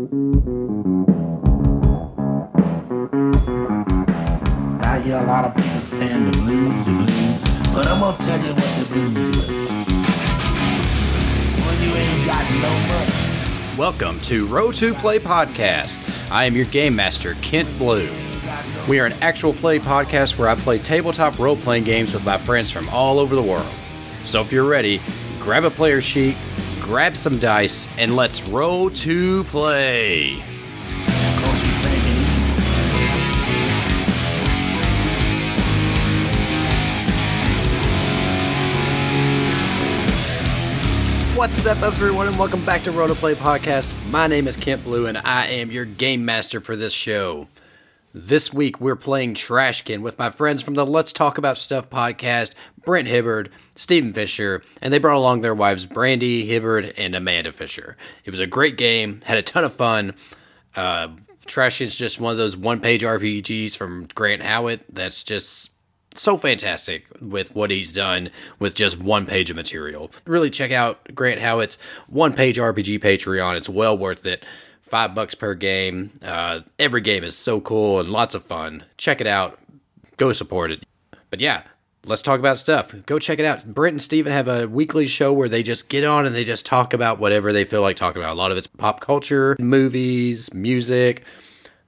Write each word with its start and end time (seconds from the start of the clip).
A 0.00 0.04
lot 5.26 5.44
of 5.44 5.54
people 5.54 5.80
but 7.74 7.86
I'm 7.86 8.00
gonna 8.00 8.16
tell 8.16 8.40
you 8.42 8.54
what. 8.54 8.72
When 11.66 11.76
you 11.82 11.90
ain't 11.94 12.26
got 12.26 12.44
no 12.62 12.70
money. 12.88 13.12
Welcome 13.76 14.18
to 14.20 14.46
Roll 14.46 14.72
to 14.72 14.94
Play 14.94 15.18
Podcast. 15.18 16.00
I 16.30 16.46
am 16.46 16.56
your 16.56 16.64
game 16.64 16.96
master, 16.96 17.34
Kent 17.42 17.68
Blue. 17.76 18.08
We 18.88 19.00
are 19.00 19.06
an 19.06 19.12
actual 19.20 19.52
play 19.52 19.78
podcast 19.78 20.38
where 20.38 20.48
I 20.48 20.54
play 20.54 20.78
tabletop 20.78 21.38
role 21.38 21.56
playing 21.56 21.84
games 21.84 22.14
with 22.14 22.24
my 22.24 22.38
friends 22.38 22.70
from 22.70 22.88
all 22.88 23.18
over 23.18 23.34
the 23.34 23.42
world. 23.42 23.68
So 24.24 24.40
if 24.40 24.50
you're 24.50 24.64
ready, 24.64 25.02
grab 25.40 25.64
a 25.64 25.70
player 25.70 26.00
sheet, 26.00 26.38
grab 26.80 27.16
some 27.16 27.38
dice, 27.38 27.88
and 27.98 28.16
let's 28.16 28.46
roll 28.48 28.90
to 28.90 29.44
play. 29.44 30.42
What's 41.36 41.64
up, 41.64 41.80
everyone, 41.82 42.26
and 42.26 42.36
welcome 42.36 42.62
back 42.66 42.82
to 42.82 42.92
Roll 42.92 43.08
to 43.08 43.14
Play 43.14 43.34
Podcast. 43.34 44.10
My 44.10 44.26
name 44.26 44.46
is 44.46 44.56
Kent 44.56 44.84
Blue, 44.84 45.06
and 45.06 45.16
I 45.16 45.46
am 45.46 45.70
your 45.70 45.86
game 45.86 46.22
master 46.24 46.60
for 46.60 46.76
this 46.76 46.92
show. 46.92 47.48
This 48.12 48.52
week, 48.52 48.80
we're 48.80 48.96
playing 48.96 49.34
Trashkin 49.34 50.00
with 50.00 50.18
my 50.18 50.30
friends 50.30 50.62
from 50.62 50.74
the 50.74 50.84
Let's 50.84 51.12
Talk 51.12 51.38
About 51.38 51.56
Stuff 51.56 51.88
podcast, 51.88 52.54
Brent 52.84 53.06
Hibbard, 53.06 53.50
Stephen 53.76 54.12
Fisher, 54.12 54.64
and 54.82 54.92
they 54.92 54.98
brought 54.98 55.16
along 55.16 55.42
their 55.42 55.54
wives, 55.54 55.86
Brandy 55.86 56.44
Hibbard 56.44 56.92
and 56.98 57.14
Amanda 57.14 57.52
Fisher. 57.52 57.96
It 58.24 58.32
was 58.32 58.40
a 58.40 58.48
great 58.48 58.76
game, 58.76 59.20
had 59.26 59.38
a 59.38 59.42
ton 59.42 59.62
of 59.62 59.72
fun. 59.72 60.14
Uh, 60.74 61.10
Trashkin's 61.46 61.94
just 61.94 62.20
one 62.20 62.32
of 62.32 62.38
those 62.38 62.56
one 62.56 62.80
page 62.80 63.02
RPGs 63.02 63.76
from 63.76 64.08
Grant 64.12 64.42
Howitt 64.42 64.92
that's 64.92 65.22
just 65.22 65.70
so 66.16 66.36
fantastic 66.36 67.06
with 67.20 67.54
what 67.54 67.70
he's 67.70 67.92
done 67.92 68.30
with 68.58 68.74
just 68.74 68.98
one 68.98 69.24
page 69.24 69.50
of 69.50 69.56
material. 69.56 70.10
Really 70.26 70.50
check 70.50 70.72
out 70.72 71.14
Grant 71.14 71.40
Howitt's 71.40 71.78
one 72.08 72.32
page 72.32 72.58
RPG 72.58 72.98
Patreon. 72.98 73.56
It's 73.56 73.68
well 73.68 73.96
worth 73.96 74.26
it. 74.26 74.44
Five 74.90 75.14
bucks 75.14 75.36
per 75.36 75.54
game. 75.54 76.10
Uh, 76.20 76.62
every 76.76 77.00
game 77.00 77.22
is 77.22 77.36
so 77.36 77.60
cool 77.60 78.00
and 78.00 78.08
lots 78.08 78.34
of 78.34 78.44
fun. 78.44 78.82
Check 78.96 79.20
it 79.20 79.26
out. 79.28 79.56
Go 80.16 80.32
support 80.32 80.72
it. 80.72 80.82
But 81.30 81.38
yeah, 81.38 81.62
let's 82.04 82.22
talk 82.22 82.40
about 82.40 82.58
stuff. 82.58 82.92
Go 83.06 83.20
check 83.20 83.38
it 83.38 83.44
out. 83.44 83.64
Brent 83.64 83.94
and 83.94 84.02
Steven 84.02 84.32
have 84.32 84.48
a 84.48 84.66
weekly 84.66 85.06
show 85.06 85.32
where 85.32 85.48
they 85.48 85.62
just 85.62 85.88
get 85.90 86.02
on 86.02 86.26
and 86.26 86.34
they 86.34 86.44
just 86.44 86.66
talk 86.66 86.92
about 86.92 87.20
whatever 87.20 87.52
they 87.52 87.64
feel 87.64 87.82
like 87.82 87.96
talking 87.96 88.20
about. 88.20 88.32
A 88.32 88.34
lot 88.34 88.50
of 88.50 88.58
it's 88.58 88.66
pop 88.66 88.98
culture, 88.98 89.54
movies, 89.60 90.52
music. 90.52 91.22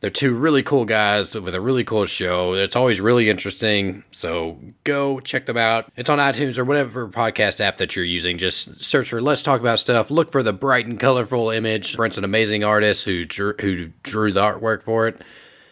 They're 0.02 0.10
two 0.10 0.34
really 0.34 0.64
cool 0.64 0.84
guys 0.84 1.32
with 1.32 1.54
a 1.54 1.60
really 1.60 1.84
cool 1.84 2.06
show. 2.06 2.54
It's 2.54 2.74
always 2.74 3.00
really 3.00 3.30
interesting. 3.30 4.02
So 4.10 4.58
go 4.82 5.20
check 5.20 5.46
them 5.46 5.56
out. 5.56 5.92
It's 5.96 6.10
on 6.10 6.18
iTunes 6.18 6.58
or 6.58 6.64
whatever 6.64 7.08
podcast 7.08 7.60
app 7.60 7.78
that 7.78 7.94
you're 7.94 8.04
using. 8.04 8.36
Just 8.36 8.82
search 8.82 9.10
for 9.10 9.22
Let's 9.22 9.44
Talk 9.44 9.60
About 9.60 9.78
Stuff. 9.78 10.10
Look 10.10 10.32
for 10.32 10.42
the 10.42 10.52
bright 10.52 10.86
and 10.86 10.98
colorful 10.98 11.50
image. 11.50 11.96
Brent's 11.96 12.18
an 12.18 12.24
amazing 12.24 12.64
artist 12.64 13.04
who 13.04 13.24
drew, 13.24 13.54
who 13.60 13.92
drew 14.02 14.32
the 14.32 14.40
artwork 14.40 14.82
for 14.82 15.06
it. 15.06 15.22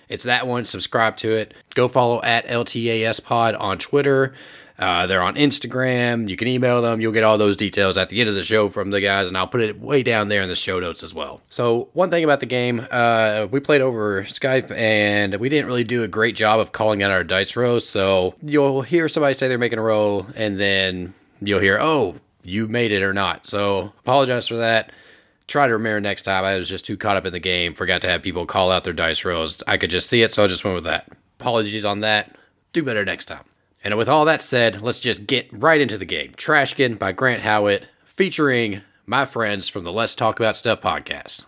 It's 0.08 0.22
that 0.22 0.46
one. 0.46 0.64
Subscribe 0.64 1.16
to 1.18 1.32
it. 1.32 1.52
Go 1.74 1.88
follow 1.88 2.22
at 2.22 2.46
LTAS 2.46 3.24
Pod 3.24 3.56
on 3.56 3.78
Twitter. 3.78 4.32
Uh, 4.80 5.06
they're 5.06 5.22
on 5.22 5.34
Instagram. 5.34 6.26
You 6.26 6.36
can 6.36 6.48
email 6.48 6.80
them. 6.80 7.02
You'll 7.02 7.12
get 7.12 7.22
all 7.22 7.36
those 7.36 7.54
details 7.56 7.98
at 7.98 8.08
the 8.08 8.18
end 8.18 8.30
of 8.30 8.34
the 8.34 8.42
show 8.42 8.70
from 8.70 8.90
the 8.90 9.00
guys, 9.00 9.28
and 9.28 9.36
I'll 9.36 9.46
put 9.46 9.60
it 9.60 9.78
way 9.78 10.02
down 10.02 10.28
there 10.28 10.40
in 10.40 10.48
the 10.48 10.56
show 10.56 10.80
notes 10.80 11.02
as 11.02 11.12
well. 11.12 11.42
So, 11.50 11.90
one 11.92 12.10
thing 12.10 12.24
about 12.24 12.40
the 12.40 12.46
game, 12.46 12.86
uh, 12.90 13.46
we 13.50 13.60
played 13.60 13.82
over 13.82 14.22
Skype, 14.22 14.70
and 14.70 15.34
we 15.36 15.50
didn't 15.50 15.66
really 15.66 15.84
do 15.84 16.02
a 16.02 16.08
great 16.08 16.34
job 16.34 16.60
of 16.60 16.72
calling 16.72 17.02
out 17.02 17.10
our 17.10 17.22
dice 17.22 17.56
rolls. 17.56 17.86
So, 17.86 18.34
you'll 18.42 18.80
hear 18.80 19.06
somebody 19.08 19.34
say 19.34 19.48
they're 19.48 19.58
making 19.58 19.78
a 19.78 19.82
roll, 19.82 20.26
and 20.34 20.58
then 20.58 21.12
you'll 21.42 21.60
hear, 21.60 21.78
oh, 21.78 22.16
you 22.42 22.66
made 22.66 22.90
it 22.90 23.02
or 23.02 23.12
not. 23.12 23.44
So, 23.44 23.92
apologize 24.00 24.48
for 24.48 24.56
that 24.56 24.92
try 25.46 25.66
to 25.66 25.72
remember 25.72 26.00
next 26.00 26.22
time. 26.22 26.44
I 26.44 26.56
was 26.56 26.68
just 26.68 26.86
too 26.86 26.96
caught 26.96 27.16
up 27.16 27.26
in 27.26 27.32
the 27.32 27.40
game, 27.40 27.74
forgot 27.74 28.00
to 28.02 28.08
have 28.08 28.22
people 28.22 28.46
call 28.46 28.70
out 28.70 28.84
their 28.84 28.92
dice 28.92 29.24
rolls. 29.24 29.62
I 29.66 29.78
could 29.78 29.90
just 29.90 30.08
see 30.08 30.22
it, 30.22 30.32
so 30.32 30.44
I 30.44 30.46
just 30.46 30.64
went 30.64 30.76
with 30.76 30.84
that. 30.84 31.08
Apologies 31.40 31.84
on 31.84 32.00
that. 32.00 32.36
Do 32.72 32.84
better 32.84 33.04
next 33.04 33.24
time. 33.24 33.49
And 33.82 33.96
with 33.96 34.10
all 34.10 34.26
that 34.26 34.42
said, 34.42 34.82
let's 34.82 35.00
just 35.00 35.26
get 35.26 35.48
right 35.52 35.80
into 35.80 35.96
the 35.96 36.04
game. 36.04 36.34
Trashkin 36.36 36.98
by 36.98 37.12
Grant 37.12 37.42
Howitt, 37.42 37.86
featuring 38.04 38.82
my 39.06 39.24
friends 39.24 39.68
from 39.68 39.84
the 39.84 39.92
Let's 39.92 40.14
Talk 40.14 40.38
About 40.38 40.56
Stuff 40.56 40.82
podcast. 40.82 41.46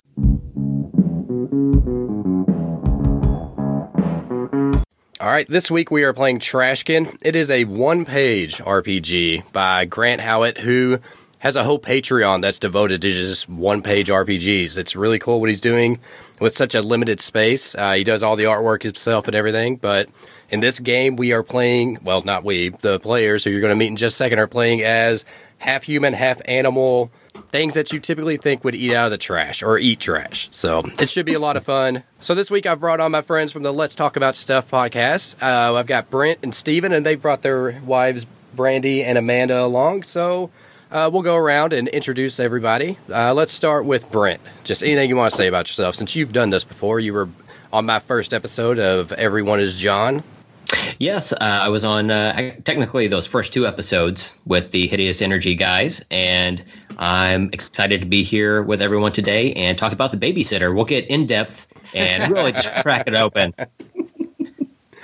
All 5.21 5.31
right, 5.31 5.47
this 5.47 5.71
week 5.71 5.91
we 5.91 6.05
are 6.05 6.15
playing 6.15 6.39
Trashkin. 6.39 7.19
It 7.23 7.37
is 7.37 7.51
a 7.51 7.65
one 7.65 8.07
page 8.07 8.59
RPG 8.59 9.53
by 9.53 9.85
Grant 9.85 10.23
Howitt, 10.23 10.59
who 10.59 11.01
has 11.39 11.55
a 11.55 11.65
whole 11.65 11.79
Patreon 11.79 12.41
that's 12.41 12.59
devoted 12.59 13.03
to 13.03 13.11
just 13.11 13.47
one 13.47 13.83
page 13.83 14.09
RPGs. 14.09 14.79
It's 14.79 14.97
really 14.97 15.19
cool 15.19 15.39
what 15.39 15.51
he's 15.51 15.61
doing 15.61 16.01
with 16.41 16.57
such 16.57 16.75
a 16.75 16.81
limited 16.81 17.21
space. 17.21 17.75
Uh, 17.75 17.93
he 17.93 18.05
does 18.05 18.23
all 18.23 18.37
the 18.37 18.45
artwork 18.45 18.83
himself 18.83 19.27
and 19.29 19.37
everything, 19.37 19.77
but 19.77 20.09
in 20.53 20.61
this 20.61 20.79
game 20.79 21.17
we 21.17 21.33
are 21.33 21.43
playing, 21.43 21.99
well, 22.05 22.23
not 22.23 22.45
we, 22.45 22.69
the 22.69 23.01
players 23.01 23.43
who 23.43 23.51
you're 23.51 23.61
going 23.61 23.73
to 23.73 23.77
meet 23.77 23.89
in 23.89 23.97
just 23.97 24.15
a 24.15 24.19
second 24.19 24.39
are 24.39 24.47
playing 24.47 24.83
as 24.83 25.25
half 25.59 25.83
human, 25.83 26.13
half 26.13 26.41
animal 26.45 27.11
things 27.49 27.75
that 27.75 27.93
you 27.93 27.99
typically 27.99 28.37
think 28.37 28.63
would 28.63 28.75
eat 28.75 28.95
out 28.95 29.07
of 29.07 29.11
the 29.11 29.19
trash 29.19 29.63
or 29.63 29.79
eat 29.79 29.99
trash. 30.01 30.49
So 30.53 30.83
it 30.99 31.09
should 31.09 31.27
be 31.27 31.35
a 31.35 31.39
lot 31.39 31.57
of 31.57 31.65
fun. 31.65 32.03
So 32.21 32.35
this 32.35 32.51
week 32.51 32.67
I've 32.67 32.81
brought 32.81 33.01
on 33.01 33.11
my 33.11 33.23
friends 33.23 33.53
from 33.53 33.63
the 33.63 33.73
Let's 33.73 33.95
Talk 33.95 34.17
About 34.17 34.35
Stuff 34.35 34.71
podcast. 34.71 35.43
Uh, 35.43 35.75
I've 35.75 35.87
got 35.87 36.11
Brent 36.11 36.41
and 36.43 36.55
Steven, 36.55 36.93
and 36.93 37.05
they 37.05 37.15
brought 37.15 37.43
their 37.43 37.81
wives, 37.81 38.27
Brandy 38.55 39.03
and 39.03 39.17
Amanda, 39.17 39.65
along. 39.65 40.03
So 40.03 40.51
uh, 40.91 41.09
we'll 41.13 41.23
go 41.23 41.37
around 41.37 41.73
and 41.73 41.89
introduce 41.89 42.39
everybody. 42.39 42.99
Uh, 43.11 43.33
let's 43.33 43.53
start 43.53 43.87
with 43.87 44.11
Brent. 44.11 44.41
Just 44.65 44.83
anything 44.83 45.09
you 45.09 45.17
want 45.17 45.31
to 45.31 45.37
say 45.37 45.47
about 45.47 45.69
yourself, 45.69 45.95
since 45.95 46.15
you've 46.15 46.33
done 46.33 46.51
this 46.51 46.65
before. 46.65 47.01
You 47.01 47.15
were 47.15 47.29
on 47.73 47.87
my 47.87 47.99
first 47.99 48.35
episode 48.35 48.79
of 48.79 49.13
Everyone 49.13 49.61
is 49.61 49.79
John. 49.79 50.23
Yes, 50.99 51.33
uh, 51.33 51.37
I 51.41 51.69
was 51.69 51.85
on 51.85 52.11
uh, 52.11 52.55
technically 52.65 53.09
those 53.09 53.27
first 53.27 53.53
two 53.53 53.67
episodes 53.67 54.37
with 54.47 54.71
the 54.71 54.87
Hideous 54.87 55.21
Energy 55.21 55.55
guys, 55.55 56.05
and 56.11 56.63
I'm 56.99 57.51
excited 57.53 58.01
to 58.01 58.07
be 58.07 58.23
here 58.23 58.63
with 58.63 58.83
everyone 58.83 59.13
today 59.13 59.53
and 59.55 59.77
talk 59.77 59.93
about 59.93 60.13
the 60.13 60.17
babysitter. 60.17 60.75
We'll 60.75 60.85
get 60.85 61.09
in 61.09 61.27
depth 61.27 61.67
and 61.95 62.33
really 62.33 62.53
just 62.53 62.73
crack 62.83 63.07
it 63.07 63.15
open. 63.15 63.55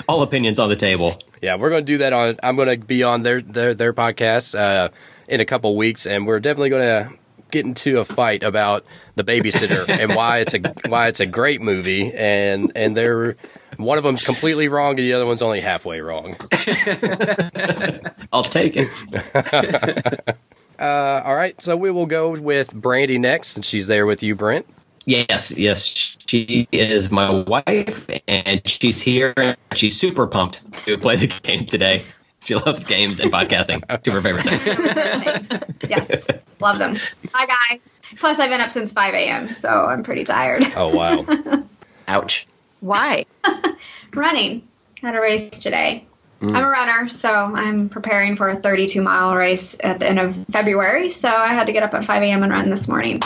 All 0.08 0.22
opinions 0.22 0.58
on 0.58 0.68
the 0.68 0.76
table. 0.76 1.18
Yeah, 1.42 1.56
we're 1.56 1.70
going 1.70 1.84
to 1.84 1.92
do 1.92 1.98
that 1.98 2.12
on. 2.12 2.36
I'm 2.42 2.56
going 2.56 2.68
to 2.68 2.84
be 2.84 3.02
on 3.02 3.22
their 3.22 3.40
their 3.40 3.74
their 3.74 3.92
podcast 3.92 4.58
uh, 4.58 4.90
in 5.28 5.40
a 5.40 5.44
couple 5.44 5.76
weeks, 5.76 6.06
and 6.06 6.26
we're 6.26 6.40
definitely 6.40 6.70
going 6.70 6.82
to 6.82 7.18
get 7.50 7.64
into 7.64 7.98
a 7.98 8.04
fight 8.04 8.42
about 8.42 8.84
the 9.16 9.24
babysitter 9.24 9.88
and 9.88 10.14
why 10.14 10.38
it's 10.38 10.54
a 10.54 10.60
why 10.88 11.08
it's 11.08 11.20
a 11.20 11.26
great 11.26 11.60
movie, 11.60 12.12
and 12.12 12.72
and 12.74 12.96
they're 12.96 13.36
one 13.76 13.98
of 13.98 14.04
them's 14.04 14.22
completely 14.22 14.68
wrong 14.68 14.90
and 14.90 14.98
the 15.00 15.12
other 15.12 15.26
one's 15.26 15.42
only 15.42 15.60
halfway 15.60 16.00
wrong. 16.00 16.36
I'll 18.32 18.42
take 18.44 18.74
it. 18.76 20.36
Uh, 20.78 21.22
all 21.24 21.34
right, 21.34 21.60
so 21.60 21.76
we 21.76 21.90
will 21.90 22.06
go 22.06 22.30
with 22.38 22.72
Brandy 22.72 23.18
next, 23.18 23.56
and 23.56 23.64
she's 23.64 23.88
there 23.88 24.06
with 24.06 24.22
you, 24.22 24.36
Brent. 24.36 24.64
Yes, 25.04 25.58
yes, 25.58 25.84
she 25.84 26.68
is 26.70 27.10
my 27.10 27.30
wife, 27.30 28.08
and 28.28 28.62
she's 28.68 29.02
here. 29.02 29.34
and 29.36 29.56
She's 29.74 29.98
super 29.98 30.28
pumped 30.28 30.60
to 30.84 30.96
play 30.96 31.16
the 31.16 31.26
game 31.26 31.66
today. 31.66 32.04
She 32.44 32.54
loves 32.54 32.84
games 32.84 33.18
and 33.18 33.32
podcasting. 33.32 33.82
Two 34.04 34.16
of 34.16 34.22
her 34.22 34.38
favorite 34.38 34.48
things. 34.48 35.50
Yes, 35.88 36.26
love 36.60 36.78
them. 36.78 36.94
Hi 37.32 37.46
guys. 37.46 37.90
Plus, 38.16 38.38
I've 38.38 38.50
been 38.50 38.60
up 38.60 38.70
since 38.70 38.92
5 38.92 39.14
a.m., 39.14 39.52
so 39.52 39.68
I'm 39.68 40.04
pretty 40.04 40.22
tired. 40.22 40.62
Oh 40.76 40.94
wow, 40.94 41.64
Ouch. 42.06 42.46
Why? 42.80 43.24
Running. 44.14 44.66
Had 45.02 45.14
a 45.14 45.20
race 45.20 45.48
today. 45.50 46.04
I'm 46.40 46.54
a 46.54 46.68
runner, 46.68 47.08
so 47.08 47.30
I'm 47.32 47.88
preparing 47.88 48.36
for 48.36 48.48
a 48.48 48.56
32 48.56 49.02
mile 49.02 49.34
race 49.34 49.76
at 49.80 49.98
the 49.98 50.08
end 50.08 50.20
of 50.20 50.36
February. 50.52 51.10
So 51.10 51.28
I 51.28 51.48
had 51.48 51.66
to 51.66 51.72
get 51.72 51.82
up 51.82 51.94
at 51.94 52.04
5 52.04 52.22
a.m. 52.22 52.44
and 52.44 52.52
run 52.52 52.70
this 52.70 52.86
morning. 52.86 53.20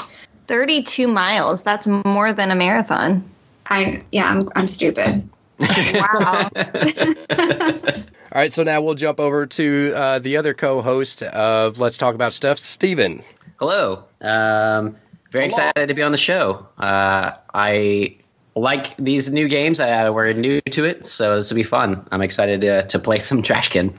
32 0.46 1.08
miles. 1.08 1.62
That's 1.62 1.87
more 1.87 2.32
than 2.32 2.50
a 2.50 2.54
marathon. 2.54 3.28
I 3.66 4.02
yeah, 4.10 4.28
I'm 4.28 4.49
I'm 4.54 4.69
stupid. 4.69 5.28
Wow. 5.94 6.50
all 6.56 8.34
right. 8.34 8.52
So 8.52 8.64
now 8.64 8.82
we'll 8.82 8.94
jump 8.94 9.20
over 9.20 9.46
to 9.46 9.93
uh, 9.94 10.19
the 10.19 10.37
other 10.37 10.55
co-host 10.55 11.22
of 11.22 11.78
Let's 11.78 11.96
Talk 11.96 12.16
About 12.16 12.32
Stuff, 12.32 12.58
Steven. 12.58 13.22
Hello. 13.60 14.05
Um, 14.20 14.96
very 15.31 15.46
excited 15.46 15.87
to 15.87 15.94
be 15.94 16.02
on 16.02 16.10
the 16.10 16.19
show. 16.19 16.66
Uh, 16.76 17.32
I 17.55 18.16
like 18.54 18.96
these 18.96 19.32
new 19.32 19.49
games. 19.49 19.81
Uh, 19.81 20.10
we're 20.12 20.32
new 20.32 20.60
to 20.60 20.84
it, 20.84 21.06
so 21.06 21.37
this 21.37 21.50
will 21.50 21.56
be 21.56 21.62
fun. 21.62 22.06
I'm 22.12 22.22
excited 22.22 22.60
to, 22.62 22.87
to 22.87 22.99
play 22.99 23.19
some 23.19 23.43
Trashkin. 23.43 23.93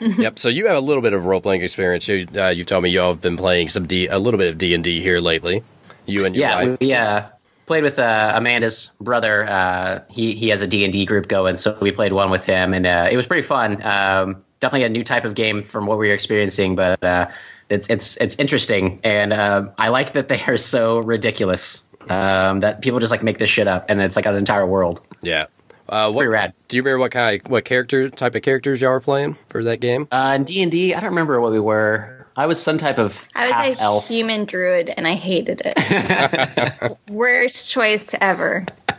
yep. 0.18 0.38
So 0.38 0.48
you 0.48 0.66
have 0.66 0.76
a 0.76 0.80
little 0.80 1.02
bit 1.02 1.12
of 1.12 1.24
role 1.24 1.40
playing 1.40 1.62
experience. 1.62 2.08
You 2.08 2.26
uh, 2.36 2.48
you 2.48 2.64
told 2.64 2.84
me 2.84 2.90
you 2.90 3.00
all 3.00 3.12
have 3.12 3.20
been 3.20 3.36
playing 3.36 3.68
some 3.68 3.86
D, 3.86 4.06
a 4.06 4.18
little 4.18 4.38
bit 4.38 4.48
of 4.48 4.58
D 4.58 4.74
and 4.74 4.82
D 4.82 5.00
here 5.00 5.20
lately. 5.20 5.62
You 6.06 6.24
and 6.24 6.34
your 6.34 6.48
yeah, 6.48 6.64
wife. 6.64 6.80
we 6.80 6.92
uh, 6.92 7.28
played 7.66 7.84
with 7.84 7.98
uh, 7.98 8.32
Amanda's 8.34 8.90
brother. 9.00 9.44
Uh, 9.44 10.00
he 10.10 10.34
he 10.34 10.48
has 10.48 10.60
a 10.62 10.66
D 10.66 10.84
and 10.84 10.92
D 10.92 11.04
group 11.04 11.28
going, 11.28 11.56
so 11.56 11.76
we 11.80 11.92
played 11.92 12.12
one 12.12 12.30
with 12.30 12.44
him, 12.44 12.74
and 12.74 12.86
uh, 12.86 13.08
it 13.10 13.16
was 13.16 13.26
pretty 13.26 13.46
fun. 13.46 13.82
Um, 13.82 14.44
definitely 14.60 14.84
a 14.84 14.88
new 14.88 15.04
type 15.04 15.24
of 15.24 15.34
game 15.34 15.62
from 15.62 15.86
what 15.86 15.98
we 15.98 16.08
were 16.08 16.14
experiencing, 16.14 16.74
but 16.76 17.02
uh, 17.04 17.28
it's 17.68 17.88
it's 17.88 18.16
it's 18.16 18.36
interesting, 18.36 19.00
and 19.04 19.32
uh, 19.32 19.68
I 19.78 19.88
like 19.88 20.12
that 20.12 20.28
they 20.28 20.42
are 20.42 20.56
so 20.56 20.98
ridiculous 20.98 21.84
um, 22.08 22.60
that 22.60 22.82
people 22.82 22.98
just 23.00 23.10
like 23.10 23.22
make 23.22 23.38
this 23.38 23.50
shit 23.50 23.66
up, 23.68 23.86
and 23.90 24.00
it's 24.00 24.16
like 24.16 24.26
an 24.26 24.34
entire 24.34 24.66
world. 24.66 25.00
Yeah. 25.22 25.46
Uh, 25.88 26.06
what, 26.10 26.20
Pretty 26.22 26.28
rad. 26.28 26.52
Do 26.68 26.76
you 26.76 26.82
remember 26.82 27.00
what 27.00 27.10
kind 27.12 27.40
of 27.44 27.50
what 27.50 27.64
character 27.64 28.08
type 28.08 28.34
of 28.34 28.42
characters 28.42 28.80
y'all 28.80 28.92
were 28.92 29.00
playing 29.00 29.36
for 29.48 29.62
that 29.64 29.78
game? 29.80 30.08
Uh, 30.10 30.32
in 30.36 30.44
D 30.44 30.62
and 30.62 30.70
D, 30.72 30.94
I 30.94 31.00
don't 31.00 31.10
remember 31.10 31.40
what 31.40 31.52
we 31.52 31.60
were. 31.60 32.26
I 32.34 32.46
was 32.46 32.62
some 32.62 32.78
type 32.78 32.98
of 32.98 33.28
I 33.34 33.46
was 33.46 33.52
half 33.52 33.78
a 33.78 33.82
elf. 33.82 34.08
human 34.08 34.46
druid 34.46 34.88
and 34.88 35.06
I 35.06 35.14
hated 35.16 35.60
it. 35.64 36.98
Worst 37.10 37.70
choice 37.70 38.14
ever. 38.20 38.66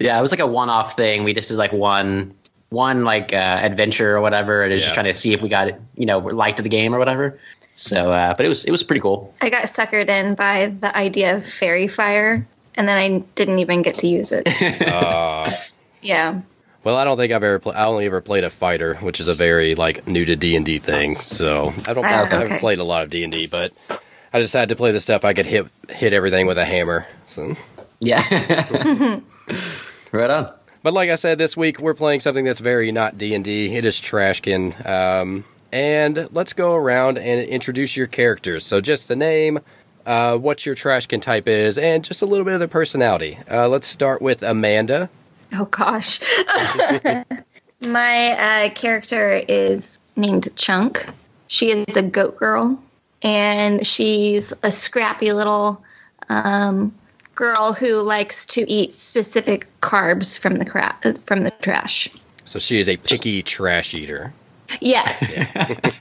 Yeah, 0.00 0.18
it 0.18 0.22
was 0.22 0.30
like 0.32 0.40
a 0.40 0.46
one-off 0.46 0.96
thing. 0.96 1.22
We 1.24 1.32
just 1.34 1.48
did 1.48 1.58
like 1.58 1.72
one 1.72 2.34
one 2.70 3.04
like 3.04 3.32
uh, 3.32 3.36
adventure 3.36 4.16
or 4.16 4.20
whatever, 4.20 4.62
and 4.62 4.72
it 4.72 4.74
was 4.74 4.82
Yeah. 4.82 4.86
just 4.86 4.94
trying 4.94 5.06
to 5.06 5.14
see 5.14 5.32
if 5.32 5.40
we 5.42 5.48
got 5.48 5.74
you 5.96 6.06
know, 6.06 6.18
liked 6.18 6.60
the 6.62 6.68
game 6.68 6.94
or 6.94 6.98
whatever. 6.98 7.38
So, 7.80 8.10
uh, 8.12 8.34
but 8.34 8.44
it 8.44 8.48
was 8.48 8.64
it 8.64 8.72
was 8.72 8.82
pretty 8.82 9.00
cool. 9.00 9.32
I 9.40 9.50
got 9.50 9.62
suckered 9.66 10.08
in 10.08 10.34
by 10.34 10.66
the 10.66 10.94
idea 10.96 11.36
of 11.36 11.46
fairy 11.46 11.86
fire 11.86 12.44
and 12.74 12.88
then 12.88 12.98
I 12.98 13.18
didn't 13.36 13.60
even 13.60 13.82
get 13.82 13.98
to 13.98 14.08
use 14.08 14.32
it. 14.32 14.46
Uh, 14.82 15.52
Yeah. 16.02 16.40
well, 16.84 16.96
I 16.96 17.04
don't 17.04 17.16
think 17.16 17.32
I've 17.32 17.42
ever. 17.42 17.58
Pl- 17.60 17.72
I 17.72 17.84
only 17.86 18.06
ever 18.06 18.20
played 18.20 18.42
a 18.44 18.50
fighter, 18.50 18.94
which 18.96 19.20
is 19.20 19.26
a 19.28 19.34
very 19.34 19.74
like 19.76 20.06
new 20.08 20.24
to 20.24 20.34
D 20.36 20.54
and 20.56 20.64
D 20.66 20.78
thing. 20.78 21.20
So 21.20 21.72
I 21.86 21.92
don't. 21.92 22.04
I 22.04 22.22
Ah, 22.22 22.26
haven't 22.26 22.58
played 22.58 22.78
a 22.78 22.84
lot 22.84 23.02
of 23.04 23.10
D 23.10 23.22
and 23.24 23.32
D, 23.32 23.46
but 23.46 23.72
I 24.32 24.38
decided 24.40 24.68
to 24.70 24.76
play 24.76 24.90
the 24.92 25.00
stuff 25.00 25.24
I 25.24 25.34
could 25.34 25.46
hit 25.46 25.66
hit 25.88 26.12
everything 26.12 26.46
with 26.46 26.58
a 26.58 26.64
hammer. 26.64 27.06
So. 27.26 27.56
Yeah, 28.00 28.22
right 30.12 30.30
on. 30.30 30.52
But 30.84 30.92
like 30.94 31.10
I 31.10 31.16
said, 31.16 31.38
this 31.38 31.56
week 31.56 31.80
we're 31.80 31.94
playing 31.94 32.20
something 32.20 32.44
that's 32.44 32.60
very 32.60 32.92
not 32.92 33.18
D 33.18 33.34
and 33.34 33.44
D. 33.44 33.74
It 33.74 33.84
is 33.84 34.00
Trashkin. 34.00 34.86
Um, 34.86 35.44
and 35.72 36.28
let's 36.32 36.52
go 36.52 36.74
around 36.74 37.18
and 37.18 37.40
introduce 37.40 37.96
your 37.96 38.06
characters. 38.06 38.64
So 38.64 38.80
just 38.80 39.08
the 39.08 39.16
name, 39.16 39.60
uh, 40.06 40.36
what 40.38 40.64
your 40.64 40.74
Trashkin 40.74 41.20
type 41.20 41.48
is, 41.48 41.78
and 41.78 42.02
just 42.04 42.22
a 42.22 42.26
little 42.26 42.44
bit 42.44 42.54
of 42.54 42.58
their 42.58 42.68
personality. 42.68 43.38
Uh, 43.50 43.68
let's 43.68 43.86
start 43.86 44.22
with 44.22 44.42
Amanda. 44.42 45.10
Oh 45.52 45.66
gosh. 45.66 46.20
My 47.80 48.66
uh, 48.66 48.70
character 48.70 49.42
is 49.48 50.00
named 50.16 50.48
Chunk. 50.56 51.08
She 51.46 51.70
is 51.70 51.96
a 51.96 52.02
goat 52.02 52.36
girl, 52.36 52.82
and 53.22 53.86
she's 53.86 54.52
a 54.62 54.70
scrappy 54.70 55.32
little 55.32 55.82
um, 56.28 56.94
girl 57.34 57.72
who 57.72 58.02
likes 58.02 58.46
to 58.46 58.68
eat 58.68 58.92
specific 58.92 59.68
carbs 59.80 60.38
from 60.38 60.56
the 60.56 60.64
cra- 60.64 60.96
from 61.24 61.44
the 61.44 61.50
trash. 61.62 62.08
So 62.44 62.58
she 62.58 62.80
is 62.80 62.88
a 62.88 62.96
picky 62.96 63.42
trash 63.42 63.94
eater. 63.94 64.32
Yes. 64.80 65.46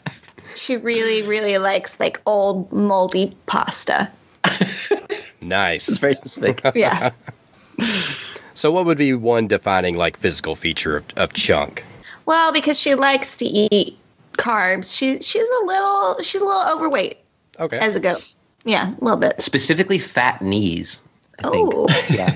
she 0.55 0.77
really, 0.77 1.21
really 1.23 1.57
likes 1.57 1.99
like 1.99 2.21
old 2.25 2.71
moldy 2.71 3.33
pasta. 3.45 4.11
Nice. 5.41 5.87
It's 5.89 5.97
very 5.99 6.13
specific. 6.13 6.61
Yeah. 6.75 7.11
So 8.53 8.71
what 8.71 8.85
would 8.85 8.97
be 8.97 9.13
one 9.13 9.47
defining 9.47 9.95
like 9.95 10.17
physical 10.17 10.55
feature 10.55 10.95
of, 10.97 11.05
of 11.15 11.33
Chunk? 11.33 11.83
well, 12.25 12.51
because 12.51 12.79
she 12.79 12.95
likes 12.95 13.37
to 13.37 13.45
eat 13.45 13.97
carbs, 14.37 14.95
she 14.97 15.19
she's 15.21 15.49
a 15.49 15.65
little 15.65 16.21
she's 16.21 16.41
a 16.41 16.45
little 16.45 16.73
overweight 16.75 17.17
Okay. 17.59 17.77
as 17.77 17.95
a 17.95 17.99
goat. 17.99 18.27
Yeah, 18.65 18.93
a 18.99 19.03
little 19.03 19.19
bit. 19.19 19.39
Specifically, 19.41 19.99
fat 19.99 20.41
knees. 20.41 21.01
Oh, 21.43 21.87
Yeah. 22.09 22.35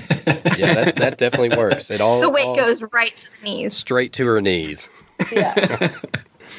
yeah, 0.56 0.74
that, 0.84 0.96
that 0.96 1.18
definitely 1.18 1.56
works. 1.56 1.90
It 1.90 2.00
all 2.00 2.20
the 2.20 2.30
weight 2.30 2.46
all 2.46 2.54
goes 2.56 2.82
right 2.92 3.14
to 3.14 3.32
the 3.40 3.44
knees. 3.44 3.76
straight 3.76 4.12
to 4.14 4.26
her 4.26 4.40
knees. 4.40 4.88
Yeah. 5.30 5.90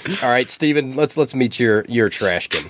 All 0.21 0.29
right, 0.29 0.49
Steven, 0.49 0.95
let's 0.95 1.17
let's 1.17 1.33
meet 1.33 1.59
your 1.59 1.85
your 1.85 2.09
trash 2.09 2.49
Trashkin. 2.49 2.69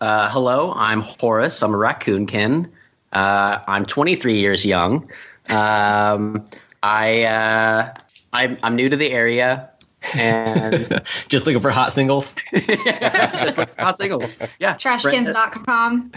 Uh, 0.00 0.28
hello, 0.30 0.72
I'm 0.74 1.00
Horace. 1.00 1.62
I'm 1.62 1.74
a 1.74 1.76
raccoonkin. 1.76 2.70
Uh, 3.12 3.58
I'm 3.66 3.86
23 3.86 4.40
years 4.40 4.64
young. 4.64 5.10
Um, 5.48 6.46
I 6.82 7.24
uh, 7.24 7.94
I'm, 8.32 8.58
I'm 8.62 8.76
new 8.76 8.88
to 8.88 8.96
the 8.96 9.10
area, 9.10 9.72
and 10.14 11.02
Just 11.28 11.46
looking 11.46 11.60
for 11.60 11.70
hot 11.70 11.92
singles. 11.92 12.34
just 12.52 13.58
like 13.58 13.78
hot 13.78 13.98
singles. 13.98 14.30
Yeah, 14.58 14.74
Trashkins.com. 14.74 16.12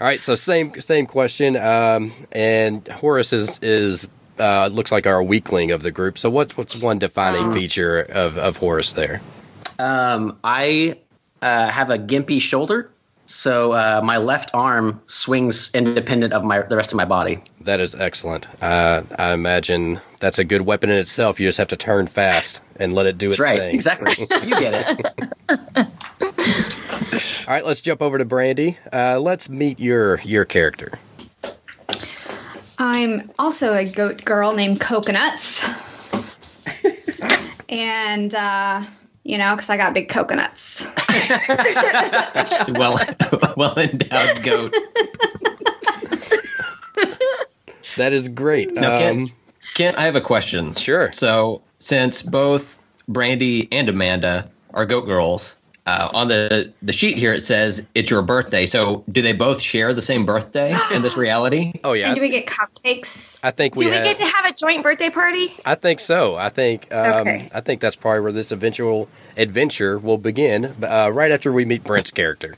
All 0.00 0.06
right, 0.06 0.22
so 0.22 0.34
same 0.34 0.80
same 0.80 1.06
question. 1.06 1.56
Um, 1.56 2.12
and 2.32 2.86
Horace 2.88 3.32
is 3.32 3.58
is 3.60 4.08
uh, 4.40 4.68
looks 4.72 4.90
like 4.90 5.06
our 5.06 5.22
weakling 5.22 5.70
of 5.70 5.82
the 5.82 5.90
group. 5.90 6.18
So 6.18 6.30
what 6.30 6.56
what's 6.56 6.74
one 6.80 6.98
defining 6.98 7.52
feature 7.52 7.98
of 8.00 8.38
of 8.38 8.56
Horace 8.56 8.92
there? 8.92 9.20
Um, 9.78 10.38
I 10.42 10.98
uh, 11.42 11.68
have 11.68 11.90
a 11.90 11.98
gimpy 11.98 12.40
shoulder, 12.40 12.90
so 13.26 13.72
uh, 13.72 14.00
my 14.04 14.16
left 14.18 14.50
arm 14.54 15.00
swings 15.06 15.70
independent 15.72 16.32
of 16.32 16.44
my 16.44 16.62
the 16.62 16.76
rest 16.76 16.92
of 16.92 16.96
my 16.96 17.04
body. 17.04 17.42
That 17.62 17.80
is 17.80 17.94
excellent. 17.94 18.46
Uh, 18.62 19.02
I 19.18 19.32
imagine 19.32 20.00
that's 20.18 20.38
a 20.38 20.44
good 20.44 20.62
weapon 20.62 20.90
in 20.90 20.98
itself. 20.98 21.38
You 21.40 21.46
just 21.48 21.58
have 21.58 21.68
to 21.68 21.76
turn 21.76 22.06
fast 22.06 22.60
and 22.76 22.94
let 22.94 23.06
it 23.06 23.18
do 23.18 23.28
its 23.28 23.36
That's 23.36 23.44
right, 23.46 23.58
thing. 23.58 23.74
exactly. 23.74 24.26
You 24.46 24.58
get 24.58 24.74
it. 24.98 25.86
All 27.48 27.54
right, 27.56 27.64
let's 27.66 27.80
jump 27.80 28.00
over 28.00 28.16
to 28.18 28.24
Brandy. 28.24 28.78
Uh, 28.92 29.18
let's 29.18 29.48
meet 29.50 29.80
your 29.80 30.20
your 30.20 30.44
character. 30.44 30.98
I'm 32.80 33.30
also 33.38 33.74
a 33.74 33.84
goat 33.84 34.24
girl 34.24 34.54
named 34.54 34.80
Coconuts. 34.80 35.66
and, 37.68 38.34
uh, 38.34 38.82
you 39.22 39.36
know, 39.36 39.54
because 39.54 39.68
I 39.68 39.76
got 39.76 39.92
big 39.92 40.08
coconuts. 40.08 40.86
Well 42.70 42.98
well 43.56 43.78
endowed 43.78 44.42
goat. 44.42 44.74
That 47.96 48.12
is 48.12 48.28
great. 48.28 48.74
Now, 48.74 48.94
Um, 48.94 48.98
Kent, 48.98 49.34
Kent, 49.74 49.98
I 49.98 50.04
have 50.06 50.16
a 50.16 50.20
question. 50.20 50.74
Sure. 50.74 51.12
So, 51.12 51.62
since 51.78 52.22
both 52.22 52.80
Brandy 53.08 53.68
and 53.72 53.88
Amanda 53.88 54.50
are 54.72 54.86
goat 54.86 55.06
girls, 55.06 55.56
uh, 55.86 56.08
on 56.12 56.28
the 56.28 56.72
the 56.82 56.92
sheet 56.92 57.16
here 57.16 57.32
it 57.32 57.40
says 57.40 57.86
it's 57.94 58.10
your 58.10 58.22
birthday. 58.22 58.66
So, 58.66 59.04
do 59.10 59.22
they 59.22 59.32
both 59.32 59.60
share 59.60 59.94
the 59.94 60.02
same 60.02 60.26
birthday 60.26 60.76
in 60.94 61.02
this 61.02 61.16
reality? 61.16 61.72
oh 61.84 61.92
yeah, 61.92 62.08
And 62.08 62.14
do 62.14 62.20
we 62.20 62.28
get 62.28 62.46
cupcakes? 62.46 63.40
I 63.42 63.50
think 63.50 63.76
we, 63.76 63.84
Do 63.84 63.90
we 63.90 63.96
have, 63.96 64.04
get 64.04 64.18
to 64.18 64.26
have 64.26 64.44
a 64.46 64.52
joint 64.52 64.82
birthday 64.82 65.10
party? 65.10 65.54
I 65.64 65.74
think 65.74 66.00
so. 66.00 66.36
I 66.36 66.48
think 66.48 66.92
um, 66.92 67.20
Okay. 67.20 67.50
I 67.54 67.60
think 67.60 67.80
that's 67.80 67.96
probably 67.96 68.20
where 68.20 68.32
this 68.32 68.52
eventual 68.52 69.08
adventure 69.36 69.98
will 69.98 70.18
begin. 70.18 70.74
Uh, 70.82 71.10
right 71.12 71.30
after 71.30 71.52
we 71.52 71.64
meet 71.64 71.84
Brent's 71.84 72.10
character. 72.10 72.54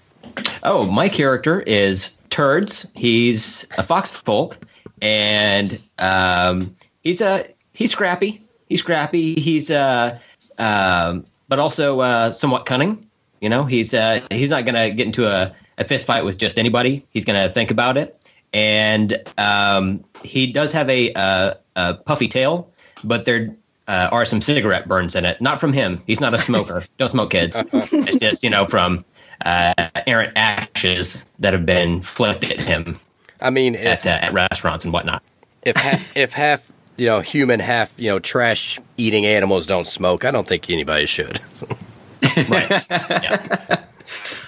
Oh, 0.62 0.86
my 0.86 1.08
character 1.08 1.60
is 1.60 2.16
Turds. 2.30 2.86
He's 2.94 3.66
a 3.76 3.82
fox 3.82 4.10
folk, 4.10 4.56
and 5.00 5.78
um, 5.98 6.76
he's 7.02 7.20
a 7.20 7.46
he's 7.72 7.92
scrappy. 7.92 8.42
He's 8.68 8.80
scrappy. 8.80 9.34
He's 9.34 9.70
uh, 9.70 10.18
um, 10.58 11.26
but 11.48 11.58
also 11.58 12.00
uh, 12.00 12.32
somewhat 12.32 12.64
cunning. 12.66 13.06
You 13.42 13.48
know, 13.48 13.64
he's 13.64 13.92
uh, 13.92 14.20
he's 14.30 14.50
not 14.50 14.64
gonna 14.64 14.90
get 14.90 15.04
into 15.04 15.26
a, 15.26 15.54
a 15.76 15.84
fist 15.84 16.06
fight 16.06 16.24
with 16.24 16.38
just 16.38 16.58
anybody. 16.58 17.04
He's 17.10 17.24
gonna 17.24 17.48
think 17.48 17.72
about 17.72 17.96
it, 17.96 18.16
and 18.54 19.16
um, 19.36 20.04
he 20.22 20.52
does 20.52 20.72
have 20.72 20.88
a, 20.88 21.12
uh, 21.12 21.54
a 21.74 21.94
puffy 21.94 22.28
tail, 22.28 22.70
but 23.02 23.24
there 23.24 23.56
uh, 23.88 24.08
are 24.12 24.24
some 24.24 24.40
cigarette 24.40 24.86
burns 24.86 25.16
in 25.16 25.24
it. 25.24 25.40
Not 25.40 25.58
from 25.58 25.72
him. 25.72 26.02
He's 26.06 26.20
not 26.20 26.34
a 26.34 26.38
smoker. 26.38 26.84
Don't 26.98 27.08
smoke, 27.08 27.32
kids. 27.32 27.60
it's 27.72 28.20
just 28.20 28.44
you 28.44 28.50
know 28.50 28.64
from 28.64 29.04
uh, 29.44 29.74
errant 30.06 30.34
ashes 30.36 31.26
that 31.40 31.52
have 31.52 31.66
been 31.66 32.00
flicked 32.00 32.44
at 32.44 32.60
him 32.60 33.00
I 33.40 33.50
mean, 33.50 33.74
at, 33.74 34.06
uh, 34.06 34.18
at 34.22 34.32
restaurants 34.32 34.84
and 34.84 34.94
whatnot. 34.94 35.20
if 35.62 35.76
ha- 35.76 36.06
if 36.14 36.32
half 36.32 36.70
you 36.96 37.06
know 37.06 37.20
human, 37.20 37.58
half 37.58 37.92
you 37.96 38.08
know 38.08 38.20
trash 38.20 38.78
eating 38.96 39.26
animals 39.26 39.66
don't 39.66 39.86
smoke, 39.88 40.24
I 40.24 40.30
don't 40.30 40.46
think 40.46 40.70
anybody 40.70 41.06
should. 41.06 41.40
Right. 42.48 42.70
yeah. 42.90 43.84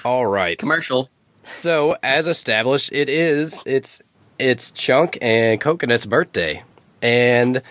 All 0.04 0.26
right, 0.26 0.58
Commercial. 0.58 1.08
So 1.42 1.96
as 2.02 2.26
established, 2.26 2.90
it 2.92 3.08
is 3.08 3.62
it's 3.66 4.00
it's 4.38 4.70
Chunk 4.70 5.18
and 5.20 5.60
Coconut's 5.60 6.06
birthday, 6.06 6.62
and 7.02 7.62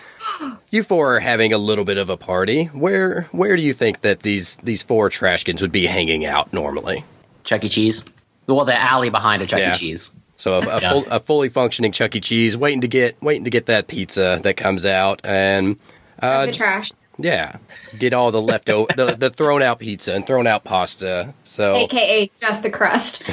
you 0.70 0.82
four 0.82 1.16
are 1.16 1.20
having 1.20 1.52
a 1.52 1.58
little 1.58 1.84
bit 1.84 1.96
of 1.98 2.08
a 2.10 2.16
party. 2.16 2.66
Where 2.66 3.22
where 3.32 3.56
do 3.56 3.62
you 3.62 3.72
think 3.72 4.00
that 4.02 4.20
these 4.20 4.56
these 4.58 4.82
four 4.82 5.10
trashkins 5.10 5.60
would 5.60 5.72
be 5.72 5.86
hanging 5.86 6.24
out 6.24 6.52
normally? 6.52 7.04
Chuck 7.44 7.64
E. 7.64 7.68
Cheese. 7.68 8.04
Well, 8.46 8.64
the 8.64 8.78
alley 8.80 9.10
behind 9.10 9.42
a 9.42 9.46
Chuck 9.46 9.60
Yeah. 9.60 9.74
E. 9.74 9.78
Cheese. 9.78 10.12
So 10.36 10.54
a, 10.54 10.60
a, 10.60 10.80
Yeah. 10.80 10.90
full, 10.90 11.04
a 11.10 11.20
fully 11.20 11.48
functioning 11.48 11.92
Chuck 11.92 12.14
E. 12.16 12.20
Cheese, 12.20 12.56
waiting 12.56 12.80
to 12.80 12.88
get 12.88 13.20
waiting 13.22 13.44
to 13.44 13.50
get 13.50 13.66
that 13.66 13.86
pizza 13.88 14.40
that 14.42 14.56
comes 14.56 14.86
out, 14.86 15.20
and 15.24 15.76
uh, 16.20 16.46
the 16.46 16.52
trash. 16.52 16.90
Yeah, 17.16 17.56
get 17.98 18.12
all 18.12 18.30
the 18.32 18.42
leftover, 18.42 18.88
the, 18.96 19.14
the 19.16 19.30
thrown 19.30 19.62
out 19.62 19.78
pizza 19.78 20.14
and 20.14 20.26
thrown 20.26 20.46
out 20.46 20.64
pasta. 20.64 21.32
So 21.44 21.76
AKA 21.76 22.30
just 22.40 22.62
the 22.62 22.70
crust. 22.70 23.22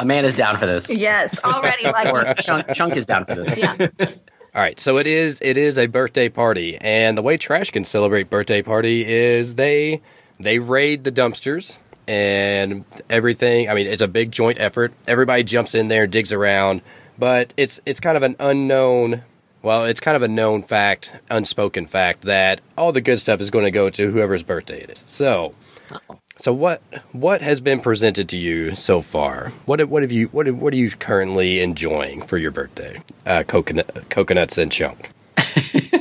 Amanda's 0.00 0.34
down 0.34 0.56
for 0.56 0.66
this. 0.66 0.90
Yes, 0.90 1.42
already 1.44 1.86
Or 1.86 1.92
like 1.92 2.38
Chunk, 2.38 2.66
Chunk 2.74 2.96
is 2.96 3.06
down 3.06 3.24
for 3.26 3.34
this. 3.34 3.58
yeah. 3.58 3.74
All 4.54 4.60
right, 4.60 4.78
so 4.78 4.98
it 4.98 5.06
is 5.06 5.40
it 5.40 5.56
is 5.56 5.78
a 5.78 5.86
birthday 5.86 6.28
party, 6.28 6.76
and 6.78 7.16
the 7.16 7.22
way 7.22 7.38
Trashkin 7.38 7.86
celebrate 7.86 8.28
birthday 8.28 8.60
party 8.60 9.04
is 9.06 9.54
they 9.54 10.02
they 10.38 10.58
raid 10.58 11.04
the 11.04 11.12
dumpsters 11.12 11.78
and 12.06 12.84
everything. 13.08 13.70
I 13.70 13.74
mean, 13.74 13.86
it's 13.86 14.02
a 14.02 14.08
big 14.08 14.30
joint 14.30 14.60
effort. 14.60 14.92
Everybody 15.08 15.42
jumps 15.44 15.74
in 15.74 15.88
there, 15.88 16.06
digs 16.06 16.34
around, 16.34 16.82
but 17.18 17.54
it's 17.56 17.80
it's 17.86 18.00
kind 18.00 18.16
of 18.16 18.22
an 18.22 18.36
unknown. 18.40 19.22
Well, 19.62 19.84
it's 19.84 20.00
kind 20.00 20.16
of 20.16 20.22
a 20.22 20.28
known 20.28 20.62
fact, 20.62 21.14
unspoken 21.30 21.86
fact 21.86 22.22
that 22.22 22.60
all 22.76 22.92
the 22.92 23.00
good 23.00 23.20
stuff 23.20 23.40
is 23.40 23.50
going 23.50 23.64
to 23.64 23.70
go 23.70 23.90
to 23.90 24.10
whoever's 24.10 24.42
birthday 24.42 24.82
it 24.82 24.90
is. 24.90 25.04
So, 25.06 25.54
so 26.36 26.52
what 26.52 26.82
what 27.12 27.42
has 27.42 27.60
been 27.60 27.80
presented 27.80 28.28
to 28.30 28.38
you 28.38 28.74
so 28.74 29.00
far? 29.00 29.52
What 29.66 29.86
what 29.88 30.02
have 30.02 30.12
you 30.12 30.26
what 30.28 30.50
what 30.52 30.72
are 30.72 30.76
you 30.76 30.90
currently 30.90 31.60
enjoying 31.60 32.22
for 32.22 32.38
your 32.38 32.50
birthday? 32.50 33.02
Uh, 33.24 33.44
coconut 33.44 34.08
coconuts 34.10 34.58
and 34.58 34.72
chunk. 34.72 35.10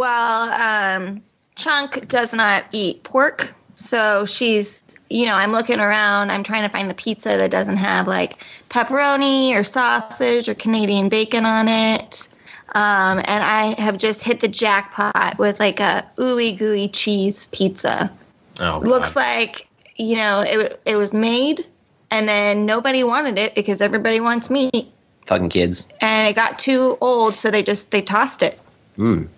Well, 0.00 0.50
um, 0.54 1.20
Chunk 1.56 2.08
does 2.08 2.32
not 2.32 2.64
eat 2.72 3.02
pork, 3.02 3.54
so 3.74 4.24
she's, 4.24 4.82
you 5.10 5.26
know, 5.26 5.34
I'm 5.34 5.52
looking 5.52 5.78
around. 5.78 6.30
I'm 6.30 6.42
trying 6.42 6.62
to 6.62 6.70
find 6.70 6.88
the 6.88 6.94
pizza 6.94 7.28
that 7.28 7.50
doesn't 7.50 7.76
have 7.76 8.08
like 8.08 8.42
pepperoni 8.70 9.50
or 9.54 9.62
sausage 9.62 10.48
or 10.48 10.54
Canadian 10.54 11.10
bacon 11.10 11.44
on 11.44 11.68
it. 11.68 12.28
Um, 12.72 13.18
and 13.18 13.42
I 13.42 13.80
have 13.80 13.98
just 13.98 14.22
hit 14.22 14.40
the 14.40 14.48
jackpot 14.48 15.38
with 15.38 15.58
like 15.58 15.80
a 15.80 16.08
ooey 16.16 16.56
gooey 16.56 16.88
cheese 16.88 17.46
pizza. 17.52 18.12
Oh, 18.60 18.78
Looks 18.78 19.16
like, 19.16 19.68
you 19.96 20.16
know, 20.16 20.40
it, 20.40 20.80
it 20.84 20.96
was 20.96 21.12
made 21.12 21.66
and 22.10 22.28
then 22.28 22.66
nobody 22.66 23.04
wanted 23.04 23.38
it 23.38 23.54
because 23.54 23.80
everybody 23.80 24.20
wants 24.20 24.50
meat. 24.50 24.92
Fucking 25.26 25.48
kids. 25.48 25.88
And 26.00 26.28
it 26.28 26.34
got 26.34 26.58
too 26.58 26.98
old, 27.00 27.36
so 27.36 27.50
they 27.50 27.62
just, 27.62 27.90
they 27.90 28.02
tossed 28.02 28.42
it. 28.42 28.60
Mm. 28.98 29.28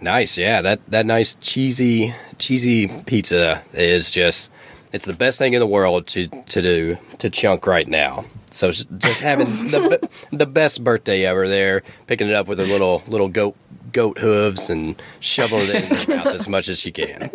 Nice, 0.00 0.36
yeah. 0.36 0.60
That 0.60 0.80
that 0.88 1.06
nice 1.06 1.34
cheesy 1.36 2.14
cheesy 2.38 2.88
pizza 2.88 3.62
is 3.72 4.10
just 4.10 4.50
it's 4.94 5.06
the 5.06 5.12
best 5.12 5.40
thing 5.40 5.54
in 5.54 5.60
the 5.60 5.66
world 5.66 6.06
to 6.06 6.28
to 6.28 6.62
do 6.62 6.96
to 7.18 7.28
chunk 7.28 7.66
right 7.66 7.88
now. 7.88 8.24
So 8.52 8.70
just 8.70 9.20
having 9.20 9.46
the 9.66 10.08
the 10.30 10.46
best 10.46 10.84
birthday 10.84 11.26
ever 11.26 11.48
there, 11.48 11.82
picking 12.06 12.28
it 12.28 12.34
up 12.34 12.46
with 12.46 12.60
her 12.60 12.64
little 12.64 13.02
little 13.08 13.28
goat 13.28 13.56
goat 13.92 14.18
hooves 14.18 14.70
and 14.70 15.02
shoveling 15.18 15.68
it 15.68 16.08
in 16.08 16.16
her 16.16 16.24
mouth 16.24 16.34
as 16.34 16.48
much 16.48 16.68
as 16.68 16.78
she 16.78 16.92
can. 16.92 17.28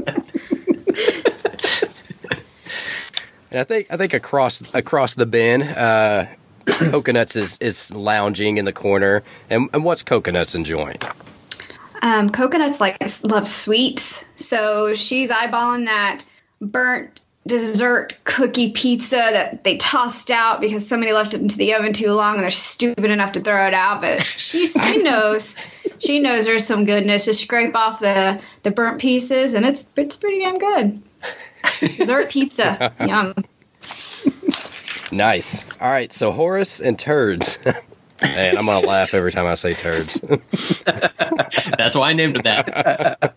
And 3.51 3.59
I 3.59 3.63
think 3.63 3.87
I 3.89 3.97
think 3.97 4.13
across 4.13 4.61
across 4.73 5.15
the 5.15 5.25
bin, 5.25 5.63
uh, 5.63 6.27
coconuts 6.65 7.35
is 7.35 7.57
is 7.57 7.93
lounging 7.93 8.57
in 8.57 8.63
the 8.63 8.73
corner. 8.73 9.21
And, 9.49 9.69
and 9.73 9.83
what's 9.83 10.03
coconuts 10.03 10.55
enjoying? 10.55 10.99
Um, 12.01 12.29
coconuts 12.29 12.79
like 12.79 12.97
love 13.23 13.47
sweets, 13.47 14.23
so 14.35 14.93
she's 14.93 15.29
eyeballing 15.29 15.87
that 15.87 16.25
burnt 16.61 17.21
dessert 17.49 18.17
cookie 18.23 18.71
pizza 18.71 19.15
that 19.15 19.63
they 19.63 19.75
tossed 19.77 20.31
out 20.31 20.61
because 20.61 20.87
somebody 20.87 21.11
left 21.11 21.33
it 21.33 21.41
into 21.41 21.57
the 21.57 21.73
oven 21.73 21.91
too 21.91 22.13
long 22.13 22.35
and 22.35 22.43
they're 22.43 22.49
stupid 22.49 23.11
enough 23.11 23.33
to 23.33 23.41
throw 23.41 23.67
it 23.67 23.73
out. 23.73 24.01
But 24.01 24.23
she 24.23 24.67
she 24.67 24.99
knows 24.99 25.55
she 25.99 26.19
knows 26.19 26.45
there's 26.45 26.65
some 26.65 26.85
goodness. 26.85 27.25
Just 27.25 27.41
scrape 27.41 27.75
off 27.75 27.99
the 27.99 28.41
the 28.63 28.71
burnt 28.71 29.01
pieces 29.01 29.53
and 29.53 29.65
it's 29.65 29.85
it's 29.97 30.15
pretty 30.15 30.39
damn 30.39 30.57
good. 30.57 31.01
Dessert 31.79 32.29
pizza, 32.29 32.93
yum. 33.05 33.33
Nice. 35.11 35.65
All 35.81 35.89
right, 35.89 36.13
so 36.13 36.31
Horace 36.31 36.79
and 36.79 36.97
turds. 36.97 37.59
Man, 38.21 38.57
I'm 38.57 38.65
gonna 38.65 38.85
laugh 38.85 39.13
every 39.13 39.31
time 39.31 39.45
I 39.45 39.55
say 39.55 39.73
turds. 39.73 40.21
That's 41.77 41.95
why 41.95 42.09
I 42.09 42.13
named 42.13 42.37
it 42.37 42.43
that. 42.43 43.33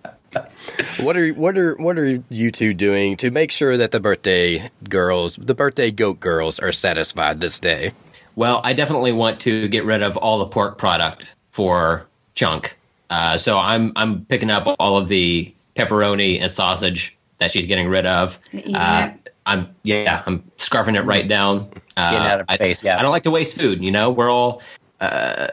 What 1.03 1.17
are 1.17 1.31
what 1.31 1.59
are 1.59 1.75
what 1.77 1.99
are 1.99 2.23
you 2.29 2.51
two 2.51 2.75
doing 2.75 3.17
to 3.19 3.31
make 3.31 3.51
sure 3.51 3.77
that 3.77 3.91
the 3.91 4.01
birthday 4.01 4.71
girls, 4.89 5.37
the 5.37 5.55
birthday 5.55 5.91
goat 5.91 6.21
girls, 6.21 6.59
are 6.59 6.73
satisfied 6.73 7.41
this 7.41 7.59
day? 7.59 7.93
Well, 8.35 8.61
I 8.65 8.73
definitely 8.73 9.13
want 9.13 9.41
to 9.41 9.69
get 9.69 9.85
rid 9.85 10.03
of 10.03 10.17
all 10.17 10.39
the 10.39 10.47
pork 10.47 10.79
product 10.79 11.35
for 11.51 12.07
Chunk. 12.35 12.77
Uh, 13.11 13.37
so 13.39 13.59
I'm 13.59 13.93
I'm 13.97 14.25
picking 14.25 14.51
up 14.51 14.77
all 14.79 14.97
of 14.97 15.09
the 15.09 15.55
pepperoni 15.77 16.41
and 16.41 16.51
sausage 16.51 17.17
that 17.39 17.51
she's 17.51 17.67
getting 17.67 17.89
rid 17.89 18.07
of. 18.07 18.39
Uh. 18.75 19.11
I'm 19.45 19.75
yeah, 19.83 20.23
I'm 20.27 20.45
scarfing 20.57 20.97
it 20.97 21.03
right 21.03 21.27
down. 21.27 21.69
Uh, 21.97 22.13
Getting 22.13 22.27
out 22.29 22.41
of 22.41 22.47
her 22.49 22.53
I, 22.55 22.57
face, 22.59 22.85
yeah. 22.85 22.99
I 22.99 23.03
don't 23.03 23.11
like 23.11 23.25
to 23.25 23.31
waste 23.31 23.57
food. 23.57 23.83
You 23.83 23.91
know, 23.91 24.11
we're 24.11 24.31
all 24.31 24.63
uh, 25.01 25.49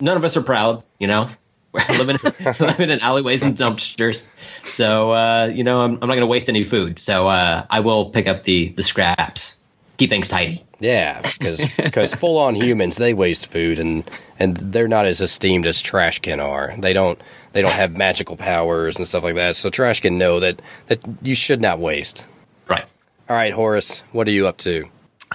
none 0.00 0.16
of 0.16 0.24
us 0.24 0.36
are 0.36 0.42
proud. 0.42 0.82
You 0.98 1.08
know, 1.08 1.28
we're 1.72 1.98
living 1.98 2.16
living 2.60 2.90
in 2.90 3.00
alleyways 3.00 3.42
and 3.42 3.56
dumpsters. 3.56 4.24
So 4.64 5.10
uh, 5.12 5.50
you 5.54 5.64
know, 5.64 5.80
I'm, 5.80 5.92
I'm 5.94 6.00
not 6.08 6.14
going 6.14 6.20
to 6.20 6.26
waste 6.26 6.48
any 6.48 6.64
food. 6.64 6.98
So 6.98 7.28
uh, 7.28 7.66
I 7.70 7.80
will 7.80 8.10
pick 8.10 8.26
up 8.28 8.42
the 8.44 8.68
the 8.70 8.82
scraps, 8.82 9.58
keep 9.96 10.10
things 10.10 10.28
tidy. 10.28 10.64
Yeah, 10.80 11.22
because 11.38 12.12
full 12.14 12.38
on 12.38 12.54
humans 12.54 12.96
they 12.96 13.14
waste 13.14 13.46
food 13.46 13.78
and 13.78 14.08
and 14.38 14.56
they're 14.56 14.88
not 14.88 15.06
as 15.06 15.20
esteemed 15.20 15.66
as 15.66 15.82
Trashkin 15.82 16.42
are. 16.42 16.74
They 16.78 16.92
don't 16.92 17.18
they 17.52 17.62
don't 17.62 17.72
have 17.72 17.96
magical 17.96 18.36
powers 18.36 18.96
and 18.96 19.06
stuff 19.06 19.22
like 19.22 19.36
that. 19.36 19.56
So 19.56 19.70
Trashkin 19.70 20.14
know 20.14 20.40
that 20.40 20.60
that 20.88 21.00
you 21.22 21.34
should 21.34 21.60
not 21.60 21.78
waste. 21.78 22.26
Right. 22.68 22.84
All 23.28 23.36
right, 23.36 23.52
Horace, 23.54 24.00
what 24.12 24.26
are 24.28 24.32
you 24.32 24.46
up 24.48 24.58
to? 24.58 24.84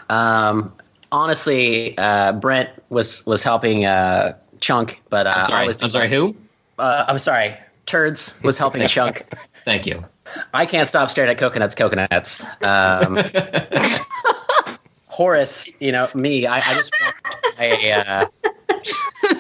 Um, 0.09 0.73
honestly, 1.11 1.97
uh, 1.97 2.33
Brent 2.33 2.69
was 2.89 3.25
was 3.25 3.41
helping 3.41 3.85
uh, 3.85 4.37
Chunk, 4.59 4.99
but 5.09 5.25
uh, 5.25 5.31
I'm 5.35 5.43
I 5.43 5.47
sorry. 5.47 5.67
was- 5.67 5.81
I'm 5.83 5.89
sorry. 5.89 6.09
Who? 6.09 6.35
Uh, 6.77 7.05
I'm 7.07 7.19
sorry. 7.19 7.55
Turds 7.89 8.35
was 8.43 8.57
helping 8.57 8.81
a 8.81 8.87
Chunk. 8.87 9.25
Thank 9.65 9.87
you. 9.87 10.05
I 10.53 10.67
can't 10.67 10.87
stop 10.87 11.09
staring 11.09 11.31
at 11.31 11.39
coconuts. 11.39 11.73
Coconuts. 11.73 12.45
Um, 12.61 13.17
Horace, 15.07 15.71
you 15.79 15.91
know 15.91 16.07
me. 16.13 16.45
I, 16.45 16.57
I 16.57 16.73
just 16.75 16.93
watched 17.01 17.59
a 17.59 17.91
uh, 17.91 18.25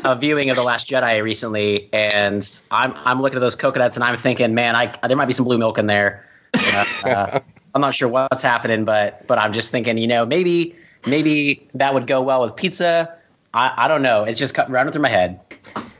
a 0.03 0.15
viewing 0.15 0.49
of 0.49 0.55
the 0.55 0.63
Last 0.63 0.89
Jedi 0.89 1.21
recently, 1.23 1.89
and 1.93 2.61
I'm 2.71 2.93
I'm 2.95 3.21
looking 3.21 3.37
at 3.37 3.41
those 3.41 3.55
coconuts 3.55 3.97
and 3.97 4.03
I'm 4.03 4.17
thinking, 4.17 4.55
man, 4.55 4.75
I 4.75 4.93
there 5.07 5.15
might 5.15 5.27
be 5.27 5.33
some 5.33 5.45
blue 5.45 5.59
milk 5.59 5.77
in 5.77 5.85
there. 5.85 6.27
Uh, 6.53 6.85
uh, 7.05 7.39
I'm 7.75 7.81
not 7.81 7.93
sure 7.93 8.09
what's 8.09 8.41
happening, 8.41 8.83
but 8.83 9.27
but 9.27 9.37
I'm 9.37 9.53
just 9.53 9.71
thinking, 9.71 9.99
you 9.99 10.07
know, 10.07 10.25
maybe 10.25 10.75
maybe 11.05 11.69
that 11.75 11.93
would 11.93 12.07
go 12.07 12.23
well 12.23 12.41
with 12.41 12.55
pizza. 12.55 13.15
I, 13.53 13.85
I 13.85 13.87
don't 13.87 14.01
know. 14.01 14.23
It's 14.23 14.39
just 14.39 14.55
cut 14.55 14.69
running 14.69 14.91
through 14.91 15.03
my 15.03 15.09
head. 15.09 15.39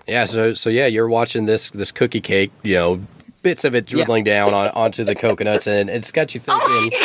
Yeah, 0.09 0.25
so 0.25 0.53
so 0.53 0.69
yeah, 0.69 0.87
you're 0.87 1.07
watching 1.07 1.45
this 1.45 1.69
this 1.71 1.91
cookie 1.91 2.21
cake, 2.21 2.51
you 2.63 2.75
know, 2.75 3.01
bits 3.43 3.63
of 3.63 3.75
it 3.75 3.85
dribbling 3.85 4.23
down 4.23 4.53
on, 4.53 4.69
onto 4.69 5.03
the 5.03 5.13
coconuts, 5.13 5.67
and 5.67 5.89
it's 5.89 6.11
got 6.11 6.33
you 6.33 6.39
thinking. 6.43 6.99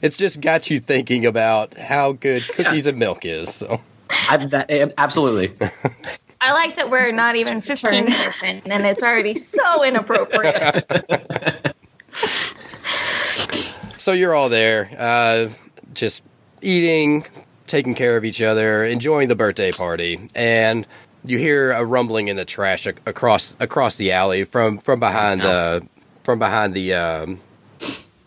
it's 0.00 0.16
just 0.16 0.40
got 0.40 0.70
you 0.70 0.78
thinking 0.78 1.26
about 1.26 1.76
how 1.76 2.12
good 2.12 2.46
cookies 2.54 2.86
and 2.86 2.98
milk 2.98 3.24
is. 3.24 3.52
So 3.52 3.80
I, 4.28 4.36
that, 4.46 4.70
eh, 4.70 4.88
absolutely. 4.96 5.52
I 6.40 6.52
like 6.52 6.76
that 6.76 6.88
we're 6.88 7.10
not 7.10 7.34
even 7.34 7.60
15 7.60 8.04
minutes 8.04 8.42
in 8.44 8.62
and 8.66 8.86
it's 8.86 9.02
already 9.02 9.34
so 9.34 9.82
inappropriate. 9.82 10.86
so 13.98 14.12
you're 14.12 14.34
all 14.34 14.48
there, 14.48 14.88
uh, 14.96 15.48
just 15.94 16.22
eating, 16.62 17.26
taking 17.66 17.96
care 17.96 18.16
of 18.16 18.24
each 18.24 18.40
other, 18.40 18.84
enjoying 18.84 19.26
the 19.26 19.34
birthday 19.34 19.72
party, 19.72 20.28
and 20.36 20.86
you 21.24 21.38
hear 21.38 21.72
a 21.72 21.84
rumbling 21.84 22.28
in 22.28 22.36
the 22.36 22.44
trash 22.44 22.86
ac- 22.86 22.98
across 23.06 23.56
across 23.60 23.96
the 23.96 24.12
alley 24.12 24.44
from 24.44 24.78
from 24.78 25.00
behind 25.00 25.40
the 25.40 25.86
from 26.24 26.38
behind 26.38 26.74
the 26.74 26.94
um, 26.94 27.40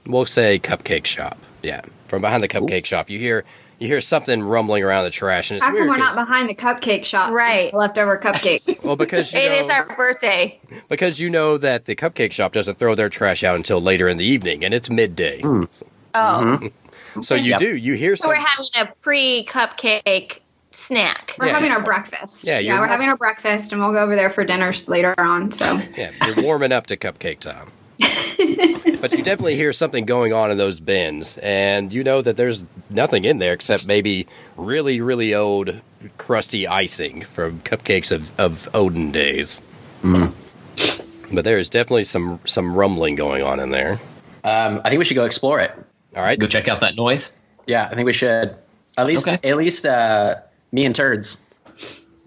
we'll 0.05 0.25
say 0.25 0.59
cupcake 0.59 1.05
shop. 1.05 1.37
Yeah, 1.63 1.81
from 2.07 2.21
behind 2.21 2.43
the 2.43 2.47
cupcake 2.47 2.85
shop, 2.85 3.09
you 3.09 3.19
hear 3.19 3.43
you 3.79 3.87
hear 3.87 4.01
something 4.01 4.43
rumbling 4.43 4.83
around 4.83 5.05
the 5.05 5.09
trash, 5.09 5.49
and 5.51 5.57
it's 5.57 5.65
How 5.65 5.75
come 5.75 5.87
we're 5.87 5.97
not 5.97 6.15
behind 6.15 6.49
the 6.49 6.55
cupcake 6.55 7.03
shop? 7.05 7.31
Right. 7.31 7.73
Leftover 7.73 8.17
cupcakes. 8.17 8.85
well, 8.85 8.95
because 8.95 9.33
you 9.33 9.39
It 9.39 9.51
know, 9.51 9.59
is 9.59 9.69
our 9.69 9.95
birthday. 9.95 10.59
because 10.89 11.19
you 11.19 11.29
know 11.29 11.57
that 11.57 11.85
the 11.85 11.95
cupcake 11.95 12.31
shop 12.31 12.51
doesn't 12.53 12.77
throw 12.77 12.93
their 12.95 13.09
trash 13.09 13.43
out 13.43 13.55
until 13.55 13.81
later 13.81 14.07
in 14.07 14.17
the 14.17 14.25
evening, 14.25 14.63
and 14.63 14.73
it's 14.73 14.89
midday. 14.89 15.41
Oh, 16.13 16.59
So 17.21 17.35
you 17.35 17.51
Yep. 17.51 17.59
do. 17.59 17.75
You 17.75 17.93
hear 17.95 18.15
so 18.15 18.23
some. 18.23 18.29
we're 18.31 18.35
having 18.45 18.67
a 18.75 18.85
pre 19.01 19.45
cupcake 19.45 20.39
snack. 20.71 21.35
We're 21.39 21.47
Yeah. 21.47 21.53
having 21.53 21.71
our 21.71 21.81
breakfast. 21.81 22.43
Yeah, 22.45 22.59
yeah, 22.59 22.79
we're 22.79 22.87
having 22.87 23.09
our 23.09 23.17
breakfast, 23.17 23.71
and 23.71 23.81
we'll 23.81 23.91
go 23.91 23.99
over 23.99 24.15
there 24.15 24.29
for 24.29 24.43
dinner 24.43 24.73
later 24.87 25.13
on. 25.17 25.51
So 25.51 25.79
Yeah, 25.97 26.11
you're 26.25 26.43
warming 26.43 26.71
up 26.71 26.87
to 26.87 26.97
cupcake 26.97 27.39
time. 27.39 27.71
but 29.01 29.11
you 29.11 29.23
definitely 29.23 29.55
hear 29.55 29.71
something 29.73 30.05
going 30.05 30.33
on 30.33 30.49
in 30.51 30.57
those 30.57 30.79
bins, 30.79 31.37
and 31.37 31.93
you 31.93 32.03
know 32.03 32.21
that 32.21 32.35
there's 32.37 32.63
nothing 32.89 33.25
in 33.25 33.37
there 33.39 33.53
except 33.53 33.87
maybe 33.87 34.27
really, 34.57 35.01
really 35.01 35.35
old, 35.35 35.79
crusty 36.17 36.67
icing 36.67 37.21
from 37.21 37.59
cupcakes 37.59 38.11
of, 38.11 38.31
of 38.39 38.67
Odin 38.73 39.11
days. 39.11 39.61
But 40.03 41.45
there 41.45 41.57
is 41.59 41.69
definitely 41.69 42.03
some 42.03 42.39
some 42.45 42.75
rumbling 42.75 43.15
going 43.15 43.43
on 43.43 43.59
in 43.59 43.69
there. 43.69 43.99
Um, 44.43 44.81
I 44.83 44.89
think 44.89 44.99
we 44.99 45.05
should 45.05 45.15
go 45.15 45.25
explore 45.25 45.59
it. 45.59 45.71
All 46.15 46.23
right. 46.23 46.37
Go 46.37 46.47
check 46.47 46.67
out 46.67 46.79
that 46.81 46.95
noise. 46.95 47.31
Yeah, 47.67 47.87
I 47.89 47.95
think 47.95 48.05
we 48.05 48.13
should. 48.13 48.55
At 48.97 49.05
least, 49.05 49.27
Okay. 49.27 49.39
at 49.49 49.55
least, 49.55 49.85
uh, 49.85 50.35
me 50.71 50.85
and 50.85 50.95
turds. 50.95 51.41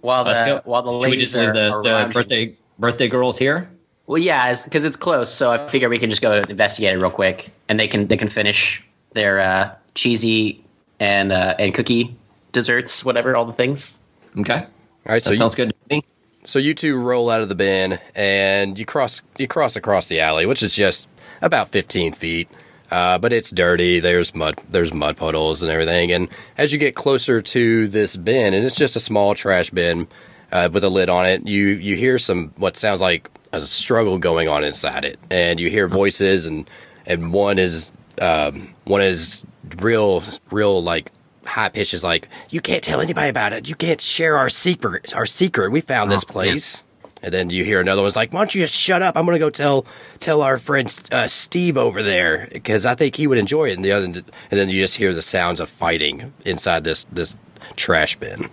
While 0.00 0.24
the 0.24 0.30
Let's 0.30 0.42
go. 0.42 0.60
while 0.64 0.82
the 0.82 0.90
Should 0.92 0.98
we 0.98 1.04
ladies 1.12 1.20
just 1.32 1.34
leave 1.34 1.48
are, 1.48 1.52
the, 1.54 1.70
are 1.70 1.82
the 1.82 1.88
lounging. 1.90 2.12
birthday 2.12 2.56
birthday 2.78 3.08
girls 3.08 3.38
here? 3.38 3.70
Well, 4.06 4.18
yeah, 4.18 4.54
because 4.62 4.84
it's, 4.84 4.96
close, 4.96 5.32
so 5.32 5.50
I 5.50 5.56
figure 5.56 5.88
we 5.88 5.98
can 5.98 6.10
just 6.10 6.20
go 6.20 6.32
investigate 6.32 6.92
it 6.94 7.00
real 7.00 7.10
quick, 7.10 7.50
and 7.70 7.80
they 7.80 7.88
can 7.88 8.06
they 8.06 8.18
can 8.18 8.28
finish 8.28 8.84
their 9.14 9.40
uh, 9.40 9.74
cheesy 9.94 10.62
and 11.00 11.32
uh, 11.32 11.54
and 11.58 11.72
cookie 11.74 12.14
desserts, 12.52 13.02
whatever, 13.02 13.34
all 13.34 13.46
the 13.46 13.54
things. 13.54 13.98
Okay. 14.38 14.56
All 14.58 14.66
right. 15.06 15.22
So 15.22 15.30
That 15.30 15.36
you, 15.36 15.38
sounds 15.38 15.54
good 15.54 15.70
to 15.70 15.96
me. 15.96 16.04
so 16.44 16.58
you 16.58 16.74
two 16.74 16.96
roll 16.98 17.30
out 17.30 17.40
of 17.40 17.48
the 17.48 17.54
bin 17.54 17.98
and 18.14 18.78
you 18.78 18.84
cross 18.84 19.22
you 19.38 19.48
cross 19.48 19.74
across 19.74 20.06
the 20.08 20.20
alley, 20.20 20.44
which 20.44 20.62
is 20.62 20.74
just 20.74 21.08
about 21.40 21.70
15 21.70 22.12
feet. 22.12 22.48
Uh, 22.90 23.18
but 23.18 23.32
it's 23.32 23.50
dirty. 23.50 24.00
There's 24.00 24.34
mud. 24.34 24.60
There's 24.68 24.92
mud 24.92 25.16
puddles 25.16 25.62
and 25.62 25.70
everything. 25.72 26.12
And 26.12 26.28
as 26.58 26.72
you 26.72 26.78
get 26.78 26.94
closer 26.94 27.40
to 27.40 27.88
this 27.88 28.16
bin, 28.16 28.54
and 28.54 28.64
it's 28.64 28.76
just 28.76 28.94
a 28.96 29.00
small 29.00 29.34
trash 29.34 29.70
bin 29.70 30.06
uh, 30.52 30.68
with 30.72 30.84
a 30.84 30.88
lid 30.88 31.08
on 31.08 31.26
it, 31.26 31.46
you 31.46 31.68
you 31.68 31.96
hear 31.96 32.18
some 32.18 32.52
what 32.56 32.76
sounds 32.76 33.00
like 33.00 33.30
a 33.52 33.60
struggle 33.60 34.18
going 34.18 34.48
on 34.48 34.64
inside 34.64 35.04
it, 35.04 35.18
and 35.30 35.58
you 35.58 35.70
hear 35.70 35.88
voices, 35.88 36.46
and 36.46 36.68
and 37.06 37.32
one 37.32 37.58
is 37.58 37.90
um, 38.20 38.74
one 38.84 39.02
is 39.02 39.44
real 39.78 40.22
real 40.50 40.82
like 40.82 41.10
high 41.46 41.68
pitch 41.68 41.94
is 41.94 42.04
like 42.04 42.28
you 42.50 42.60
can't 42.60 42.84
tell 42.84 43.00
anybody 43.00 43.28
about 43.28 43.52
it. 43.52 43.68
You 43.68 43.74
can't 43.74 44.00
share 44.00 44.36
our 44.36 44.48
secret. 44.48 45.14
Our 45.14 45.26
secret. 45.26 45.70
We 45.70 45.80
found 45.80 46.10
this 46.10 46.24
place. 46.24 46.83
And 47.24 47.32
then 47.32 47.48
you 47.48 47.64
hear 47.64 47.80
another 47.80 48.02
one's 48.02 48.16
like, 48.16 48.34
"Why 48.34 48.40
don't 48.40 48.54
you 48.54 48.60
just 48.60 48.74
shut 48.74 49.00
up? 49.00 49.16
I'm 49.16 49.24
going 49.24 49.34
to 49.34 49.40
go 49.40 49.48
tell 49.48 49.86
tell 50.20 50.42
our 50.42 50.58
friend 50.58 50.86
uh, 51.10 51.26
Steve 51.26 51.78
over 51.78 52.02
there 52.02 52.48
because 52.52 52.84
I 52.84 52.94
think 52.94 53.16
he 53.16 53.26
would 53.26 53.38
enjoy 53.38 53.70
it." 53.70 53.76
And 53.76 53.84
the 53.84 53.92
other, 53.92 54.04
and 54.04 54.24
then 54.50 54.68
you 54.68 54.82
just 54.82 54.96
hear 54.96 55.14
the 55.14 55.22
sounds 55.22 55.58
of 55.58 55.70
fighting 55.70 56.34
inside 56.44 56.84
this 56.84 57.06
this 57.10 57.34
trash 57.76 58.16
bin. 58.16 58.50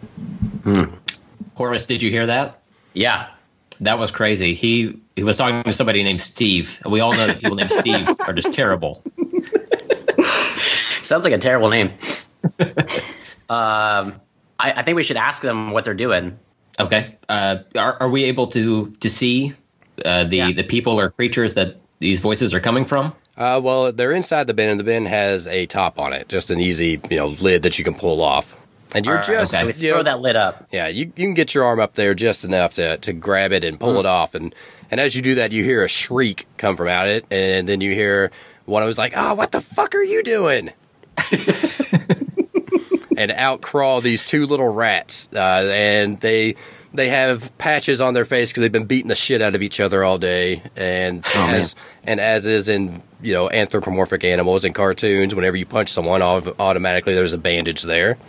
Horace, 1.56 1.86
did 1.86 2.02
you 2.02 2.10
hear 2.10 2.26
that? 2.28 2.62
Yeah, 2.94 3.28
That 3.82 4.00
was 4.00 4.10
crazy. 4.10 4.54
He 4.54 5.02
he 5.16 5.24
was 5.24 5.38
talking 5.38 5.64
to 5.64 5.74
somebody 5.74 6.02
named 6.04 6.22
Steve. 6.22 6.80
And 6.84 6.94
we 6.94 7.02
all 7.02 7.12
know 7.12 7.28
that 7.28 7.42
people 7.42 7.58
named 7.58 7.72
Steve 7.72 8.08
are 8.22 8.34
just 8.34 8.54
terrible. 8.54 9.04
sounds 11.02 11.26
like 11.26 11.34
a 11.34 11.38
terrible 11.38 11.70
name. 11.70 11.92
um, 13.50 14.16
I, 14.58 14.72
I 14.78 14.84
think 14.84 14.96
we 14.96 15.04
should 15.04 15.18
ask 15.18 15.42
them 15.42 15.72
what 15.72 15.84
they're 15.84 15.94
doing. 15.94 16.40
Okay. 16.80 17.18
Uh, 17.30 17.58
are, 17.76 17.98
are 18.02 18.10
we 18.10 18.24
able 18.26 18.48
to 18.48 18.92
to 19.00 19.10
see 19.10 19.54
uh, 20.06 20.24
the 20.26 20.38
Yeah. 20.38 20.52
the 20.52 20.64
people 20.64 21.00
or 21.00 21.10
creatures 21.10 21.54
that 21.56 21.78
these 22.00 22.20
voices 22.20 22.54
are 22.54 22.60
coming 22.60 22.86
from? 22.86 23.14
Uh, 23.38 23.60
well, 23.64 23.92
they're 23.92 24.12
inside 24.12 24.46
the 24.48 24.54
bin, 24.54 24.70
and 24.70 24.80
the 24.80 24.84
bin 24.84 25.06
has 25.06 25.48
a 25.48 25.66
top 25.66 25.98
on 26.00 26.14
it, 26.14 26.28
just 26.30 26.52
an 26.52 26.60
easy 26.60 27.00
you 27.10 27.18
know 27.18 27.28
lid 27.28 27.64
that 27.64 27.78
you 27.78 27.84
can 27.86 27.96
pull 27.96 28.22
off. 28.22 28.56
And 28.94 29.06
you're 29.06 29.16
All 29.16 29.22
right, 29.22 29.28
just 29.40 29.56
okay. 29.56 29.66
we 29.66 29.74
you 29.74 29.94
throw 29.94 30.04
that 30.04 30.20
lid 30.20 30.36
up. 30.36 30.68
Yeah, 30.70 30.88
you, 30.88 31.06
you 31.16 31.26
can 31.26 31.34
get 31.34 31.56
your 31.56 31.64
arm 31.64 31.80
up 31.80 31.96
there 31.96 32.14
just 32.14 32.44
enough 32.44 32.74
to, 32.74 32.98
to 32.98 33.14
grab 33.14 33.54
it 33.54 33.64
and 33.64 33.80
pull 33.80 33.98
it 34.02 34.06
off. 34.06 34.36
And, 34.36 34.54
and 34.92 35.00
as 35.00 35.16
you 35.16 35.22
do 35.22 35.36
that, 35.36 35.54
you 35.54 35.64
hear 35.64 35.86
a 35.86 35.88
shriek 35.88 36.46
come 36.58 36.76
from 36.76 36.90
out 36.90 37.08
it. 37.08 37.26
And 37.32 37.70
then 37.70 37.80
you 37.80 37.94
hear 37.94 38.32
one 38.66 38.84
of 38.84 38.88
them's 38.88 38.98
like, 38.98 39.14
oh, 39.16 39.34
what 39.36 39.54
the 39.54 39.62
fuck 39.62 39.96
are 39.96 40.04
you 40.04 40.22
doing? 40.24 40.72
and 43.22 43.32
out 43.32 43.62
crawl 43.62 44.02
these 44.02 44.24
two 44.24 44.46
little 44.46 44.68
rats. 44.68 45.30
Uh, 45.34 45.70
and 45.72 46.20
they 46.20 46.56
they 46.94 47.10
have 47.10 47.56
patches 47.58 48.02
on 48.02 48.14
their 48.14 48.26
face 48.26 48.50
because 48.50 48.62
they've 48.62 48.72
been 48.72 48.86
beating 48.86 49.08
the 49.08 49.16
shit 49.16 49.42
out 49.42 49.56
of 49.56 49.62
each 49.62 49.80
other 49.80 50.04
all 50.04 50.18
day. 50.18 50.62
And 50.76 51.26
as 51.36 51.76
and 52.04 52.20
as 52.20 52.48
is 52.48 52.68
in 52.68 53.02
you 53.22 53.34
know 53.34 53.50
anthropomorphic 53.50 54.24
animals 54.24 54.66
in 54.66 54.74
cartoons, 54.74 55.36
whenever 55.36 55.56
you 55.56 55.66
punch 55.66 55.90
someone, 55.90 56.22
automatically 56.22 57.14
there's 57.14 57.34
a 57.34 57.38
bandage 57.38 57.84
there. 57.84 58.18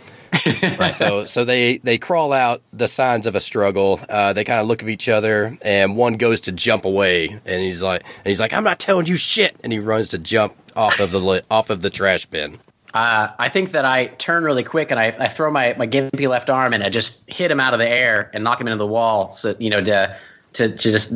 So 0.95 1.25
so 1.25 1.45
they 1.45 1.77
they 1.77 1.97
crawl 1.97 2.33
out 2.33 2.61
the 2.71 2.87
signs 2.87 3.27
of 3.27 3.35
a 3.35 3.39
struggle. 3.39 3.99
Uh, 4.09 4.33
they 4.33 4.43
kind 4.43 4.59
of 4.59 4.67
look 4.67 4.81
at 4.81 4.89
each 4.89 5.07
other, 5.09 5.57
and 5.61 5.95
one 5.95 6.15
goes 6.15 6.41
to 6.41 6.51
jump 6.51 6.85
away, 6.85 7.27
and 7.45 7.61
he's 7.61 7.83
like 7.83 8.03
and 8.03 8.25
he's 8.25 8.39
like 8.39 8.53
I'm 8.53 8.63
not 8.63 8.79
telling 8.79 9.05
you 9.05 9.15
shit, 9.15 9.55
and 9.63 9.71
he 9.71 9.79
runs 9.79 10.09
to 10.09 10.17
jump 10.17 10.55
off 10.75 10.99
of 10.99 11.11
the 11.11 11.19
li- 11.19 11.41
off 11.51 11.69
of 11.69 11.81
the 11.81 11.89
trash 11.89 12.25
bin. 12.25 12.59
Uh, 12.93 13.29
I 13.39 13.49
think 13.49 13.71
that 13.71 13.85
I 13.85 14.05
turn 14.05 14.43
really 14.43 14.63
quick 14.63 14.91
and 14.91 14.99
I, 14.99 15.15
I 15.17 15.27
throw 15.27 15.49
my, 15.49 15.73
my 15.77 15.87
gimpy 15.87 16.29
left 16.29 16.49
arm 16.49 16.73
and 16.73 16.83
I 16.83 16.89
just 16.89 17.27
hit 17.27 17.49
him 17.49 17.59
out 17.59 17.73
of 17.73 17.79
the 17.79 17.89
air 17.89 18.29
and 18.33 18.43
knock 18.43 18.61
him 18.61 18.67
into 18.67 18.77
the 18.77 18.87
wall. 18.87 19.31
So 19.31 19.55
you 19.57 19.71
know 19.71 19.83
to 19.83 20.17
to, 20.53 20.69
to 20.69 20.91
just 20.91 21.11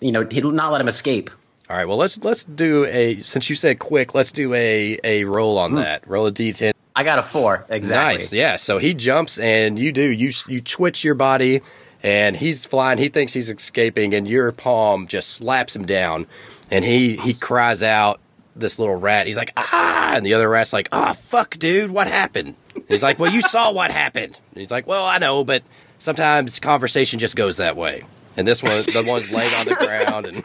you 0.00 0.12
know 0.12 0.22
not 0.22 0.72
let 0.72 0.80
him 0.80 0.88
escape. 0.88 1.30
All 1.68 1.76
right, 1.76 1.86
well 1.86 1.96
let's 1.96 2.22
let's 2.24 2.44
do 2.44 2.84
a 2.86 3.20
since 3.20 3.50
you 3.50 3.56
said 3.56 3.78
quick, 3.78 4.14
let's 4.14 4.32
do 4.32 4.54
a 4.54 4.98
a 5.04 5.24
roll 5.24 5.58
on 5.58 5.74
that. 5.74 6.08
Roll 6.08 6.26
a 6.26 6.32
d10. 6.32 6.72
I 6.96 7.02
got 7.02 7.18
a 7.18 7.22
four 7.22 7.66
exactly. 7.68 8.22
Nice, 8.22 8.32
yeah. 8.32 8.56
So 8.56 8.78
he 8.78 8.94
jumps, 8.94 9.38
and 9.38 9.78
you 9.78 9.92
do 9.92 10.02
you 10.02 10.30
you 10.46 10.60
twitch 10.60 11.04
your 11.04 11.14
body, 11.14 11.62
and 12.02 12.36
he's 12.36 12.64
flying. 12.64 12.98
He 12.98 13.08
thinks 13.08 13.32
he's 13.32 13.50
escaping, 13.50 14.14
and 14.14 14.28
your 14.28 14.52
palm 14.52 15.06
just 15.06 15.30
slaps 15.30 15.74
him 15.74 15.86
down, 15.86 16.26
and 16.70 16.84
he 16.84 17.16
he 17.16 17.34
cries 17.34 17.82
out. 17.82 18.20
This 18.56 18.78
little 18.78 18.94
rat, 18.94 19.26
he's 19.26 19.36
like 19.36 19.52
ah, 19.56 20.14
and 20.14 20.24
the 20.24 20.34
other 20.34 20.48
rat's 20.48 20.72
like 20.72 20.88
ah, 20.92 21.12
fuck, 21.12 21.58
dude, 21.58 21.90
what 21.90 22.06
happened? 22.06 22.54
And 22.74 22.84
he's 22.88 23.02
like, 23.02 23.18
well, 23.18 23.32
you 23.32 23.40
saw 23.42 23.72
what 23.72 23.90
happened. 23.90 24.38
And 24.52 24.60
he's 24.60 24.70
like, 24.70 24.86
well, 24.86 25.04
I 25.06 25.18
know, 25.18 25.44
but 25.44 25.62
sometimes 25.98 26.60
conversation 26.60 27.18
just 27.18 27.34
goes 27.36 27.56
that 27.56 27.76
way. 27.76 28.04
And 28.36 28.46
this 28.46 28.62
one, 28.62 28.82
the 28.82 29.04
one's 29.06 29.30
laying 29.30 29.52
on 29.54 29.64
the 29.64 29.74
ground, 29.76 30.26
and 30.26 30.42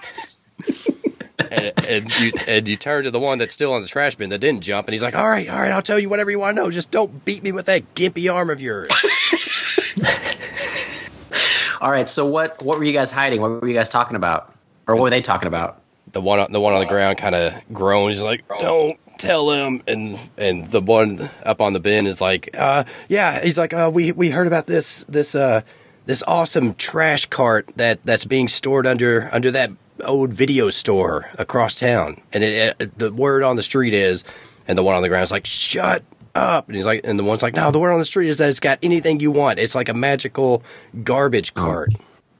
and, 1.51 1.73
and 1.89 2.19
you 2.19 2.31
and 2.47 2.67
you 2.67 2.75
turn 2.75 3.03
to 3.03 3.11
the 3.11 3.19
one 3.19 3.37
that's 3.39 3.53
still 3.53 3.73
on 3.73 3.81
the 3.81 3.87
trash 3.87 4.15
bin 4.15 4.29
that 4.29 4.39
didn't 4.39 4.61
jump, 4.61 4.87
and 4.87 4.93
he's 4.93 5.01
like, 5.01 5.15
"All 5.15 5.27
right, 5.27 5.49
all 5.49 5.59
right, 5.59 5.71
I'll 5.71 5.81
tell 5.81 5.97
you 5.99 6.09
whatever 6.09 6.29
you 6.29 6.39
want 6.39 6.55
to 6.55 6.63
know. 6.63 6.69
Just 6.71 6.91
don't 6.91 7.25
beat 7.25 7.43
me 7.43 7.51
with 7.51 7.65
that 7.65 7.95
gimpy 7.95 8.31
arm 8.33 8.49
of 8.49 8.61
yours." 8.61 8.87
All 11.81 11.89
right. 11.89 12.09
So 12.09 12.25
what 12.25 12.61
what 12.61 12.77
were 12.77 12.83
you 12.83 12.91
guys 12.93 13.11
hiding? 13.11 13.41
What 13.41 13.61
were 13.61 13.67
you 13.67 13.73
guys 13.73 13.89
talking 13.89 14.15
about? 14.15 14.53
Or 14.87 14.95
what 14.95 15.03
were 15.03 15.09
they 15.09 15.21
talking 15.21 15.47
about? 15.47 15.81
The 16.11 16.21
one 16.21 16.39
on- 16.39 16.51
the 16.51 16.59
one 16.59 16.73
on 16.73 16.79
the 16.79 16.85
ground 16.85 17.17
kind 17.17 17.35
of 17.35 17.53
groans, 17.73 18.15
he's 18.17 18.23
like, 18.23 18.43
"Don't 18.59 18.97
tell 19.17 19.51
him." 19.51 19.81
And 19.87 20.19
and 20.37 20.69
the 20.71 20.81
one 20.81 21.29
up 21.43 21.61
on 21.61 21.73
the 21.73 21.79
bin 21.79 22.07
is 22.07 22.21
like, 22.21 22.49
uh, 22.57 22.83
"Yeah." 23.07 23.43
He's 23.43 23.57
like, 23.57 23.73
uh, 23.73 23.89
"We 23.93 24.11
we 24.11 24.29
heard 24.29 24.47
about 24.47 24.65
this 24.65 25.05
this 25.09 25.35
uh 25.35 25.61
this 26.05 26.23
awesome 26.27 26.73
trash 26.75 27.25
cart 27.27 27.69
that 27.75 27.99
that's 28.03 28.25
being 28.25 28.47
stored 28.47 28.87
under 28.87 29.29
under 29.31 29.51
that 29.51 29.71
old 30.03 30.33
video 30.33 30.69
store 30.69 31.29
across 31.37 31.79
town." 31.79 32.21
And 32.33 32.43
it, 32.43 32.75
it 32.79 32.97
the 32.99 33.11
word 33.11 33.43
on 33.43 33.55
the 33.55 33.63
street 33.63 33.93
is, 33.93 34.23
and 34.67 34.77
the 34.77 34.83
one 34.83 34.95
on 34.95 35.01
the 35.01 35.09
ground 35.09 35.23
is 35.23 35.31
like, 35.31 35.45
"Shut." 35.45 36.03
Up 36.35 36.67
and 36.67 36.75
he's 36.75 36.85
like, 36.85 37.01
and 37.05 37.17
the 37.17 37.23
one's 37.23 37.41
like, 37.41 37.55
no, 37.55 37.71
the 37.71 37.79
word 37.79 37.91
on 37.91 37.97
the 37.99 38.05
street 38.05 38.29
is 38.29 38.37
that 38.37 38.49
it's 38.49 38.59
got 38.59 38.77
anything 38.83 39.19
you 39.19 39.31
want. 39.31 39.57
It's 39.57 39.73
like 39.73 39.89
a 39.89 39.95
magical 39.95 40.61
garbage 41.03 41.55
cart. 41.55 41.91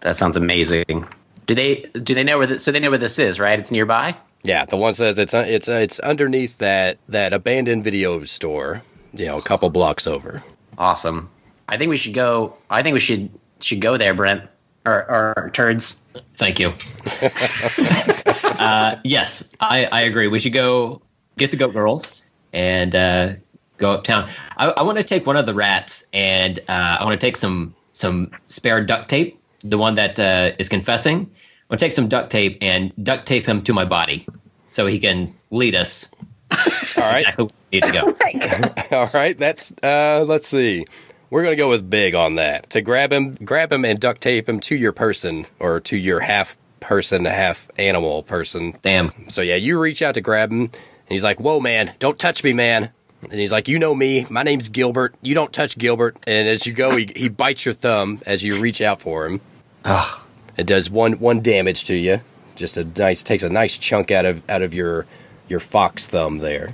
That 0.02 0.16
sounds 0.16 0.38
amazing. 0.38 1.08
Do 1.50 1.56
they 1.56 1.78
do 1.78 2.14
they 2.14 2.24
know 2.24 2.38
where 2.38 2.46
this, 2.46 2.64
so 2.64 2.72
they 2.72 2.80
know 2.80 2.92
where 2.92 3.00
this 3.00 3.18
is, 3.18 3.40
right? 3.40 3.58
It's 3.58 3.72
nearby. 3.72 4.16
Yeah, 4.44 4.66
the 4.66 4.78
one 4.78 4.94
says 4.94 5.18
it's 5.18 5.34
it's 5.34 5.68
it's 5.68 6.00
underneath 6.00 6.60
that 6.60 7.00
that 7.10 7.34
abandoned 7.34 7.84
video 7.84 8.24
store. 8.26 8.84
You 9.14 9.26
know, 9.26 9.40
a 9.40 9.42
couple 9.42 9.68
blocks 9.72 10.06
over. 10.06 10.44
Awesome. 10.78 11.28
I 11.68 11.80
think 11.80 11.90
we 11.90 11.98
should 11.98 12.14
go. 12.14 12.56
I 12.70 12.84
think 12.84 12.94
we 12.94 13.00
should 13.00 13.32
should 13.62 13.82
go 13.82 13.98
there, 13.98 14.14
Brent. 14.14 14.44
Or, 14.86 14.94
or 15.10 15.50
turds. 15.52 16.00
Thank 16.36 16.60
you. 16.60 16.68
uh, 17.24 18.98
yes, 19.04 19.50
I, 19.60 19.86
I 19.86 20.02
agree. 20.02 20.28
We 20.28 20.38
should 20.38 20.54
go 20.54 21.02
get 21.38 21.50
the 21.50 21.58
goat 21.58 21.74
girls 21.74 22.30
and 22.54 22.96
uh, 22.96 23.34
go 23.78 23.94
uptown. 23.94 24.30
I, 24.56 24.68
I 24.68 24.84
want 24.84 25.00
to 25.00 25.04
take 25.04 25.26
one 25.26 25.36
of 25.36 25.48
the 25.48 25.56
rats 25.56 26.06
and 26.14 26.60
uh, 26.60 26.98
I 27.00 27.06
want 27.06 27.20
to 27.20 27.26
take 27.26 27.38
some 27.38 27.74
some 27.94 28.30
spare 28.50 28.86
duct 28.86 29.10
tape. 29.10 29.42
The 29.62 29.80
one 29.80 29.96
that 29.96 30.20
uh, 30.20 30.52
is 30.60 30.70
confessing. 30.70 31.32
I 31.70 31.74
want 31.74 31.80
to 31.80 31.86
take 31.86 31.94
some 31.94 32.08
duct 32.08 32.32
tape 32.32 32.58
and 32.62 32.92
duct 33.02 33.28
tape 33.28 33.46
him 33.46 33.64
to 33.64 33.74
my 33.74 33.86
body 33.86 34.28
so 34.72 34.88
he 34.88 35.00
can 35.00 35.36
lead 35.52 35.76
us 35.76 36.12
All 36.98 37.04
right, 37.04 37.20
exactly 37.20 37.46
where 37.46 37.54
we 37.72 37.80
need 37.80 37.84
to 37.84 37.92
go. 37.92 38.74
all 38.98 39.10
right. 39.14 39.38
That's 39.38 39.72
uh, 39.84 40.26
let's 40.28 40.48
see. 40.48 40.86
We're 41.30 41.44
gonna 41.44 41.56
go 41.56 41.70
with 41.70 41.88
big 41.90 42.16
on 42.16 42.36
that. 42.36 42.72
To 42.72 42.82
grab 42.82 43.14
him, 43.14 43.34
grab 43.36 43.72
him, 43.72 43.86
and 43.86 44.00
duct 44.00 44.22
tape 44.22 44.50
him 44.50 44.60
to 44.62 44.76
your 44.76 44.92
person 44.92 45.46
or 45.60 45.80
to 45.82 45.98
your 45.98 46.22
half 46.22 46.58
person, 46.80 47.26
half 47.26 47.70
animal 47.78 48.24
person. 48.24 48.78
Damn. 48.82 49.30
So 49.30 49.42
yeah, 49.42 49.56
you 49.56 49.80
reach 49.80 50.02
out 50.02 50.16
to 50.16 50.22
grab 50.22 50.52
him, 50.52 50.62
and 50.62 50.72
he's 51.10 51.24
like, 51.24 51.40
"Whoa, 51.40 51.60
man! 51.60 51.94
Don't 52.00 52.18
touch 52.18 52.44
me, 52.44 52.52
man!" 52.54 52.90
And 53.22 53.40
he's 53.40 53.52
like, 53.52 53.68
"You 53.68 53.78
know 53.78 53.94
me. 53.94 54.26
My 54.30 54.42
name's 54.42 54.70
Gilbert. 54.70 55.14
You 55.22 55.36
don't 55.36 55.54
touch 55.54 55.78
Gilbert." 55.78 56.18
And 56.26 56.48
as 56.48 56.66
you 56.66 56.74
go, 56.74 56.96
he, 56.96 57.12
he 57.16 57.30
bites 57.30 57.64
your 57.64 57.76
thumb 57.76 58.22
as 58.26 58.44
you 58.44 58.60
reach 58.60 58.82
out 58.82 59.02
for 59.02 59.28
him. 59.28 59.42
Ugh. 59.86 60.20
It 60.60 60.67
does 60.67 60.89
one 60.89 61.13
one 61.13 61.41
damage 61.41 61.86
to 61.86 61.95
you. 61.95 62.19
Just 62.56 62.76
a 62.76 62.84
nice 62.84 63.24
takes 63.24 63.43
a 63.43 63.50
nice 63.50 63.78
chunk 63.78 64.12
out 64.12 64.26
of 64.26 64.43
out 64.50 64.62
of 64.62 64.74
your 64.74 65.06
your 65.48 65.62
fox 65.62 66.08
thumb 66.08 66.39
there. 66.39 66.74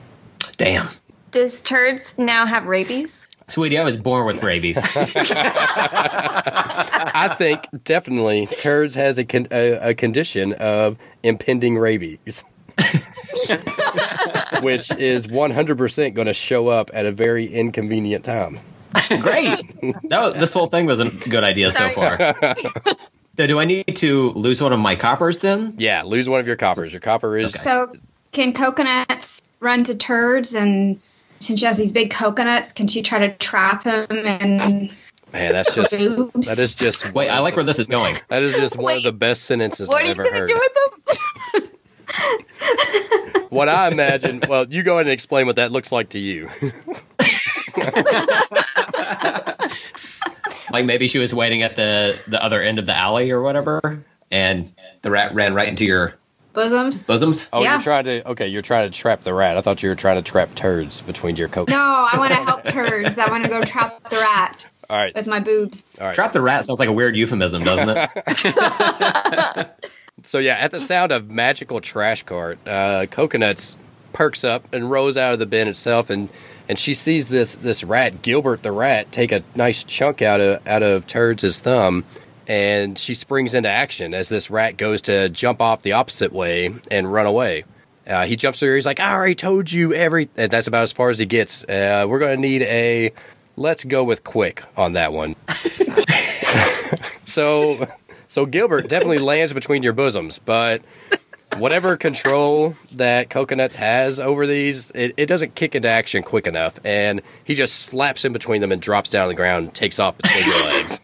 Damn. 0.57 0.89
Does 1.29 1.61
turds 1.61 2.17
now 2.17 2.47
have 2.47 2.65
rabies? 2.65 3.27
Sweetie, 3.47 3.77
I 3.77 3.83
was 3.83 3.95
born 3.95 4.25
with 4.25 4.41
rabies. 4.41 4.79
I 4.83 5.05
think 7.37 7.61
definitely 7.83 8.47
Turds 8.47 8.95
has 8.95 9.19
a, 9.19 9.25
con- 9.25 9.45
a, 9.51 9.89
a 9.89 9.93
condition 9.93 10.53
of 10.53 10.97
impending 11.21 11.77
rabies. 11.77 12.43
Which 14.61 14.91
is 14.95 15.27
100% 15.27 16.13
going 16.15 16.25
to 16.25 16.33
show 16.33 16.69
up 16.69 16.89
at 16.91 17.05
a 17.05 17.11
very 17.11 17.45
inconvenient 17.45 18.25
time. 18.25 18.59
Great. 19.21 19.59
No, 20.01 20.31
this 20.31 20.51
whole 20.51 20.65
thing 20.67 20.87
was 20.87 20.99
a 20.99 21.11
good 21.29 21.43
idea 21.43 21.71
so 21.71 21.89
far. 21.89 22.33
So, 23.37 23.47
do 23.47 23.59
I 23.59 23.65
need 23.65 23.95
to 23.97 24.31
lose 24.31 24.61
one 24.61 24.73
of 24.73 24.79
my 24.79 24.95
coppers 24.95 25.39
then? 25.39 25.75
Yeah, 25.77 26.03
lose 26.03 26.27
one 26.29 26.39
of 26.39 26.47
your 26.47 26.55
coppers. 26.55 26.93
Your 26.93 27.01
copper 27.01 27.37
is. 27.37 27.53
So 27.53 27.93
can 28.31 28.53
coconuts 28.53 29.41
run 29.59 29.83
to 29.85 29.95
turds 29.95 30.55
and 30.55 30.99
since 31.39 31.59
she 31.59 31.65
has 31.65 31.77
these 31.77 31.91
big 31.91 32.11
coconuts, 32.11 32.71
can 32.71 32.87
she 32.87 33.01
try 33.01 33.19
to 33.27 33.33
trap 33.35 33.83
him 33.83 34.07
and 34.09 34.91
Man, 35.33 35.51
that's 35.51 35.75
just. 35.75 35.97
boobs? 35.97 36.47
That 36.47 36.59
is 36.59 36.75
just. 36.75 37.13
Wait, 37.13 37.29
I 37.29 37.39
like 37.39 37.55
where 37.55 37.65
this 37.65 37.79
is 37.79 37.87
going. 37.87 38.15
That 38.29 38.41
is 38.43 38.55
just 38.55 38.77
one 38.77 38.95
of 38.97 39.03
the 39.03 39.11
best 39.11 39.43
sentences 39.43 39.89
What 39.89 40.03
are 40.03 40.07
I've 40.07 40.15
you 40.15 40.23
ever 40.23 40.23
gonna 40.23 40.37
heard. 40.39 40.47
do 40.47 40.59
with 40.59 40.73
them? 41.53 41.69
What 43.49 43.69
I 43.69 43.87
imagine. 43.89 44.41
Well, 44.49 44.65
you 44.69 44.83
go 44.83 44.95
ahead 44.95 45.05
and 45.05 45.13
explain 45.13 45.45
what 45.45 45.55
that 45.57 45.71
looks 45.71 45.91
like 45.91 46.09
to 46.09 46.19
you. 46.19 46.49
Like 50.75 50.85
maybe 50.85 51.07
she 51.07 51.19
was 51.19 51.33
waiting 51.33 51.63
at 51.63 51.75
the 51.75 52.17
the 52.27 52.43
other 52.43 52.61
end 52.61 52.79
of 52.79 52.85
the 52.85 52.93
alley 52.95 53.31
or 53.31 53.41
whatever, 53.41 54.03
and 54.31 54.71
the 55.01 55.09
rat 55.11 55.33
ran 55.33 55.53
right 55.53 55.67
into 55.69 55.85
your 55.85 56.15
bosoms? 56.53 57.05
bosoms. 57.05 57.49
Oh, 57.53 57.63
Yeah. 57.63 57.73
you're 57.75 57.81
trying 57.81 58.03
to. 58.05 58.27
Okay, 58.31 58.47
you're 58.47 58.61
trying 58.61 58.91
to 58.91 58.97
trap 58.97 59.21
the 59.21 59.33
rat. 59.33 59.57
I 59.57 59.61
thought 59.61 59.81
you 59.83 59.89
were 59.89 59.95
trying 59.95 60.21
to 60.21 60.21
trap 60.31 60.53
turds 60.55 61.01
between 61.01 61.37
your 61.37 61.47
coconuts. 61.47 61.71
No, 61.71 62.07
I 62.11 62.17
want 62.19 62.31
to 62.33 62.39
help 62.43 62.63
turds. 62.65 63.17
I 63.17 63.29
want 63.29 63.43
to 63.45 63.49
go 63.49 63.61
trap 63.63 64.09
the 64.09 64.17
rat 64.17 64.69
All 64.89 64.97
right. 64.97 65.15
with 65.15 65.27
my 65.27 65.39
boobs. 65.39 65.97
All 65.99 66.07
right. 66.07 66.15
Trap 66.15 66.33
the 66.33 66.41
rat 66.41 66.65
sounds 66.65 66.79
like 66.79 66.89
a 66.89 66.93
weird 66.93 67.15
euphemism, 67.15 67.63
doesn't 67.63 67.89
it? 67.89 69.67
So 70.23 70.39
yeah, 70.39 70.53
at 70.55 70.71
the 70.71 70.79
sound 70.79 71.11
of 71.11 71.29
magical 71.29 71.81
trash 71.81 72.23
cart, 72.23 72.57
uh, 72.67 73.05
coconuts 73.11 73.75
perks 74.13 74.43
up 74.43 74.65
and 74.73 74.89
rows 74.89 75.17
out 75.17 75.33
of 75.33 75.39
the 75.39 75.45
bin 75.45 75.67
itself, 75.67 76.09
and 76.09 76.29
and 76.67 76.77
she 76.77 76.93
sees 76.93 77.29
this 77.29 77.55
this 77.57 77.83
rat 77.83 78.21
Gilbert 78.21 78.63
the 78.63 78.71
rat 78.71 79.11
take 79.11 79.31
a 79.31 79.43
nice 79.55 79.83
chunk 79.83 80.21
out 80.21 80.41
of 80.41 80.65
out 80.67 80.83
of 80.83 81.07
Turds' 81.07 81.59
thumb, 81.59 82.03
and 82.47 82.97
she 82.97 83.13
springs 83.13 83.53
into 83.53 83.69
action 83.69 84.13
as 84.13 84.29
this 84.29 84.49
rat 84.49 84.77
goes 84.77 85.01
to 85.03 85.29
jump 85.29 85.61
off 85.61 85.81
the 85.81 85.93
opposite 85.93 86.33
way 86.33 86.75
and 86.91 87.11
run 87.11 87.25
away. 87.25 87.65
Uh, 88.07 88.25
he 88.25 88.35
jumps 88.35 88.59
through. 88.59 88.75
He's 88.75 88.85
like, 88.85 88.99
"I 88.99 89.13
already 89.13 89.35
told 89.35 89.71
you 89.71 89.93
every." 89.93 90.29
And 90.37 90.51
that's 90.51 90.67
about 90.67 90.83
as 90.83 90.91
far 90.91 91.09
as 91.09 91.19
he 91.19 91.25
gets. 91.25 91.63
Uh, 91.63 92.05
we're 92.07 92.19
gonna 92.19 92.37
need 92.37 92.61
a. 92.63 93.11
Let's 93.57 93.83
go 93.83 94.03
with 94.03 94.23
quick 94.23 94.63
on 94.75 94.93
that 94.93 95.13
one. 95.13 95.35
so, 97.23 97.87
so 98.27 98.45
Gilbert 98.45 98.89
definitely 98.89 99.19
lands 99.19 99.53
between 99.53 99.81
your 99.81 99.93
bosoms, 99.93 100.39
but 100.39 100.81
whatever 101.57 101.97
control 101.97 102.75
that 102.93 103.29
Coconuts 103.29 103.75
has 103.75 104.19
over 104.19 104.45
these, 104.47 104.91
it, 104.91 105.13
it 105.17 105.25
doesn't 105.27 105.55
kick 105.55 105.75
into 105.75 105.87
action 105.87 106.23
quick 106.23 106.47
enough, 106.47 106.79
and 106.85 107.21
he 107.43 107.55
just 107.55 107.75
slaps 107.75 108.25
in 108.25 108.33
between 108.33 108.61
them 108.61 108.71
and 108.71 108.81
drops 108.81 109.09
down 109.09 109.23
on 109.23 109.27
the 109.29 109.33
ground, 109.35 109.65
and 109.65 109.73
takes 109.73 109.99
off 109.99 110.17
between 110.17 110.45
your 110.45 110.65
legs, 110.65 111.01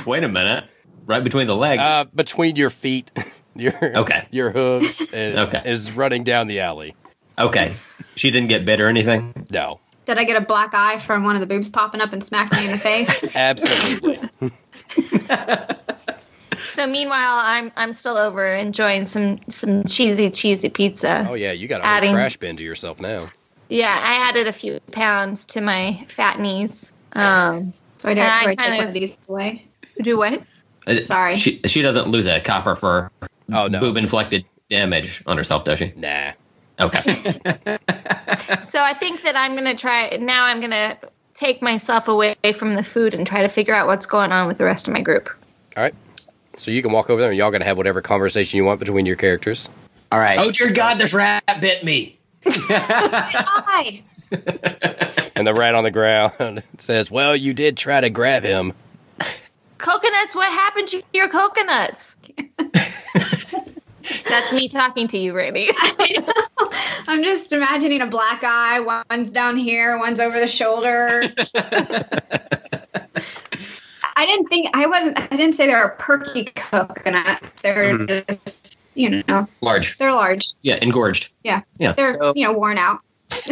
Wait 0.06 0.24
a 0.24 0.28
minute. 0.28 0.64
Right 1.06 1.22
between 1.24 1.46
the 1.46 1.56
legs. 1.56 1.82
uh, 1.82 2.04
between 2.14 2.56
your 2.56 2.70
feet, 2.70 3.10
your 3.56 3.72
Okay. 3.98 4.26
your 4.30 4.50
hooves, 4.50 5.00
and 5.12 5.38
Okay. 5.38 5.62
is 5.64 5.90
running 5.92 6.24
down 6.24 6.46
the 6.48 6.60
alley. 6.60 6.94
okay. 7.38 7.74
She 8.16 8.30
didn't 8.32 8.48
get 8.48 8.64
bit 8.64 8.80
or 8.80 8.88
anything. 8.88 9.46
No, 9.50 9.80
Did 10.04 10.18
I 10.18 10.24
get 10.24 10.36
a 10.36 10.44
black 10.44 10.74
eye 10.74 10.98
from 10.98 11.22
one 11.22 11.36
of 11.36 11.40
the 11.40 11.46
boobs 11.46 11.68
popping 11.68 12.00
up 12.00 12.12
and 12.12 12.22
smacking 12.24 12.58
me 12.58 12.64
in 12.66 12.72
the 12.72 12.78
face? 12.78 13.36
absolutely. 13.36 14.18
So 16.68 16.86
meanwhile, 16.86 17.40
I'm 17.42 17.72
I'm 17.76 17.92
still 17.92 18.16
over 18.16 18.46
enjoying 18.46 19.06
some 19.06 19.40
some 19.48 19.84
cheesy 19.84 20.30
cheesy 20.30 20.68
pizza. 20.68 21.26
Oh 21.28 21.34
yeah, 21.34 21.52
you 21.52 21.68
got 21.68 21.80
a 21.80 21.84
whole 21.84 21.92
Adding- 21.92 22.12
trash 22.12 22.36
bin 22.36 22.56
to 22.56 22.62
yourself 22.62 23.00
now. 23.00 23.28
Yeah, 23.68 23.88
I 23.90 24.28
added 24.28 24.46
a 24.46 24.52
few 24.52 24.80
pounds 24.92 25.44
to 25.46 25.60
my 25.60 26.04
fat 26.08 26.40
knees. 26.40 26.90
Um, 27.12 27.72
Do 27.98 28.08
I, 28.08 28.14
do, 28.14 28.20
And 28.20 28.30
I 28.30 28.40
do 28.44 28.50
I 28.50 28.54
take 28.54 28.58
kind 28.58 28.80
of- 28.82 28.88
of 28.88 28.94
these 28.94 29.18
away? 29.28 29.64
do 30.00 30.16
what? 30.16 30.42
Uh, 30.86 31.00
Sorry. 31.00 31.36
She 31.36 31.60
she 31.66 31.82
doesn't 31.82 32.08
lose 32.08 32.26
a 32.26 32.40
copper 32.40 32.74
for 32.74 33.10
Oh 33.52 33.66
no, 33.68 33.80
boob 33.80 33.96
inflicted 33.96 34.44
damage 34.70 35.22
on 35.26 35.36
herself, 35.36 35.64
does 35.64 35.78
she? 35.78 35.92
nah. 35.96 36.32
Okay. 36.80 37.34
So 38.60 38.82
I 38.82 38.92
think 38.94 39.22
that 39.22 39.36
I'm 39.36 39.54
gonna 39.54 39.74
try 39.74 40.16
now. 40.20 40.44
I'm 40.46 40.60
gonna 40.60 40.94
take 41.34 41.60
myself 41.62 42.08
away 42.08 42.34
from 42.54 42.74
the 42.74 42.82
food 42.82 43.14
and 43.14 43.26
try 43.26 43.42
to 43.42 43.48
figure 43.48 43.74
out 43.74 43.86
what's 43.86 44.06
going 44.06 44.32
on 44.32 44.46
with 44.48 44.58
the 44.58 44.64
rest 44.64 44.88
of 44.88 44.94
my 44.94 45.00
group. 45.02 45.28
All 45.76 45.82
right. 45.82 45.94
So 46.58 46.70
you 46.70 46.82
can 46.82 46.92
walk 46.92 47.08
over 47.08 47.20
there, 47.20 47.30
and 47.30 47.38
y'all 47.38 47.50
gonna 47.50 47.64
have 47.64 47.76
whatever 47.76 48.02
conversation 48.02 48.58
you 48.58 48.64
want 48.64 48.80
between 48.80 49.06
your 49.06 49.16
characters. 49.16 49.68
All 50.10 50.18
right. 50.18 50.38
oh 50.38 50.50
dear 50.50 50.70
God, 50.70 50.98
this 50.98 51.14
rat 51.14 51.44
bit 51.60 51.84
me. 51.84 52.18
Hi. 52.46 54.02
And 55.38 55.46
the 55.46 55.54
rat 55.54 55.76
on 55.76 55.84
the 55.84 55.90
ground 55.92 56.64
says, 56.78 57.10
"Well, 57.10 57.36
you 57.36 57.54
did 57.54 57.76
try 57.76 58.00
to 58.00 58.10
grab 58.10 58.42
him." 58.42 58.72
Coconuts, 59.78 60.34
what 60.34 60.52
happened 60.52 60.88
to 60.88 61.02
your 61.12 61.28
coconuts? 61.28 62.16
That's 64.28 64.52
me 64.52 64.68
talking 64.68 65.06
to 65.08 65.18
you, 65.18 65.36
Randy. 65.36 65.70
I'm 67.06 67.22
just 67.22 67.52
imagining 67.52 68.00
a 68.00 68.06
black 68.06 68.42
eye. 68.42 68.80
One's 69.08 69.30
down 69.30 69.56
here, 69.56 69.96
one's 69.98 70.18
over 70.18 70.40
the 70.40 70.48
shoulder. 70.48 71.22
I 74.18 74.26
didn't 74.26 74.48
think 74.48 74.76
I 74.76 74.86
wasn't. 74.86 75.18
I 75.18 75.36
didn't 75.36 75.54
say 75.54 75.66
they 75.68 75.74
were 75.74 75.94
perky 75.98 76.44
coconuts. 76.46 77.62
They're 77.62 78.22
just, 78.22 78.76
you 78.94 79.22
know, 79.28 79.46
Large. 79.60 79.96
they're 79.98 80.12
large. 80.12 80.46
Yeah, 80.62 80.78
engorged. 80.82 81.32
Yeah, 81.44 81.62
Yeah. 81.78 81.92
they're 81.92 82.14
So- 82.14 82.32
you 82.34 82.44
know 82.44 82.52
worn 82.52 82.78
out. 82.78 83.00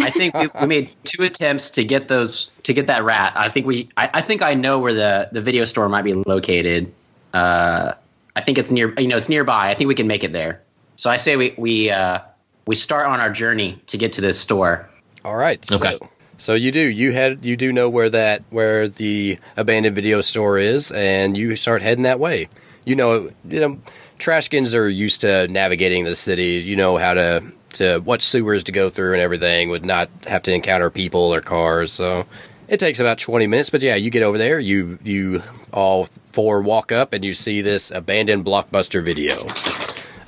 I 0.00 0.10
think 0.10 0.34
we, 0.34 0.48
we 0.60 0.66
made 0.66 0.90
two 1.04 1.22
attempts 1.22 1.72
to 1.72 1.84
get 1.84 2.08
those 2.08 2.50
to 2.64 2.72
get 2.72 2.86
that 2.88 3.04
rat. 3.04 3.34
I 3.36 3.50
think 3.50 3.66
we. 3.66 3.90
I, 3.96 4.08
I 4.14 4.22
think 4.22 4.42
I 4.42 4.54
know 4.54 4.78
where 4.78 4.94
the 4.94 5.28
the 5.30 5.40
video 5.42 5.64
store 5.64 5.88
might 5.88 6.02
be 6.02 6.14
located. 6.14 6.92
Uh, 7.32 7.92
I 8.34 8.40
think 8.40 8.58
it's 8.58 8.70
near. 8.70 8.92
You 8.98 9.06
know, 9.08 9.18
it's 9.18 9.28
nearby. 9.28 9.68
I 9.70 9.74
think 9.74 9.88
we 9.88 9.94
can 9.94 10.06
make 10.06 10.24
it 10.24 10.32
there. 10.32 10.62
So 10.96 11.10
I 11.10 11.18
say 11.18 11.36
we 11.36 11.54
we 11.58 11.90
uh, 11.90 12.20
we 12.66 12.74
start 12.74 13.06
on 13.06 13.20
our 13.20 13.30
journey 13.30 13.80
to 13.88 13.98
get 13.98 14.14
to 14.14 14.20
this 14.22 14.40
store. 14.40 14.88
All 15.24 15.36
right. 15.36 15.60
Okay. 15.70 15.98
So, 16.00 16.08
so 16.36 16.54
you 16.54 16.72
do 16.72 16.80
you 16.80 17.12
had 17.12 17.44
you 17.44 17.56
do 17.56 17.72
know 17.72 17.88
where 17.88 18.10
that 18.10 18.42
where 18.50 18.88
the 18.88 19.38
abandoned 19.56 19.94
video 19.94 20.20
store 20.20 20.58
is, 20.58 20.92
and 20.92 21.36
you 21.36 21.56
start 21.56 21.82
heading 21.82 22.02
that 22.04 22.20
way. 22.20 22.48
You 22.84 22.96
know, 22.96 23.30
you 23.48 23.60
know, 23.60 23.80
Trashkins 24.18 24.74
are 24.74 24.88
used 24.88 25.22
to 25.22 25.48
navigating 25.48 26.04
the 26.04 26.14
city. 26.14 26.62
You 26.64 26.76
know 26.76 26.96
how 26.96 27.14
to 27.14 27.42
to 27.74 27.98
what 28.00 28.22
sewers 28.22 28.64
to 28.64 28.72
go 28.72 28.88
through 28.88 29.12
and 29.12 29.22
everything. 29.22 29.70
Would 29.70 29.84
not 29.84 30.08
have 30.26 30.42
to 30.42 30.52
encounter 30.52 30.90
people 30.90 31.34
or 31.34 31.40
cars. 31.40 31.92
So 31.92 32.26
it 32.68 32.80
takes 32.80 33.00
about 33.00 33.18
twenty 33.18 33.46
minutes. 33.46 33.70
But 33.70 33.82
yeah, 33.82 33.96
you 33.96 34.10
get 34.10 34.22
over 34.22 34.38
there. 34.38 34.60
You 34.60 34.98
you 35.02 35.42
all 35.72 36.08
four 36.26 36.60
walk 36.60 36.92
up, 36.92 37.12
and 37.12 37.24
you 37.24 37.34
see 37.34 37.62
this 37.62 37.90
abandoned 37.90 38.44
blockbuster 38.44 39.02
video. 39.02 39.36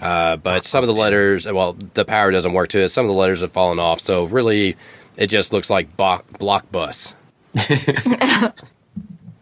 Uh, 0.01 0.37
but 0.37 0.64
some 0.64 0.85
of 0.85 0.87
the 0.87 0.94
letters, 0.94 1.44
well, 1.47 1.77
the 1.94 2.05
power 2.05 2.31
doesn't 2.31 2.53
work 2.53 2.68
to 2.68 2.81
it. 2.81 2.88
Some 2.88 3.05
of 3.05 3.09
the 3.09 3.16
letters 3.16 3.40
have 3.40 3.51
fallen 3.51 3.81
off, 3.81 4.01
so 4.01 4.25
really, 4.25 4.77
it 5.19 5.27
just 5.27 5.53
looks 5.53 5.69
like 5.69 5.95
block, 5.97 6.25
block 6.39 6.71
bus. 6.73 7.15
All 7.59 8.53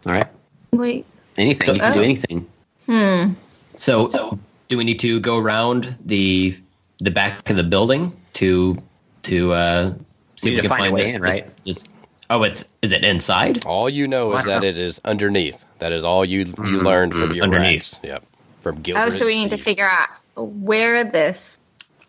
right. 0.05 0.27
Wait, 0.71 1.05
Anything 1.37 1.65
So- 1.65 1.73
you 1.73 1.79
can 1.79 1.93
do 1.93 1.99
Oh. 1.99 2.03
anything. 2.03 3.35
So, 3.77 4.07
so, 4.07 4.39
do 4.67 4.77
we 4.77 4.83
need 4.83 4.99
to 4.99 5.19
go 5.19 5.37
around 5.37 5.95
the 6.03 6.57
the 6.99 7.11
back 7.11 7.47
of 7.51 7.57
the 7.57 7.63
building 7.63 8.11
to 8.33 8.81
to 9.23 9.51
uh, 9.53 9.93
see 10.35 10.49
if 10.49 10.55
we 10.55 10.61
can 10.61 10.69
find 10.69 10.79
a 10.79 10.83
find 10.85 10.93
way 10.95 11.05
this, 11.05 11.15
in, 11.15 11.21
right? 11.21 11.45
this, 11.63 11.83
this- 11.83 11.93
Oh, 12.29 12.43
it's 12.43 12.67
is 12.81 12.91
it 12.91 13.05
inside? 13.05 13.65
All 13.65 13.89
you 13.89 14.05
know 14.07 14.35
is 14.35 14.45
Wow. 14.45 14.59
that 14.59 14.63
it 14.65 14.77
is 14.77 14.99
underneath. 15.05 15.63
That 15.79 15.93
is 15.93 16.03
all 16.03 16.25
you 16.25 16.39
you 16.39 16.53
hmm. 16.53 16.77
learned 16.77 17.13
from 17.13 17.29
hmm. 17.29 17.35
your 17.35 17.43
underneath. 17.43 17.93
rats. 17.93 17.99
Yep, 18.03 18.23
from 18.61 18.81
Gilbert. 18.81 19.01
oh, 19.01 19.09
so 19.11 19.25
we 19.25 19.33
and 19.33 19.43
need 19.43 19.49
to 19.51 19.63
figure 19.63 19.87
out 19.87 20.09
where 20.35 21.05
this 21.05 21.57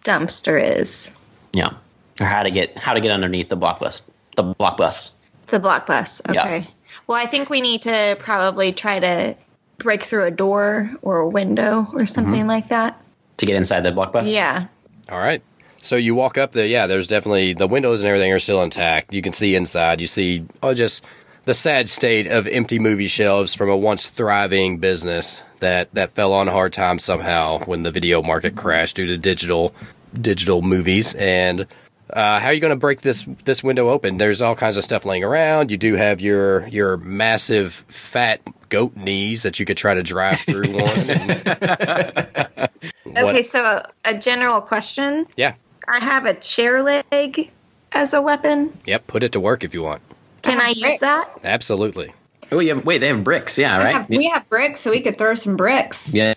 dumpster 0.04 0.60
is. 0.80 1.12
Yeah. 1.52 1.74
Or 2.20 2.24
how 2.26 2.42
to 2.42 2.50
get 2.50 2.78
how 2.78 2.94
to 2.94 3.00
get 3.00 3.10
underneath 3.10 3.48
the 3.48 3.56
block 3.56 3.80
bus. 3.80 4.02
The 4.36 4.42
block 4.42 4.76
bus. 4.76 5.12
The 5.48 5.58
block 5.60 5.86
bus. 5.86 6.20
Yeah. 6.32 6.42
Okay. 6.42 6.66
Well, 7.06 7.16
I 7.16 7.26
think 7.26 7.48
we 7.50 7.60
need 7.60 7.82
to 7.82 8.16
probably 8.18 8.72
try 8.72 9.00
to 9.00 9.36
break 9.78 10.02
through 10.02 10.24
a 10.24 10.30
door 10.30 10.90
or 11.02 11.18
a 11.18 11.28
window 11.28 11.86
or 11.92 12.06
something 12.06 12.40
Mm-hmm. 12.40 12.48
like 12.48 12.68
that. 12.68 13.00
To 13.38 13.46
get 13.46 13.54
inside 13.56 13.80
the 13.82 13.92
block 13.92 14.12
bus. 14.12 14.28
Yeah. 14.28 14.66
All 15.10 15.18
right. 15.18 15.42
So 15.78 15.94
you 15.94 16.14
walk 16.16 16.36
up 16.36 16.52
there. 16.52 16.66
Yeah, 16.66 16.88
there's 16.88 17.06
definitely 17.06 17.54
the 17.54 17.68
windows 17.68 18.00
and 18.00 18.08
everything 18.08 18.32
are 18.32 18.40
still 18.40 18.62
intact. 18.62 19.12
You 19.14 19.22
can 19.22 19.30
see 19.32 19.54
inside. 19.54 20.00
You 20.00 20.08
see 20.08 20.44
oh, 20.62 20.74
just 20.74 21.04
the 21.44 21.54
sad 21.54 21.88
state 21.88 22.26
of 22.26 22.48
empty 22.48 22.80
movie 22.80 23.06
shelves 23.06 23.54
from 23.54 23.70
a 23.70 23.76
once 23.76 24.08
thriving 24.08 24.78
business 24.78 25.44
that 25.60 25.88
that 25.94 26.10
fell 26.12 26.32
on 26.32 26.48
hard 26.48 26.72
times 26.72 27.04
somehow 27.04 27.60
when 27.60 27.84
the 27.84 27.92
video 27.92 28.22
market 28.22 28.56
crashed 28.56 28.96
due 28.96 29.06
to 29.06 29.16
digital 29.16 29.72
digital 30.20 30.62
movies. 30.62 31.14
And 31.14 31.66
uh, 32.12 32.40
how 32.40 32.48
are 32.48 32.52
you 32.52 32.60
going 32.60 32.70
to 32.72 32.76
break 32.76 33.00
this 33.02 33.26
this 33.44 33.62
window 33.62 33.88
open? 33.90 34.16
There's 34.18 34.40
all 34.42 34.54
kinds 34.54 34.76
of 34.76 34.84
stuff 34.84 35.04
laying 35.04 35.24
around. 35.24 35.70
You 35.70 35.76
do 35.76 35.94
have 35.94 36.20
your 36.20 36.66
your 36.68 36.96
massive 36.98 37.84
fat 37.88 38.40
goat 38.68 38.96
knees 38.96 39.42
that 39.44 39.58
you 39.60 39.66
could 39.66 39.76
try 39.76 39.94
to 39.94 40.02
drive 40.02 40.40
through 40.40 40.72
one. 40.74 41.10
and- 41.10 42.68
What- 43.04 43.24
Okay, 43.24 43.42
so 43.42 43.82
a 44.04 44.16
general 44.18 44.60
question. 44.60 45.26
Yeah. 45.36 45.54
I 45.86 45.98
have 45.98 46.26
a 46.26 46.34
chair 46.34 46.82
leg 46.82 47.50
as 47.92 48.12
a 48.14 48.20
weapon. 48.20 48.76
Yep. 48.84 49.06
Put 49.06 49.22
it 49.22 49.32
to 49.32 49.40
work 49.40 49.64
if 49.64 49.72
you 49.74 49.82
want. 49.82 50.02
Can 50.42 50.60
I 50.60 50.68
use 50.76 50.98
that? 51.00 51.26
Absolutely. 51.42 52.12
Oh, 52.52 52.60
yeah. 52.60 52.74
Wait, 52.74 52.98
they 52.98 53.08
have 53.08 53.24
bricks. 53.24 53.56
Yeah, 53.58 53.78
We 53.78 53.84
right. 53.84 53.92
have, 53.94 54.08
we 54.10 54.26
have 54.26 54.48
bricks, 54.50 54.80
so 54.80 54.90
we 54.90 55.00
could 55.00 55.16
throw 55.18 55.34
some 55.34 55.56
bricks. 55.56 56.12
Yeah, 56.14 56.34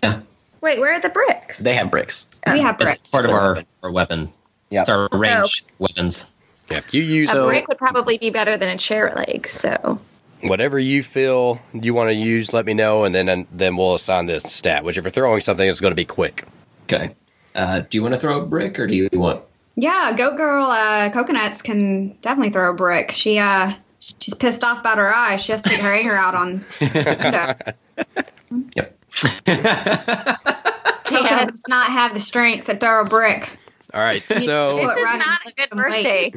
Wait, 0.62 0.78
where 0.80 0.94
are 0.94 1.00
the 1.00 1.08
bricks? 1.10 1.58
they 1.58 1.74
have 1.74 1.90
bricks. 1.90 2.26
We 2.50 2.60
have 2.60 2.78
bricks. 2.78 2.94
it's 3.00 3.10
part 3.10 3.26
of 3.26 3.32
our, 3.32 3.62
our 3.82 3.92
weapon. 3.92 4.30
Yeah. 4.72 4.80
It's 4.80 4.88
our 4.90 5.08
range 5.12 5.64
weapons. 5.78 6.32
Yep. 6.70 6.84
You 6.92 7.02
use 7.02 7.28
a 7.28 7.32
So- 7.32 7.44
brick 7.44 7.68
would 7.68 7.76
probably 7.78 8.16
be 8.16 8.30
better 8.30 8.56
than 8.56 8.70
a 8.70 8.78
chair 8.78 9.12
leg. 9.14 9.46
So 9.46 10.00
whatever 10.42 10.78
you 10.78 11.02
feel 11.02 11.60
you 11.74 11.92
want 11.94 12.08
to 12.08 12.14
use. 12.14 12.52
Let 12.52 12.64
me 12.66 12.74
know, 12.74 13.04
and 13.04 13.14
then 13.14 13.28
and 13.28 13.46
then 13.52 13.76
we'll 13.76 13.94
assign 13.94 14.26
this 14.26 14.44
stat. 14.44 14.82
Which, 14.84 14.96
if 14.96 15.04
you're 15.04 15.10
throwing 15.10 15.40
something, 15.40 15.68
it's 15.68 15.80
going 15.80 15.90
to 15.92 15.96
be 15.96 16.04
quick. 16.06 16.44
Okay. 16.84 17.14
Uh, 17.54 17.80
do 17.80 17.98
you 17.98 18.02
want 18.02 18.14
to 18.14 18.20
throw 18.20 18.40
a 18.40 18.46
brick 18.46 18.78
or 18.78 18.86
do 18.86 18.96
you 18.96 19.08
want? 19.12 19.42
Yeah, 19.74 20.12
Goat 20.16 20.36
Girl 20.36 20.64
uh, 20.66 21.10
Coconuts 21.10 21.60
can 21.62 22.14
definitely 22.22 22.50
throw 22.50 22.70
a 22.70 22.74
brick. 22.74 23.10
She 23.12 23.38
uh 23.38 23.72
she's 24.00 24.34
pissed 24.34 24.64
off 24.64 24.78
about 24.80 24.96
her 24.98 25.14
eye. 25.14 25.36
She 25.36 25.52
has 25.52 25.60
to 25.62 25.70
take 25.70 25.80
her 25.80 25.92
anger 25.92 26.14
out 26.16 26.34
on. 26.34 26.64
Yep. 28.76 28.98
Coconut 31.04 31.50
does 31.52 31.68
not 31.68 31.90
have 31.90 32.14
the 32.14 32.20
strength 32.20 32.66
to 32.66 32.76
throw 32.76 33.00
a 33.02 33.04
brick. 33.04 33.56
All 33.94 34.00
right. 34.00 34.22
So 34.22 34.76
this 34.76 34.96
is 34.96 35.04
not 35.04 35.40
a 35.46 35.52
good 35.56 35.70
birthday. 35.70 36.32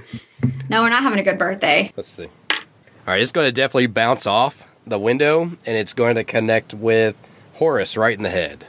No, 0.69 0.81
we're 0.81 0.89
not 0.89 1.03
having 1.03 1.19
a 1.19 1.23
good 1.23 1.37
birthday. 1.37 1.91
let's 1.95 2.09
see. 2.09 2.25
All 2.51 2.57
right. 3.07 3.21
It's 3.21 3.31
going 3.31 3.47
to 3.47 3.51
definitely 3.51 3.87
bounce 3.87 4.25
off 4.25 4.67
the 4.87 4.99
window, 4.99 5.43
and 5.43 5.77
it's 5.77 5.93
going 5.93 6.15
to 6.15 6.23
connect 6.23 6.73
with 6.73 7.15
Horace 7.53 7.95
right 7.97 8.15
in 8.17 8.23
the 8.23 8.29
head. 8.29 8.65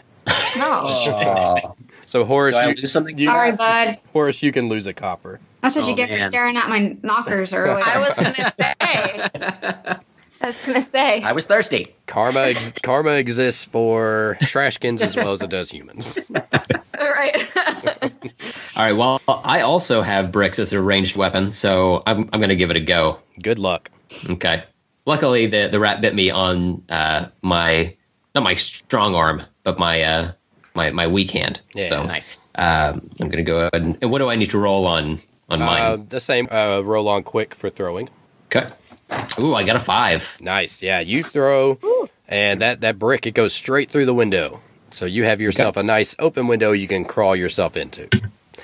No. 0.56 0.86
Oh, 1.08 1.76
So 2.06 2.24
Horace, 2.24 2.54
do 2.54 2.58
I 2.60 2.68
you, 2.68 2.74
lose 2.76 2.92
something? 2.92 3.18
you- 3.18 3.26
Sorry, 3.26 3.52
bud. 3.52 3.98
Horace, 4.12 4.40
you 4.42 4.52
can 4.52 4.68
lose 4.68 4.86
a 4.86 4.92
copper. 4.94 5.40
That's 5.60 5.74
what 5.74 5.84
Oh, 5.86 5.88
you 5.88 5.96
get 5.96 6.08
for 6.08 6.20
staring 6.20 6.56
at 6.56 6.68
my 6.68 6.96
knockers 7.02 7.52
earlier. 7.52 7.82
I 7.84 7.98
was 7.98 8.14
gonna 8.14 8.52
say. 8.54 9.96
I 10.40 10.46
was 10.48 10.62
gonna 10.64 10.82
say. 10.82 11.22
I 11.22 11.32
was 11.32 11.46
thirsty. 11.46 11.94
Karma, 12.06 12.40
ex- 12.40 12.72
karma 12.82 13.12
exists 13.12 13.64
for 13.64 14.36
trashkins 14.42 15.00
as 15.00 15.16
well 15.16 15.32
as 15.32 15.42
it 15.42 15.50
does 15.50 15.70
humans. 15.70 16.30
right. 16.94 17.56
All 18.76 18.82
right. 18.82 18.92
Well, 18.92 19.20
I 19.28 19.62
also 19.62 20.02
have 20.02 20.30
bricks 20.32 20.58
as 20.58 20.72
a 20.72 20.80
ranged 20.80 21.16
weapon, 21.16 21.50
so 21.50 22.02
I'm 22.06 22.28
I'm 22.32 22.40
going 22.40 22.50
to 22.50 22.56
give 22.56 22.70
it 22.70 22.76
a 22.76 22.80
go. 22.80 23.18
Good 23.42 23.58
luck. 23.58 23.90
Okay. 24.28 24.64
Luckily, 25.06 25.46
the 25.46 25.68
the 25.68 25.80
rat 25.80 26.00
bit 26.00 26.14
me 26.14 26.30
on 26.30 26.82
uh, 26.88 27.28
my 27.42 27.96
not 28.34 28.44
my 28.44 28.54
strong 28.54 29.14
arm, 29.14 29.42
but 29.62 29.78
my 29.78 30.02
uh, 30.02 30.32
my 30.74 30.90
my 30.90 31.06
weak 31.06 31.30
hand. 31.30 31.60
Yeah. 31.74 31.88
So 31.88 32.02
Nice. 32.02 32.50
Um, 32.56 33.10
I'm 33.20 33.28
going 33.28 33.32
to 33.32 33.42
go 33.42 33.58
ahead 33.58 33.70
and, 33.74 33.98
and 34.00 34.10
what 34.10 34.18
do 34.18 34.28
I 34.28 34.36
need 34.36 34.50
to 34.50 34.58
roll 34.58 34.86
on 34.86 35.20
on 35.48 35.62
Uh, 35.62 35.66
mine? 35.66 36.06
the 36.08 36.20
same. 36.20 36.48
Uh, 36.50 36.80
roll 36.80 37.08
on 37.08 37.22
quick 37.22 37.54
for 37.54 37.68
throwing. 37.70 38.08
Okay. 38.46 38.66
Ooh, 39.38 39.54
I 39.54 39.64
got 39.64 39.76
a 39.76 39.80
five. 39.80 40.36
Nice. 40.40 40.82
Yeah, 40.82 41.00
you 41.00 41.22
throw, 41.22 41.78
and 42.28 42.62
that 42.62 42.80
that 42.80 42.98
brick 42.98 43.26
it 43.26 43.32
goes 43.32 43.52
straight 43.52 43.90
through 43.90 44.06
the 44.06 44.14
window. 44.14 44.60
So 44.90 45.04
you 45.04 45.24
have 45.24 45.40
yourself 45.40 45.76
a 45.76 45.82
nice 45.82 46.16
open 46.18 46.46
window 46.46 46.72
you 46.72 46.88
can 46.88 47.04
crawl 47.04 47.36
yourself 47.36 47.76
into. 47.76 48.08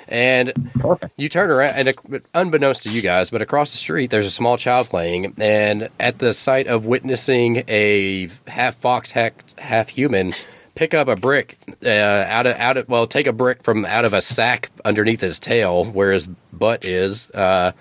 And 0.08 0.52
Perfect. 0.74 1.14
you 1.16 1.28
turn 1.28 1.50
around, 1.50 1.74
and 1.74 1.88
uh, 1.88 2.18
unbeknownst 2.34 2.82
to 2.82 2.90
you 2.90 3.02
guys, 3.02 3.30
but 3.30 3.42
across 3.42 3.70
the 3.72 3.78
street 3.78 4.10
there's 4.10 4.26
a 4.26 4.30
small 4.30 4.56
child 4.56 4.88
playing, 4.88 5.34
and 5.38 5.88
at 5.98 6.18
the 6.18 6.34
sight 6.34 6.66
of 6.66 6.86
witnessing 6.86 7.64
a 7.68 8.28
half 8.46 8.76
fox, 8.76 9.12
half, 9.12 9.32
half 9.58 9.88
human 9.88 10.34
pick 10.74 10.94
up 10.94 11.08
a 11.08 11.16
brick 11.16 11.58
uh, 11.84 11.88
out 11.88 12.46
of 12.46 12.56
out 12.56 12.76
of 12.76 12.88
well, 12.88 13.06
take 13.06 13.26
a 13.26 13.32
brick 13.32 13.62
from 13.62 13.84
out 13.84 14.04
of 14.04 14.12
a 14.12 14.22
sack 14.22 14.70
underneath 14.84 15.20
his 15.20 15.38
tail 15.38 15.84
where 15.84 16.12
his 16.12 16.26
butt 16.52 16.84
is. 16.84 17.30
Uh, 17.30 17.72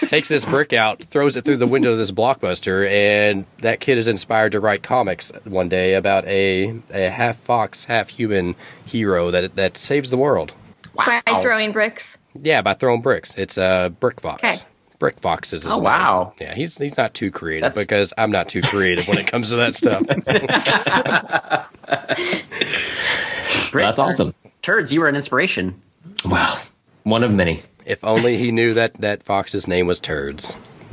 takes 0.00 0.28
this 0.28 0.44
brick 0.44 0.72
out, 0.72 1.02
throws 1.02 1.36
it 1.36 1.44
through 1.44 1.58
the 1.58 1.66
window 1.66 1.92
of 1.92 1.98
this 1.98 2.10
blockbuster, 2.12 2.88
and 2.90 3.44
that 3.58 3.80
kid 3.80 3.98
is 3.98 4.08
inspired 4.08 4.52
to 4.52 4.60
write 4.60 4.82
comics 4.82 5.30
one 5.44 5.68
day 5.68 5.94
about 5.94 6.24
a, 6.26 6.74
a 6.92 7.08
half 7.10 7.36
fox, 7.36 7.84
half 7.84 8.08
human 8.08 8.54
hero 8.86 9.30
that 9.30 9.54
that 9.56 9.76
saves 9.76 10.10
the 10.10 10.16
world. 10.16 10.54
Wow. 10.94 11.20
By 11.26 11.40
throwing 11.40 11.72
bricks. 11.72 12.18
Yeah, 12.40 12.62
by 12.62 12.74
throwing 12.74 13.02
bricks. 13.02 13.34
It's 13.36 13.58
a 13.58 13.64
uh, 13.64 13.88
brick 13.90 14.20
fox. 14.20 14.42
Okay. 14.44 14.56
Brick 14.98 15.18
fox 15.20 15.52
is 15.52 15.62
his 15.64 15.72
Oh, 15.72 15.76
name. 15.76 15.84
wow. 15.84 16.32
Yeah, 16.40 16.54
he's 16.54 16.76
he's 16.78 16.96
not 16.96 17.12
too 17.14 17.30
creative 17.30 17.72
That's- 17.72 17.84
because 17.84 18.12
I'm 18.18 18.30
not 18.30 18.48
too 18.48 18.62
creative 18.62 19.06
when 19.08 19.18
it 19.18 19.26
comes 19.26 19.50
to 19.50 19.56
that 19.56 19.74
stuff. 19.74 20.02
Brick. 23.72 23.84
That's 23.86 23.98
awesome. 23.98 24.32
Turds, 24.62 24.92
you 24.92 25.00
were 25.00 25.08
an 25.08 25.16
inspiration. 25.16 25.80
Wow. 26.24 26.60
One 27.04 27.24
of 27.24 27.32
many. 27.32 27.62
If 27.86 28.02
only 28.04 28.36
he 28.36 28.52
knew 28.52 28.74
that 28.74 28.94
that 28.94 29.22
fox's 29.22 29.66
name 29.68 29.86
was 29.86 30.00
Turds. 30.00 30.56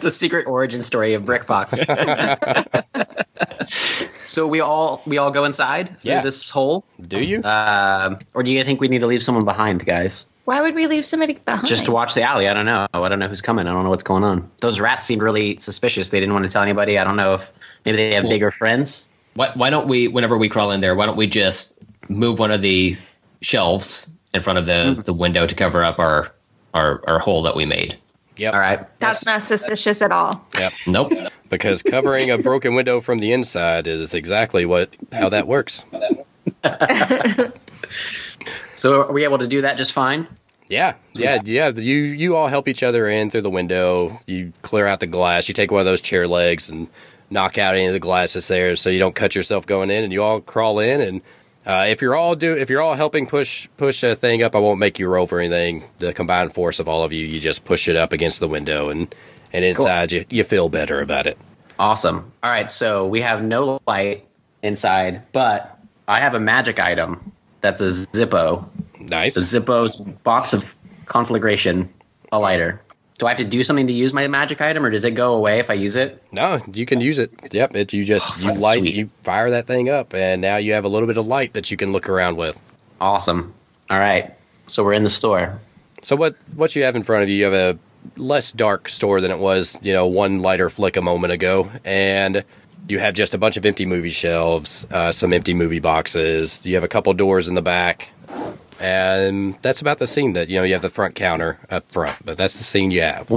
the 0.00 0.10
secret 0.12 0.46
origin 0.46 0.82
story 0.82 1.14
of 1.14 1.26
Brick 1.26 1.44
Fox. 1.44 1.76
so 4.08 4.46
we 4.46 4.60
all 4.60 5.02
we 5.06 5.18
all 5.18 5.30
go 5.30 5.44
inside 5.44 5.98
through 6.00 6.10
Yeah. 6.12 6.22
this 6.22 6.48
hole, 6.50 6.84
Do 7.00 7.20
you? 7.20 7.42
um, 7.42 8.18
or 8.34 8.42
do 8.42 8.52
you 8.52 8.62
think 8.64 8.80
we 8.80 8.88
need 8.88 9.00
to 9.00 9.06
leave 9.06 9.22
someone 9.22 9.44
behind, 9.44 9.84
guys? 9.84 10.26
Why 10.44 10.60
would 10.62 10.74
we 10.74 10.86
leave 10.86 11.04
somebody 11.04 11.34
behind? 11.34 11.66
Just 11.66 11.84
to 11.84 11.92
watch 11.92 12.14
the 12.14 12.22
alley. 12.22 12.48
I 12.48 12.54
don't 12.54 12.66
know. 12.66 12.86
I 12.92 13.08
don't 13.08 13.18
know 13.18 13.28
who's 13.28 13.40
coming. 13.42 13.66
I 13.66 13.72
don't 13.72 13.84
know 13.84 13.90
what's 13.90 14.02
going 14.02 14.24
on. 14.24 14.50
Those 14.60 14.80
rats 14.80 15.06
seemed 15.06 15.22
really 15.22 15.58
suspicious. 15.58 16.08
They 16.08 16.18
didn't 16.18 16.32
want 16.32 16.44
to 16.44 16.50
tell 16.50 16.62
anybody. 16.62 16.98
I 16.98 17.04
don't 17.04 17.16
know 17.16 17.34
if 17.34 17.52
maybe 17.84 17.96
they 17.98 18.14
have 18.14 18.24
Well- 18.24 18.30
bigger 18.32 18.50
friends. 18.50 19.06
Why, 19.34 19.52
why 19.54 19.70
don't 19.70 19.86
we, 19.86 20.08
whenever 20.08 20.36
we 20.36 20.48
crawl 20.48 20.72
in 20.72 20.80
there, 20.80 20.96
why 20.96 21.06
don't 21.06 21.16
we 21.16 21.28
just 21.28 21.72
move 22.10 22.38
one 22.38 22.50
of 22.50 22.62
the 22.62 22.96
shelves 23.40 24.08
in 24.34 24.42
front 24.42 24.58
of 24.58 24.66
the, 24.66 24.72
mm-hmm. 24.72 25.00
the 25.00 25.14
window 25.14 25.46
to 25.46 25.54
cover 25.54 25.82
up 25.82 25.98
our, 25.98 26.32
our 26.74 27.02
our 27.08 27.18
hole 27.18 27.42
that 27.42 27.56
we 27.56 27.64
made? 27.64 27.96
Yep. 28.36 28.54
All 28.54 28.60
right. 28.60 28.98
That's 29.00 29.26
not 29.26 29.42
suspicious 29.42 30.02
at 30.02 30.12
all. 30.12 30.46
Yep. 30.58 30.72
Nope. 30.86 31.12
Because 31.48 31.82
covering 31.82 32.30
a 32.30 32.38
broken 32.38 32.74
window 32.74 33.00
from 33.00 33.18
the 33.18 33.32
inside 33.32 33.86
is 33.86 34.14
exactly 34.14 34.64
what 34.64 34.96
how 35.12 35.28
that 35.28 35.46
works. 35.46 35.84
So 38.80 39.02
are 39.02 39.12
we 39.12 39.24
able 39.24 39.36
to 39.38 39.46
do 39.46 39.60
that 39.60 39.76
just 39.76 39.92
fine? 39.92 40.26
Yeah, 40.68 40.94
yeah, 41.12 41.40
yeah. 41.44 41.68
You 41.68 41.96
you 41.96 42.34
all 42.34 42.46
help 42.46 42.66
each 42.66 42.82
other 42.82 43.08
in 43.08 43.30
through 43.30 43.42
the 43.42 43.50
window. 43.50 44.18
You 44.26 44.54
clear 44.62 44.86
out 44.86 45.00
the 45.00 45.06
glass. 45.06 45.48
You 45.48 45.54
take 45.54 45.70
one 45.70 45.80
of 45.80 45.86
those 45.86 46.00
chair 46.00 46.26
legs 46.26 46.70
and 46.70 46.88
knock 47.28 47.58
out 47.58 47.74
any 47.74 47.86
of 47.86 47.92
the 47.92 48.00
glass 48.00 48.32
that's 48.32 48.48
there, 48.48 48.74
so 48.76 48.88
you 48.88 48.98
don't 48.98 49.14
cut 49.14 49.34
yourself 49.34 49.66
going 49.66 49.90
in. 49.90 50.04
And 50.04 50.12
you 50.14 50.22
all 50.22 50.40
crawl 50.40 50.78
in. 50.78 51.02
And 51.02 51.20
uh, 51.66 51.86
if 51.88 52.00
you're 52.00 52.14
all 52.14 52.34
do 52.34 52.56
if 52.56 52.70
you're 52.70 52.80
all 52.80 52.94
helping 52.94 53.26
push 53.26 53.68
push 53.76 54.02
a 54.02 54.14
thing 54.14 54.42
up, 54.42 54.56
I 54.56 54.58
won't 54.58 54.78
make 54.78 54.98
you 54.98 55.08
roll 55.08 55.26
for 55.26 55.40
anything. 55.40 55.84
The 55.98 56.12
combined 56.12 56.54
force 56.54 56.80
of 56.80 56.88
all 56.88 57.04
of 57.04 57.12
you, 57.12 57.26
you 57.26 57.40
just 57.40 57.64
push 57.64 57.88
it 57.88 57.96
up 57.96 58.12
against 58.12 58.40
the 58.40 58.48
window, 58.48 58.88
and 58.88 59.14
and 59.52 59.64
inside 59.64 60.12
you 60.12 60.24
you 60.30 60.44
feel 60.44 60.68
better 60.68 61.00
about 61.00 61.26
it. 61.26 61.38
Awesome. 61.78 62.32
All 62.42 62.50
right, 62.50 62.70
so 62.70 63.06
we 63.06 63.22
have 63.22 63.42
no 63.42 63.80
light 63.86 64.26
inside, 64.62 65.30
but 65.32 65.78
I 66.06 66.20
have 66.20 66.34
a 66.34 66.40
magic 66.40 66.78
item 66.78 67.32
that's 67.60 67.80
a 67.80 67.88
Zippo. 67.88 68.68
Nice. 68.98 69.34
The 69.34 69.40
Zippo's 69.40 69.96
box 69.96 70.52
of 70.52 70.74
conflagration, 71.06 71.92
a 72.32 72.38
lighter. 72.38 72.82
Do 73.20 73.26
I 73.26 73.32
have 73.32 73.38
to 73.38 73.44
do 73.44 73.62
something 73.62 73.86
to 73.86 73.92
use 73.92 74.14
my 74.14 74.26
magic 74.28 74.62
item, 74.62 74.82
or 74.82 74.88
does 74.88 75.04
it 75.04 75.10
go 75.10 75.34
away 75.34 75.58
if 75.58 75.68
I 75.68 75.74
use 75.74 75.94
it? 75.94 76.24
No, 76.32 76.58
you 76.72 76.86
can 76.86 77.02
use 77.02 77.18
it. 77.18 77.30
Yep, 77.52 77.76
it 77.76 77.92
you 77.92 78.02
just 78.02 78.40
you 78.40 78.54
light 78.54 78.78
sweet. 78.78 78.94
you 78.94 79.10
fire 79.24 79.50
that 79.50 79.66
thing 79.66 79.90
up, 79.90 80.14
and 80.14 80.40
now 80.40 80.56
you 80.56 80.72
have 80.72 80.86
a 80.86 80.88
little 80.88 81.06
bit 81.06 81.18
of 81.18 81.26
light 81.26 81.52
that 81.52 81.70
you 81.70 81.76
can 81.76 81.92
look 81.92 82.08
around 82.08 82.38
with. 82.38 82.58
Awesome. 82.98 83.52
All 83.90 83.98
right, 83.98 84.32
so 84.68 84.82
we're 84.82 84.94
in 84.94 85.04
the 85.04 85.10
store. 85.10 85.60
So 86.00 86.16
what 86.16 86.34
what 86.54 86.74
you 86.74 86.82
have 86.84 86.96
in 86.96 87.02
front 87.02 87.22
of 87.22 87.28
you? 87.28 87.34
You 87.34 87.44
have 87.44 87.52
a 87.52 87.78
less 88.16 88.52
dark 88.52 88.88
store 88.88 89.20
than 89.20 89.30
it 89.30 89.38
was, 89.38 89.78
you 89.82 89.92
know, 89.92 90.06
one 90.06 90.40
lighter 90.40 90.70
flick 90.70 90.96
a 90.96 91.02
moment 91.02 91.34
ago, 91.34 91.70
and 91.84 92.42
you 92.88 93.00
have 93.00 93.14
just 93.14 93.34
a 93.34 93.38
bunch 93.38 93.58
of 93.58 93.66
empty 93.66 93.84
movie 93.84 94.08
shelves, 94.08 94.86
uh, 94.90 95.12
some 95.12 95.34
empty 95.34 95.52
movie 95.52 95.80
boxes. 95.80 96.64
You 96.64 96.74
have 96.76 96.84
a 96.84 96.88
couple 96.88 97.12
doors 97.12 97.48
in 97.48 97.54
the 97.54 97.60
back, 97.60 98.12
and 98.80 99.56
that's 99.62 99.80
about 99.80 99.98
the 99.98 100.06
scene. 100.06 100.32
That 100.34 100.48
you 100.48 100.56
know, 100.58 100.62
you 100.64 100.72
have 100.74 100.82
the 100.82 100.90
front 100.90 101.14
counter 101.14 101.58
up 101.70 101.90
front, 101.90 102.24
but 102.24 102.36
that's 102.38 102.56
the 102.58 102.64
scene 102.64 102.90
you 102.90 103.02
have. 103.02 103.30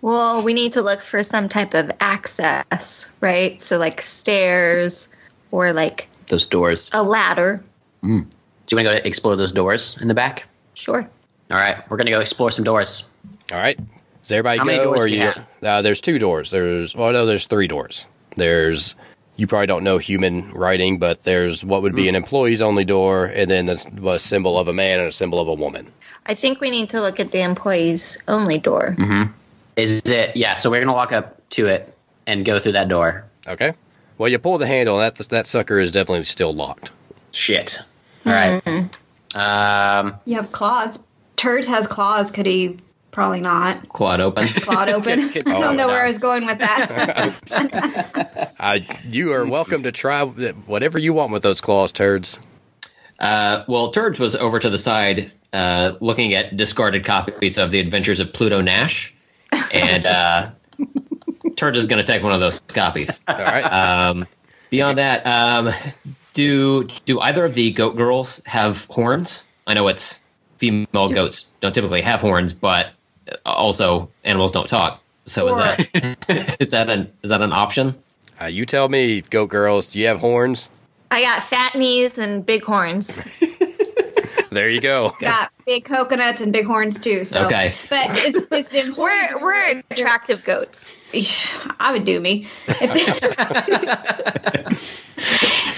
Well, 0.00 0.42
we 0.42 0.52
need 0.54 0.74
to 0.74 0.82
look 0.82 1.02
for 1.02 1.22
some 1.22 1.48
type 1.48 1.72
of 1.74 1.90
access, 2.00 3.10
right? 3.20 3.60
So, 3.60 3.78
like 3.78 4.02
stairs 4.02 5.08
or 5.50 5.72
like 5.72 6.08
Those 6.28 6.46
doors. 6.46 6.90
a 6.92 7.02
ladder. 7.02 7.62
Do 8.02 8.08
you 8.08 8.76
want 8.76 8.78
to 8.78 8.82
go 8.84 8.90
explore 9.04 9.36
those 9.36 9.52
doors 9.52 9.96
in 10.00 10.08
the 10.08 10.14
back? 10.14 10.44
Sure. 10.74 11.08
All 11.50 11.58
right, 11.58 11.88
we're 11.90 11.96
gonna 11.96 12.10
go 12.10 12.20
explore 12.20 12.50
some 12.50 12.64
doors. 12.64 13.08
All 13.52 13.58
right, 13.58 13.78
does 14.22 14.32
everybody 14.32 14.58
How 14.58 14.64
go? 14.64 14.70
many 14.70 14.84
doors 14.84 15.00
or 15.00 15.06
do 15.06 15.12
you? 15.14 15.20
have? 15.20 15.44
Uh, 15.62 15.82
there's 15.82 16.00
two 16.00 16.18
doors. 16.18 16.50
There's 16.50 16.94
well, 16.96 17.12
no, 17.12 17.26
there's 17.26 17.46
three 17.46 17.66
doors. 17.68 18.06
There's 18.36 18.96
you 19.36 19.46
probably 19.46 19.66
don't 19.66 19.84
know 19.84 19.98
human 19.98 20.50
writing, 20.52 20.98
but 20.98 21.24
there's 21.24 21.64
what 21.64 21.82
would 21.82 21.94
be 21.94 22.04
mm. 22.04 22.10
an 22.10 22.14
employees 22.14 22.62
only 22.62 22.84
door, 22.84 23.26
and 23.26 23.50
then 23.50 23.66
there's 23.66 23.86
a 23.86 24.18
symbol 24.18 24.58
of 24.58 24.68
a 24.68 24.72
man 24.72 25.00
and 25.00 25.08
a 25.08 25.12
symbol 25.12 25.40
of 25.40 25.48
a 25.48 25.54
woman. 25.54 25.90
I 26.26 26.34
think 26.34 26.60
we 26.60 26.70
need 26.70 26.90
to 26.90 27.00
look 27.00 27.20
at 27.20 27.32
the 27.32 27.42
employees 27.42 28.18
only 28.28 28.58
door. 28.58 28.94
Mm-hmm. 28.98 29.32
Is 29.76 30.02
it? 30.02 30.36
Yeah. 30.36 30.54
So 30.54 30.70
we're 30.70 30.80
gonna 30.80 30.92
walk 30.92 31.12
up 31.12 31.48
to 31.50 31.66
it 31.66 31.96
and 32.26 32.44
go 32.44 32.58
through 32.58 32.72
that 32.72 32.88
door. 32.88 33.24
Okay. 33.46 33.74
Well, 34.16 34.28
you 34.28 34.38
pull 34.38 34.58
the 34.58 34.66
handle, 34.66 35.00
and 35.00 35.16
that 35.16 35.28
that 35.28 35.46
sucker 35.46 35.78
is 35.78 35.92
definitely 35.92 36.24
still 36.24 36.54
locked. 36.54 36.92
Shit. 37.32 37.80
All 38.24 38.32
right. 38.32 38.64
Mm-hmm. 38.64 39.38
Um, 39.38 40.14
You 40.24 40.36
have 40.36 40.52
claws. 40.52 40.98
Turd 41.36 41.64
has 41.64 41.86
claws. 41.86 42.30
Could 42.30 42.46
he? 42.46 42.78
Probably 43.14 43.40
not. 43.40 43.88
Clawed 43.90 44.20
open. 44.20 44.48
Clawed 44.48 44.88
open. 44.88 45.20
I 45.20 45.32
Oh, 45.46 45.60
don't 45.60 45.76
know 45.76 45.86
no. 45.86 45.88
where 45.88 46.04
I 46.04 46.08
was 46.08 46.18
going 46.18 46.44
with 46.46 46.58
that. 46.58 48.50
Uh, 48.64 48.78
you 49.10 49.30
are 49.32 49.44
welcome 49.44 49.82
to 49.82 49.92
try 49.92 50.24
whatever 50.24 50.98
you 50.98 51.12
want 51.12 51.30
with 51.30 51.42
those 51.42 51.60
claws, 51.60 51.92
turds. 51.92 52.40
Uh, 53.18 53.62
well, 53.68 53.90
Turds 53.90 54.18
was 54.18 54.34
over 54.34 54.58
to 54.58 54.70
the 54.70 54.78
side 54.78 55.32
uh, 55.52 55.92
looking 56.00 56.32
at 56.32 56.56
discarded 56.56 57.04
copies 57.04 57.58
of 57.58 57.70
The 57.70 57.78
Adventures 57.80 58.20
of 58.20 58.32
Pluto 58.32 58.62
Nash, 58.62 59.14
and 59.72 60.06
uh, 60.06 60.50
Turds 61.56 61.76
is 61.76 61.86
going 61.86 62.00
to 62.00 62.06
take 62.06 62.22
one 62.22 62.32
of 62.32 62.40
those 62.40 62.58
copies. 62.60 63.20
All 63.28 63.36
right. 63.36 63.62
Um, 63.62 64.26
beyond 64.70 64.96
that, 64.98 65.26
um, 65.26 65.70
do 66.32 66.84
do 67.04 67.20
either 67.20 67.44
of 67.44 67.52
the 67.54 67.70
goat 67.72 67.96
girls 67.96 68.40
have 68.46 68.86
horns? 68.86 69.44
I 69.66 69.74
know 69.74 69.88
it's 69.88 70.18
female 70.56 71.08
goats 71.10 71.52
don't 71.60 71.74
typically 71.74 72.00
have 72.00 72.20
horns, 72.20 72.54
but 72.54 72.92
also 73.44 74.10
animals 74.24 74.52
don't 74.52 74.68
talk. 74.68 75.02
So 75.26 75.48
is 75.48 75.56
that 75.56 76.56
is 76.60 76.70
that 76.70 76.90
an 76.90 77.12
is 77.22 77.30
that 77.30 77.42
an 77.42 77.52
option? 77.52 77.94
Uh, 78.40 78.46
you 78.46 78.66
tell 78.66 78.88
me, 78.88 79.20
goat 79.22 79.48
girls, 79.48 79.88
do 79.88 80.00
you 80.00 80.06
have 80.06 80.18
horns? 80.18 80.70
I 81.10 81.22
got 81.22 81.42
fat 81.42 81.76
knees 81.76 82.18
and 82.18 82.44
big 82.44 82.64
horns. 82.64 83.22
There 84.54 84.70
you 84.70 84.80
go. 84.80 85.14
Got 85.20 85.50
big 85.66 85.84
coconuts 85.84 86.40
and 86.40 86.52
big 86.52 86.66
horns 86.66 87.00
too. 87.00 87.24
So. 87.24 87.46
Okay. 87.46 87.74
But 87.90 88.10
is, 88.18 88.34
is 88.52 88.68
the 88.68 88.80
employee 88.80 89.10
We're 89.34 89.42
we're 89.42 89.82
attractive 89.90 90.44
goats. 90.44 90.94
I 91.80 91.92
would 91.92 92.04
do 92.04 92.20
me. 92.20 92.46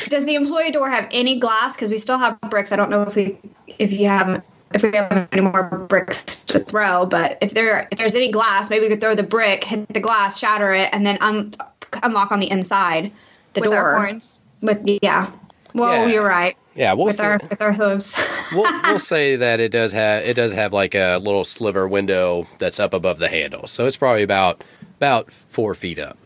Does 0.09 0.25
the 0.25 0.35
employee 0.35 0.73
door 0.73 0.91
have 0.91 1.09
any 1.11 1.39
glass? 1.39 1.75
Because 1.75 1.91
we 1.91 1.99
still 1.99 2.19
have 2.19 2.39
bricks. 2.51 2.71
I 2.71 2.77
don't 2.77 2.91
know 2.91 3.03
if 3.03 3.17
we 3.17 3.39
if 3.67 3.93
you 3.93 4.09
have 4.09 4.43
if 4.75 4.83
we 4.83 4.91
have 4.93 5.29
any 5.33 5.41
more 5.43 5.63
bricks 5.89 6.45
to 6.45 6.59
throw, 6.61 7.07
but 7.07 7.39
if 7.41 7.55
there 7.55 7.89
if 7.91 7.99
there's 7.99 8.15
any 8.15 8.31
glass, 8.31 8.69
maybe 8.71 8.85
we 8.85 8.89
could 8.91 9.01
throw 9.01 9.15
the 9.15 9.23
brick, 9.23 9.65
hit 9.65 9.89
the 9.93 10.01
glass, 10.01 10.39
shatter 10.39 10.73
it, 10.75 10.91
and 10.93 11.07
then 11.07 11.19
un- 11.21 11.55
unlock 12.03 12.33
on 12.33 12.41
the 12.41 12.51
inside 12.51 13.13
the 13.55 13.61
door 13.61 13.71
with 13.71 13.77
door 13.79 13.91
our 13.93 14.07
horns. 14.07 14.41
With 14.63 14.83
yeah. 15.03 15.31
Well, 15.75 16.07
Yeah. 16.09 16.15
you're 16.15 16.27
right. 16.27 16.57
Yeah, 16.75 16.93
we'll 16.95 17.07
with 17.07 17.17
say, 17.17 17.25
our 17.25 17.41
with 17.51 17.63
our 17.63 17.73
hooves. 17.73 18.17
we'll, 18.53 18.71
we'll 18.83 18.99
say 18.99 19.37
that 19.37 19.61
it 19.61 19.71
does 19.71 19.93
have 19.93 20.25
it 20.25 20.35
does 20.35 20.53
have 20.53 20.73
like 20.73 20.95
a 20.95 21.17
little 21.19 21.45
sliver 21.45 21.87
window 21.89 22.47
that's 22.59 22.81
up 22.81 22.93
above 22.93 23.19
the 23.19 23.29
handle, 23.29 23.67
so 23.67 23.87
it's 23.87 23.97
probably 23.97 24.23
about 24.23 24.63
about 24.99 25.31
four 25.49 25.75
feet 25.75 25.99
up. 25.99 26.19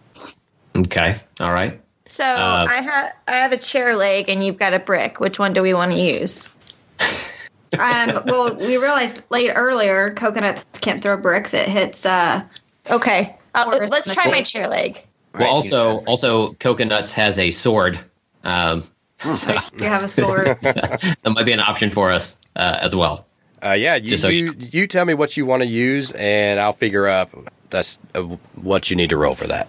Okay, 0.76 1.20
all 1.40 1.52
right. 1.52 1.80
So 2.08 2.24
Uh, 2.24 2.66
I 2.68 2.76
have 2.80 3.12
I 3.28 3.32
have 3.32 3.52
a 3.52 3.56
chair 3.56 3.94
leg 3.96 4.28
and 4.28 4.44
you've 4.44 4.58
got 4.58 4.74
a 4.74 4.78
brick. 4.80 5.20
Which 5.20 5.38
one 5.38 5.52
do 5.52 5.62
we 5.62 5.74
want 5.74 5.92
to 5.92 5.98
use? 6.00 6.56
um, 7.78 8.22
well, 8.26 8.54
we 8.54 8.76
realized 8.76 9.22
late 9.30 9.50
earlier, 9.54 10.10
coconuts 10.10 10.64
can't 10.80 11.02
throw 11.02 11.16
bricks. 11.16 11.54
It 11.54 11.68
hits. 11.68 12.04
uh 12.06 12.44
Okay, 12.90 13.36
uh, 13.54 13.86
let's 13.88 14.12
try 14.14 14.28
my 14.28 14.42
chair 14.42 14.66
leg. 14.66 15.06
Well, 15.34 15.42
Right, 15.42 15.48
also, 15.48 15.98
also, 16.04 16.54
Coconuts 16.54 17.12
has 17.12 17.38
a 17.38 17.50
sword. 17.52 17.98
Um, 18.42 18.88
so 19.18 19.54
You 19.74 19.84
have 19.84 20.02
a 20.02 20.08
sword. 20.08 20.46
that 20.62 21.16
might 21.24 21.46
be 21.46 21.52
an 21.52 21.60
option 21.60 21.90
for 21.90 22.10
us 22.10 22.40
uh, 22.56 22.78
as 22.80 22.96
well. 22.96 23.26
Uh, 23.62 23.72
yeah, 23.72 23.94
you, 23.96 24.10
Just 24.10 24.22
so 24.22 24.28
you 24.28 24.54
you 24.58 24.86
tell 24.86 25.04
me 25.04 25.12
what 25.12 25.36
you 25.36 25.44
want 25.44 25.62
to 25.62 25.68
use, 25.68 26.12
and 26.12 26.58
I'll 26.58 26.72
figure 26.72 27.06
out 27.06 27.28
that's 27.68 27.98
uh, 28.14 28.22
what 28.54 28.88
you 28.88 28.96
need 28.96 29.10
to 29.10 29.18
roll 29.18 29.34
for 29.34 29.48
that. 29.48 29.68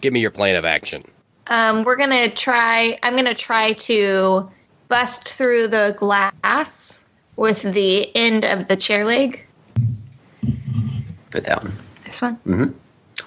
Give 0.00 0.12
me 0.12 0.20
your 0.20 0.30
plan 0.30 0.54
of 0.54 0.64
action. 0.64 1.02
Um, 1.48 1.82
we're 1.82 1.96
gonna 1.96 2.30
try. 2.30 2.98
I'm 3.02 3.16
gonna 3.16 3.34
try 3.34 3.72
to 3.72 4.48
bust 4.86 5.28
through 5.28 5.68
the 5.68 5.96
glass 5.98 7.00
with 7.36 7.62
the 7.62 8.14
end 8.16 8.44
of 8.44 8.68
the 8.68 8.76
chair 8.76 9.04
leg. 9.04 9.44
put 11.30 11.44
that 11.44 11.62
one. 11.62 11.72
This 12.04 12.20
one, 12.20 12.74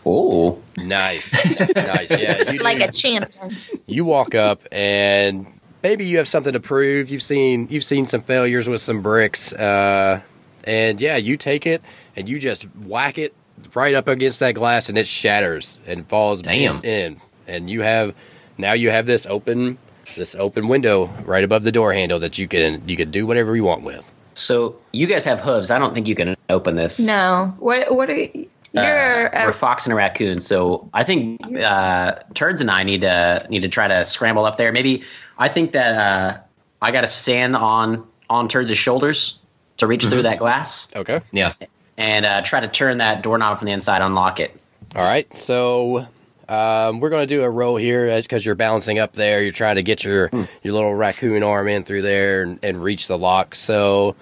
Oh, 0.06 0.60
Nice, 0.78 1.34
nice. 1.76 2.12
Yeah, 2.12 2.52
you, 2.52 2.60
like 2.60 2.78
do- 2.80 2.86
a 2.86 2.92
champion. 2.92 3.56
you 3.88 4.06
walk 4.06 4.36
up, 4.36 4.62
and 4.72 5.48
maybe 5.82 6.06
you 6.06 6.18
have 6.18 6.28
something 6.28 6.54
to 6.54 6.60
prove. 6.60 7.10
You've 7.10 7.24
seen 7.24 7.68
you've 7.72 7.84
seen 7.84 8.06
some 8.06 8.22
failures 8.22 8.68
with 8.68 8.82
some 8.82 9.02
bricks, 9.02 9.54
uh, 9.54 10.22
and 10.66 11.00
yeah, 11.02 11.16
you 11.16 11.38
take 11.38 11.66
it 11.66 11.82
and 12.16 12.28
you 12.30 12.40
just 12.40 12.64
whack 12.86 13.18
it 13.18 13.34
right 13.74 13.96
up 13.96 14.08
against 14.08 14.40
that 14.42 14.52
glass, 14.54 14.90
and 14.90 14.98
it 14.98 15.08
shatters 15.08 15.80
and 15.88 16.08
falls 16.08 16.42
Damn. 16.42 16.84
in. 16.84 17.20
And 17.48 17.70
you 17.70 17.82
have 17.82 18.14
now 18.58 18.74
you 18.74 18.90
have 18.92 19.06
this 19.06 19.26
open 19.26 19.78
this 20.16 20.36
open 20.36 20.68
window 20.68 21.08
right 21.26 21.44
above 21.44 21.64
the 21.64 21.72
door 21.72 21.94
handle 21.94 22.20
that 22.20 22.38
you 22.38 22.48
can 22.48 22.88
you 22.88 22.96
can 22.96 23.12
do 23.12 23.26
whatever 23.26 23.56
you 23.56 23.64
want 23.64 23.84
with. 23.84 24.10
so 24.34 24.76
you 24.94 25.08
guys 25.08 25.26
have 25.26 25.40
hooves. 25.42 25.72
I 25.72 25.80
don't 25.80 25.94
think 25.94 26.08
you 26.08 26.16
can 26.16 26.36
open 26.50 26.76
this. 26.76 27.00
No, 27.00 27.56
what 27.60 27.94
what 27.96 28.10
are 28.10 28.16
you? 28.16 28.50
You're 28.74 28.84
Uh, 28.84 29.44
a, 29.44 29.46
we're 29.46 29.52
fox 29.54 29.86
and 29.86 29.94
a 29.94 29.96
raccoon, 29.96 30.42
so 30.42 30.90
I 30.94 31.06
think 31.06 31.40
uh, 31.58 32.16
Turds 32.34 32.60
and 32.60 32.70
I 32.70 32.84
need 32.84 33.02
to 33.02 33.48
need 33.50 33.62
to 33.62 33.70
try 33.70 33.88
to 33.88 34.04
scramble 34.04 34.44
up 34.46 34.58
there. 34.58 34.72
Maybe 34.74 35.04
I 35.38 35.48
think 35.48 35.72
that 35.72 35.92
uh, 35.94 36.38
I 36.82 36.92
got 36.92 37.02
to 37.02 37.08
stand 37.08 37.56
on 37.56 38.06
on 38.30 38.48
Turds' 38.50 38.78
shoulders 38.78 39.40
to 39.78 39.88
reach 39.88 40.06
through 40.06 40.24
that 40.24 40.40
glass 40.40 40.90
Okay. 40.96 41.22
Yeah. 41.32 41.54
and 41.98 42.26
uh, 42.26 42.42
try 42.42 42.60
to 42.60 42.68
turn 42.68 42.98
that 42.98 43.22
doorknob 43.24 43.60
from 43.60 43.66
the 43.68 43.72
inside, 43.74 44.02
unlock 44.02 44.40
it. 44.42 44.52
All 44.96 45.04
right, 45.04 45.28
so 45.38 46.08
um, 46.50 47.00
we're 47.00 47.10
going 47.10 47.28
to 47.28 47.34
do 47.36 47.44
a 47.44 47.50
roll 47.50 47.76
here 47.78 48.22
because 48.22 48.46
you're 48.46 48.56
balancing 48.56 49.00
up 49.00 49.14
there. 49.14 49.42
You're 49.44 49.52
trying 49.52 49.76
to 49.76 49.84
get 49.84 50.04
your 50.04 50.30
your 50.64 50.74
little 50.74 50.94
raccoon 50.96 51.44
arm 51.44 51.68
in 51.68 51.84
through 51.84 52.02
there 52.04 52.44
and, 52.44 52.60
and 52.64 52.84
reach 52.84 53.08
the 53.08 53.18
lock. 53.18 53.56
So, 53.56 54.16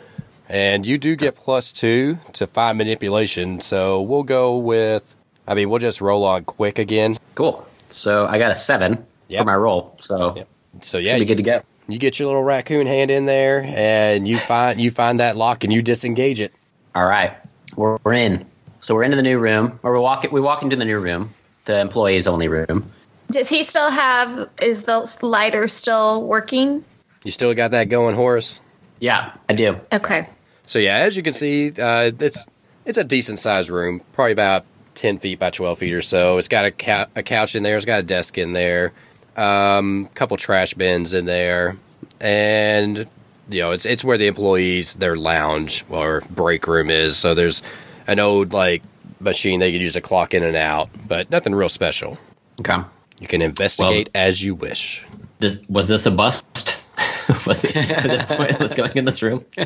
and 0.50 0.86
you 0.86 0.98
do 0.98 1.16
get 1.16 1.36
plus 1.36 1.72
two 1.72 2.20
to 2.34 2.48
find 2.48 2.78
manipulation. 2.78 3.60
So 3.60 4.02
we'll 4.02 4.24
go 4.24 4.58
with. 4.58 5.16
I 5.48 5.56
mean, 5.56 5.70
we'll 5.70 5.80
just 5.80 6.00
roll 6.02 6.24
on 6.24 6.46
quick 6.46 6.80
again. 6.80 7.18
Cool. 7.36 7.68
So 7.90 8.26
I 8.26 8.38
got 8.40 8.52
a 8.52 8.56
seven 8.56 9.06
Yep. 9.28 9.40
for 9.42 9.46
my 9.46 9.56
roll. 9.56 9.96
So 10.00 10.36
Yep. 10.36 10.48
So 10.82 10.98
should 11.00 11.06
yeah, 11.06 11.14
be 11.16 11.20
you, 11.22 11.26
good 11.26 11.38
to 11.38 11.44
go. 11.44 11.62
you 11.88 11.98
get 12.00 12.18
your 12.20 12.28
little 12.28 12.44
raccoon 12.44 12.88
hand 12.88 13.12
in 13.12 13.26
there, 13.26 13.64
and 13.64 14.28
you 14.28 14.38
find 14.38 14.80
you 14.82 14.90
find 14.92 15.20
that 15.20 15.36
lock, 15.38 15.64
and 15.64 15.72
you 15.74 15.82
disengage 15.82 16.40
it. 16.40 16.52
All 16.96 17.06
right, 17.06 17.34
we're, 17.76 17.98
we're 18.04 18.14
in. 18.14 18.46
So 18.80 18.96
we're 18.96 19.04
into 19.04 19.16
the 19.18 19.24
new 19.24 19.38
room, 19.40 19.80
or 19.84 19.94
we 19.94 20.00
walk 20.00 20.26
we 20.32 20.42
walk 20.42 20.62
into 20.64 20.76
the 20.76 20.86
new 20.86 21.00
room, 21.00 21.34
the 21.66 21.80
employees 21.80 22.28
only 22.28 22.48
room. 22.48 22.92
does 23.30 23.50
he 23.50 23.64
still 23.64 23.90
have? 23.90 24.50
Is 24.62 24.84
the 24.84 25.18
lighter 25.22 25.68
still 25.68 26.24
working? 26.24 26.84
You 27.24 27.32
still 27.32 27.54
got 27.54 27.72
that 27.72 27.90
going, 27.90 28.16
Horace? 28.16 28.60
Yeah, 29.00 29.34
I 29.50 29.54
do. 29.54 29.80
Okay. 29.92 30.28
So 30.66 30.80
yeah, 30.80 30.98
as 30.98 31.16
you 31.18 31.24
can 31.24 31.34
see, 31.34 31.70
uh, 31.70 32.12
it's 32.20 32.46
it's 32.86 32.98
a 32.98 33.04
decent 33.04 33.40
sized 33.40 33.70
room, 33.70 34.02
probably 34.14 34.32
about 34.34 34.66
ten 34.96 35.18
feet 35.18 35.40
by 35.40 35.50
twelve 35.50 35.80
feet 35.80 35.94
or 35.94 36.02
so. 36.02 36.38
It's 36.38 36.48
got 36.48 36.66
a, 36.66 36.72
cou- 36.72 37.06
a 37.16 37.24
couch 37.24 37.56
in 37.56 37.64
there. 37.64 37.76
It's 37.78 37.86
got 37.86 38.00
a 38.00 38.04
desk 38.04 38.38
in 38.38 38.54
there, 38.54 38.94
um, 39.36 40.10
a 40.12 40.16
couple 40.16 40.38
trash 40.38 40.74
bins 40.74 41.14
in 41.14 41.26
there, 41.26 41.78
and 42.22 43.08
you 43.50 43.62
know 43.62 43.72
it's 43.72 43.86
it's 43.86 44.04
where 44.04 44.18
the 44.18 44.28
employees 44.28 44.96
their 44.96 45.16
lounge 45.18 45.84
or 45.90 46.22
break 46.30 46.68
room 46.68 46.90
is. 46.90 47.18
So 47.18 47.34
there's 47.36 47.62
an 48.08 48.20
old 48.20 48.54
like 48.54 48.84
machine 49.24 49.60
they 49.60 49.72
could 49.72 49.82
use 49.82 49.94
to 49.94 50.02
clock 50.02 50.34
in 50.34 50.44
and 50.44 50.56
out, 50.56 50.90
but 51.08 51.30
nothing 51.30 51.56
real 51.56 51.70
special. 51.70 52.18
Okay. 52.60 52.82
You 53.20 53.28
can 53.28 53.42
investigate 53.42 54.10
as 54.14 54.44
you 54.44 54.56
wish. 54.56 55.04
This, 55.40 55.64
was 55.68 55.88
this 55.88 56.06
a 56.06 56.12
bust? 56.12 56.80
was 57.48 57.64
it, 57.64 57.76
was 57.76 58.06
it 58.06 58.28
pointless 58.28 58.74
going 58.74 58.92
in 58.96 59.06
this 59.06 59.22
room? 59.22 59.46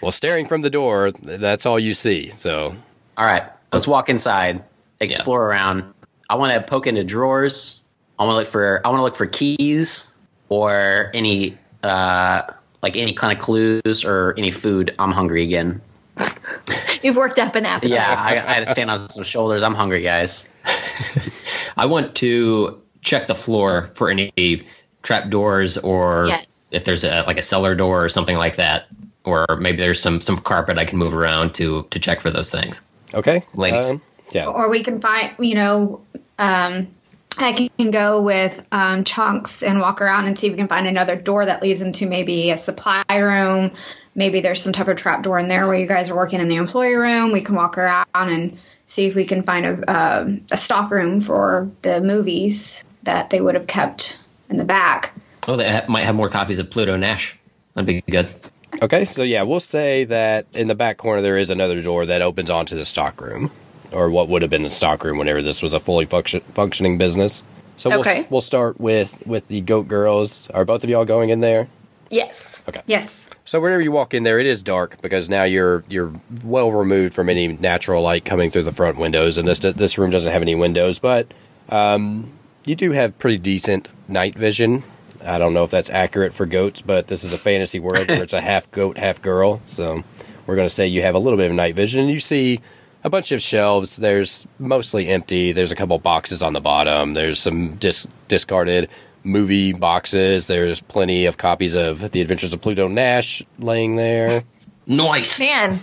Well, 0.00 0.12
staring 0.12 0.46
from 0.46 0.62
the 0.62 0.70
door, 0.70 1.10
that's 1.12 1.66
all 1.66 1.78
you 1.78 1.94
see. 1.94 2.30
So 2.30 2.74
All 3.16 3.24
right, 3.24 3.44
let's 3.72 3.86
walk 3.86 4.08
inside, 4.08 4.64
explore 4.98 5.44
around. 5.44 5.92
I 6.28 6.36
want 6.36 6.54
to 6.54 6.62
poke 6.68 6.86
into 6.86 7.04
drawers. 7.04 7.78
I 8.18 8.24
want 8.24 8.34
to 8.34 8.38
look 8.38 8.48
for. 8.48 8.80
I 8.84 8.88
want 8.88 9.00
to 9.00 9.02
look 9.02 9.16
for 9.16 9.26
keys 9.26 10.14
or 10.48 11.10
any 11.12 11.58
uh, 11.82 12.42
like 12.82 12.96
any 12.96 13.12
kind 13.12 13.36
of 13.36 13.42
clues 13.42 14.04
or 14.04 14.34
any 14.38 14.50
food. 14.50 14.94
I'm 14.98 15.12
hungry 15.12 15.42
again. 15.44 15.82
You've 17.02 17.16
worked 17.16 17.38
up 17.38 17.54
an 17.56 17.66
appetite. 17.66 17.92
Yeah, 17.94 18.14
I, 18.18 18.30
I 18.32 18.54
had 18.54 18.66
to 18.66 18.70
stand 18.72 18.90
on 18.90 19.08
some 19.10 19.24
shoulders. 19.24 19.62
I'm 19.62 19.74
hungry, 19.74 20.02
guys. 20.02 20.48
I 21.76 21.86
want 21.86 22.14
to 22.16 22.82
check 23.02 23.26
the 23.26 23.34
floor 23.34 23.90
for 23.94 24.10
any 24.10 24.66
trap 25.02 25.30
doors 25.30 25.78
or 25.78 26.26
Yes. 26.28 26.68
if 26.70 26.84
there's 26.84 27.04
a, 27.04 27.24
like 27.26 27.38
a 27.38 27.42
cellar 27.42 27.74
door 27.74 28.04
or 28.04 28.08
something 28.08 28.36
like 28.36 28.56
that, 28.56 28.86
or 29.24 29.46
maybe 29.58 29.78
there's 29.78 30.00
some 30.00 30.20
some 30.20 30.38
carpet 30.38 30.78
I 30.78 30.84
can 30.84 30.98
move 30.98 31.14
around 31.14 31.54
to 31.54 31.84
to 31.90 31.98
check 31.98 32.20
for 32.20 32.30
those 32.30 32.50
things. 32.50 32.80
okay, 33.14 33.44
Ladies. 33.54 33.90
Um, 33.90 34.02
yeah. 34.32 34.46
or 34.46 34.68
we 34.68 34.84
can 34.84 35.00
find, 35.00 35.34
you 35.40 35.54
know, 35.54 36.00
um, 36.38 36.88
I 37.38 37.68
can 37.78 37.90
go 37.90 38.22
with 38.22 38.66
um, 38.72 39.04
chunks 39.04 39.62
and 39.62 39.80
walk 39.80 40.02
around 40.02 40.26
and 40.26 40.38
see 40.38 40.48
if 40.48 40.52
we 40.52 40.56
can 40.56 40.68
find 40.68 40.86
another 40.86 41.16
door 41.16 41.46
that 41.46 41.62
leads 41.62 41.80
into 41.80 42.06
maybe 42.06 42.50
a 42.50 42.58
supply 42.58 43.04
room. 43.10 43.72
Maybe 44.14 44.40
there's 44.40 44.62
some 44.62 44.72
type 44.72 44.88
of 44.88 44.96
trap 44.96 45.22
door 45.22 45.38
in 45.38 45.48
there 45.48 45.66
where 45.66 45.76
you 45.76 45.86
guys 45.86 46.10
are 46.10 46.16
working 46.16 46.40
in 46.40 46.48
the 46.48 46.56
employee 46.56 46.94
room. 46.94 47.32
We 47.32 47.40
can 47.40 47.54
walk 47.54 47.78
around 47.78 48.06
and 48.14 48.58
see 48.86 49.06
if 49.06 49.14
we 49.14 49.24
can 49.24 49.42
find 49.44 49.66
a, 49.66 49.92
um 49.92 50.40
a 50.50 50.56
stock 50.56 50.90
room 50.90 51.20
for 51.20 51.70
the 51.82 52.00
movies 52.00 52.84
that 53.04 53.30
they 53.30 53.40
would 53.40 53.54
have 53.54 53.66
kept 53.66 54.18
in 54.50 54.56
the 54.56 54.64
back. 54.64 55.14
Oh, 55.48 55.56
they 55.56 55.70
ha- 55.70 55.84
might 55.88 56.02
have 56.02 56.14
more 56.14 56.28
copies 56.28 56.58
of 56.58 56.70
Pluto 56.70 56.96
Nash. 56.96 57.38
That'd 57.74 57.86
be 57.86 58.02
good. 58.10 58.28
Okay, 58.82 59.04
so 59.04 59.22
yeah, 59.22 59.42
we'll 59.42 59.60
say 59.60 60.04
that 60.04 60.46
in 60.52 60.68
the 60.68 60.74
back 60.74 60.96
corner 60.98 61.22
there 61.22 61.38
is 61.38 61.50
another 61.50 61.80
door 61.80 62.06
that 62.06 62.22
opens 62.22 62.50
onto 62.50 62.76
the 62.76 62.84
stock 62.84 63.20
room, 63.20 63.50
or 63.92 64.10
what 64.10 64.28
would 64.28 64.42
have 64.42 64.50
been 64.50 64.62
the 64.62 64.70
stock 64.70 65.04
room 65.04 65.18
whenever 65.18 65.42
this 65.42 65.62
was 65.62 65.72
a 65.74 65.80
fully 65.80 66.04
function- 66.06 66.42
functioning 66.54 66.98
business. 66.98 67.42
So 67.76 67.92
Okay. 68.00 68.20
we'll 68.20 68.26
we'll 68.30 68.40
start 68.40 68.80
with 68.80 69.18
with 69.26 69.48
the 69.48 69.60
goat 69.62 69.88
girls. 69.88 70.48
Are 70.52 70.64
both 70.64 70.84
of 70.84 70.90
y'all 70.90 71.04
going 71.04 71.30
in 71.30 71.40
there? 71.40 71.68
Yes. 72.10 72.62
Okay. 72.68 72.82
Yes. 72.86 73.28
So 73.44 73.58
whenever 73.60 73.80
you 73.82 73.90
walk 73.92 74.14
in 74.14 74.22
there, 74.24 74.38
it 74.38 74.46
is 74.46 74.62
dark 74.62 75.00
because 75.00 75.28
now 75.28 75.44
you're 75.44 75.82
you're 75.88 76.12
well 76.44 76.72
removed 76.72 77.14
from 77.14 77.28
any 77.28 77.48
natural 77.48 78.02
light 78.02 78.24
coming 78.24 78.50
through 78.50 78.64
the 78.64 78.72
front 78.72 78.98
windows, 78.98 79.38
and 79.38 79.46
this 79.48 79.58
this 79.60 79.96
room 79.98 80.10
doesn't 80.10 80.30
have 80.32 80.42
any 80.42 80.54
windows, 80.54 80.98
but 80.98 81.32
um, 81.68 82.30
you 82.66 82.76
do 82.76 82.92
have 82.92 83.18
pretty 83.18 83.38
decent 83.38 83.88
night 84.08 84.34
vision. 84.36 84.82
I 85.24 85.38
don't 85.38 85.52
know 85.54 85.64
if 85.64 85.70
that's 85.70 85.90
accurate 85.90 86.32
for 86.32 86.46
goats, 86.46 86.80
but 86.80 87.06
this 87.08 87.24
is 87.24 87.32
a 87.32 87.38
fantasy 87.38 87.78
world 87.78 88.08
where 88.08 88.22
it's 88.22 88.32
a 88.32 88.40
half 88.52 88.70
goat, 88.70 88.98
half 88.98 89.20
girl. 89.22 89.60
So 89.66 90.02
we're 90.46 90.56
going 90.56 90.68
to 90.68 90.74
say 90.74 90.86
you 90.86 91.02
have 91.02 91.14
a 91.14 91.18
little 91.18 91.36
bit 91.36 91.50
of 91.50 91.56
night 91.56 91.74
vision. 91.74 92.00
And 92.02 92.10
you 92.10 92.20
see 92.20 92.60
a 93.04 93.10
bunch 93.10 93.32
of 93.32 93.40
shelves. 93.42 93.96
There's 93.96 94.46
mostly 94.58 95.08
empty. 95.08 95.52
There's 95.52 95.72
a 95.72 95.76
couple 95.76 95.98
boxes 95.98 96.42
on 96.42 96.52
the 96.52 96.60
bottom. 96.60 97.14
There's 97.14 97.38
some 97.38 97.76
dis- 97.76 98.06
discarded 98.28 98.88
movie 99.24 99.72
boxes. 99.72 100.46
There's 100.46 100.80
plenty 100.80 101.26
of 101.26 101.36
copies 101.38 101.74
of 101.74 102.10
The 102.12 102.20
Adventures 102.20 102.52
of 102.52 102.60
Pluto 102.60 102.88
Nash 102.88 103.42
laying 103.58 103.96
there. 103.96 104.42
Nice. 104.86 105.38
Man. 105.40 105.82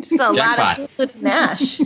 Just 0.00 0.18
a 0.20 0.30
lot 0.32 0.58
of 0.58 0.76
food 0.78 0.90
with 0.98 1.22
Nash. 1.22 1.80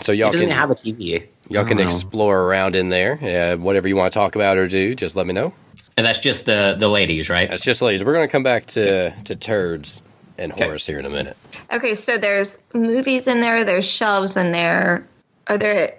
So 0.00 0.12
y'all 0.12 0.30
doesn't 0.30 0.48
can 0.48 0.56
have 0.56 0.70
a 0.70 0.74
TV. 0.74 1.26
y'all 1.48 1.64
can 1.64 1.78
Oh. 1.80 1.84
explore 1.84 2.42
around 2.42 2.76
in 2.76 2.88
there. 2.90 3.18
Uh, 3.54 3.56
whatever 3.60 3.88
you 3.88 3.96
want 3.96 4.12
to 4.12 4.18
talk 4.18 4.34
about 4.36 4.56
or 4.58 4.66
do, 4.68 4.94
just 4.94 5.16
let 5.16 5.26
me 5.26 5.32
know. 5.32 5.52
And 5.96 6.06
that's 6.06 6.18
just 6.18 6.44
the 6.46 6.76
the 6.78 6.88
ladies, 6.88 7.30
right? 7.30 7.48
That's 7.48 7.64
just 7.64 7.80
ladies. 7.82 8.04
We're 8.04 8.12
going 8.12 8.28
to 8.28 8.32
come 8.32 8.42
back 8.42 8.66
to 8.66 9.10
to 9.24 9.34
turds 9.36 10.02
and 10.38 10.52
Horace 10.52 10.86
here 10.86 10.98
in 10.98 11.06
a 11.06 11.10
minute. 11.10 11.36
Okay, 11.72 11.94
so 11.94 12.18
there's 12.18 12.58
movies 12.74 13.26
in 13.26 13.40
there, 13.40 13.64
there's 13.64 13.88
shelves 13.90 14.36
in 14.36 14.52
there. 14.52 15.06
Are 15.48 15.58
there 15.58 15.98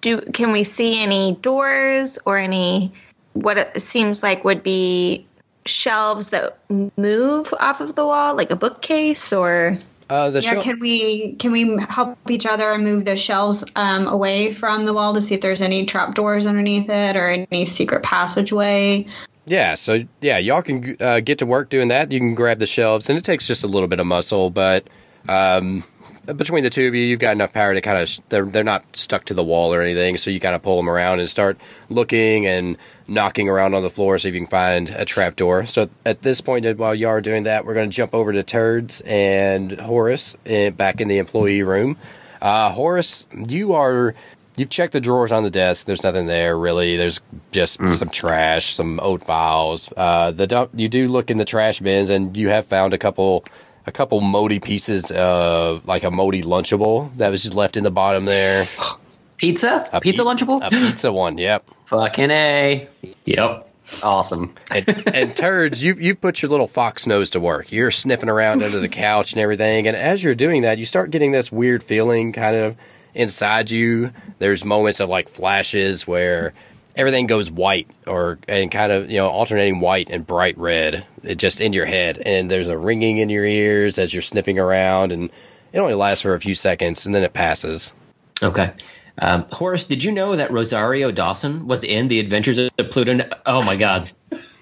do 0.00 0.20
can 0.20 0.52
we 0.52 0.64
see 0.64 0.98
any 1.00 1.34
doors 1.36 2.18
or 2.24 2.38
any 2.38 2.92
what 3.34 3.58
it 3.58 3.80
seems 3.82 4.22
like 4.22 4.44
would 4.44 4.62
be 4.62 5.26
shelves 5.66 6.30
that 6.30 6.58
move 6.96 7.52
off 7.60 7.80
of 7.80 7.94
the 7.94 8.04
wall 8.04 8.34
like 8.34 8.50
a 8.50 8.56
bookcase 8.56 9.32
or 9.32 9.78
Uh, 10.08 10.28
the 10.30 10.40
Yeah, 10.40 10.54
show- 10.54 10.62
can 10.62 10.80
we 10.80 11.34
can 11.34 11.52
we 11.52 11.78
help 11.88 12.18
each 12.28 12.46
other 12.46 12.72
and 12.72 12.82
move 12.82 13.04
the 13.04 13.14
shelves 13.16 13.62
um, 13.76 14.06
away 14.08 14.52
from 14.52 14.84
the 14.86 14.92
wall 14.92 15.14
to 15.14 15.22
see 15.22 15.34
if 15.36 15.40
there's 15.40 15.62
any 15.62 15.86
trap 15.86 16.14
doors 16.14 16.46
underneath 16.46 16.88
it 16.90 17.14
or 17.16 17.28
any 17.28 17.64
secret 17.64 18.02
passageway? 18.02 19.06
Yeah, 19.50 19.74
so 19.74 20.04
yeah, 20.20 20.38
y'all 20.38 20.62
can 20.62 20.96
uh, 21.00 21.18
get 21.18 21.38
to 21.38 21.46
work 21.46 21.70
doing 21.70 21.88
that. 21.88 22.12
You 22.12 22.20
can 22.20 22.36
grab 22.36 22.60
the 22.60 22.66
shelves, 22.66 23.08
and 23.10 23.18
it 23.18 23.24
takes 23.24 23.48
just 23.48 23.64
a 23.64 23.66
little 23.66 23.88
bit 23.88 23.98
of 23.98 24.06
muscle, 24.06 24.48
but 24.48 24.86
um, 25.28 25.82
between 26.36 26.62
the 26.62 26.70
two 26.70 26.86
of 26.86 26.94
you, 26.94 27.02
you've 27.02 27.18
got 27.18 27.32
enough 27.32 27.52
power 27.52 27.74
to 27.74 27.80
kind 27.80 27.98
of 27.98 28.08
they're 28.28 28.44
they're 28.44 28.62
not 28.62 28.84
stuck 28.96 29.24
to 29.24 29.34
the 29.34 29.42
wall 29.42 29.74
or 29.74 29.82
anything, 29.82 30.16
so 30.16 30.30
you 30.30 30.38
kind 30.38 30.54
of 30.54 30.62
pull 30.62 30.76
them 30.76 30.88
around 30.88 31.18
and 31.18 31.28
start 31.28 31.58
looking 31.88 32.46
and 32.46 32.76
knocking 33.08 33.48
around 33.48 33.74
on 33.74 33.82
the 33.82 33.90
floor, 33.90 34.18
see 34.18 34.28
if 34.28 34.36
you 34.36 34.40
can 34.40 34.48
find 34.48 34.88
a 34.90 35.04
trap 35.04 35.34
door. 35.34 35.66
So 35.66 35.90
at 36.06 36.22
this 36.22 36.40
point, 36.40 36.78
while 36.78 36.94
y'all 36.94 37.10
are 37.10 37.20
doing 37.20 37.42
that, 37.42 37.64
we're 37.64 37.74
going 37.74 37.90
to 37.90 37.96
jump 37.96 38.14
over 38.14 38.32
to 38.32 38.44
Turds 38.44 39.00
and 39.00 39.80
Horace 39.80 40.36
uh, 40.48 40.70
back 40.70 41.00
in 41.00 41.08
the 41.08 41.18
employee 41.18 41.64
room. 41.64 41.96
Uh, 42.40 42.70
Horace, 42.70 43.26
you 43.48 43.72
are. 43.72 44.14
You've 44.56 44.68
checked 44.68 44.92
the 44.92 45.00
drawers 45.00 45.32
on 45.32 45.44
the 45.44 45.50
desk. 45.50 45.86
There's 45.86 46.02
nothing 46.02 46.26
there 46.26 46.58
really. 46.58 46.96
There's 46.96 47.20
just 47.52 47.78
some 47.92 48.08
trash, 48.08 48.74
some 48.74 49.00
oat 49.00 49.22
files. 49.22 49.92
Uh, 49.96 50.32
the 50.32 50.46
dump. 50.46 50.70
You 50.74 50.88
do 50.88 51.08
look 51.08 51.30
in 51.30 51.38
the 51.38 51.44
trash 51.44 51.80
bins, 51.80 52.10
and 52.10 52.36
you 52.36 52.48
have 52.48 52.66
found 52.66 52.92
a 52.92 52.98
couple, 52.98 53.44
a 53.86 53.92
couple 53.92 54.20
moldy 54.20 54.58
pieces 54.58 55.10
of 55.12 55.86
like 55.86 56.02
a 56.04 56.10
moldy 56.10 56.42
Lunchable 56.42 57.16
that 57.16 57.30
was 57.30 57.44
just 57.44 57.54
left 57.54 57.76
in 57.76 57.84
the 57.84 57.90
bottom 57.90 58.24
there. 58.24 58.66
Pizza? 59.36 59.88
A 59.92 60.00
pizza 60.02 60.22
pi- 60.22 60.34
Lunchable? 60.34 60.66
A 60.66 60.68
pizza 60.68 61.10
one. 61.10 61.38
Yep. 61.38 61.64
Fucking 61.86 62.30
A. 62.30 62.88
Yep. 63.24 63.66
Awesome. 64.02 64.54
And, 64.70 65.08
and 65.08 65.36
turds, 65.36 65.82
you've 65.82 66.00
you've 66.00 66.20
put 66.20 66.42
your 66.42 66.50
little 66.50 66.66
fox 66.68 67.06
nose 67.06 67.30
to 67.30 67.40
work. 67.40 67.72
You're 67.72 67.90
sniffing 67.90 68.28
around 68.28 68.62
under 68.62 68.78
the 68.78 68.88
couch 68.88 69.32
and 69.32 69.40
everything. 69.40 69.88
And 69.88 69.96
as 69.96 70.22
you're 70.22 70.34
doing 70.34 70.62
that, 70.62 70.78
you 70.78 70.84
start 70.84 71.10
getting 71.10 71.32
this 71.32 71.50
weird 71.50 71.82
feeling 71.82 72.32
kind 72.32 72.54
of 72.54 72.76
inside 73.14 73.70
you. 73.70 74.12
There's 74.38 74.64
moments 74.64 75.00
of 75.00 75.08
like 75.08 75.28
flashes 75.28 76.06
where 76.06 76.52
everything 76.96 77.26
goes 77.26 77.50
white 77.50 77.88
or 78.06 78.38
and 78.48 78.70
kind 78.70 78.90
of 78.92 79.10
you 79.10 79.18
know 79.18 79.28
alternating 79.28 79.80
white 79.80 80.10
and 80.10 80.26
bright 80.26 80.56
red. 80.58 81.06
It 81.22 81.36
just 81.36 81.60
in 81.60 81.72
your 81.72 81.86
head, 81.86 82.18
and 82.24 82.50
there's 82.50 82.68
a 82.68 82.78
ringing 82.78 83.18
in 83.18 83.28
your 83.28 83.44
ears 83.44 83.98
as 83.98 84.12
you're 84.14 84.22
sniffing 84.22 84.58
around, 84.58 85.12
and 85.12 85.30
it 85.72 85.78
only 85.78 85.94
lasts 85.94 86.22
for 86.22 86.34
a 86.34 86.40
few 86.40 86.54
seconds, 86.54 87.06
and 87.06 87.14
then 87.14 87.22
it 87.22 87.32
passes. 87.32 87.92
Okay. 88.42 88.72
Um, 89.18 89.44
Horace, 89.52 89.86
did 89.86 90.02
you 90.02 90.12
know 90.12 90.34
that 90.36 90.50
Rosario 90.50 91.10
Dawson 91.12 91.66
was 91.66 91.84
in 91.84 92.08
The 92.08 92.20
Adventures 92.20 92.56
of 92.58 92.70
Pluto? 92.90 93.12
Na- 93.14 93.24
Oh 93.44 93.62
my 93.62 93.76
God. 93.76 94.08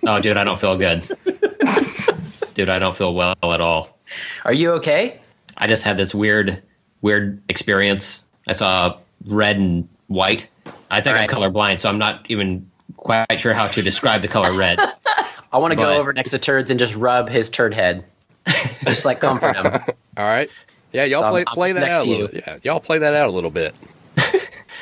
Oh, 0.05 0.21
dude, 0.21 0.37
I 0.37 0.43
don't 0.43 0.59
feel 0.59 0.77
good. 0.77 1.07
dude, 2.55 2.69
I 2.69 2.79
don't 2.81 2.97
feel 2.97 3.15
well 3.15 3.37
at 3.43 3.61
all. 3.61 3.97
Are 4.45 4.53
you 4.53 4.73
okay? 4.73 5.21
I 5.57 5.67
just 5.69 5.85
had 5.85 5.97
this 5.97 6.13
weird, 6.15 6.63
weird 7.03 7.41
experience. 7.49 8.25
I 8.49 8.53
saw 8.53 8.99
red 9.27 9.57
and 9.59 9.89
white. 10.07 10.49
I 10.91 11.01
think 11.01 11.15
All 11.15 11.21
right. 11.21 11.31
I'm 11.35 11.53
colorblind, 11.53 11.81
so 11.81 11.89
I'm 11.89 11.99
not 11.99 12.27
even 12.31 12.71
quite 12.97 13.39
sure 13.41 13.53
how 13.55 13.67
to 13.69 13.83
describe 13.83 14.23
the 14.23 14.29
color 14.29 14.57
red. 14.59 14.79
I 15.53 15.59
want 15.59 15.73
to 15.73 15.77
go 15.77 15.93
over 15.99 16.13
next 16.13 16.31
to 16.31 16.39
Turds 16.39 16.71
and 16.71 16.79
just 16.79 16.95
rub 16.97 17.29
his 17.29 17.51
turd 17.51 17.75
head. 17.75 18.05
just 18.85 19.05
like 19.05 19.21
comfort 19.21 19.55
him. 19.57 19.67
All 20.17 20.25
right. 20.25 20.51
Yeah, 20.93 21.05
y'all 21.05 21.21
So 21.21 21.25
I'm- 21.27 21.33
play 21.33 21.45
I'm 21.47 21.55
play 21.55 21.73
that 21.73 21.81
next 21.81 21.97
out. 21.99 22.03
A 22.03 22.05
to 22.07 22.11
you. 22.11 22.19
little, 22.23 22.41
yeah, 22.47 22.59
y'all 22.63 22.81
play 22.81 22.99
that 22.99 23.15
out 23.15 23.29
a 23.29 23.33
little 23.33 23.51
bit. 23.51 23.75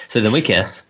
So 0.08 0.20
then 0.20 0.30
we 0.30 0.40
kiss. 0.40 0.82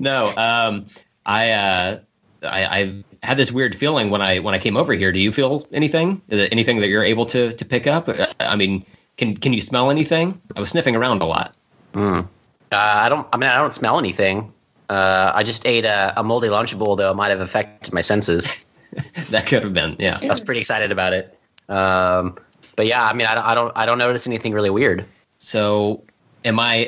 no, 0.00 0.32
um, 0.36 0.86
I, 1.24 1.50
uh, 1.52 2.00
I 2.42 2.64
I 2.64 3.04
had 3.22 3.36
this 3.36 3.50
weird 3.52 3.74
feeling 3.74 4.10
when 4.10 4.20
I 4.20 4.40
when 4.40 4.54
I 4.54 4.58
came 4.58 4.76
over 4.76 4.92
here. 4.92 5.12
Do 5.12 5.18
you 5.20 5.32
feel 5.32 5.66
anything? 5.72 6.20
Is 6.28 6.40
it 6.40 6.52
anything 6.52 6.80
that 6.80 6.88
you're 6.88 7.04
able 7.04 7.26
to 7.26 7.52
to 7.52 7.64
pick 7.64 7.86
up? 7.86 8.08
Uh, 8.08 8.26
I 8.40 8.56
mean, 8.56 8.84
can 9.16 9.36
can 9.36 9.52
you 9.52 9.60
smell 9.60 9.90
anything? 9.90 10.40
I 10.56 10.60
was 10.60 10.70
sniffing 10.70 10.96
around 10.96 11.22
a 11.22 11.26
lot. 11.26 11.54
Uh, 11.94 12.22
I 12.70 13.08
don't. 13.08 13.26
I 13.32 13.36
mean, 13.36 13.48
I 13.50 13.56
don't 13.56 13.72
smell 13.72 13.98
anything. 13.98 14.52
Uh, 14.88 15.32
I 15.34 15.42
just 15.42 15.66
ate 15.66 15.84
a, 15.84 16.20
a 16.20 16.22
moldy 16.22 16.48
Lunchable, 16.48 16.96
though 16.96 17.10
it 17.10 17.14
might 17.14 17.30
have 17.30 17.40
affected 17.40 17.92
my 17.92 18.00
senses. 18.02 18.46
that 19.30 19.46
could 19.46 19.64
have 19.64 19.72
been, 19.74 19.96
yeah. 19.98 20.18
I 20.22 20.26
was 20.26 20.40
pretty 20.40 20.60
excited 20.60 20.92
about 20.92 21.12
it. 21.12 21.38
Um, 21.68 22.36
but 22.76 22.86
yeah, 22.86 23.02
I 23.02 23.12
mean, 23.14 23.26
I, 23.26 23.34
don't- 23.34 23.44
I 23.44 23.54
don't. 23.54 23.72
I 23.76 23.86
don't 23.86 23.98
notice 23.98 24.26
anything 24.26 24.52
really 24.52 24.70
weird. 24.70 25.06
So, 25.38 26.04
am 26.44 26.58
I? 26.60 26.86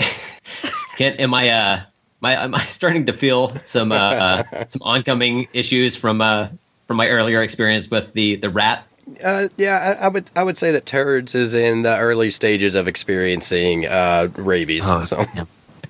Can 0.96 1.14
am 1.14 1.34
I? 1.34 1.48
Uh, 1.50 1.80
my 2.20 2.34
am 2.44 2.54
I 2.54 2.60
starting 2.60 3.06
to 3.06 3.12
feel 3.12 3.56
some 3.64 3.92
uh, 3.92 3.96
uh, 3.96 4.42
some 4.68 4.82
oncoming 4.82 5.48
issues 5.52 5.94
from 5.96 6.20
uh 6.20 6.48
from 6.86 6.96
my 6.96 7.08
earlier 7.08 7.42
experience 7.42 7.90
with 7.90 8.12
the 8.12 8.36
the 8.36 8.50
rat? 8.50 8.84
Uh, 9.22 9.48
yeah, 9.56 9.96
I, 10.00 10.04
I 10.04 10.08
would 10.08 10.30
I 10.36 10.42
would 10.42 10.56
say 10.56 10.72
that 10.72 10.86
Turds 10.86 11.34
is 11.34 11.54
in 11.54 11.82
the 11.82 11.96
early 11.98 12.30
stages 12.30 12.74
of 12.74 12.86
experiencing 12.88 13.86
uh, 13.86 14.28
rabies. 14.36 14.86
so 15.08 15.24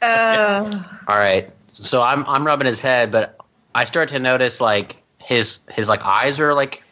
uh, 0.03 0.83
All 1.07 1.17
right. 1.17 1.51
So 1.75 2.03
I'm 2.03 2.25
I'm 2.27 2.47
rubbing 2.47 2.67
his 2.67 2.81
head, 2.81 3.13
but 3.13 3.39
I 3.75 3.85
start 3.85 4.11
to 4.11 4.19
notice 4.19 4.61
like 4.61 4.97
his 5.19 5.61
his 5.71 5.89
like 5.89 6.05
eyes 6.05 6.41
are 6.41 6.55
like 6.55 6.83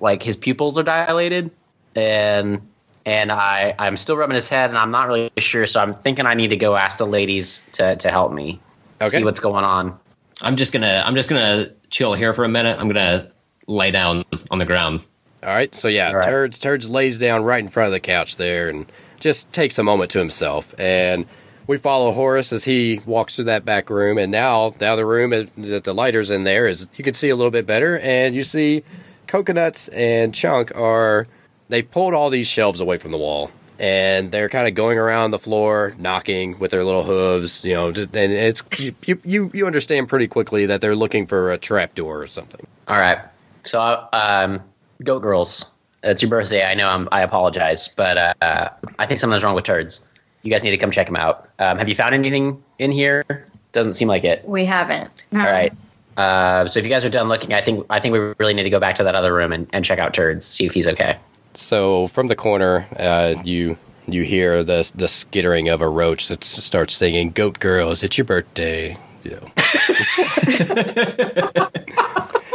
like 0.00 0.22
his 0.22 0.36
pupils 0.36 0.78
are 0.78 0.82
dilated, 0.82 1.50
and 1.94 2.60
and 3.04 3.32
I 3.32 3.74
I'm 3.78 3.96
still 3.96 4.16
rubbing 4.16 4.34
his 4.36 4.48
head, 4.48 4.70
and 4.70 4.78
I'm 4.78 4.90
not 4.90 5.08
really 5.08 5.30
sure. 5.38 5.66
So 5.66 5.80
I'm 5.80 5.94
thinking 5.94 6.26
I 6.26 6.34
need 6.34 6.48
to 6.48 6.56
go 6.56 6.76
ask 6.76 6.98
the 6.98 7.06
ladies 7.06 7.62
to 7.72 7.96
to 7.96 8.10
help 8.10 8.32
me 8.32 8.60
Okay. 9.00 9.18
see 9.18 9.24
what's 9.24 9.40
going 9.40 9.64
on. 9.64 9.98
I'm 10.40 10.56
just 10.56 10.72
gonna 10.72 11.02
I'm 11.04 11.14
just 11.14 11.28
gonna 11.28 11.70
chill 11.90 12.14
here 12.14 12.32
for 12.32 12.44
a 12.44 12.48
minute. 12.48 12.78
I'm 12.78 12.88
gonna 12.88 13.30
lay 13.66 13.90
down 13.90 14.24
on 14.50 14.58
the 14.58 14.66
ground. 14.66 15.00
All 15.46 15.54
right, 15.54 15.72
so 15.74 15.86
yeah, 15.86 16.10
right. 16.10 16.24
Turds 16.24 16.58
Turds 16.58 16.90
lays 16.90 17.20
down 17.20 17.44
right 17.44 17.62
in 17.62 17.68
front 17.68 17.86
of 17.86 17.92
the 17.92 18.00
couch 18.00 18.36
there 18.36 18.68
and 18.68 18.90
just 19.20 19.52
takes 19.52 19.78
a 19.78 19.84
moment 19.84 20.10
to 20.10 20.18
himself. 20.18 20.74
And 20.76 21.26
we 21.68 21.78
follow 21.78 22.10
Horace 22.10 22.52
as 22.52 22.64
he 22.64 23.00
walks 23.06 23.36
through 23.36 23.44
that 23.44 23.64
back 23.64 23.88
room. 23.88 24.18
And 24.18 24.32
now 24.32 24.74
now 24.80 24.96
the 24.96 25.06
room 25.06 25.30
that 25.56 25.84
the 25.84 25.94
lighters 25.94 26.30
in 26.32 26.42
there 26.42 26.66
is 26.66 26.88
you 26.96 27.04
can 27.04 27.14
see 27.14 27.28
a 27.28 27.36
little 27.36 27.52
bit 27.52 27.64
better, 27.64 27.98
and 28.00 28.34
you 28.34 28.42
see 28.42 28.82
coconuts 29.28 29.86
and 29.88 30.34
chunk 30.34 30.76
are 30.76 31.28
they've 31.68 31.88
pulled 31.88 32.12
all 32.12 32.28
these 32.28 32.48
shelves 32.48 32.80
away 32.80 32.98
from 32.98 33.12
the 33.12 33.18
wall 33.18 33.50
and 33.78 34.32
they're 34.32 34.48
kind 34.48 34.66
of 34.66 34.74
going 34.74 34.98
around 34.98 35.30
the 35.30 35.38
floor, 35.38 35.94
knocking 35.98 36.58
with 36.58 36.70
their 36.70 36.84
little 36.84 37.02
hooves. 37.04 37.64
You 37.64 37.74
know, 37.74 37.88
and 37.88 38.14
it's 38.14 38.64
you 38.78 39.20
you 39.24 39.50
you 39.54 39.66
understand 39.66 40.08
pretty 40.08 40.26
quickly 40.26 40.66
that 40.66 40.80
they're 40.80 40.96
looking 40.96 41.26
for 41.26 41.52
a 41.52 41.58
trap 41.58 41.94
door 41.94 42.20
or 42.20 42.26
something. 42.26 42.66
All 42.88 42.98
right. 42.98 43.18
So, 43.62 44.08
um, 44.12 44.62
Goat 45.02 45.20
Girls, 45.20 45.70
it's 46.02 46.22
your 46.22 46.30
birthday. 46.30 46.64
I 46.64 46.74
know 46.74 46.88
I'm, 46.88 47.08
I 47.12 47.22
apologize, 47.22 47.88
but 47.88 48.36
uh, 48.40 48.70
I 48.98 49.06
think 49.06 49.20
something's 49.20 49.42
wrong 49.42 49.54
with 49.54 49.64
turds. 49.64 50.06
You 50.42 50.50
guys 50.50 50.62
need 50.62 50.70
to 50.70 50.76
come 50.76 50.90
check 50.90 51.06
them 51.06 51.16
out. 51.16 51.48
Um, 51.58 51.78
have 51.78 51.88
you 51.88 51.94
found 51.94 52.14
anything 52.14 52.62
in 52.78 52.92
here? 52.92 53.46
Doesn't 53.72 53.94
seem 53.94 54.08
like 54.08 54.24
it. 54.24 54.46
We 54.46 54.64
haven't. 54.64 55.26
All 55.34 55.40
right. 55.40 55.72
Uh, 56.16 56.66
so 56.68 56.78
if 56.78 56.86
you 56.86 56.90
guys 56.90 57.04
are 57.04 57.10
done 57.10 57.28
looking, 57.28 57.52
I 57.52 57.60
think 57.60 57.84
I 57.90 58.00
think 58.00 58.12
we 58.14 58.18
really 58.38 58.54
need 58.54 58.62
to 58.62 58.70
go 58.70 58.80
back 58.80 58.94
to 58.96 59.04
that 59.04 59.14
other 59.14 59.34
room 59.34 59.52
and, 59.52 59.68
and 59.72 59.84
check 59.84 59.98
out 59.98 60.14
turds, 60.14 60.46
see 60.46 60.64
if 60.64 60.72
he's 60.72 60.86
okay. 60.86 61.18
So 61.52 62.08
from 62.08 62.28
the 62.28 62.36
corner, 62.36 62.86
uh, 62.98 63.34
you 63.44 63.76
you 64.06 64.22
hear 64.22 64.64
the 64.64 64.90
the 64.94 65.08
skittering 65.08 65.68
of 65.68 65.82
a 65.82 65.88
roach 65.88 66.28
that 66.28 66.42
starts 66.42 66.94
singing 66.94 67.32
"Goat 67.32 67.58
Girls, 67.58 68.02
it's 68.02 68.16
your 68.16 68.24
birthday." 68.24 68.96
You 69.24 69.30
know. 69.32 69.40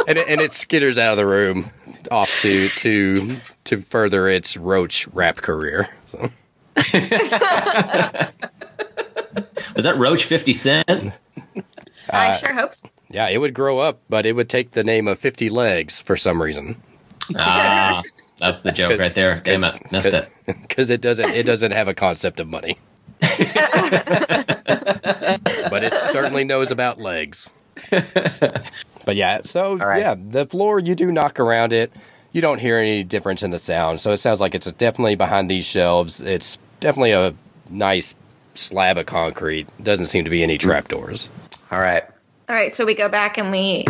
and 0.08 0.18
it, 0.18 0.28
and 0.28 0.40
it 0.40 0.50
skitters 0.50 0.98
out 0.98 1.12
of 1.12 1.16
the 1.16 1.26
room 1.26 1.70
off 2.12 2.40
to 2.42 2.68
to 2.68 3.36
to 3.64 3.80
further 3.82 4.28
its 4.28 4.56
roach 4.56 5.08
rap 5.08 5.36
career. 5.36 5.88
So. 6.06 6.18
Was 9.74 9.84
that 9.84 9.96
Roach 9.96 10.24
50 10.24 10.52
Cent? 10.52 11.12
I 12.10 12.36
sure 12.36 12.52
hope 12.52 12.74
so. 12.74 12.88
Yeah, 13.10 13.28
it 13.28 13.38
would 13.38 13.54
grow 13.54 13.78
up, 13.78 14.00
but 14.08 14.26
it 14.26 14.34
would 14.34 14.48
take 14.48 14.72
the 14.72 14.84
name 14.84 15.08
of 15.08 15.18
Fifty 15.18 15.48
Legs 15.48 16.00
for 16.00 16.16
some 16.16 16.42
reason 16.42 16.76
Ah, 17.36 18.02
that's 18.38 18.60
the 18.60 18.72
joke 18.72 18.98
right 18.98 19.14
there. 19.14 19.40
Damn 19.44 19.64
it. 19.64 19.92
Missed 19.92 20.14
it. 20.14 20.28
because 20.46 20.90
it 20.90 21.00
doesn't 21.00 21.30
it 21.30 21.46
doesn't 21.46 21.72
have 21.72 21.88
a 21.88 21.94
concept 21.94 22.40
of 22.40 22.48
money. 22.48 22.78
but 23.20 23.30
it 25.84 25.94
certainly 25.94 26.44
knows 26.44 26.70
about 26.70 27.00
legs. 27.00 27.50
But 29.04 29.16
yeah, 29.16 29.40
so 29.44 29.76
right. 29.76 30.00
yeah, 30.00 30.14
the 30.16 30.46
floor 30.46 30.78
you 30.78 30.94
do 30.94 31.10
knock 31.10 31.40
around 31.40 31.72
it. 31.72 31.92
You 32.32 32.40
don't 32.40 32.58
hear 32.58 32.78
any 32.78 33.04
difference 33.04 33.42
in 33.42 33.50
the 33.50 33.58
sound, 33.58 34.00
so 34.00 34.12
it 34.12 34.16
sounds 34.16 34.40
like 34.40 34.54
it's 34.54 34.70
definitely 34.72 35.16
behind 35.16 35.50
these 35.50 35.66
shelves. 35.66 36.20
It's 36.20 36.58
definitely 36.80 37.12
a 37.12 37.34
nice 37.68 38.14
slab 38.54 38.96
of 38.96 39.06
concrete. 39.06 39.68
Doesn't 39.82 40.06
seem 40.06 40.24
to 40.24 40.30
be 40.30 40.42
any 40.42 40.56
trapdoors. 40.56 41.28
All 41.70 41.80
right. 41.80 42.04
All 42.48 42.56
right, 42.56 42.74
so 42.74 42.86
we 42.86 42.94
go 42.94 43.08
back 43.08 43.38
and 43.38 43.50
we 43.50 43.84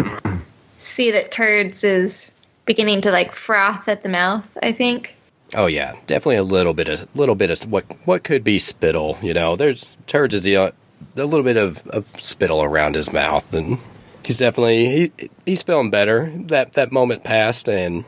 see 0.79 1.13
that 1.13 1.31
Turds 1.31 1.85
is 1.85 2.33
beginning 2.65 3.03
to 3.03 3.11
like 3.11 3.33
froth 3.33 3.89
at 3.89 4.03
the 4.03 4.09
mouth. 4.09 4.49
I 4.63 4.73
think. 4.73 5.17
Oh 5.55 5.67
yeah, 5.67 5.95
definitely 6.07 6.37
a 6.37 6.43
little 6.43 6.75
bit 6.75 6.89
of 6.89 7.09
little 7.15 7.35
bit 7.35 7.51
of 7.51 7.71
what 7.71 7.85
what 8.07 8.25
could 8.25 8.43
be 8.43 8.59
spittle. 8.59 9.19
You 9.23 9.35
know, 9.35 9.57
there's 9.57 9.97
turds 10.07 10.35
is 10.35 10.45
the 10.45 10.57
uh, 10.57 10.71
a 11.17 11.25
little 11.25 11.45
bit 11.45 11.57
of, 11.57 11.87
of 11.89 12.07
spittle 12.21 12.63
around 12.63 12.95
his 12.95 13.13
mouth, 13.13 13.53
and 13.53 13.79
he's 14.25 14.39
definitely 14.39 14.89
he 14.89 15.31
he's 15.47 15.63
feeling 15.63 15.91
better. 15.91 16.33
That 16.47 16.75
that 16.75 16.93
moment 16.93 17.25
passed, 17.25 17.69
and 17.69 18.05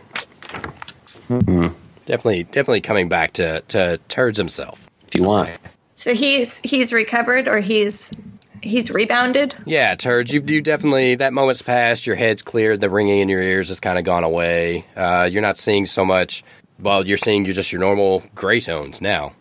definitely 2.06 2.44
definitely 2.44 2.80
coming 2.80 3.08
back 3.08 3.32
to 3.34 3.62
to 3.68 3.98
turds 4.08 4.38
himself. 4.38 4.88
If 5.08 5.14
you 5.14 5.24
want. 5.24 5.50
So 5.94 6.14
he's 6.14 6.60
he's 6.64 6.92
recovered 6.92 7.48
or 7.48 7.60
he's 7.60 8.10
he's 8.62 8.90
rebounded. 8.90 9.54
Yeah, 9.64 9.94
turds, 9.94 10.32
you 10.32 10.42
you 10.44 10.60
definitely 10.60 11.14
that 11.16 11.32
moment's 11.32 11.62
passed. 11.62 12.06
Your 12.06 12.16
head's 12.16 12.42
cleared. 12.42 12.80
The 12.80 12.90
ringing 12.90 13.20
in 13.20 13.28
your 13.28 13.42
ears 13.42 13.68
has 13.68 13.80
kind 13.80 13.98
of 13.98 14.04
gone 14.04 14.24
away. 14.24 14.86
Uh, 14.96 15.28
you're 15.30 15.42
not 15.42 15.58
seeing 15.58 15.86
so 15.86 16.04
much. 16.04 16.42
Well, 16.78 17.06
you're 17.06 17.16
seeing 17.16 17.44
you're 17.44 17.54
just 17.54 17.72
your 17.72 17.80
normal 17.80 18.24
gray 18.34 18.60
tones 18.60 19.00
now. 19.00 19.34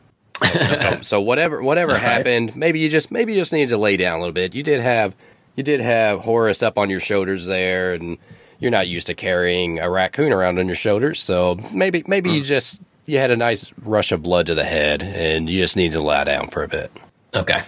so, 0.44 1.00
so 1.02 1.22
whatever 1.22 1.62
whatever 1.62 1.98
happened, 1.98 2.56
maybe 2.56 2.80
you 2.80 2.90
just 2.90 3.12
maybe 3.12 3.34
you 3.34 3.40
just 3.40 3.54
needed 3.54 3.70
to 3.70 3.78
lay 3.78 3.98
down 3.98 4.18
a 4.18 4.20
little 4.20 4.34
bit. 4.34 4.54
You 4.54 4.64
did 4.64 4.82
have 4.82 5.16
you 5.56 5.64
did 5.64 5.80
have 5.80 6.20
Horace 6.20 6.64
up 6.64 6.78
on 6.78 6.90
your 6.90 7.00
shoulders 7.00 7.46
there, 7.46 7.94
and 7.94 8.18
you're 8.60 8.72
not 8.72 8.88
used 8.88 9.08
to 9.08 9.14
carrying 9.14 9.80
a 9.80 9.90
raccoon 9.90 10.32
around 10.32 10.60
on 10.60 10.68
your 10.68 10.76
shoulders. 10.76 11.22
So 11.22 11.60
maybe 11.72 12.04
maybe 12.08 12.32
you 12.32 12.40
hmm. 12.40 12.46
just 12.46 12.82
you 13.06 13.18
had 13.18 13.32
a 13.32 13.38
nice 13.38 13.74
rush 13.84 14.12
of 14.12 14.24
blood 14.24 14.48
to 14.48 14.56
the 14.56 14.64
head, 14.64 15.04
and 15.04 15.50
you 15.50 15.60
just 15.60 15.76
needed 15.76 15.94
to 15.94 16.02
lie 16.02 16.24
down 16.24 16.50
for 16.50 16.64
a 16.64 16.68
bit. 16.68 16.92
Okay. 17.36 17.62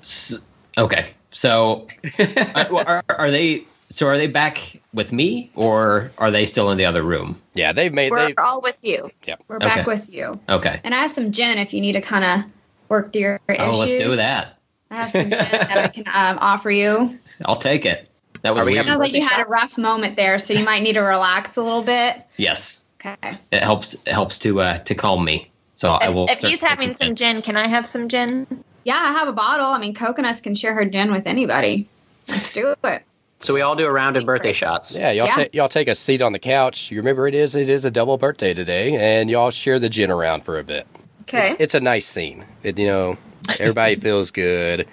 S- 0.00 0.40
okay. 0.76 1.06
So, 1.30 1.86
are, 2.56 3.04
are 3.08 3.30
they? 3.30 3.64
So 3.90 4.06
are 4.06 4.16
they 4.16 4.26
back 4.26 4.80
with 4.92 5.12
me, 5.12 5.50
or 5.54 6.10
are 6.18 6.30
they 6.30 6.44
still 6.44 6.70
in 6.70 6.78
the 6.78 6.84
other 6.84 7.02
room? 7.02 7.40
Yeah, 7.54 7.72
they've 7.72 7.92
made 7.92 8.10
We're 8.10 8.28
they 8.28 8.34
all 8.34 8.60
with 8.60 8.82
you. 8.82 9.10
yep. 9.26 9.42
We're 9.48 9.58
back 9.58 9.86
with 9.86 10.12
you. 10.12 10.38
Okay. 10.48 10.80
And 10.84 10.94
I 10.94 11.02
have 11.02 11.10
some 11.10 11.32
gin 11.32 11.58
if 11.58 11.72
you 11.72 11.80
need 11.80 11.92
to 11.92 12.00
kind 12.00 12.24
of 12.24 12.50
work 12.88 13.12
through 13.12 13.22
your 13.22 13.40
issues. 13.48 13.66
Oh, 13.66 13.78
let's 13.78 13.94
do 13.94 14.16
that. 14.16 14.57
I 14.90 14.96
have 14.96 15.10
some 15.10 15.22
gin 15.22 15.30
that 15.30 15.76
I 15.76 15.88
can 15.88 16.04
um, 16.08 16.38
offer 16.40 16.70
you. 16.70 17.16
I'll 17.44 17.56
take 17.56 17.84
it. 17.86 18.08
That 18.42 18.54
was 18.54 18.62
Are 18.62 18.64
we 18.64 18.72
weird. 18.74 18.86
Sounds 18.86 19.00
like 19.00 19.12
you 19.12 19.20
Birthday 19.20 19.36
had 19.36 19.46
a 19.46 19.48
rough 19.50 19.76
moment 19.78 20.16
there, 20.16 20.38
so 20.38 20.54
you 20.54 20.64
might 20.64 20.82
need 20.82 20.94
to 20.94 21.00
relax 21.00 21.56
a 21.56 21.62
little 21.62 21.82
bit. 21.82 22.16
Yes, 22.36 22.82
Okay. 23.04 23.38
it 23.50 23.62
helps. 23.62 23.94
It 23.94 24.08
helps 24.08 24.38
to 24.40 24.60
uh, 24.60 24.78
to 24.78 24.94
calm 24.94 25.24
me. 25.24 25.50
So 25.74 25.90
I 25.90 26.08
will. 26.08 26.26
if 26.28 26.40
he's 26.40 26.60
having 26.60 26.96
some 26.96 27.14
gin, 27.14 27.42
can 27.42 27.56
I 27.56 27.68
have 27.68 27.86
some 27.86 28.08
gin? 28.08 28.64
Yeah, 28.84 28.96
I 28.96 29.12
have 29.12 29.28
a 29.28 29.32
bottle. 29.32 29.66
I 29.66 29.78
mean, 29.78 29.94
Coconuts 29.94 30.40
can 30.40 30.54
share 30.54 30.74
her 30.74 30.84
gin 30.84 31.12
with 31.12 31.26
anybody. 31.26 31.88
Let's 32.28 32.52
do 32.52 32.74
it. 32.84 33.02
So 33.40 33.54
we 33.54 33.60
all 33.60 33.76
do 33.76 33.84
a 33.86 33.92
round 33.92 34.16
of 34.16 34.26
birthday 34.26 34.52
shots. 34.52 34.96
Yeah, 34.96 35.12
y'all, 35.12 35.26
Yeah. 35.26 35.34
Ta- 35.36 35.50
y'all 35.52 35.68
take 35.68 35.86
a 35.86 35.94
seat 35.94 36.20
on 36.22 36.32
the 36.32 36.40
couch. 36.40 36.90
You 36.90 36.96
remember 36.98 37.28
it 37.28 37.34
is 37.34 37.54
it 37.54 37.68
is 37.68 37.84
a 37.84 37.90
double 37.90 38.18
birthday 38.18 38.52
today, 38.54 38.94
and 38.96 39.30
y'all 39.30 39.50
share 39.52 39.78
the 39.78 39.88
gin 39.88 40.10
around 40.10 40.44
for 40.44 40.58
a 40.58 40.64
bit. 40.64 40.86
Okay. 41.22 41.54
It's 41.58 41.74
a 41.74 41.80
nice 41.80 42.06
scene. 42.06 42.44
It, 42.64 42.78
you 42.78 42.86
know, 42.86 43.16
everybody 43.58 43.94
feels 43.96 44.30
good. 44.30 44.86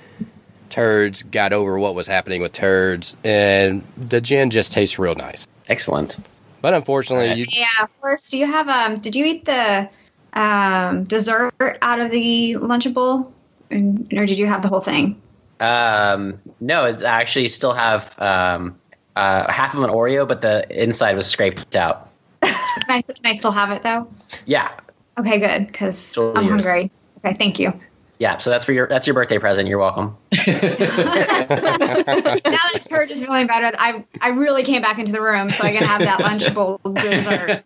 Turds 0.70 1.24
got 1.24 1.54
over 1.54 1.78
what 1.80 1.96
was 1.96 2.08
happening 2.08 2.42
with 2.42 2.52
turds, 2.52 3.16
and 3.24 3.84
the 3.98 4.20
gin 4.20 4.50
just 4.50 4.72
tastes 4.74 5.00
real 5.00 5.16
nice. 5.16 5.48
Excellent. 5.70 6.18
But 6.62 6.74
unfortunately, 6.74 7.26
Alright. 7.30 7.38
you, 7.38 7.46
Yeah. 7.50 7.88
First, 8.02 8.32
do 8.32 8.38
you 8.38 8.46
have 8.46 8.68
um? 8.68 8.98
Did 9.00 9.16
you 9.16 9.26
eat 9.26 9.46
the 9.46 9.90
um 10.34 11.04
dessert 11.06 11.54
out 11.82 12.00
of 12.00 12.12
the 12.12 12.56
Lunchable, 12.60 13.32
and, 13.72 14.12
or 14.20 14.26
did 14.26 14.38
you 14.38 14.48
have 14.48 14.62
the 14.64 14.68
whole 14.68 14.80
thing? 14.82 15.22
Um, 15.60 16.40
no, 16.60 16.86
it's 16.86 17.04
I 17.04 17.22
actually 17.22 17.48
still 17.48 17.74
have 17.74 18.14
um, 18.20 18.78
uh, 19.16 19.50
half 19.50 19.74
of 19.76 19.84
an 19.84 19.90
Oreo, 19.90 20.28
but 20.28 20.42
the 20.42 20.66
inside 20.84 21.16
was 21.16 21.28
scraped 21.28 21.76
out. 21.78 22.10
Can 22.42 22.54
I, 22.90 23.02
can 23.02 23.16
I 23.26 23.32
still 23.34 23.52
have 23.52 23.72
it 23.72 23.82
though? 23.82 24.08
Yeah, 24.46 24.70
Okay, 25.18 25.40
good, 25.40 25.68
because 25.68 26.18
I'm 26.18 26.46
yours. 26.46 26.66
hungry. 26.66 26.92
Okay, 27.24 27.36
thank 27.38 27.58
you. 27.60 27.72
Yeah. 28.20 28.38
So 28.38 28.50
that's 28.50 28.66
for 28.66 28.72
your 28.74 28.88
that's 28.88 29.08
your 29.08 29.14
birthday 29.14 29.40
present. 29.40 29.68
You're 29.68 29.80
welcome. 29.80 30.16
now 30.32 30.38
that 30.46 32.82
turd 32.90 33.12
is 33.12 33.22
feeling 33.24 33.48
better, 33.48 33.72
I 33.78 34.04
I 34.22 34.30
really 34.30 34.64
came 34.64 34.82
back 34.82 35.00
into 35.00 35.12
the 35.12 35.22
room 35.22 35.50
so 35.50 35.64
I 35.64 35.74
can 35.74 35.84
have 35.84 36.02
that 36.02 36.20
Lunchable 36.20 36.80
dessert. 36.96 37.64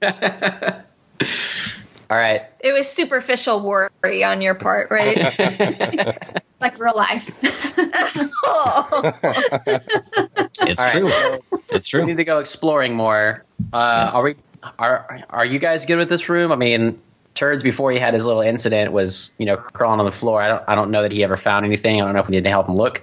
All 2.10 2.18
right. 2.18 2.44
It 2.60 2.74
was 2.74 2.90
superficial 2.90 3.60
worry 3.60 4.24
on 4.24 4.42
your 4.42 4.56
part, 4.56 4.90
right? 4.90 5.16
like 6.60 6.80
real 6.80 6.96
life. 6.96 7.30
oh. 8.44 9.14
It's 10.62 10.82
All 10.82 10.86
right. 10.86 10.92
true. 10.92 11.10
so 11.10 11.40
It's 11.70 11.94
we 11.94 12.04
need 12.06 12.18
to 12.18 12.24
go 12.24 12.40
exploring 12.40 12.96
more. 12.96 13.46
Uh, 13.72 14.06
Yes. 14.08 14.16
Are 14.16 14.24
we? 14.24 14.36
Are 14.78 15.24
are 15.30 15.46
you 15.46 15.60
guys 15.60 15.86
good 15.86 15.98
with 15.98 16.10
this 16.10 16.28
room? 16.28 16.52
I 16.52 16.56
mean, 16.56 17.00
turds 17.34 17.64
before 17.64 17.92
he 17.92 18.00
had 18.00 18.14
his 18.14 18.26
little 18.26 18.42
incident 18.42 18.92
was 18.92 19.32
you 19.38 19.46
know 19.46 19.58
crawling 19.58 20.00
on 20.00 20.06
the 20.06 20.12
floor. 20.12 20.42
I 20.42 20.50
don't 20.50 20.64
I 20.68 20.76
don't 20.76 20.92
know 20.92 21.02
that 21.02 21.12
he 21.12 21.24
ever 21.24 21.38
found 21.38 21.66
anything. 21.66 22.02
I 22.02 22.06
don't 22.06 22.14
know 22.14 22.20
if 22.20 22.28
we 22.28 22.36
need 22.36 22.44
to 22.44 22.50
help 22.50 22.68
him 22.68 22.76
look, 22.76 23.02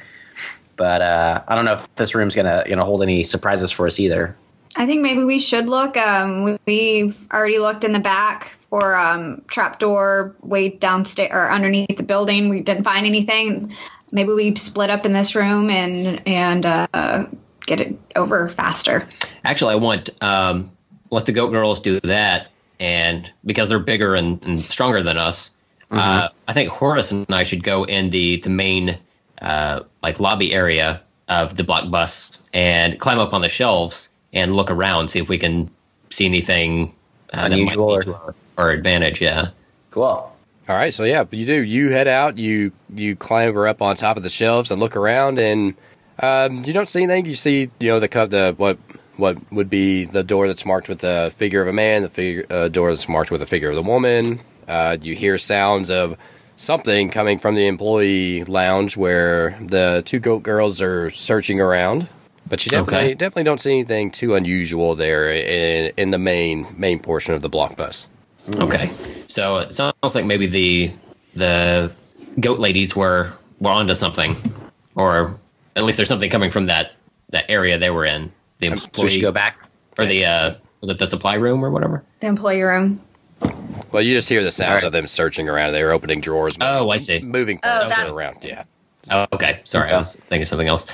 but 0.77 1.03
uh, 1.03 1.43
I 1.47 1.55
don't 1.55 1.65
know 1.65 1.75
if 1.75 1.95
this 1.97 2.15
room's 2.15 2.35
gonna 2.35 2.65
you 2.67 2.77
know 2.77 2.85
hold 2.85 3.03
any 3.03 3.25
surprises 3.25 3.71
for 3.71 3.87
us 3.87 3.99
either. 4.01 4.37
I 4.77 4.87
think 4.87 5.01
maybe 5.01 5.25
we 5.25 5.39
should 5.39 5.69
look. 5.69 5.97
Um, 5.97 6.43
we, 6.43 6.59
we've 6.67 7.17
already 7.33 7.59
looked 7.59 7.85
in 7.85 7.93
the 7.93 7.99
back 7.99 8.53
for 8.69 8.95
um, 8.95 9.43
trapdoor 9.49 10.35
way 10.43 10.69
downstairs 10.69 11.31
or 11.33 11.51
underneath 11.51 11.97
the 11.97 12.03
building. 12.03 12.51
We 12.51 12.61
didn't 12.61 12.85
find 12.85 13.07
anything. 13.07 13.75
Maybe 14.13 14.33
we 14.33 14.55
split 14.57 14.91
up 14.91 15.07
in 15.07 15.13
this 15.13 15.35
room 15.35 15.71
and 15.71 16.27
and 16.29 16.67
uh, 16.67 17.27
get 17.67 17.81
it 17.81 17.99
over 18.15 18.49
faster. 18.49 19.07
Actually, 19.45 19.75
I 19.75 19.77
want 19.77 20.11
um, 20.23 20.73
let 21.11 21.27
the 21.27 21.33
goat 21.33 21.51
girls 21.51 21.81
do 21.81 22.01
that, 22.01 22.49
and 22.81 23.31
because 23.45 23.69
they're 23.69 23.79
bigger 23.79 24.15
and, 24.15 24.45
and 24.45 24.61
stronger 24.61 25.03
than 25.03 25.17
us, 25.17 25.53
uh, 25.91 26.29
I 26.49 26.53
think 26.53 26.71
Horace 26.71 27.13
and 27.13 27.27
I 27.33 27.45
should 27.45 27.63
go 27.63 27.85
in 27.85 28.11
the 28.11 28.41
the 28.41 28.51
main 28.51 28.99
uh, 29.41 29.83
like 30.03 30.19
lobby 30.21 30.53
area 30.53 31.03
of 31.29 31.57
the 31.57 31.65
block 31.65 31.91
bus 31.91 32.43
and 32.53 32.99
climb 32.99 33.19
up 33.19 33.33
on 33.35 33.41
the 33.41 33.49
shelves 33.49 34.09
and 34.33 34.55
look 34.55 34.71
around, 34.71 35.09
see 35.09 35.19
if 35.21 35.29
we 35.29 35.39
can 35.39 35.71
see 36.11 36.27
anything 36.27 36.95
uh, 37.33 37.49
Unusual 37.51 37.97
that 37.97 37.97
might 37.97 38.05
be 38.07 38.11
or- 38.11 38.15
our, 38.17 38.35
our 38.59 38.71
advantage. 38.71 39.21
Yeah. 39.21 39.49
Cool. 39.91 40.05
all 40.05 40.35
right. 40.69 40.93
So 40.93 41.05
yeah, 41.05 41.25
you 41.31 41.47
do. 41.47 41.63
You 41.65 41.91
head 41.91 42.09
out. 42.09 42.37
You 42.39 42.73
you 42.95 43.17
clamber 43.17 43.67
up 43.67 43.81
on 43.81 43.97
top 43.97 44.17
of 44.17 44.23
the 44.23 44.29
shelves 44.29 44.71
and 44.71 44.81
look 44.81 44.95
around, 44.97 45.39
and 45.39 45.75
um, 46.19 46.65
you 46.65 46.73
don't 46.73 46.89
see 46.89 47.03
anything. 47.05 47.27
You 47.27 47.35
see, 47.35 47.71
you 47.79 47.91
know, 47.91 48.01
the 48.01 48.09
co- 48.09 48.27
the 48.27 48.55
what 48.57 48.79
what 49.17 49.37
would 49.53 49.71
be 49.71 50.05
the 50.05 50.23
door 50.23 50.47
that's 50.47 50.65
marked 50.67 50.89
with 50.89 51.01
the 51.01 51.33
figure 51.37 51.63
of 51.63 51.69
a 51.69 51.73
man, 51.73 52.03
the 52.03 52.09
figure 52.11 52.47
uh, 52.51 52.69
door 52.69 52.91
that's 52.91 53.09
marked 53.09 53.31
with 53.31 53.41
the 53.41 53.47
figure 53.47 53.71
of 53.71 53.77
the 53.77 53.83
woman. 53.83 54.41
Uh, 54.69 54.97
you 55.01 55.15
hear 55.15 55.39
sounds 55.39 55.91
of 55.91 56.17
something 56.57 57.11
coming 57.11 57.39
from 57.39 57.55
the 57.55 57.67
employee 57.67 58.45
lounge 58.45 58.97
where 58.97 59.59
the 59.61 60.03
two 60.07 60.19
goat 60.19 60.43
girls 60.43 60.81
are 60.83 61.11
searching 61.11 61.61
around. 61.61 62.09
But 62.49 62.65
you 62.65 62.71
definitely 62.71 63.07
Okay. 63.07 63.15
definitely 63.15 63.43
don't 63.45 63.61
see 63.61 63.73
anything 63.73 64.11
too 64.13 64.35
unusual 64.37 64.95
there 64.95 65.33
in, 65.33 65.93
in 65.97 66.11
the 66.13 66.19
main 66.19 66.67
main 66.77 67.01
portion 67.01 67.35
of 67.35 67.43
the 67.43 67.49
block 67.49 67.77
bus. 67.77 68.07
Okay, 68.55 68.89
so 69.27 69.57
it 69.59 69.75
sounds 69.75 70.15
like 70.15 70.25
maybe 70.25 70.47
the 70.47 70.93
the 71.35 71.91
goat 72.39 72.61
ladies 72.61 72.95
were 72.95 73.33
were 73.59 73.71
onto 73.73 73.95
something, 73.95 74.37
or 74.95 75.37
at 75.75 75.85
least 75.85 75.97
there's 75.97 76.09
something 76.09 76.31
coming 76.31 76.53
from 76.53 76.67
that 76.67 76.93
that 77.31 77.47
area 77.51 77.79
they 77.79 77.91
were 77.91 78.05
in. 78.05 78.31
The 78.59 78.69
So 78.69 78.73
employee 78.73 79.09
should 79.09 79.23
go 79.23 79.33
back. 79.33 79.59
or 79.99 80.07
the 80.07 80.25
uh, 80.25 80.55
was 80.81 80.91
it 80.91 80.99
the 80.99 81.07
supply 81.07 81.35
room 81.35 81.65
or 81.65 81.71
whatever? 81.71 82.03
The 82.21 82.27
employee 82.27 82.63
room. 82.63 83.01
Well, 83.93 84.03
you 84.03 84.15
just 84.15 84.29
hear 84.29 84.43
the 84.43 84.51
sounds 84.51 84.69
All 84.71 84.75
right. 84.77 84.85
of 84.85 84.93
them 84.93 85.07
searching 85.07 85.49
around. 85.49 85.73
They're 85.73 85.93
opening 85.93 86.21
drawers, 86.21 86.57
Oh, 86.61 86.91
I 86.91 86.99
see. 86.99 87.21
moving 87.21 87.61
Oh, 87.63 87.89
that- 87.89 88.09
around. 88.09 88.39
Yeah. 88.43 88.65
Oh, 89.11 89.27
okay. 89.33 89.61
Sorry, 89.65 89.91
I 89.91 89.99
was 89.99 90.17
thinking 90.17 90.47
something 90.47 90.67
else. 90.69 90.87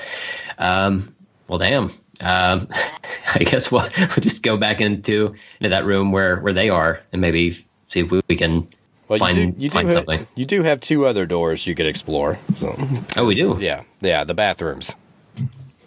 Um, 0.58 1.14
well, 1.48 1.58
damn. 1.58 1.84
Um, 2.20 2.68
I 3.34 3.38
guess 3.38 3.72
we'll, 3.72 3.88
we'll 3.98 4.08
just 4.20 4.42
go 4.42 4.56
back 4.56 4.80
into 4.80 5.34
into 5.60 5.70
that 5.70 5.84
room 5.84 6.12
where 6.12 6.38
where 6.40 6.52
they 6.52 6.68
are 6.68 7.00
and 7.12 7.20
maybe 7.22 7.52
see 7.86 8.00
if 8.00 8.10
we, 8.10 8.20
we 8.28 8.36
can 8.36 8.68
Well, 9.08 9.18
find 9.18 9.36
you 9.36 9.46
do, 9.52 9.62
you 9.62 9.70
find 9.70 9.88
ha- 9.88 9.94
something. 9.94 10.26
You 10.34 10.44
do 10.44 10.62
have 10.62 10.80
two 10.80 11.06
other 11.06 11.24
doors 11.26 11.66
you 11.66 11.74
could 11.74 11.86
explore. 11.86 12.38
So 12.54 12.76
Oh, 13.16 13.24
we 13.24 13.34
do. 13.34 13.56
yeah, 13.60 13.82
yeah, 14.00 14.24
the 14.24 14.34
bathrooms. 14.34 14.94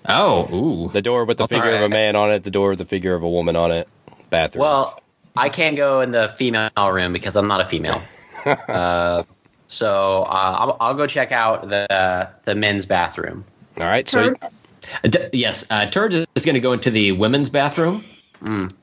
Oh, 0.07 0.53
ooh. 0.53 0.89
The 0.91 1.01
door 1.01 1.25
with 1.25 1.37
the 1.37 1.43
Well, 1.43 1.47
figure 1.47 1.75
of 1.75 1.81
a 1.83 1.89
man 1.89 2.15
on 2.15 2.31
it. 2.31 2.43
The 2.43 2.51
door 2.51 2.69
with 2.69 2.79
the 2.79 2.85
figure 2.85 3.15
of 3.15 3.23
a 3.23 3.29
woman 3.29 3.55
on 3.55 3.71
it. 3.71 3.87
Bathrooms. 4.29 4.61
Well, 4.61 5.01
I 5.35 5.49
can't 5.49 5.75
go 5.75 6.01
in 6.01 6.11
the 6.11 6.29
female 6.37 6.69
room 6.91 7.13
because 7.13 7.35
I'm 7.35 7.47
not 7.47 7.61
a 7.61 7.65
female. 7.65 8.01
uh, 8.45 9.23
so 9.67 10.23
uh, 10.23 10.55
I'll, 10.59 10.77
I'll 10.79 10.93
go 10.93 11.07
check 11.07 11.31
out 11.31 11.69
the 11.69 12.29
the 12.45 12.55
men's 12.55 12.85
bathroom. 12.85 13.43
all 13.79 13.85
right. 13.85 14.07
So 14.07 14.33
Turds. 14.35 14.63
Uh, 15.03 15.07
d- 15.07 15.19
yes, 15.33 15.65
uh, 15.71 15.87
Turds 15.87 16.15
is 16.35 16.45
going 16.45 16.53
to 16.53 16.59
go 16.61 16.71
into 16.73 16.91
the 16.91 17.11
women's 17.13 17.49
bathroom. 17.49 18.03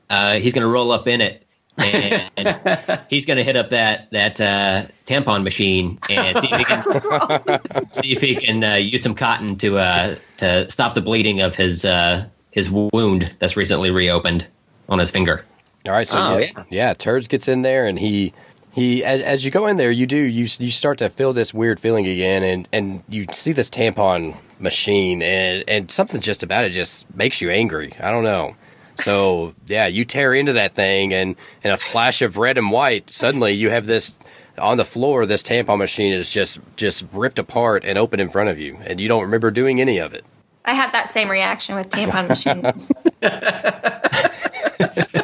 Uh, 0.09 0.33
he's 0.35 0.51
going 0.51 0.61
to 0.63 0.67
roll 0.67 0.91
up 0.91 1.07
in 1.07 1.21
it, 1.21 1.42
and 1.77 2.99
he's 3.09 3.25
going 3.25 3.37
to 3.37 3.43
hit 3.43 3.57
up 3.57 3.69
that 3.69 4.09
that 4.11 4.39
uh, 4.39 4.85
tampon 5.05 5.43
machine 5.43 5.99
and 6.09 6.39
see 6.39 6.47
if 6.51 6.57
he 6.57 6.65
can 6.65 7.85
see 7.93 8.11
if 8.13 8.21
he 8.21 8.35
can 8.35 8.63
uh, 8.63 8.75
use 8.75 9.03
some 9.03 9.15
cotton 9.15 9.55
to 9.57 9.77
uh, 9.77 10.15
to 10.37 10.69
stop 10.69 10.93
the 10.93 11.01
bleeding 11.01 11.41
of 11.41 11.55
his 11.55 11.83
uh, 11.85 12.25
his 12.51 12.69
wound 12.69 13.35
that's 13.39 13.57
recently 13.57 13.89
reopened 13.91 14.47
on 14.89 14.99
his 14.99 15.11
finger. 15.11 15.43
All 15.85 15.91
right, 15.91 16.07
so 16.07 16.17
Oh, 16.17 16.37
yeah, 16.37 16.51
yeah. 16.55 16.63
yeah, 16.69 16.93
Turds 16.93 17.27
gets 17.27 17.47
in 17.47 17.61
there, 17.61 17.85
and 17.87 17.99
he 17.99 18.33
he 18.71 19.03
as, 19.03 19.21
as 19.21 19.45
you 19.45 19.51
go 19.51 19.67
in 19.67 19.77
there, 19.77 19.91
you 19.91 20.05
do 20.05 20.17
you 20.17 20.47
you 20.59 20.71
start 20.71 20.97
to 20.99 21.09
feel 21.09 21.33
this 21.33 21.53
weird 21.53 21.79
feeling 21.79 22.07
again, 22.07 22.43
and 22.43 22.67
and 22.71 23.03
you 23.09 23.25
see 23.33 23.51
this 23.51 23.69
tampon 23.69 24.37
machine, 24.59 25.21
and 25.21 25.63
and 25.67 25.91
something 25.91 26.21
just 26.21 26.41
about 26.43 26.63
it 26.63 26.69
just 26.69 27.13
makes 27.15 27.41
you 27.41 27.49
angry. 27.49 27.93
I 27.99 28.11
don't 28.11 28.23
know. 28.23 28.55
So 28.95 29.53
yeah, 29.67 29.87
you 29.87 30.05
tear 30.05 30.33
into 30.33 30.53
that 30.53 30.75
thing, 30.75 31.13
and 31.13 31.35
in 31.63 31.71
a 31.71 31.77
flash 31.77 32.21
of 32.21 32.37
red 32.37 32.57
and 32.57 32.71
white, 32.71 33.09
suddenly 33.09 33.53
you 33.53 33.69
have 33.69 33.85
this 33.85 34.17
on 34.57 34.77
the 34.77 34.85
floor. 34.85 35.25
This 35.25 35.43
tampon 35.43 35.77
machine 35.77 36.13
is 36.13 36.31
just 36.31 36.59
just 36.75 37.05
ripped 37.11 37.39
apart 37.39 37.83
and 37.85 37.97
open 37.97 38.19
in 38.19 38.29
front 38.29 38.49
of 38.49 38.59
you, 38.59 38.77
and 38.85 38.99
you 38.99 39.07
don't 39.07 39.23
remember 39.23 39.51
doing 39.51 39.81
any 39.81 39.97
of 39.97 40.13
it. 40.13 40.23
I 40.65 40.73
have 40.73 40.93
that 40.93 41.09
same 41.09 41.29
reaction 41.29 41.75
with 41.75 41.89
tampon 41.89 42.29
machines. 42.29 42.91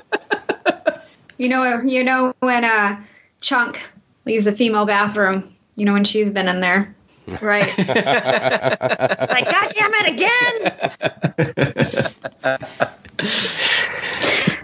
You 1.40 1.48
know, 1.48 1.82
you 1.84 2.04
know 2.04 2.34
when 2.42 2.66
uh, 2.66 3.02
Chunk 3.40 3.82
leaves 4.26 4.46
a 4.46 4.52
female 4.52 4.86
bathroom. 4.86 5.56
You 5.78 5.86
know 5.86 5.94
when 5.94 6.04
she's 6.04 6.30
been 6.30 6.50
in 6.50 6.60
there. 6.60 6.94
right. 7.42 7.66
it's 7.78 9.32
like, 9.32 9.46
God 9.46 9.72
damn 9.72 9.92
it 9.96 10.20
again. 12.44 12.60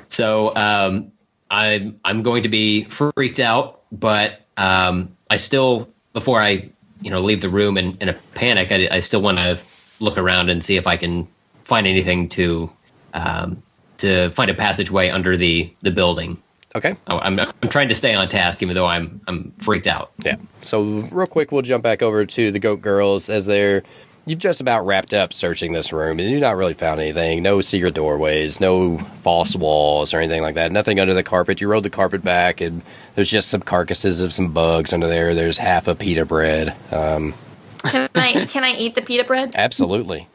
So 0.07 0.55
um, 0.55 1.11
I'm 1.51 1.99
I'm 2.05 2.23
going 2.23 2.43
to 2.43 2.49
be 2.49 2.85
freaked 2.85 3.39
out, 3.39 3.81
but 3.91 4.41
um, 4.57 5.15
I 5.29 5.37
still 5.37 5.89
before 6.13 6.41
I 6.41 6.69
you 7.01 7.11
know 7.11 7.21
leave 7.21 7.41
the 7.41 7.49
room 7.49 7.77
in, 7.77 7.97
in 7.97 8.09
a 8.09 8.13
panic, 8.33 8.71
I, 8.71 8.87
I 8.89 8.99
still 9.01 9.21
want 9.21 9.37
to 9.39 9.59
look 9.99 10.17
around 10.17 10.49
and 10.49 10.63
see 10.63 10.77
if 10.77 10.87
I 10.87 10.97
can 10.97 11.27
find 11.63 11.85
anything 11.85 12.29
to 12.29 12.71
um, 13.13 13.61
to 13.97 14.29
find 14.31 14.49
a 14.49 14.53
passageway 14.53 15.09
under 15.09 15.35
the 15.35 15.71
the 15.81 15.91
building. 15.91 16.41
Okay. 16.75 16.95
I'm 17.07 17.39
I'm 17.39 17.69
trying 17.69 17.89
to 17.89 17.95
stay 17.95 18.13
on 18.13 18.27
task, 18.27 18.61
even 18.61 18.75
though 18.75 18.85
I'm 18.85 19.21
I'm 19.27 19.51
freaked 19.57 19.87
out. 19.87 20.11
Yeah. 20.23 20.35
So 20.61 20.83
real 20.83 21.27
quick, 21.27 21.51
we'll 21.51 21.61
jump 21.61 21.83
back 21.83 22.01
over 22.01 22.25
to 22.25 22.51
the 22.51 22.59
Goat 22.59 22.81
Girls 22.81 23.29
as 23.29 23.45
they're. 23.45 23.83
You've 24.27 24.39
just 24.39 24.59
about 24.59 24.85
wrapped 24.87 25.13
up 25.13 25.33
searching 25.33 25.71
this 25.73 25.93
room, 25.93 26.19
and 26.19 26.29
you've 26.29 26.41
not 26.41 26.55
really 26.57 26.73
found 26.73 26.99
anything. 26.99 27.43
No 27.43 27.61
secret 27.61 27.93
doorways, 27.93 28.59
no 28.59 28.97
false 28.97 29.55
walls 29.55 30.15
or 30.15 30.19
anything 30.19 30.41
like 30.41 30.55
that. 30.55 30.71
Nothing 30.71 30.99
under 30.99 31.13
the 31.13 31.21
carpet. 31.21 31.61
You 31.61 31.67
rolled 31.67 31.85
the 31.85 31.91
carpet 31.91 32.23
back, 32.23 32.59
and 32.59 32.81
there's 33.13 33.29
just 33.29 33.49
some 33.49 33.61
carcasses 33.61 34.21
of 34.21 34.33
some 34.33 34.51
bugs 34.51 34.93
under 34.93 35.07
there. 35.07 35.35
There's 35.35 35.59
half 35.59 35.87
a 35.87 35.93
pita 35.93 36.25
bread. 36.25 36.75
Um, 36.91 37.35
Can 37.83 38.09
I 38.15 38.45
can 38.45 38.63
I 38.63 38.71
eat 38.73 38.95
the 38.95 39.03
pita 39.03 39.23
bread? 39.25 39.51
absolutely. 39.55 40.27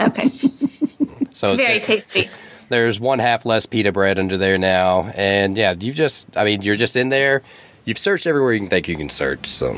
Okay. 0.00 0.28
So 1.32 1.48
It's 1.48 1.54
very 1.56 1.80
tasty. 1.80 2.30
there's 2.68 3.00
one 3.00 3.18
half 3.18 3.44
less 3.44 3.66
pita 3.66 3.90
bread 3.90 4.20
under 4.20 4.38
there 4.38 4.58
now, 4.58 5.10
and 5.16 5.56
yeah, 5.56 5.74
you've 5.76 5.96
just. 5.96 6.36
I 6.36 6.44
mean, 6.44 6.62
you're 6.62 6.76
just 6.76 6.94
in 6.94 7.08
there. 7.08 7.42
You've 7.84 7.98
searched 7.98 8.28
everywhere 8.28 8.52
you 8.52 8.60
can 8.60 8.68
think 8.68 8.86
you 8.86 8.96
can 8.96 9.08
search, 9.08 9.48
so 9.48 9.76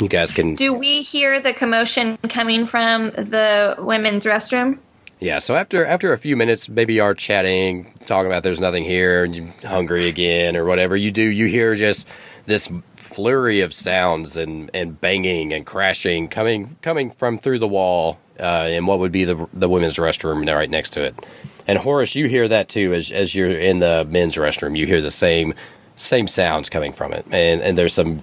you 0.00 0.08
guys 0.08 0.32
can. 0.32 0.54
Do 0.54 0.72
we 0.74 1.02
hear 1.02 1.40
the 1.40 1.52
commotion 1.52 2.16
coming 2.28 2.66
from 2.66 3.06
the 3.06 3.76
women's 3.78 4.24
restroom? 4.24 4.78
Yeah, 5.18 5.38
so 5.38 5.56
after 5.56 5.84
after 5.84 6.12
a 6.12 6.18
few 6.18 6.36
minutes, 6.36 6.68
maybe 6.68 6.94
you 6.94 7.02
are 7.02 7.14
chatting, 7.14 7.94
talking 8.04 8.26
about 8.26 8.42
there's 8.42 8.60
nothing 8.60 8.84
here, 8.84 9.24
and 9.24 9.34
you're 9.34 9.54
hungry 9.64 10.08
again 10.08 10.56
or 10.56 10.64
whatever 10.66 10.96
you 10.96 11.10
do, 11.10 11.22
you 11.22 11.46
hear 11.46 11.74
just 11.74 12.08
this 12.44 12.70
flurry 12.96 13.62
of 13.62 13.72
sounds 13.72 14.36
and, 14.36 14.70
and 14.74 15.00
banging 15.00 15.52
and 15.52 15.64
crashing 15.64 16.28
coming 16.28 16.76
coming 16.82 17.10
from 17.10 17.38
through 17.38 17.58
the 17.58 17.68
wall 17.68 18.18
uh, 18.38 18.68
in 18.70 18.84
what 18.84 18.98
would 18.98 19.12
be 19.12 19.24
the 19.24 19.48
the 19.54 19.70
women's 19.70 19.96
restroom 19.96 20.46
right 20.54 20.68
next 20.68 20.90
to 20.90 21.02
it. 21.02 21.14
And 21.66 21.78
Horace, 21.78 22.14
you 22.14 22.28
hear 22.28 22.46
that 22.48 22.68
too 22.68 22.92
as 22.92 23.10
as 23.10 23.34
you're 23.34 23.52
in 23.52 23.78
the 23.78 24.06
men's 24.08 24.36
restroom. 24.36 24.76
You 24.76 24.86
hear 24.86 25.00
the 25.00 25.10
same 25.10 25.54
same 25.96 26.26
sounds 26.26 26.68
coming 26.68 26.92
from 26.92 27.14
it, 27.14 27.24
and 27.30 27.62
and 27.62 27.78
there's 27.78 27.94
some 27.94 28.22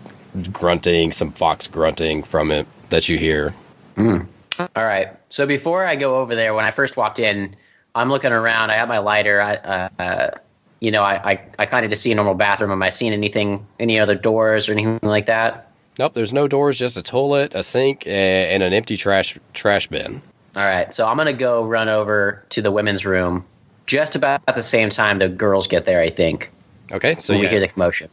grunting, 0.51 1.11
some 1.11 1.31
fox 1.31 1.67
grunting 1.67 2.23
from 2.23 2.51
it 2.51 2.67
that 2.89 3.09
you 3.09 3.17
hear. 3.17 3.53
All 3.97 4.27
right. 4.75 5.09
So 5.29 5.45
before 5.45 5.85
I 5.85 5.95
go 5.95 6.17
over 6.17 6.35
there, 6.35 6.53
when 6.53 6.65
I 6.65 6.71
first 6.71 6.97
walked 6.97 7.19
in, 7.19 7.55
I'm 7.95 8.09
looking 8.09 8.31
around. 8.31 8.71
I 8.71 8.75
have 8.75 8.87
my 8.87 8.99
lighter. 8.99 9.41
I, 9.41 9.53
uh, 9.55 10.31
you 10.79 10.91
know, 10.91 11.01
I, 11.01 11.31
I, 11.31 11.45
I 11.59 11.65
kind 11.65 11.85
of 11.85 11.91
just 11.91 12.03
see 12.03 12.11
a 12.11 12.15
normal 12.15 12.33
bathroom. 12.33 12.71
Am 12.71 12.81
I 12.83 12.89
seeing 12.89 13.13
anything, 13.13 13.65
any 13.79 13.99
other 13.99 14.15
doors 14.15 14.69
or 14.69 14.73
anything 14.73 14.99
like 15.01 15.27
that? 15.27 15.71
Nope, 15.99 16.13
there's 16.15 16.33
no 16.33 16.47
doors, 16.47 16.79
just 16.79 16.97
a 16.97 17.03
toilet, 17.03 17.53
a 17.53 17.61
sink, 17.61 18.07
and 18.07 18.63
an 18.63 18.73
empty 18.73 18.97
trash 18.97 19.37
trash 19.53 19.87
bin. 19.87 20.21
All 20.55 20.63
right. 20.63 20.91
So 20.93 21.05
I'm 21.05 21.17
gonna 21.17 21.33
go 21.33 21.63
run 21.65 21.87
over 21.87 22.43
to 22.49 22.61
the 22.61 22.71
women's 22.71 23.05
room 23.05 23.45
just 23.85 24.15
about 24.15 24.41
at 24.47 24.55
the 24.55 24.63
same 24.63 24.89
time 24.89 25.19
the 25.19 25.29
girls 25.29 25.67
get 25.67 25.85
there. 25.85 26.01
I 26.01 26.09
think. 26.09 26.51
Okay, 26.91 27.15
so 27.15 27.35
we 27.35 27.43
yeah, 27.43 27.49
hear 27.49 27.59
the 27.59 27.67
commotion. 27.67 28.09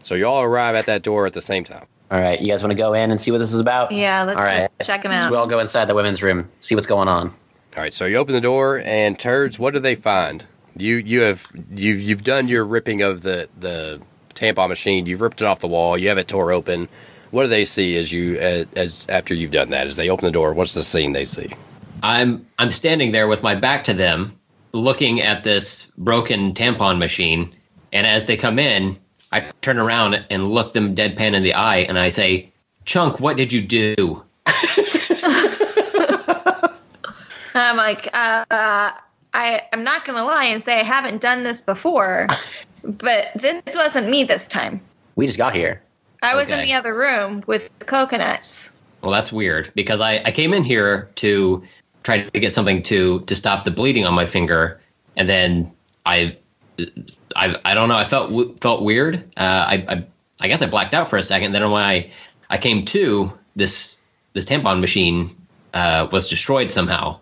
Yep. 0.00 0.06
So 0.06 0.14
you 0.14 0.26
all 0.26 0.42
arrive 0.42 0.74
at 0.74 0.86
that 0.86 1.02
door 1.02 1.26
at 1.26 1.32
the 1.32 1.40
same 1.40 1.64
time. 1.64 1.86
All 2.10 2.18
right. 2.18 2.40
You 2.40 2.48
guys 2.48 2.62
want 2.62 2.72
to 2.72 2.76
go 2.76 2.92
in 2.94 3.10
and 3.10 3.20
see 3.20 3.30
what 3.30 3.38
this 3.38 3.52
is 3.52 3.60
about? 3.60 3.92
Yeah, 3.92 4.24
let's 4.24 4.38
All 4.38 4.44
right. 4.44 4.70
check 4.82 5.02
them 5.04 5.12
So 5.12 5.30
we 5.30 5.36
all 5.36 5.46
go 5.46 5.60
inside 5.60 5.84
the 5.86 5.94
women's 5.94 6.22
room, 6.22 6.48
see 6.60 6.74
what's 6.74 6.86
going 6.86 7.08
on. 7.08 7.28
All 7.28 7.82
right, 7.84 7.94
so 7.94 8.04
you 8.04 8.16
open 8.16 8.34
the 8.34 8.40
door, 8.40 8.82
and 8.84 9.16
turds, 9.16 9.56
what 9.56 9.74
do 9.74 9.78
they 9.78 9.94
find? 9.94 10.44
You 10.76 10.96
you 10.96 11.20
have 11.20 11.46
you've 11.70 12.00
you've 12.00 12.24
done 12.24 12.48
your 12.48 12.64
ripping 12.64 13.02
of 13.02 13.22
the 13.22 13.48
the 13.58 14.00
tampon 14.34 14.68
machine. 14.68 15.06
You've 15.06 15.20
ripped 15.20 15.40
it 15.40 15.44
off 15.44 15.60
the 15.60 15.68
wall. 15.68 15.96
You 15.96 16.08
have 16.08 16.18
it 16.18 16.26
tore 16.26 16.50
open. 16.52 16.88
What 17.30 17.44
do 17.44 17.48
they 17.48 17.64
see 17.64 17.96
as 17.96 18.10
you 18.10 18.36
as, 18.38 18.66
as 18.74 19.06
after 19.08 19.34
you've 19.34 19.52
done 19.52 19.70
that? 19.70 19.86
As 19.86 19.94
they 19.94 20.10
open 20.10 20.24
the 20.24 20.32
door, 20.32 20.52
what's 20.52 20.74
the 20.74 20.82
scene 20.82 21.12
they 21.12 21.24
see? 21.24 21.50
I'm 22.02 22.46
I'm 22.58 22.72
standing 22.72 23.12
there 23.12 23.28
with 23.28 23.42
my 23.44 23.54
back 23.54 23.84
to 23.84 23.94
them, 23.94 24.40
looking 24.72 25.20
at 25.20 25.44
this 25.44 25.86
broken 25.96 26.54
tampon 26.54 26.98
machine, 26.98 27.54
and 27.92 28.04
as 28.04 28.26
they 28.26 28.36
come 28.36 28.58
in, 28.58 28.98
I 29.32 29.40
turn 29.60 29.78
around 29.78 30.24
and 30.30 30.50
look 30.50 30.72
them 30.72 30.94
deadpan 30.94 31.34
in 31.34 31.42
the 31.42 31.54
eye, 31.54 31.78
and 31.78 31.98
I 31.98 32.08
say, 32.08 32.50
"Chunk, 32.84 33.20
what 33.20 33.36
did 33.36 33.52
you 33.52 33.62
do?" 33.62 34.24
I'm 37.54 37.76
like, 37.76 38.08
uh, 38.12 38.44
uh, 38.50 38.90
I 39.32 39.62
I'm 39.72 39.84
not 39.84 40.04
gonna 40.04 40.24
lie 40.24 40.46
and 40.46 40.62
say 40.62 40.80
I 40.80 40.82
haven't 40.82 41.20
done 41.20 41.42
this 41.42 41.62
before, 41.62 42.26
but 42.82 43.28
this 43.36 43.62
wasn't 43.74 44.08
me 44.08 44.24
this 44.24 44.48
time. 44.48 44.80
We 45.16 45.26
just 45.26 45.38
got 45.38 45.54
here. 45.54 45.82
I 46.22 46.34
was 46.34 46.50
in 46.50 46.60
the 46.60 46.74
other 46.74 46.94
room 46.94 47.42
with 47.46 47.70
the 47.78 47.86
coconuts. 47.86 48.70
Well, 49.00 49.12
that's 49.12 49.32
weird 49.32 49.72
because 49.74 50.02
I, 50.02 50.20
I 50.22 50.32
came 50.32 50.52
in 50.52 50.64
here 50.64 51.08
to 51.16 51.62
try 52.02 52.22
to 52.22 52.40
get 52.40 52.52
something 52.52 52.82
to 52.84 53.20
to 53.20 53.34
stop 53.34 53.64
the 53.64 53.70
bleeding 53.70 54.06
on 54.06 54.14
my 54.14 54.26
finger, 54.26 54.80
and 55.16 55.28
then 55.28 55.72
I 56.04 56.36
I, 57.36 57.56
I 57.64 57.74
don't 57.74 57.88
know. 57.88 57.96
I 57.96 58.04
felt 58.04 58.60
felt 58.60 58.82
weird. 58.82 59.16
Uh, 59.36 59.64
I, 59.68 59.84
I 59.88 60.06
I 60.40 60.48
guess 60.48 60.62
I 60.62 60.66
blacked 60.66 60.94
out 60.94 61.08
for 61.08 61.16
a 61.16 61.22
second. 61.22 61.52
Then 61.52 61.70
when 61.70 61.82
I 61.82 62.10
I 62.48 62.58
came 62.58 62.84
to, 62.86 63.32
this 63.54 63.98
this 64.32 64.44
tampon 64.46 64.80
machine 64.80 65.36
uh, 65.74 66.08
was 66.10 66.28
destroyed 66.28 66.72
somehow. 66.72 67.18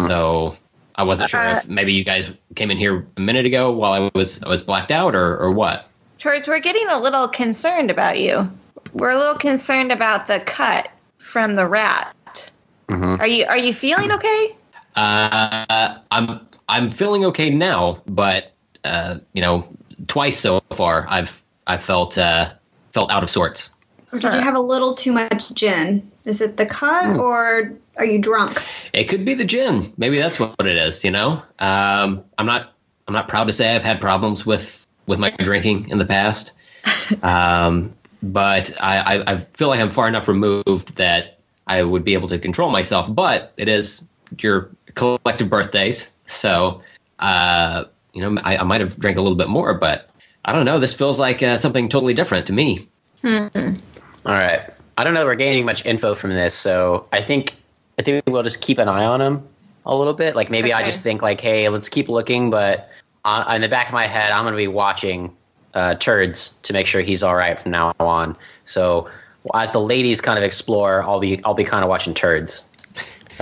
So 0.00 0.56
I 0.94 1.02
wasn't 1.02 1.30
sure 1.30 1.44
if 1.44 1.68
maybe 1.68 1.92
you 1.92 2.04
guys 2.04 2.30
came 2.54 2.70
in 2.70 2.76
here 2.76 3.04
a 3.16 3.20
minute 3.20 3.46
ago 3.46 3.72
while 3.72 3.92
I 3.92 4.10
was 4.14 4.42
I 4.42 4.48
was 4.48 4.62
blacked 4.62 4.92
out 4.92 5.14
or 5.14 5.36
or 5.38 5.50
what. 5.50 5.88
Turds, 6.18 6.46
we're 6.46 6.60
getting 6.60 6.86
a 6.88 7.00
little 7.00 7.26
concerned 7.26 7.90
about 7.90 8.20
you. 8.20 8.48
We're 8.92 9.10
a 9.10 9.18
little 9.18 9.34
concerned 9.34 9.90
about 9.90 10.28
the 10.28 10.38
cut 10.38 10.88
from 11.18 11.56
the 11.56 11.66
rat. 11.66 12.50
Are 12.88 13.26
you 13.26 13.46
are 13.46 13.58
you 13.58 13.72
feeling 13.72 14.12
okay? 14.12 14.56
Uh, 14.94 15.98
I'm 16.10 16.46
I'm 16.68 16.90
feeling 16.90 17.24
okay 17.26 17.50
now, 17.50 18.02
but 18.06 18.51
uh, 18.84 19.18
you 19.32 19.42
know, 19.42 19.68
twice 20.06 20.38
so 20.38 20.60
far 20.74 21.06
I've 21.08 21.42
I've 21.66 21.82
felt 21.82 22.18
uh, 22.18 22.52
felt 22.92 23.10
out 23.10 23.22
of 23.22 23.30
sorts. 23.30 23.70
Or 24.12 24.18
did 24.18 24.34
you 24.34 24.40
have 24.40 24.56
a 24.56 24.60
little 24.60 24.94
too 24.94 25.12
much 25.12 25.54
gin? 25.54 26.10
Is 26.24 26.42
it 26.42 26.56
the 26.56 26.66
cut 26.66 27.16
or 27.16 27.72
are 27.96 28.04
you 28.04 28.18
drunk? 28.18 28.62
It 28.92 29.04
could 29.04 29.24
be 29.24 29.34
the 29.34 29.44
gin. 29.44 29.92
Maybe 29.96 30.18
that's 30.18 30.38
what 30.38 30.60
it 30.60 30.76
is. 30.76 31.04
You 31.04 31.10
know, 31.10 31.42
um, 31.58 32.24
I'm 32.36 32.46
not 32.46 32.72
I'm 33.08 33.14
not 33.14 33.28
proud 33.28 33.44
to 33.44 33.52
say 33.52 33.74
I've 33.74 33.82
had 33.82 34.00
problems 34.00 34.44
with 34.44 34.86
with 35.06 35.18
my 35.18 35.30
drinking 35.30 35.88
in 35.88 35.98
the 35.98 36.06
past, 36.06 36.52
um, 37.22 37.94
but 38.22 38.72
I, 38.80 38.98
I, 38.98 39.32
I 39.32 39.36
feel 39.36 39.68
like 39.68 39.80
I'm 39.80 39.90
far 39.90 40.08
enough 40.08 40.28
removed 40.28 40.96
that 40.96 41.38
I 41.66 41.82
would 41.82 42.04
be 42.04 42.14
able 42.14 42.28
to 42.28 42.38
control 42.38 42.70
myself. 42.70 43.12
But 43.12 43.52
it 43.56 43.68
is 43.68 44.06
your 44.38 44.70
collective 44.94 45.48
birthdays, 45.48 46.14
so 46.26 46.82
uh, 47.18 47.84
you 48.12 48.22
know 48.22 48.40
I, 48.42 48.58
I 48.58 48.62
might 48.64 48.80
have 48.80 48.98
drank 48.98 49.18
a 49.18 49.20
little 49.20 49.36
bit 49.36 49.48
more, 49.48 49.74
but 49.74 50.08
I 50.44 50.52
don't 50.52 50.64
know. 50.64 50.78
This 50.78 50.94
feels 50.94 51.18
like 51.18 51.42
uh, 51.42 51.56
something 51.56 51.88
totally 51.88 52.14
different 52.14 52.46
to 52.48 52.52
me. 52.52 52.88
All 53.24 54.34
right. 54.34 54.70
I 54.96 55.04
don't 55.04 55.14
know. 55.14 55.22
if 55.22 55.26
We're 55.26 55.34
gaining 55.36 55.64
much 55.64 55.86
info 55.86 56.14
from 56.14 56.30
this, 56.30 56.54
so 56.54 57.06
I 57.12 57.22
think 57.22 57.54
I 57.98 58.02
think 58.02 58.24
we'll 58.26 58.42
just 58.42 58.60
keep 58.60 58.78
an 58.78 58.88
eye 58.88 59.04
on 59.04 59.20
him 59.20 59.48
a 59.86 59.96
little 59.96 60.14
bit. 60.14 60.36
Like 60.36 60.50
maybe 60.50 60.72
I 60.72 60.84
just 60.84 61.02
think 61.02 61.22
like, 61.22 61.40
hey, 61.40 61.68
let's 61.68 61.88
keep 61.88 62.08
looking, 62.08 62.50
but 62.50 62.90
uh, 63.24 63.52
in 63.54 63.62
the 63.62 63.68
back 63.68 63.88
of 63.88 63.92
my 63.92 64.06
head, 64.06 64.30
I'm 64.30 64.44
going 64.44 64.52
to 64.52 64.58
be 64.58 64.68
watching 64.68 65.36
uh, 65.74 65.94
turds 65.94 66.54
to 66.64 66.72
make 66.72 66.86
sure 66.86 67.00
he's 67.00 67.22
all 67.22 67.34
right 67.34 67.58
from 67.58 67.72
now 67.72 67.94
on. 67.98 68.36
So 68.64 69.08
as 69.54 69.72
the 69.72 69.80
ladies 69.80 70.20
kind 70.20 70.38
of 70.38 70.44
explore, 70.44 71.02
I'll 71.02 71.20
be 71.20 71.42
I'll 71.44 71.54
be 71.54 71.64
kind 71.64 71.82
of 71.84 71.88
watching 71.88 72.14
turds. 72.14 72.64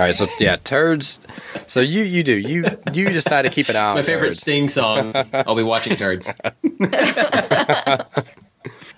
All 0.01 0.07
right, 0.07 0.15
so 0.15 0.25
yeah, 0.39 0.55
turds. 0.55 1.19
So 1.67 1.79
you 1.79 2.01
you 2.01 2.23
do 2.23 2.35
you 2.35 2.65
you 2.91 3.09
decide 3.09 3.43
to 3.43 3.49
keep 3.49 3.69
it 3.69 3.75
on 3.75 3.93
My 3.93 4.01
favorite 4.01 4.29
turds. 4.29 4.39
Sting 4.39 4.67
song. 4.67 5.13
I'll 5.31 5.53
be 5.55 5.61
watching 5.61 5.95
turds. 5.95 6.27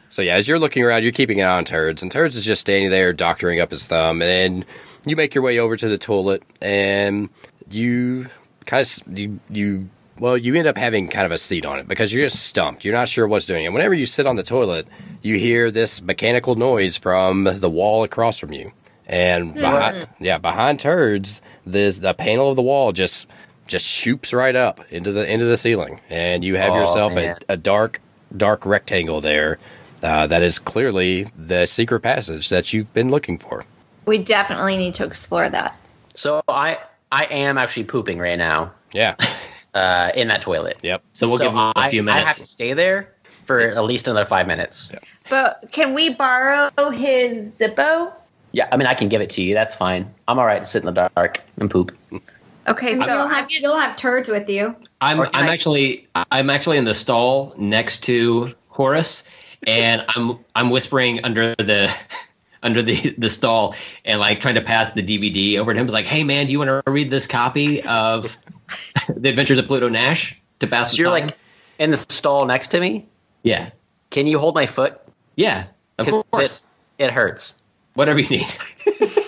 So 0.09 0.21
yeah, 0.21 0.35
as 0.35 0.47
you're 0.47 0.59
looking 0.59 0.83
around, 0.83 1.01
you're 1.01 1.11
keeping 1.11 1.41
an 1.41 1.47
eye 1.47 1.57
on 1.57 1.65
Turds, 1.65 2.03
and 2.03 2.11
Turds 2.11 2.37
is 2.37 2.45
just 2.45 2.61
standing 2.61 2.91
there 2.91 3.13
doctoring 3.13 3.59
up 3.59 3.71
his 3.71 3.87
thumb, 3.87 4.21
and 4.21 4.29
then 4.61 4.65
you 5.07 5.15
make 5.15 5.33
your 5.33 5.43
way 5.43 5.57
over 5.57 5.75
to 5.75 5.89
the 5.89 5.97
toilet, 5.97 6.43
and 6.61 7.29
you 7.71 8.27
kind 8.67 8.85
of 8.85 9.17
you 9.17 9.39
you 9.49 9.89
well, 10.19 10.37
you 10.37 10.53
end 10.53 10.67
up 10.67 10.77
having 10.77 11.07
kind 11.07 11.25
of 11.25 11.31
a 11.31 11.39
seat 11.39 11.65
on 11.65 11.79
it 11.79 11.87
because 11.87 12.13
you're 12.13 12.27
just 12.27 12.43
stumped. 12.45 12.85
You're 12.85 12.93
not 12.93 13.09
sure 13.09 13.27
what's 13.27 13.47
doing, 13.47 13.65
it. 13.65 13.73
whenever 13.73 13.95
you 13.95 14.05
sit 14.05 14.27
on 14.27 14.35
the 14.35 14.43
toilet, 14.43 14.87
you 15.23 15.39
hear 15.39 15.71
this 15.71 15.99
mechanical 15.99 16.53
noise 16.53 16.95
from 16.95 17.45
the 17.45 17.69
wall 17.69 18.03
across 18.03 18.37
from 18.37 18.53
you, 18.53 18.71
and 19.13 19.53
behind, 19.53 20.07
yeah, 20.19 20.37
behind 20.39 20.79
Turds, 20.79 21.41
this 21.65 21.99
the 21.99 22.13
panel 22.13 22.49
of 22.49 22.55
the 22.55 22.61
wall 22.61 22.91
just 22.91 23.27
just 23.67 23.85
shoots 23.85 24.33
right 24.33 24.55
up 24.55 24.81
into 24.91 25.11
the 25.11 25.31
into 25.31 25.45
the 25.45 25.57
ceiling, 25.57 25.99
and 26.09 26.43
you 26.43 26.55
have 26.55 26.71
Oh, 26.73 26.79
yourself 26.79 27.13
a, 27.13 27.35
a 27.47 27.57
dark 27.57 28.01
dark 28.35 28.65
rectangle 28.65 29.21
there 29.21 29.59
uh, 30.01 30.25
that 30.27 30.41
is 30.41 30.57
clearly 30.59 31.27
the 31.37 31.65
secret 31.67 31.99
passage 32.01 32.49
that 32.49 32.73
you've 32.73 32.91
been 32.93 33.09
looking 33.09 33.37
for. 33.37 33.65
We 34.05 34.17
definitely 34.17 34.77
need 34.77 34.95
to 34.95 35.05
explore 35.05 35.47
that. 35.47 35.77
So 36.15 36.41
I 36.47 36.79
I 37.11 37.25
am 37.25 37.57
actually 37.59 37.83
pooping 37.85 38.17
right 38.17 38.37
now 38.39 38.71
Yeah. 38.93 39.15
uh, 39.75 40.11
in 40.15 40.27
that 40.29 40.41
toilet. 40.41 40.79
Yep. 40.81 41.03
So 41.13 41.27
we'll 41.27 41.37
So 41.37 41.43
give 41.45 41.53
him 41.53 41.71
a 41.75 41.89
few 41.89 42.01
minutes. 42.03 42.23
I 42.23 42.27
have 42.27 42.37
to 42.37 42.45
stay 42.45 42.73
there 42.73 43.13
for 43.45 43.59
at 43.59 43.83
least 43.83 44.07
another 44.07 44.25
five 44.25 44.47
minutes. 44.47 44.91
Yeah. 44.91 44.99
But 45.29 45.71
can 45.71 45.93
we 45.93 46.15
borrow 46.15 46.69
his 46.89 47.51
Zippo? 47.53 48.13
I 48.71 48.77
mean 48.77 48.87
I 48.87 48.93
can 48.93 49.09
give 49.09 49.21
it 49.21 49.31
to 49.31 49.41
you. 49.41 49.53
That's 49.53 49.75
fine. 49.75 50.13
I'm 50.27 50.39
all 50.39 50.45
right 50.45 50.59
to 50.59 50.65
sit 50.65 50.83
in 50.83 50.93
the 50.93 51.09
dark 51.15 51.41
and 51.57 51.69
poop. 51.69 51.95
Okay, 52.67 52.95
so 52.95 53.01
you'll 53.05 53.09
I'm 53.23 53.29
have 53.29 53.51
you'll 53.51 53.77
have 53.77 53.95
turds 53.95 54.29
with 54.29 54.49
you. 54.49 54.75
I'm 55.01 55.19
I'm 55.21 55.49
actually 55.49 56.07
I'm 56.31 56.49
actually 56.49 56.77
in 56.77 56.85
the 56.85 56.93
stall 56.93 57.53
next 57.57 58.03
to 58.05 58.47
Horace, 58.69 59.27
and 59.67 60.05
I'm 60.07 60.39
I'm 60.55 60.69
whispering 60.69 61.25
under 61.25 61.55
the 61.55 61.93
under 62.63 62.81
the 62.81 63.15
the 63.17 63.29
stall 63.29 63.75
and 64.05 64.19
like 64.19 64.39
trying 64.39 64.55
to 64.55 64.61
pass 64.61 64.91
the 64.91 65.03
DVD 65.03 65.59
over 65.59 65.73
to 65.73 65.79
him. 65.79 65.85
It's 65.85 65.93
like, 65.93 66.05
hey 66.05 66.23
man, 66.23 66.45
do 66.45 66.51
you 66.53 66.59
want 66.59 66.85
to 66.85 66.91
read 66.91 67.11
this 67.11 67.27
copy 67.27 67.81
of 67.83 68.37
The 69.09 69.29
Adventures 69.29 69.57
of 69.59 69.67
Pluto 69.67 69.89
Nash 69.89 70.39
to 70.59 70.67
pass? 70.67 70.91
So 70.91 70.95
the 70.97 71.01
you're 71.01 71.11
time? 71.11 71.27
like 71.27 71.37
in 71.79 71.91
the 71.91 71.97
stall 71.97 72.45
next 72.45 72.67
to 72.69 72.79
me. 72.79 73.07
yeah, 73.41 73.71
Can 74.11 74.25
you 74.27 74.39
hold 74.39 74.55
my 74.55 74.67
foot? 74.67 75.01
yeah, 75.35 75.65
of 75.97 76.05
'Cause 76.07 76.23
course, 76.31 76.67
It, 76.97 77.05
it 77.05 77.11
hurts. 77.11 77.61
Whatever 77.95 78.19
you 78.19 78.29
need. 78.29 78.47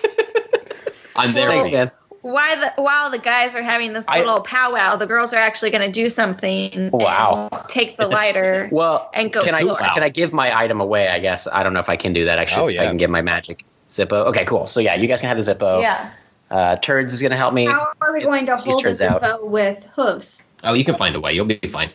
I'm 1.15 1.33
there. 1.33 1.47
Thanks, 1.47 1.69
for 1.69 1.75
man. 1.75 1.91
Why 2.21 2.55
the, 2.55 2.81
while 2.81 3.11
the 3.11 3.19
guys 3.19 3.53
are 3.55 3.61
having 3.61 3.93
this 3.93 4.03
I- 4.07 4.17
little 4.19 4.41
powwow, 4.41 4.95
the 4.95 5.05
girls 5.05 5.31
are 5.33 5.37
actually 5.37 5.69
going 5.69 5.85
to 5.85 5.91
do 5.91 6.09
something. 6.09 6.89
Wow. 6.91 7.49
and 7.51 7.69
take 7.69 7.97
the 7.97 8.07
lighter. 8.07 8.67
Well, 8.71 9.09
And 9.13 9.31
go 9.31 9.43
can 9.43 9.53
I 9.53 9.59
explore. 9.59 9.77
can 9.77 10.01
I 10.03 10.09
give 10.09 10.33
my 10.33 10.57
item 10.57 10.81
away? 10.81 11.07
I 11.07 11.19
guess 11.19 11.47
I 11.47 11.61
don't 11.63 11.73
know 11.73 11.79
if 11.79 11.89
I 11.89 11.95
can 11.97 12.13
do 12.13 12.25
that. 12.25 12.39
Actually, 12.39 12.63
Oh, 12.63 12.67
if 12.67 12.75
yeah. 12.75 12.83
I 12.83 12.87
can 12.87 12.97
give 12.97 13.09
my 13.11 13.21
magic 13.21 13.63
Zippo. 13.91 14.25
Okay, 14.27 14.43
cool. 14.45 14.65
So 14.67 14.79
yeah, 14.79 14.95
you 14.95 15.07
guys 15.07 15.21
can 15.21 15.29
have 15.29 15.37
the 15.43 15.53
Zippo. 15.53 15.81
yeah. 15.81 16.11
Uh, 16.51 16.75
Turds 16.77 17.13
is 17.13 17.21
gonna 17.21 17.35
help 17.37 17.53
me. 17.53 17.65
How 17.65 17.91
are 18.01 18.13
we 18.13 18.23
going 18.23 18.45
to 18.47 18.55
These 18.63 18.73
hold 18.73 18.83
turds 18.83 18.99
this 18.99 19.11
out. 19.11 19.49
with 19.49 19.83
hooves? 19.95 20.41
Oh, 20.63 20.73
you 20.73 20.83
can 20.83 20.95
find 20.95 21.15
a 21.15 21.19
way. 21.19 21.33
You'll 21.33 21.45
be 21.45 21.55
fine. 21.57 21.89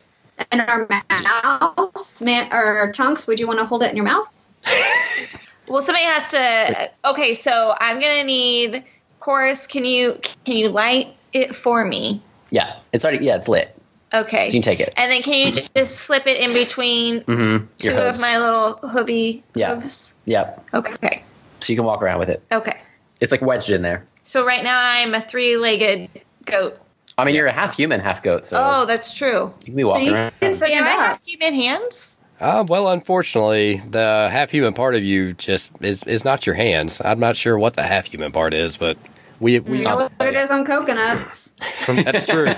And 0.50 0.60
our 0.62 0.88
mouths, 0.88 2.20
man, 2.22 2.52
or 2.52 2.90
chunks? 2.92 3.26
Would 3.26 3.38
you 3.40 3.46
want 3.46 3.58
to 3.58 3.64
hold 3.66 3.82
it 3.82 3.90
in 3.90 3.96
your 3.96 4.06
mouth? 4.06 4.36
Well, 5.70 5.82
somebody 5.82 6.04
has 6.04 6.30
to. 6.32 6.90
Okay, 7.04 7.34
so 7.34 7.72
I'm 7.78 8.00
going 8.00 8.18
to 8.20 8.26
need 8.26 8.84
Horace. 9.20 9.68
Can 9.68 9.84
you 9.84 10.18
can 10.44 10.56
you 10.56 10.68
light 10.68 11.14
it 11.32 11.54
for 11.54 11.84
me? 11.84 12.20
Yeah, 12.50 12.76
it's 12.92 13.04
already 13.04 13.24
yeah, 13.24 13.36
it's 13.36 13.46
lit. 13.46 13.76
Okay. 14.12 14.46
You 14.46 14.52
can 14.52 14.62
take 14.62 14.80
it. 14.80 14.92
And 14.96 15.12
then 15.12 15.22
can 15.22 15.54
you 15.54 15.62
just 15.76 15.94
slip 15.98 16.26
it 16.26 16.40
in 16.40 16.52
between 16.52 17.20
Mm-hmm. 17.20 17.66
two 17.78 17.94
of 17.94 18.20
my 18.20 18.38
little 18.38 18.74
hoovy 18.82 19.42
Yeah. 19.54 19.76
hooves? 19.76 20.14
Yep. 20.24 20.66
Okay. 20.74 21.22
So 21.60 21.72
you 21.72 21.76
can 21.76 21.84
walk 21.84 22.02
around 22.02 22.18
with 22.18 22.30
it. 22.30 22.42
Okay. 22.50 22.76
It's 23.20 23.30
like 23.30 23.40
wedged 23.42 23.70
in 23.70 23.82
there. 23.82 24.04
So 24.24 24.44
right 24.44 24.64
now 24.64 24.80
I'm 24.82 25.14
a 25.14 25.20
three-legged 25.20 26.08
goat. 26.46 26.80
I 27.16 27.24
mean, 27.24 27.36
you're 27.36 27.46
a 27.46 27.52
half 27.52 27.76
human, 27.76 28.00
half 28.00 28.22
goat, 28.24 28.46
so 28.46 28.56
Oh, 28.60 28.86
that's 28.86 29.14
true. 29.16 29.54
you 29.60 29.66
can 29.66 29.76
be 29.76 29.84
walking 29.84 30.06
you 30.08 30.14
around. 30.14 30.32
can 30.40 30.54
So 30.54 30.66
do 30.66 30.72
stand 30.72 30.88
I 30.88 30.90
have 30.92 31.20
human 31.24 31.54
hands? 31.54 32.16
Uh, 32.40 32.64
well, 32.66 32.88
unfortunately, 32.88 33.82
the 33.90 34.28
half 34.32 34.50
human 34.50 34.72
part 34.72 34.94
of 34.94 35.02
you 35.02 35.34
just 35.34 35.72
is 35.82 36.02
is 36.04 36.24
not 36.24 36.46
your 36.46 36.54
hands. 36.54 37.02
I'm 37.04 37.20
not 37.20 37.36
sure 37.36 37.58
what 37.58 37.74
the 37.74 37.82
half 37.82 38.06
human 38.06 38.32
part 38.32 38.54
is, 38.54 38.78
but 38.78 38.96
we 39.40 39.60
we 39.60 39.78
You 39.78 39.84
know 39.84 40.08
what 40.16 40.28
it 40.28 40.34
is 40.36 40.50
on 40.50 40.64
coconuts. 40.64 41.54
That's 41.86 42.24
true. 42.26 42.46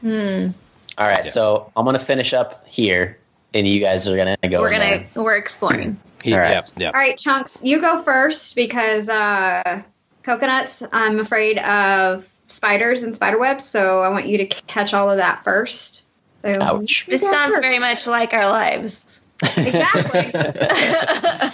hmm. 0.00 0.50
All 0.96 1.08
right, 1.08 1.24
Yeah. 1.24 1.30
so 1.30 1.72
I'm 1.76 1.84
gonna 1.84 1.98
finish 1.98 2.32
up 2.32 2.64
here, 2.68 3.18
and 3.52 3.66
you 3.66 3.80
guys 3.80 4.06
are 4.06 4.16
gonna 4.16 4.36
go. 4.48 4.60
We're 4.60 4.70
gonna 4.70 5.04
there. 5.12 5.24
we're 5.24 5.36
exploring. 5.36 5.98
He, 6.22 6.32
All 6.34 6.38
right. 6.38 6.50
Yeah, 6.50 6.62
yeah. 6.76 6.86
All 6.86 6.92
right, 6.92 7.18
chunks, 7.18 7.60
you 7.64 7.80
go 7.80 7.98
first 7.98 8.54
because 8.54 9.08
uh, 9.08 9.82
coconuts. 10.22 10.84
I'm 10.92 11.18
afraid 11.18 11.58
of 11.58 12.24
spiders 12.46 13.02
and 13.02 13.12
spider 13.14 13.38
webs, 13.38 13.64
so 13.64 14.00
I 14.00 14.08
want 14.10 14.26
you 14.28 14.38
to 14.38 14.46
catch 14.46 14.94
all 14.94 15.10
of 15.10 15.16
that 15.16 15.42
first. 15.42 16.03
So 16.44 16.52
Ouch. 16.60 17.06
This 17.08 17.22
go 17.22 17.30
sounds 17.32 17.56
first. 17.56 17.62
very 17.62 17.78
much 17.78 18.06
like 18.06 18.32
our 18.34 18.48
lives. 18.50 19.20
exactly. 19.42 20.32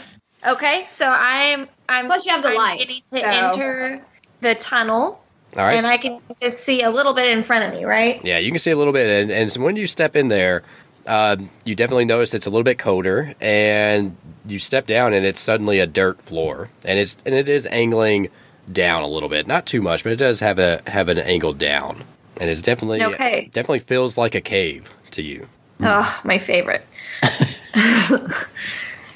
Okay, 0.46 0.86
so 0.88 1.04
I'm 1.06 1.68
I'm 1.86 2.06
Plus 2.06 2.24
you 2.24 2.32
have 2.32 2.42
the 2.42 2.48
I'm 2.48 2.56
light, 2.56 2.78
getting 2.78 3.02
to 3.12 3.18
so- 3.20 3.26
enter 3.26 4.00
the 4.40 4.54
tunnel, 4.54 5.22
All 5.54 5.64
right. 5.64 5.74
and 5.76 5.86
I 5.86 5.98
can 5.98 6.18
just 6.40 6.60
see 6.60 6.80
a 6.80 6.88
little 6.88 7.12
bit 7.12 7.36
in 7.36 7.42
front 7.42 7.64
of 7.70 7.78
me, 7.78 7.84
right? 7.84 8.24
Yeah, 8.24 8.38
you 8.38 8.50
can 8.50 8.58
see 8.58 8.70
a 8.70 8.76
little 8.76 8.94
bit, 8.94 9.06
and, 9.06 9.30
and 9.30 9.52
so 9.52 9.60
when 9.60 9.76
you 9.76 9.86
step 9.86 10.16
in 10.16 10.28
there, 10.28 10.62
uh, 11.06 11.36
you 11.66 11.74
definitely 11.74 12.06
notice 12.06 12.32
it's 12.32 12.46
a 12.46 12.50
little 12.50 12.64
bit 12.64 12.78
colder, 12.78 13.34
and 13.38 14.16
you 14.46 14.58
step 14.58 14.86
down, 14.86 15.12
and 15.12 15.26
it's 15.26 15.40
suddenly 15.40 15.78
a 15.78 15.86
dirt 15.86 16.22
floor, 16.22 16.70
and 16.86 16.98
it's 16.98 17.18
and 17.26 17.34
it 17.34 17.46
is 17.46 17.66
angling 17.66 18.30
down 18.72 19.02
a 19.02 19.08
little 19.08 19.28
bit, 19.28 19.46
not 19.46 19.66
too 19.66 19.82
much, 19.82 20.04
but 20.04 20.12
it 20.12 20.16
does 20.16 20.40
have 20.40 20.58
a 20.58 20.80
have 20.86 21.10
an 21.10 21.18
angle 21.18 21.52
down, 21.52 22.04
and 22.40 22.50
it's 22.50 22.62
definitely 22.62 23.02
uh, 23.02 23.10
Okay. 23.10 23.50
definitely 23.52 23.80
feels 23.80 24.18
like 24.18 24.34
a 24.34 24.40
cave 24.40 24.90
to 25.12 25.22
you. 25.22 25.48
Oh, 25.82 26.20
my 26.24 26.38
favorite. 26.38 26.84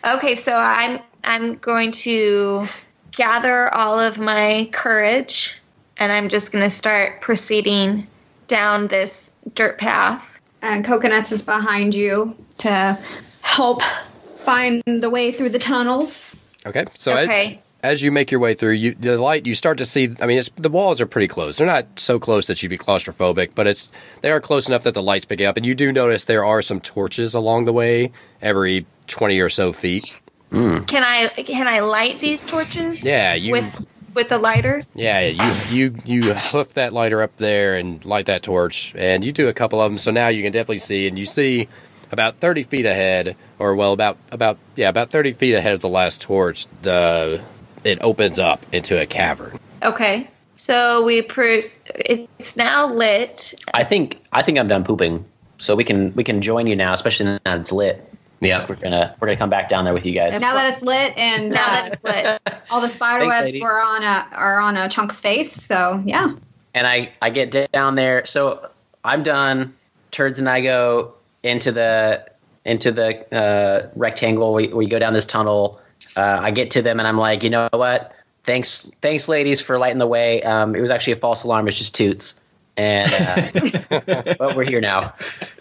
okay, 0.04 0.34
so 0.34 0.54
I'm 0.54 1.00
I'm 1.24 1.56
going 1.56 1.92
to 1.92 2.64
gather 3.12 3.72
all 3.74 3.98
of 3.98 4.18
my 4.18 4.68
courage 4.72 5.58
and 5.96 6.12
I'm 6.12 6.28
just 6.28 6.52
going 6.52 6.64
to 6.64 6.70
start 6.70 7.20
proceeding 7.20 8.06
down 8.46 8.88
this 8.88 9.32
dirt 9.54 9.78
path 9.78 10.40
and 10.60 10.84
Coconuts 10.84 11.32
is 11.32 11.42
behind 11.42 11.94
you 11.94 12.36
to 12.58 12.98
help 13.42 13.82
find 13.82 14.82
the 14.86 15.08
way 15.10 15.32
through 15.32 15.50
the 15.50 15.58
tunnels. 15.58 16.36
Okay, 16.66 16.84
so 16.94 17.12
as- 17.14 17.24
Okay. 17.28 17.60
As, 17.84 18.02
you 18.02 18.10
make 18.10 18.30
your 18.30 18.40
way 18.40 18.54
through, 18.54 18.72
you 18.72 18.94
the 18.94 19.18
light 19.18 19.46
you 19.46 19.54
start 19.54 19.78
to 19.78 19.84
see. 19.84 20.14
I 20.20 20.26
mean, 20.26 20.38
it's, 20.38 20.50
the 20.56 20.70
walls 20.70 21.00
are 21.00 21.06
pretty 21.06 21.28
close. 21.28 21.58
They're 21.58 21.66
not 21.66 21.86
so 22.00 22.18
close 22.18 22.46
that 22.46 22.62
you'd 22.62 22.70
be 22.70 22.78
claustrophobic, 22.78 23.50
but 23.54 23.66
it's 23.66 23.92
they 24.22 24.30
are 24.30 24.40
close 24.40 24.68
enough 24.68 24.84
that 24.84 24.94
the 24.94 25.02
lights 25.02 25.24
pick 25.26 25.40
up, 25.42 25.56
and 25.56 25.66
you 25.66 25.74
do 25.74 25.92
notice 25.92 26.24
there 26.24 26.44
are 26.44 26.62
some 26.62 26.80
torches 26.80 27.34
along 27.34 27.66
the 27.66 27.72
way 27.72 28.10
every 28.40 28.86
twenty 29.06 29.38
or 29.40 29.48
so 29.50 29.72
feet. 29.72 30.18
Hmm. 30.50 30.78
Can 30.84 31.02
I 31.04 31.28
can 31.28 31.66
I 31.68 31.80
light 31.80 32.20
these 32.20 32.46
torches? 32.46 33.04
Yeah, 33.04 33.34
you- 33.34 33.52
with 33.52 33.86
with 34.14 34.28
the 34.28 34.38
lighter. 34.38 34.84
Yeah, 34.94 35.20
you 35.20 35.52
you 35.70 35.96
you 36.04 36.34
hoof 36.34 36.74
that 36.74 36.92
lighter 36.92 37.20
up 37.20 37.36
there 37.36 37.76
and 37.76 38.04
light 38.04 38.26
that 38.26 38.42
torch, 38.44 38.94
and 38.96 39.24
you 39.24 39.32
do 39.32 39.48
a 39.48 39.52
couple 39.52 39.80
of 39.80 39.90
them. 39.90 39.98
So 39.98 40.10
now 40.10 40.28
you 40.28 40.42
can 40.42 40.52
definitely 40.52 40.78
see, 40.78 41.08
and 41.08 41.18
you 41.18 41.26
see 41.26 41.68
about 42.12 42.38
thirty 42.38 42.62
feet 42.62 42.86
ahead, 42.86 43.36
or 43.58 43.74
well, 43.74 43.92
about 43.92 44.16
about 44.30 44.58
yeah, 44.76 44.88
about 44.88 45.10
thirty 45.10 45.32
feet 45.32 45.54
ahead 45.54 45.72
of 45.72 45.80
the 45.80 45.88
last 45.88 46.20
torch. 46.20 46.66
The 46.82 47.42
it 47.84 47.98
opens 48.00 48.38
up 48.38 48.64
into 48.72 49.00
a 49.00 49.06
cavern. 49.06 49.58
Okay. 49.82 50.28
So 50.56 51.02
we 51.04 51.22
pers- 51.22 51.80
it's 51.94 52.56
now 52.56 52.86
lit. 52.86 53.54
I 53.74 53.84
think 53.84 54.22
I 54.32 54.42
think 54.42 54.58
I'm 54.58 54.68
done 54.68 54.84
pooping, 54.84 55.24
so 55.58 55.74
we 55.74 55.84
can 55.84 56.14
we 56.14 56.24
can 56.24 56.40
join 56.42 56.66
you 56.66 56.76
now, 56.76 56.94
especially 56.94 57.26
now 57.26 57.38
that 57.44 57.60
it's 57.60 57.72
lit. 57.72 58.08
Yeah. 58.40 58.66
We're 58.68 58.76
gonna 58.76 59.14
we're 59.20 59.28
gonna 59.28 59.38
come 59.38 59.50
back 59.50 59.68
down 59.68 59.84
there 59.84 59.94
with 59.94 60.06
you 60.06 60.12
guys. 60.12 60.32
And 60.32 60.40
Now 60.40 60.54
that 60.54 60.72
it's 60.72 60.82
lit 60.82 61.16
and 61.16 61.50
Now 61.50 61.66
that 61.66 61.92
it's 61.92 62.04
lit. 62.04 62.56
all 62.70 62.80
the 62.80 62.88
spider 62.88 63.20
Thanks, 63.24 63.34
webs 63.36 63.46
ladies. 63.46 63.62
were 63.62 63.82
on 63.82 64.02
a 64.02 64.26
are 64.32 64.60
on 64.60 64.76
a 64.76 64.88
chunk's 64.88 65.20
face, 65.20 65.52
so 65.52 66.02
yeah. 66.04 66.34
and 66.74 66.86
I 66.86 67.12
I 67.20 67.30
get 67.30 67.72
down 67.72 67.94
there. 67.94 68.24
So 68.26 68.70
I'm 69.02 69.22
done. 69.22 69.74
Turds 70.10 70.38
and 70.38 70.48
I 70.48 70.60
go 70.60 71.14
into 71.42 71.72
the 71.72 72.26
into 72.64 72.92
the 72.92 73.34
uh, 73.36 73.90
rectangle. 73.96 74.54
We 74.54 74.68
we 74.68 74.86
go 74.86 74.98
down 74.98 75.12
this 75.12 75.26
tunnel. 75.26 75.80
Uh, 76.16 76.38
I 76.42 76.50
get 76.50 76.72
to 76.72 76.82
them 76.82 76.98
and 76.98 77.08
I'm 77.08 77.18
like, 77.18 77.42
you 77.42 77.50
know 77.50 77.68
what? 77.72 78.12
Thanks 78.44 78.90
thanks 79.00 79.28
ladies 79.28 79.60
for 79.60 79.78
lighting 79.78 79.98
the 79.98 80.06
way. 80.06 80.42
Um, 80.42 80.74
it 80.74 80.80
was 80.80 80.90
actually 80.90 81.14
a 81.14 81.16
false 81.16 81.44
alarm. 81.44 81.66
It's 81.68 81.78
just 81.78 81.94
toots. 81.94 82.34
And 82.76 83.10
uh, 83.12 84.34
but 84.38 84.56
we're 84.56 84.64
here 84.64 84.80
now. 84.80 85.14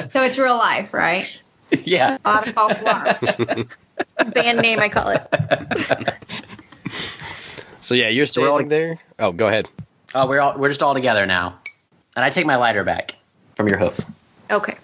So 0.10 0.24
it's 0.24 0.38
real 0.38 0.58
life, 0.58 0.94
right? 0.94 1.42
yeah. 1.84 2.18
A 2.26 2.30
lot 2.30 2.48
of 2.48 2.54
false 2.54 2.82
alarms. 2.82 3.24
Band 4.34 4.60
name, 4.60 4.80
I 4.80 4.90
call 4.90 5.10
it. 5.10 6.18
So 7.82 7.96
yeah, 7.96 8.10
you're 8.10 8.26
we're 8.38 8.50
all- 8.50 8.64
there. 8.66 9.00
Oh, 9.20 9.32
go 9.32 9.48
ahead. 9.48 9.68
Oh, 10.16 10.28
we're 10.28 10.40
all 10.40 10.58
we're 10.58 10.70
just 10.70 10.82
all 10.84 10.94
together 10.94 11.26
now. 11.26 11.60
And 12.16 12.24
I 12.24 12.30
take 12.30 12.46
my 12.46 12.56
lighter 12.56 12.84
back 12.84 13.16
from 13.56 13.68
your 13.68 13.78
hoof. 13.78 14.00
Okay. 14.52 14.76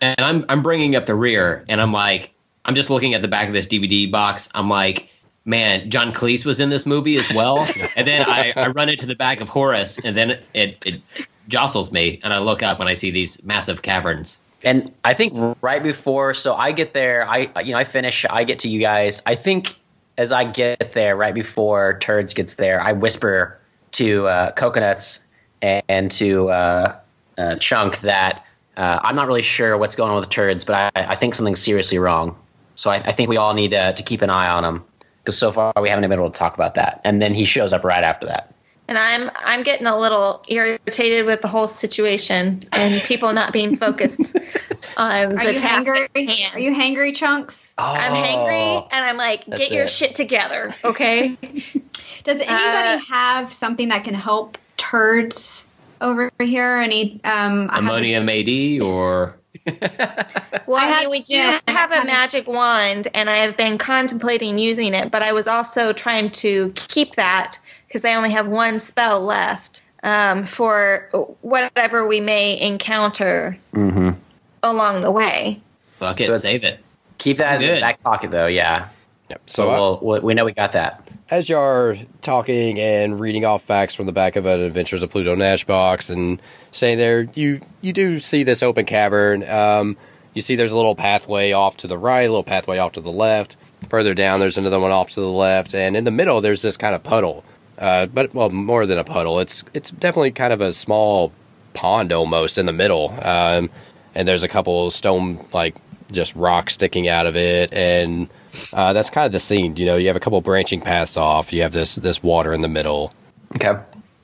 and 0.00 0.20
I'm 0.20 0.44
I'm 0.48 0.62
bringing 0.62 0.94
up 0.96 1.06
the 1.06 1.14
rear, 1.14 1.64
and 1.68 1.80
I'm 1.80 1.92
like, 1.92 2.32
I'm 2.66 2.74
just 2.74 2.90
looking 2.90 3.14
at 3.14 3.22
the 3.22 3.28
back 3.28 3.48
of 3.48 3.54
this 3.54 3.66
DVD 3.66 4.10
box. 4.10 4.48
I'm 4.54 4.68
like, 4.68 5.10
man, 5.44 5.90
John 5.90 6.12
Cleese 6.12 6.44
was 6.44 6.60
in 6.60 6.68
this 6.68 6.84
movie 6.84 7.16
as 7.16 7.32
well. 7.32 7.58
and 7.96 8.06
then 8.06 8.28
I, 8.28 8.52
I 8.56 8.68
run 8.68 8.88
into 8.88 9.06
the 9.06 9.14
back 9.14 9.40
of 9.40 9.48
Horace, 9.48 9.98
and 9.98 10.16
then 10.16 10.40
it, 10.52 10.76
it 10.84 11.02
jostles 11.48 11.92
me, 11.92 12.20
and 12.22 12.32
I 12.32 12.38
look 12.38 12.62
up 12.62 12.80
and 12.80 12.88
I 12.88 12.94
see 12.94 13.12
these 13.12 13.42
massive 13.44 13.80
caverns. 13.80 14.42
And 14.62 14.92
I 15.04 15.14
think 15.14 15.56
right 15.62 15.82
before, 15.82 16.34
so 16.34 16.54
I 16.54 16.72
get 16.72 16.92
there, 16.92 17.26
I 17.26 17.50
you 17.62 17.72
know 17.72 17.78
I 17.78 17.84
finish, 17.84 18.26
I 18.28 18.44
get 18.44 18.60
to 18.60 18.68
you 18.68 18.80
guys. 18.80 19.22
I 19.24 19.36
think 19.36 19.78
as 20.18 20.32
I 20.32 20.44
get 20.44 20.92
there, 20.92 21.14
right 21.14 21.34
before 21.34 21.98
Turds 22.00 22.34
gets 22.34 22.54
there, 22.54 22.80
I 22.80 22.92
whisper 22.92 23.60
to 23.92 24.26
uh, 24.26 24.52
Coconuts 24.52 25.20
and 25.62 26.10
to 26.12 26.48
uh, 26.48 26.96
uh, 27.38 27.56
Chunk 27.56 28.00
that 28.00 28.44
uh, 28.76 29.00
I'm 29.02 29.14
not 29.14 29.26
really 29.26 29.42
sure 29.42 29.76
what's 29.78 29.96
going 29.96 30.10
on 30.10 30.20
with 30.20 30.28
Turds, 30.28 30.64
but 30.64 30.92
I, 30.96 31.12
I 31.12 31.14
think 31.14 31.34
something's 31.34 31.62
seriously 31.62 31.98
wrong. 31.98 32.36
So 32.76 32.90
I, 32.90 32.96
I 32.96 33.12
think 33.12 33.28
we 33.28 33.36
all 33.36 33.52
need 33.54 33.72
to, 33.72 33.92
to 33.94 34.02
keep 34.04 34.22
an 34.22 34.30
eye 34.30 34.48
on 34.48 34.64
him 34.64 34.84
because 35.24 35.36
so 35.36 35.50
far 35.50 35.72
we 35.80 35.88
haven't 35.88 36.02
been 36.08 36.12
able 36.18 36.30
to 36.30 36.38
talk 36.38 36.54
about 36.54 36.76
that. 36.76 37.00
And 37.04 37.20
then 37.20 37.34
he 37.34 37.44
shows 37.46 37.72
up 37.72 37.82
right 37.84 38.04
after 38.04 38.26
that. 38.26 38.52
And 38.88 38.96
I'm 38.96 39.30
I'm 39.34 39.64
getting 39.64 39.88
a 39.88 39.98
little 39.98 40.44
irritated 40.48 41.26
with 41.26 41.42
the 41.42 41.48
whole 41.48 41.66
situation 41.66 42.62
and 42.70 43.02
people 43.02 43.32
not 43.32 43.52
being 43.52 43.74
focused 43.74 44.36
on 44.96 45.36
Are 45.40 45.44
the 45.44 45.54
you 45.54 45.58
task 45.58 45.88
hangry? 45.88 46.08
at 46.14 46.30
hand. 46.30 46.54
Are 46.54 46.60
you 46.60 46.70
hangry, 46.72 47.12
chunks? 47.12 47.74
I'm 47.76 48.12
Oh. 48.12 48.14
hangry 48.14 48.88
and 48.92 49.04
I'm 49.04 49.16
like, 49.16 49.44
get 49.46 49.72
your 49.72 49.84
it. 49.86 49.90
shit 49.90 50.14
together, 50.14 50.72
okay? 50.84 51.36
Does 52.22 52.40
anybody 52.40 52.48
Uh, 52.48 52.98
have 53.08 53.52
something 53.52 53.88
that 53.88 54.04
can 54.04 54.14
help 54.14 54.56
turds 54.76 55.66
over 56.00 56.30
here? 56.40 56.76
Any 56.76 57.20
um 57.24 57.68
I 57.70 57.76
have- 57.80 57.84
Imodium 57.84 58.28
AD 58.78 58.82
or 58.86 59.36
Well, 60.66 60.78
I 60.84 60.90
I, 60.90 61.00
mean, 61.02 61.10
we 61.10 61.20
do 61.20 61.34
yeah, 61.34 61.60
have 61.68 61.92
a 61.92 62.04
magic 62.04 62.48
wand, 62.48 63.06
and 63.14 63.30
I 63.30 63.36
have 63.36 63.56
been 63.56 63.78
contemplating 63.78 64.58
using 64.58 64.94
it, 64.94 65.12
but 65.12 65.22
I 65.22 65.32
was 65.32 65.46
also 65.46 65.92
trying 65.92 66.30
to 66.32 66.72
keep 66.74 67.14
that 67.14 67.60
because 67.86 68.04
I 68.04 68.14
only 68.14 68.30
have 68.30 68.48
one 68.48 68.80
spell 68.80 69.20
left 69.20 69.82
um, 70.02 70.44
for 70.44 71.08
whatever 71.42 72.08
we 72.08 72.20
may 72.20 72.60
encounter 72.60 73.56
Mm-hmm. 73.72 74.10
along 74.64 75.02
the 75.02 75.10
way. 75.12 75.60
fuck 76.00 76.20
it, 76.20 76.26
So 76.26 76.32
it's- 76.32 76.42
save 76.42 76.64
it. 76.64 76.80
Keep 77.18 77.36
that 77.38 77.62
in 77.62 77.74
the 77.76 77.80
back 77.80 78.02
pocket, 78.02 78.30
though. 78.32 78.46
Yeah. 78.46 78.88
Yep. 79.30 79.42
So 79.46 79.62
So 79.62 79.68
we'll, 79.68 79.98
we'll, 80.02 80.20
we 80.22 80.34
know 80.34 80.44
we 80.44 80.52
got 80.52 80.72
that. 80.72 81.05
As 81.28 81.48
you 81.48 81.56
are 81.56 81.96
talking 82.22 82.78
and 82.78 83.18
reading 83.18 83.44
off 83.44 83.62
facts 83.62 83.94
from 83.94 84.06
the 84.06 84.12
back 84.12 84.36
of 84.36 84.46
an 84.46 84.60
Adventures 84.60 85.02
of 85.02 85.10
Pluto 85.10 85.34
Nash 85.34 85.64
box 85.64 86.08
and 86.10 86.40
saying 86.70 86.98
there, 86.98 87.22
you 87.34 87.60
you 87.80 87.92
do 87.92 88.20
see 88.20 88.42
this 88.42 88.62
open 88.62 88.84
cavern. 88.84 89.48
Um, 89.48 89.96
you 90.34 90.42
see 90.42 90.54
there's 90.54 90.72
a 90.72 90.76
little 90.76 90.94
pathway 90.94 91.52
off 91.52 91.78
to 91.78 91.88
the 91.88 91.98
right, 91.98 92.22
a 92.22 92.28
little 92.28 92.44
pathway 92.44 92.78
off 92.78 92.92
to 92.92 93.00
the 93.00 93.12
left. 93.12 93.56
Further 93.88 94.14
down, 94.14 94.40
there's 94.40 94.58
another 94.58 94.80
one 94.80 94.92
off 94.92 95.10
to 95.10 95.20
the 95.20 95.26
left, 95.26 95.74
and 95.74 95.96
in 95.96 96.04
the 96.04 96.10
middle, 96.10 96.40
there's 96.40 96.62
this 96.62 96.76
kind 96.76 96.94
of 96.94 97.02
puddle. 97.02 97.44
Uh, 97.78 98.06
but 98.06 98.32
well, 98.34 98.50
more 98.50 98.86
than 98.86 98.98
a 98.98 99.04
puddle. 99.04 99.40
It's 99.40 99.64
it's 99.74 99.90
definitely 99.90 100.30
kind 100.30 100.52
of 100.52 100.60
a 100.60 100.72
small 100.72 101.32
pond 101.74 102.12
almost 102.12 102.56
in 102.56 102.66
the 102.66 102.72
middle. 102.72 103.14
Um, 103.22 103.68
and 104.14 104.26
there's 104.26 104.44
a 104.44 104.48
couple 104.48 104.90
stone 104.90 105.44
like 105.52 105.76
just 106.12 106.34
rocks 106.36 106.74
sticking 106.74 107.08
out 107.08 107.26
of 107.26 107.36
it, 107.36 107.72
and 107.72 108.28
uh, 108.72 108.92
that's 108.92 109.10
kind 109.10 109.26
of 109.26 109.32
the 109.32 109.40
scene. 109.40 109.76
You 109.76 109.86
know, 109.86 109.96
you 109.96 110.06
have 110.08 110.16
a 110.16 110.20
couple 110.20 110.40
branching 110.40 110.80
paths 110.80 111.16
off. 111.16 111.52
You 111.52 111.62
have 111.62 111.72
this 111.72 111.94
this 111.96 112.22
water 112.22 112.52
in 112.52 112.60
the 112.62 112.68
middle, 112.68 113.12
Okay. 113.56 113.74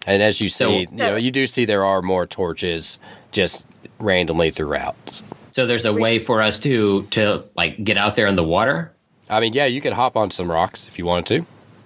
and 0.06 0.22
as 0.22 0.40
you 0.40 0.48
see, 0.48 0.64
So- 0.64 0.70
you 0.70 0.86
know, 0.96 1.16
you 1.16 1.30
do 1.30 1.46
see 1.46 1.64
there 1.64 1.84
are 1.84 2.02
more 2.02 2.26
torches 2.26 2.98
just 3.30 3.66
randomly 3.98 4.50
throughout. 4.50 4.96
So 5.52 5.66
there's 5.66 5.84
a 5.84 5.92
way 5.92 6.18
for 6.18 6.40
us 6.42 6.58
to 6.60 7.02
to 7.10 7.44
like 7.56 7.82
get 7.82 7.96
out 7.96 8.16
there 8.16 8.26
in 8.26 8.36
the 8.36 8.44
water. 8.44 8.92
I 9.28 9.40
mean, 9.40 9.52
yeah, 9.52 9.66
you 9.66 9.80
could 9.80 9.92
hop 9.92 10.16
on 10.16 10.30
some 10.30 10.50
rocks 10.50 10.88
if 10.88 10.98
you 10.98 11.06
wanted 11.06 11.26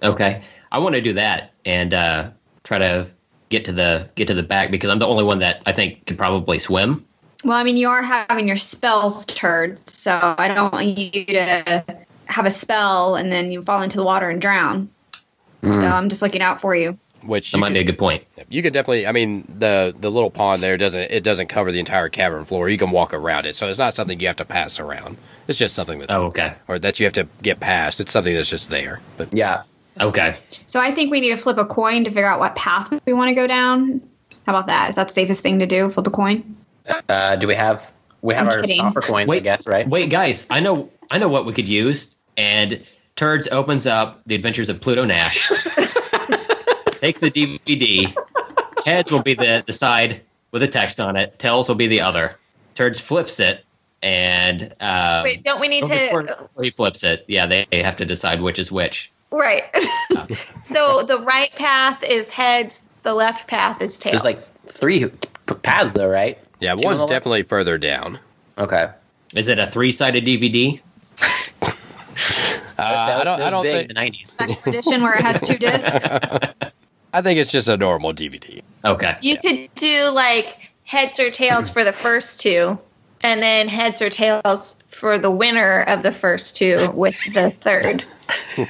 to. 0.03 0.09
Okay, 0.09 0.43
I 0.73 0.79
want 0.79 0.95
to 0.95 1.01
do 1.01 1.15
that 1.15 1.53
and 1.65 1.93
uh, 1.95 2.31
try 2.65 2.79
to 2.79 3.09
get 3.49 3.65
to 3.67 3.73
the 3.73 4.09
get 4.15 4.29
to 4.29 4.35
the 4.35 4.43
back 4.43 4.71
because 4.71 4.91
I'm 4.91 4.99
the 4.99 5.07
only 5.07 5.25
one 5.25 5.39
that 5.41 5.63
I 5.67 5.73
think 5.73 6.07
could 6.07 6.19
probably 6.19 6.59
swim. 6.59 7.05
Well, 7.45 7.57
I 7.57 7.63
mean, 7.65 7.77
you 7.77 7.89
are 7.91 8.03
having 8.03 8.49
your 8.49 8.57
spells 8.57 9.25
turned, 9.27 9.79
so 9.89 10.35
I 10.39 10.49
don't 10.49 10.73
want 10.73 10.99
you 10.99 11.25
to 11.27 11.85
have 12.27 12.47
a 12.47 12.51
spell 12.51 13.17
and 13.17 13.31
then 13.33 13.51
you 13.51 13.63
fall 13.63 13.83
into 13.83 13.97
the 13.97 14.05
water 14.05 14.29
and 14.31 14.41
drown. 14.41 14.89
So 15.63 15.71
I'm 15.85 16.09
just 16.09 16.23
looking 16.23 16.43
out 16.43 16.61
for 16.61 16.77
you. 16.77 16.97
Which 17.25 17.51
That 17.51 17.57
you 17.59 17.61
might 17.61 17.73
be 17.73 17.81
a 17.81 17.85
good 17.85 17.99
point. 17.99 18.23
you 18.51 18.63
could 18.63 18.73
definitely. 18.73 19.05
I 19.05 19.11
mean, 19.11 19.53
the 19.59 19.93
the 19.99 20.11
little 20.13 20.31
pond 20.31 20.63
there 20.63 20.77
doesn't 20.77 21.11
it 21.11 21.25
doesn't 21.25 21.49
cover 21.49 21.73
the 21.73 21.81
entire 21.81 22.09
cavern 22.09 22.45
floor. 22.45 22.69
You 22.69 22.79
can 22.79 22.91
walk 22.93 23.13
around 23.13 23.47
it, 23.47 23.57
so 23.57 23.67
it's 23.69 23.79
not 23.79 23.95
something 23.95 24.21
you 24.21 24.29
have 24.29 24.37
to 24.37 24.45
pass 24.45 24.79
around. 24.79 25.17
It's 25.49 25.59
just 25.59 25.75
something 25.75 25.99
that's 25.99 26.13
Oh, 26.13 26.27
okay, 26.27 26.55
or 26.69 26.79
that 26.79 27.01
you 27.01 27.07
have 27.07 27.15
to 27.15 27.27
get 27.43 27.59
past. 27.59 28.01
It's 28.01 28.13
something 28.13 28.33
that's 28.33 28.49
just 28.51 28.71
there. 28.71 29.01
But 29.17 29.33
Yeah. 29.33 29.63
okay. 30.01 30.37
So 30.69 30.79
I 30.79 30.93
think 30.93 31.11
we 31.11 31.19
need 31.21 31.31
to 31.31 31.37
flip 31.37 31.59
a 31.59 31.65
coin 31.65 32.05
to 32.05 32.11
figure 32.11 32.29
out 32.31 32.39
what 32.39 32.55
path 32.55 32.93
we 33.07 33.13
want 33.13 33.31
to 33.31 33.35
go 33.35 33.49
down. 33.49 34.01
How 34.47 34.53
about 34.53 34.67
that? 34.69 34.91
Is 34.91 34.95
that 34.95 35.09
the 35.09 35.15
safest 35.15 35.43
thing 35.43 35.59
to 35.59 35.67
do? 35.67 35.91
Flip 35.91 36.07
a 36.07 36.11
coin? 36.11 36.57
Uh, 37.09 37.35
do 37.35 37.49
we 37.49 37.57
have 37.57 37.91
we 38.23 38.35
have 38.35 38.47
I'm 38.47 38.53
our 38.53 38.61
kidding. 38.61 38.77
stopper 38.79 39.01
coins? 39.01 39.29
I 39.29 39.31
Wait. 39.31 39.43
guess 39.43 39.67
right. 39.67 39.89
Wait, 39.89 40.11
guys, 40.11 40.47
I 40.49 40.61
know 40.61 40.91
I 41.11 41.19
know 41.19 41.29
what 41.29 41.45
we 41.45 41.53
could 41.53 41.69
use. 41.69 42.16
And 42.37 42.85
Turds 43.17 43.49
opens 43.49 43.87
up 43.87 44.23
the 44.27 44.35
Adventures 44.35 44.69
of 44.69 44.81
Pluto 44.81 45.05
Nash. 45.05 45.49
takes 47.01 47.21
the 47.21 47.31
DVD. 47.31 48.15
Heads 48.85 49.11
will 49.13 49.23
be 49.23 49.35
the 49.35 49.65
the 49.67 49.73
side 49.73 50.23
with 50.51 50.63
the 50.63 50.69
text 50.69 51.01
on 51.01 51.17
it. 51.17 51.39
Tails 51.39 51.69
will 51.69 51.77
be 51.77 51.87
the 51.87 52.03
other. 52.03 52.37
Turds 52.75 53.01
flips 53.01 53.41
it, 53.41 53.65
and 54.03 54.75
um, 54.81 55.25
Wait, 55.25 55.43
don't 55.43 55.61
we 55.61 55.69
need 55.69 55.85
to? 55.85 55.89
before 55.89 56.51
he 56.61 56.71
flips 56.71 57.05
it, 57.05 57.25
yeah, 57.27 57.47
they, 57.47 57.67
they 57.71 57.83
have 57.83 57.97
to 57.97 58.05
decide 58.05 58.41
which 58.41 58.59
is 58.59 58.71
which. 58.71 59.11
Right. 59.31 59.65
so 60.65 61.03
the 61.03 61.21
right 61.21 61.55
path 61.55 62.05
is 62.05 62.31
heads, 62.31 62.83
the 63.03 63.15
left 63.15 63.49
path 63.49 63.83
is 63.83 63.99
tails. 63.99 64.23
There's 64.23 64.25
like 64.25 64.73
three 64.73 65.11
paths 65.63 65.93
though, 65.95 66.09
right? 66.09 66.39
yeah, 66.61 66.75
Two 66.75 66.87
one's 66.87 67.05
definitely 67.07 67.43
further 67.43 67.79
down. 67.79 68.19
Okay. 68.59 68.91
Is 69.35 69.49
it 69.49 69.59
a 69.59 69.67
three 69.67 69.93
sided 69.93 70.25
DVD? 70.25 70.81
Uh, 72.79 72.83
I 72.83 73.25
don't. 73.25 73.41
I 73.41 73.51
don't 73.51 73.63
think. 73.63 73.83
in 73.83 73.89
the 73.89 73.95
nineties. 73.95 74.31
Special 74.31 74.59
edition 74.67 75.03
where 75.03 75.15
it 75.15 75.23
has 75.23 75.41
two 75.41 75.57
discs. 75.57 76.07
I 77.13 77.23
think 77.23 77.39
it's 77.39 77.51
just 77.51 77.69
a 77.69 77.77
normal 77.77 78.13
DVD. 78.13 78.63
Okay. 78.85 79.17
you 79.23 79.39
could 79.39 79.69
do 79.75 80.11
like 80.11 80.71
heads 80.85 81.19
or 81.19 81.31
tails 81.31 81.69
for 81.71 81.85
the 81.85 81.93
first 81.93 82.41
two, 82.41 82.79
and 83.23 83.43
then 83.43 83.69
heads 83.69 84.03
or 84.03 84.11
tails 84.11 84.77
for 84.89 85.19
the 85.19 85.31
winner 85.31 85.81
of 85.83 86.03
the 86.03 86.13
first 86.13 86.57
two 86.57 86.91
with 86.95 87.19
the 87.33 87.51
third. 87.51 88.05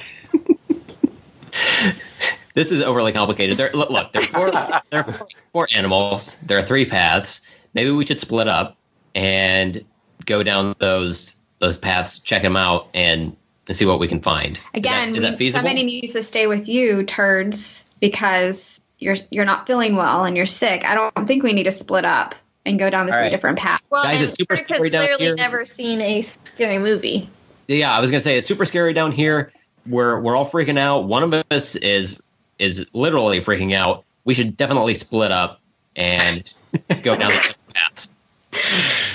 This 2.57 2.71
is 2.71 2.83
overly 2.83 3.11
complicated. 3.11 3.59
There, 3.59 3.69
look, 3.71 3.91
look, 3.91 4.11
there 4.13 4.23
are 4.23 4.25
four, 4.25 4.51
there 4.89 5.03
are 5.05 5.27
four 5.53 5.67
animals. 5.75 6.35
There 6.37 6.57
are 6.57 6.63
three 6.63 6.85
paths. 6.85 7.41
Maybe 7.75 7.91
we 7.91 8.03
should 8.03 8.19
split 8.19 8.47
up 8.47 8.77
and 9.13 9.85
go 10.25 10.41
down 10.41 10.75
those 10.79 11.36
those 11.59 11.77
paths, 11.77 12.19
check 12.19 12.41
them 12.43 12.55
out, 12.55 12.89
and, 12.93 13.35
and 13.67 13.75
see 13.77 13.85
what 13.85 13.99
we 13.99 14.07
can 14.07 14.21
find. 14.21 14.59
Again, 14.73 15.09
is 15.09 15.15
that, 15.15 15.17
is 15.17 15.23
that 15.23 15.31
we- 15.33 15.37
feasible? 15.37 15.59
somebody 15.67 15.83
needs 15.83 16.13
to 16.13 16.21
stay 16.23 16.47
with 16.47 16.67
you, 16.67 17.03
turds, 17.03 17.83
because 17.99 18.79
you're 18.99 19.15
you're 19.29 19.45
not 19.45 19.67
feeling 19.67 19.95
well 19.95 20.25
and 20.25 20.35
you're 20.37 20.45
sick. 20.45 20.85
I 20.85 20.95
don't 20.95 21.27
think 21.27 21.43
we 21.43 21.53
need 21.53 21.63
to 21.65 21.71
split 21.71 22.05
up 22.05 22.35
and 22.65 22.77
go 22.79 22.89
down 22.89 23.05
the 23.05 23.11
All 23.13 23.17
three 23.19 23.23
right. 23.25 23.31
different 23.31 23.59
paths. 23.59 23.83
Well, 23.89 24.03
Guys, 24.03 24.21
it's 24.21 24.33
super 24.33 24.55
Turk 24.55 24.67
has 24.67 24.77
scary 24.77 24.89
down 24.89 25.05
clearly 25.05 25.25
here. 25.25 25.35
never 25.35 25.65
seen 25.65 26.01
a 26.01 26.21
scary 26.21 26.79
movie. 26.79 27.29
Yeah, 27.67 27.95
I 27.95 27.99
was 27.99 28.09
gonna 28.11 28.21
say 28.21 28.37
it's 28.37 28.47
super 28.47 28.65
scary 28.65 28.93
down 28.93 29.11
here. 29.11 29.51
We're 29.85 30.19
we're 30.19 30.35
all 30.35 30.45
freaking 30.49 30.77
out. 30.79 31.01
One 31.01 31.23
of 31.23 31.43
us 31.51 31.75
is 31.75 32.21
is 32.59 32.87
literally 32.93 33.39
freaking 33.41 33.73
out. 33.73 34.03
We 34.25 34.33
should 34.33 34.57
definitely 34.57 34.95
split 34.95 35.31
up 35.31 35.61
and 35.95 36.41
go 37.03 37.15
down 37.15 37.29
the 37.31 37.55
paths. 37.73 38.09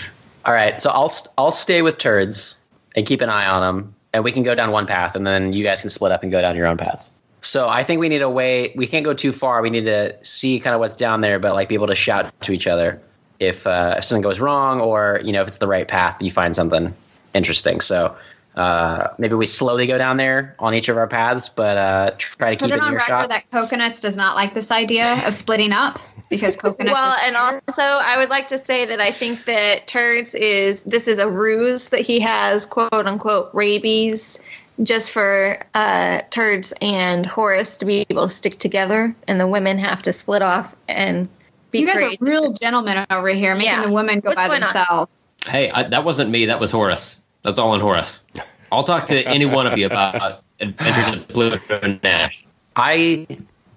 All 0.45 0.53
right, 0.53 0.80
so 0.80 0.90
I'll 0.90 1.12
I'll 1.38 1.53
stay 1.53 1.82
with 1.82 1.99
turds 1.99 2.57
and 2.97 3.07
keep 3.07 3.20
an 3.20 3.28
eye 3.28 3.47
on 3.47 3.62
them, 3.62 3.95
and 4.12 4.24
we 4.24 4.32
can 4.32 4.43
go 4.43 4.55
down 4.55 4.70
one 4.70 4.86
path, 4.86 5.14
and 5.14 5.26
then 5.26 5.53
you 5.53 5.62
guys 5.62 5.80
can 5.80 5.90
split 5.90 6.12
up 6.12 6.22
and 6.22 6.32
go 6.32 6.40
down 6.40 6.57
your 6.57 6.66
own 6.66 6.76
paths. 6.76 7.11
So 7.43 7.68
I 7.68 7.84
think 7.84 8.01
we 8.01 8.09
need 8.09 8.22
a 8.22 8.30
way. 8.30 8.72
We 8.76 8.86
can't 8.86 9.05
go 9.05 9.14
too 9.14 9.32
far. 9.32 9.62
We 9.62 9.70
need 9.70 9.84
to 9.84 10.24
see 10.24 10.61
kind 10.61 10.74
of 10.74 10.80
what's 10.80 10.97
down 10.97 11.20
there, 11.20 11.38
but 11.38 11.55
like 11.55 11.68
be 11.68 11.74
able 11.74 11.88
to 11.88 11.95
shout 11.95 12.32
to 12.43 12.53
each 12.53 12.66
other 12.66 13.01
if 13.38 13.66
uh, 13.66 13.97
if 13.99 14.05
something 14.05 14.22
goes 14.22 14.40
wrong, 14.40 14.80
or 14.80 15.20
you 15.24 15.32
know 15.32 15.43
if 15.43 15.49
it's 15.49 15.59
the 15.59 15.68
right 15.68 15.86
path, 15.86 16.22
you 16.22 16.30
find 16.30 16.55
something 16.57 16.95
interesting. 17.34 17.80
So 17.80 18.16
uh, 18.55 19.09
maybe 19.18 19.34
we 19.34 19.46
slowly 19.46 19.86
go 19.86 19.96
down 19.98 20.16
there 20.16 20.55
on 20.59 20.74
each 20.74 20.88
of 20.88 20.96
our 20.96 21.07
paths, 21.07 21.48
but 21.48 21.76
uh, 21.76 22.11
try 22.18 22.55
to 22.55 22.59
Put 22.59 22.66
keep 22.66 22.74
it 22.74 22.76
it 22.78 22.82
on 22.82 22.88
in 22.88 22.94
record 22.96 23.30
that 23.30 23.50
Coconuts 23.50 24.00
does 24.00 24.16
not 24.16 24.34
like 24.36 24.53
this 24.55 24.70
idea 24.70 25.26
of 25.26 25.32
splitting 25.34 25.72
up 25.72 25.98
because 26.28 26.57
Coconuts. 26.59 26.92
Well, 26.94 27.14
is- 27.14 27.20
and 27.24 27.36
also 27.36 27.82
I 27.82 28.18
would 28.18 28.28
like 28.30 28.48
to 28.48 28.59
say 28.59 28.84
that 28.86 29.00
I 29.00 29.11
think 29.11 29.46
that 29.46 29.86
Turds 29.86 30.34
is 30.34 30.82
this 30.82 31.09
is 31.09 31.18
a 31.18 31.28
ruse 31.28 31.88
that 31.90 32.00
he 32.00 32.20
has 32.20 32.66
quote 32.66 32.92
unquote 32.92 33.50
rabies 33.55 34.38
just 34.82 35.11
for 35.12 35.59
uh, 35.74 36.20
Turds 36.30 36.72
and 36.82 37.24
Horace 37.24 37.78
to 37.78 37.86
be 37.86 38.07
able 38.11 38.28
to 38.28 38.34
stick 38.34 38.59
together, 38.59 39.14
and 39.28 39.40
the 39.40 39.46
women 39.46 39.78
have 39.78 40.03
to 40.03 40.12
split 40.12 40.42
off 40.42 40.74
and 40.88 41.28
be 41.70 41.80
you 41.80 41.86
guys 41.86 41.96
creative. 41.96 42.20
are 42.20 42.24
real 42.30 42.53
gentlemen 42.53 43.07
over 43.09 43.28
here, 43.28 43.55
making 43.55 43.70
Yeah. 43.72 43.86
the 43.86 43.92
women 43.92 44.20
go 44.20 44.28
What's 44.30 44.36
by 44.36 44.48
going 44.48 44.62
on? 44.62 44.72
themselves. 44.72 45.18
Hey, 45.46 45.70
I, 45.70 45.84
that 45.84 46.05
wasn't 46.05 46.30
me. 46.30 46.46
That 46.46 46.61
was 46.61 46.70
Horace. 46.70 47.22
That's 47.43 47.59
all 47.59 47.72
on 47.72 47.80
Horace. 47.80 48.22
I'll 48.70 48.84
talk 48.84 49.07
to 49.07 49.26
any 49.26 49.47
one 49.47 49.66
of 49.66 49.76
you 49.78 49.86
about 49.86 50.43
Adventures 50.61 51.14
of 51.14 51.28
Pluto 51.28 51.80
and 51.82 52.03
Nash. 52.03 52.45
I 52.76 53.26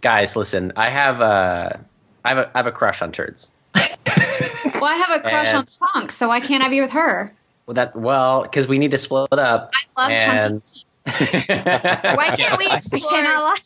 guys, 0.02 0.36
listen. 0.36 0.72
I 0.76 0.90
have 0.90 1.20
a 1.22 1.80
I 2.24 2.30
have 2.30 2.38
a 2.38 2.52
I 2.54 2.58
have 2.60 2.68
a 2.68 2.72
crush 2.72 3.02
on 3.02 3.12
turds. 3.12 3.52
Well, 4.76 4.86
I 4.86 4.96
have 4.98 5.20
a 5.20 5.22
crush 5.22 5.50
on 5.50 5.56
And- 5.60 5.78
Chunk, 5.94 6.12
so 6.12 6.28
why 6.28 6.40
can't 6.42 6.62
I 6.62 6.70
be 6.70 6.82
with 6.82 6.92
her? 6.92 7.34
Well, 7.66 7.76
that 7.76 7.96
well, 7.96 8.44
because 8.44 8.68
we 8.68 8.78
need 8.78 8.92
to 8.92 8.98
split 8.98 9.32
up. 9.32 9.74
I 9.98 10.02
love 10.02 10.12
and 10.12 10.62
Why 11.06 12.36
can't 12.36 12.58
we 12.60 12.70
explore? 12.70 13.10
cannot. 13.12 13.60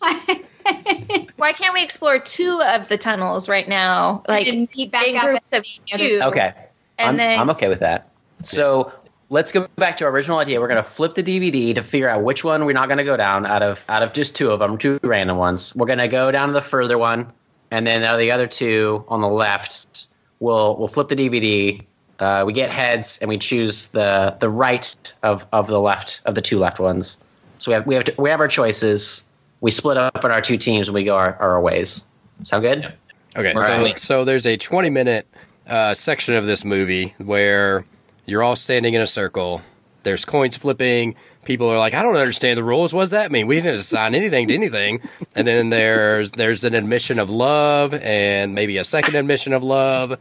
Why 1.38 1.52
can't 1.54 1.74
we 1.74 1.84
explore 1.84 2.20
two 2.20 2.62
of 2.64 2.88
the 2.90 2.98
tunnels 2.98 3.50
right 3.50 3.68
now, 3.68 4.24
like 4.28 4.48
And 4.48 4.68
meet 4.76 4.92
back 4.92 5.08
in 5.08 5.18
up 5.18 5.24
groups 5.24 5.52
of 5.54 5.64
the 5.64 5.94
other 5.94 6.08
two? 6.08 6.20
okay, 6.24 6.54
and 6.98 7.10
I'm, 7.10 7.18
then 7.18 7.40
I'm 7.40 7.50
okay 7.52 7.68
with 7.70 7.80
that. 7.80 8.10
So 8.44 8.92
let's 9.30 9.52
go 9.52 9.68
back 9.76 9.98
to 9.98 10.06
our 10.06 10.12
original 10.12 10.40
idea. 10.40 10.60
We're 10.60 10.68
going 10.68 10.84
to 10.84 10.90
flip 10.90 11.16
the 11.16 11.24
DVD 11.24 11.76
to 11.76 11.84
figure 11.84 12.10
out 12.10 12.24
which 12.24 12.44
one 12.44 12.66
we're 12.66 12.74
not 12.74 12.88
going 12.88 12.98
to 12.98 13.04
go 13.04 13.16
down 13.18 13.46
out 13.46 13.62
of 13.62 13.84
out 13.88 14.04
of 14.04 14.14
just 14.14 14.36
two 14.36 14.52
of 14.52 14.60
them, 14.60 14.78
two 14.78 15.00
random 15.04 15.38
ones. 15.38 15.76
We're 15.76 15.88
going 15.88 16.00
to 16.00 16.08
go 16.08 16.32
down 16.32 16.48
to 16.48 16.54
the 16.54 16.62
further 16.62 16.98
one, 16.98 17.32
and 17.72 17.86
then 17.86 18.04
out 18.04 18.16
of 18.16 18.20
the 18.22 18.32
other 18.32 18.48
two 18.48 19.06
on 19.08 19.22
the 19.22 19.28
left, 19.28 20.08
we'll 20.40 20.76
we'll 20.78 20.88
flip 20.88 21.10
the 21.10 21.16
DVD. 21.16 21.82
Uh, 22.20 22.44
we 22.46 22.52
get 22.52 22.70
heads, 22.70 23.20
and 23.22 23.30
we 23.30 23.38
choose 23.38 23.88
the 23.90 24.36
the 24.40 24.50
right 24.50 25.14
of, 25.24 25.46
of 25.54 25.68
the 25.68 25.80
left 25.80 26.22
of 26.26 26.36
the 26.36 26.42
two 26.42 26.60
left 26.60 26.80
ones. 26.80 27.18
So 27.60 27.72
we 27.72 27.76
have 27.76 27.88
we 27.88 27.96
have 27.96 28.04
to, 28.06 28.16
we 28.18 28.30
have 28.30 28.40
our 28.42 28.48
choices. 28.50 29.24
We 29.62 29.72
split 29.72 29.98
up 29.98 30.24
in 30.24 30.32
our 30.32 30.42
two 30.42 30.58
teams, 30.58 30.88
and 30.88 30.96
we 30.96 31.04
go 31.04 31.16
our, 31.16 31.34
our 31.36 31.62
ways. 31.62 32.06
Sound 32.44 32.64
good? 32.64 32.94
Okay, 33.38 33.54
Right. 33.54 34.00
so 34.00 34.18
so 34.18 34.26
there's 34.26 34.46
a 34.46 34.58
20 34.58 34.90
minute 34.90 35.28
uh, 35.68 35.94
section 35.94 36.36
of 36.36 36.46
this 36.46 36.66
movie 36.66 37.14
where 37.20 37.86
you're 38.30 38.44
all 38.44 38.56
standing 38.56 38.94
in 38.94 39.02
a 39.02 39.08
circle. 39.08 39.62
There's 40.04 40.24
coins 40.24 40.56
flipping. 40.56 41.16
People 41.46 41.68
are 41.70 41.78
like, 41.78 41.94
I 41.94 42.04
don't 42.04 42.16
understand 42.16 42.58
the 42.58 42.64
rules. 42.64 42.94
What 42.94 43.02
does 43.02 43.10
that 43.10 43.32
mean? 43.32 43.48
We 43.48 43.56
didn't 43.56 43.76
assign 43.76 44.16
anything 44.16 44.48
to 44.48 44.54
anything. 44.54 45.02
And 45.36 45.48
then 45.48 45.70
there's 45.70 46.32
there's 46.32 46.64
an 46.64 46.74
admission 46.74 47.20
of 47.20 47.30
love 47.30 47.94
and 47.94 48.54
maybe 48.54 48.78
a 48.78 48.84
second 48.84 49.16
admission 49.16 49.54
of 49.54 49.64
love. 49.64 50.18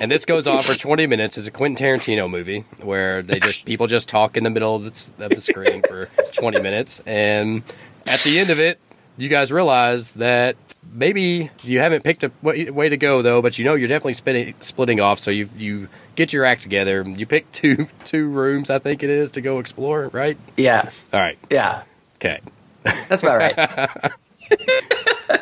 And 0.00 0.10
this 0.10 0.24
goes 0.24 0.46
on 0.46 0.62
for 0.62 0.74
20 0.74 1.06
minutes. 1.06 1.36
It's 1.36 1.48
a 1.48 1.50
Quentin 1.50 1.84
Tarantino 1.84 2.30
movie 2.30 2.64
where 2.82 3.22
they 3.22 3.40
just 3.40 3.66
people 3.66 3.86
just 3.86 4.08
talk 4.08 4.36
in 4.36 4.44
the 4.44 4.50
middle 4.50 4.76
of 4.76 4.84
the, 4.84 5.24
of 5.24 5.30
the 5.30 5.40
screen 5.40 5.82
for 5.82 6.08
20 6.34 6.60
minutes. 6.60 7.00
And 7.06 7.62
at 8.06 8.20
the 8.20 8.38
end 8.38 8.50
of 8.50 8.60
it, 8.60 8.78
you 9.16 9.28
guys 9.28 9.52
realize 9.52 10.14
that 10.14 10.56
maybe 10.92 11.50
you 11.62 11.80
haven't 11.80 12.04
picked 12.04 12.24
a 12.24 12.32
way, 12.42 12.88
to 12.88 12.96
go 12.96 13.22
though, 13.22 13.42
but 13.42 13.58
you 13.58 13.64
know 13.64 13.74
you're 13.74 13.88
definitely 13.88 14.54
splitting 14.60 15.00
off. 15.00 15.18
So 15.18 15.30
you 15.30 15.48
you 15.56 15.88
get 16.14 16.32
your 16.32 16.44
act 16.44 16.62
together. 16.62 17.04
You 17.06 17.26
pick 17.26 17.50
two 17.52 17.88
two 18.04 18.28
rooms, 18.28 18.70
I 18.70 18.78
think 18.78 19.02
it 19.02 19.10
is, 19.10 19.32
to 19.32 19.40
go 19.40 19.58
explore. 19.58 20.08
Right? 20.12 20.36
Yeah, 20.56 20.90
All 21.12 21.20
right. 21.20 21.38
yeah. 21.50 21.82
Okay. 22.16 22.40
That's 22.82 23.22
about 23.22 23.38
right. 23.38 23.58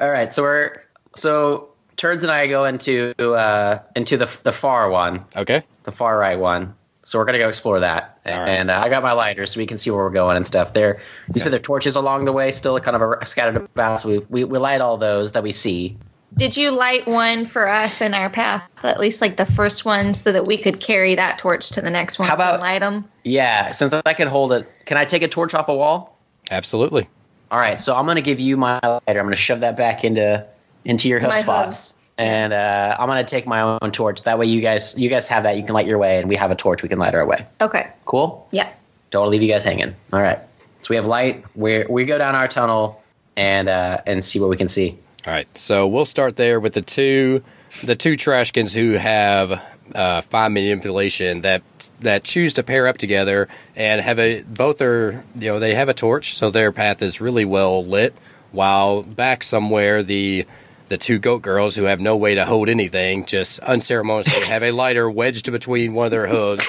All 0.00 0.10
right, 0.10 0.32
so 0.32 0.42
we're 0.42 0.72
so 1.14 1.68
Turds 1.96 2.22
and 2.22 2.32
I 2.32 2.46
go 2.46 2.64
into 2.64 3.12
uh, 3.18 3.82
into 3.94 4.16
the 4.16 4.38
the 4.42 4.52
far 4.52 4.88
one, 4.90 5.24
Okay. 5.36 5.62
the 5.84 5.92
far 5.92 6.16
right 6.16 6.38
one. 6.38 6.74
So 7.02 7.18
we're 7.18 7.24
gonna 7.26 7.38
go 7.38 7.48
explore 7.48 7.80
that, 7.80 8.18
right. 8.24 8.48
and 8.48 8.70
uh, 8.70 8.80
I 8.82 8.88
got 8.88 9.02
my 9.02 9.12
lighter 9.12 9.44
so 9.46 9.58
we 9.58 9.66
can 9.66 9.78
see 9.78 9.90
where 9.90 10.04
we're 10.04 10.10
going 10.10 10.36
and 10.36 10.46
stuff. 10.46 10.72
There, 10.72 11.00
you 11.34 11.40
said 11.40 11.52
there 11.52 11.58
are 11.58 11.62
torches 11.62 11.96
along 11.96 12.24
the 12.24 12.32
way, 12.32 12.52
still 12.52 12.78
kind 12.80 12.96
of 12.96 13.02
a, 13.20 13.26
scattered 13.26 13.56
about. 13.56 14.00
So 14.00 14.08
we, 14.08 14.18
we 14.18 14.44
we 14.44 14.58
light 14.58 14.80
all 14.80 14.96
those 14.96 15.32
that 15.32 15.42
we 15.42 15.50
see. 15.50 15.98
Did 16.36 16.56
you 16.56 16.70
light 16.70 17.06
one 17.06 17.44
for 17.44 17.68
us 17.68 18.00
in 18.00 18.14
our 18.14 18.30
path, 18.30 18.68
at 18.82 19.00
least 19.00 19.20
like 19.20 19.36
the 19.36 19.44
first 19.46 19.84
one, 19.84 20.14
so 20.14 20.32
that 20.32 20.46
we 20.46 20.56
could 20.58 20.80
carry 20.80 21.16
that 21.16 21.38
torch 21.38 21.70
to 21.70 21.82
the 21.82 21.90
next 21.90 22.18
one 22.18 22.28
How 22.28 22.34
about- 22.34 22.54
and 22.54 22.62
light 22.62 22.78
them? 22.80 23.04
Yeah, 23.24 23.72
since 23.72 23.92
I 23.92 24.14
can 24.14 24.28
hold 24.28 24.52
it, 24.52 24.68
can 24.86 24.96
I 24.96 25.04
take 25.04 25.22
a 25.22 25.28
torch 25.28 25.54
off 25.54 25.68
a 25.68 25.74
wall? 25.74 26.16
Absolutely. 26.50 27.08
All 27.50 27.58
right, 27.58 27.80
so 27.80 27.96
I'm 27.96 28.06
gonna 28.06 28.20
give 28.20 28.38
you 28.40 28.56
my 28.56 28.78
lighter. 28.82 29.18
I'm 29.18 29.26
gonna 29.26 29.36
shove 29.36 29.60
that 29.60 29.76
back 29.76 30.04
into 30.04 30.46
into 30.84 31.08
your 31.08 31.18
hoof 31.18 31.28
My 31.28 31.40
spot. 31.40 31.66
hooves. 31.66 31.94
And 32.16 32.52
uh, 32.52 32.96
I'm 32.98 33.08
gonna 33.08 33.24
take 33.24 33.46
my 33.46 33.62
own 33.62 33.90
torch. 33.92 34.22
That 34.22 34.38
way, 34.38 34.46
you 34.46 34.60
guys 34.60 34.96
you 34.98 35.08
guys 35.08 35.26
have 35.28 35.42
that. 35.44 35.56
You 35.56 35.64
can 35.64 35.74
light 35.74 35.86
your 35.86 35.98
way, 35.98 36.18
and 36.18 36.28
we 36.28 36.36
have 36.36 36.50
a 36.50 36.54
torch. 36.54 36.82
We 36.82 36.88
can 36.88 36.98
light 36.98 37.14
our 37.14 37.26
way. 37.26 37.46
Okay. 37.60 37.88
Cool. 38.04 38.46
Yeah. 38.52 38.68
Don't 39.10 39.30
leave 39.30 39.42
you 39.42 39.48
guys 39.48 39.64
hanging. 39.64 39.96
All 40.12 40.20
right. 40.22 40.38
So 40.82 40.88
we 40.90 40.96
have 40.96 41.06
light. 41.06 41.44
We 41.56 41.84
we 41.88 42.04
go 42.04 42.18
down 42.18 42.34
our 42.34 42.46
tunnel 42.46 43.02
and 43.36 43.68
uh, 43.68 44.00
and 44.06 44.24
see 44.24 44.38
what 44.38 44.48
we 44.50 44.56
can 44.56 44.68
see. 44.68 44.98
All 45.26 45.32
right. 45.32 45.46
So 45.56 45.86
we'll 45.86 46.06
start 46.06 46.36
there 46.36 46.60
with 46.60 46.74
the 46.74 46.80
two 46.80 47.42
the 47.84 47.94
two 47.94 48.14
trashkins 48.16 48.74
who 48.74 48.92
have 48.92 49.62
uh, 49.94 50.20
fine 50.22 50.52
manipulation 50.52 51.42
that 51.42 51.62
that 52.00 52.24
choose 52.24 52.54
to 52.54 52.62
pair 52.62 52.86
up 52.86 52.98
together 52.98 53.48
and 53.76 54.00
have 54.00 54.18
a 54.18 54.42
both 54.42 54.80
are 54.80 55.24
you 55.36 55.48
know 55.48 55.58
they 55.58 55.74
have 55.74 55.88
a 55.88 55.94
torch 55.94 56.34
so 56.34 56.50
their 56.50 56.72
path 56.72 57.02
is 57.02 57.20
really 57.20 57.44
well 57.44 57.84
lit 57.84 58.14
while 58.52 59.02
back 59.02 59.42
somewhere 59.42 60.02
the 60.02 60.46
the 60.88 60.96
two 60.98 61.18
goat 61.18 61.42
girls 61.42 61.74
who 61.76 61.84
have 61.84 62.00
no 62.00 62.16
way 62.16 62.34
to 62.34 62.44
hold 62.44 62.68
anything 62.68 63.24
just 63.26 63.58
unceremoniously 63.60 64.44
have 64.46 64.62
a 64.62 64.70
lighter 64.70 65.10
wedged 65.10 65.50
between 65.50 65.92
one 65.92 66.06
of 66.06 66.10
their 66.10 66.26
hooves 66.26 66.66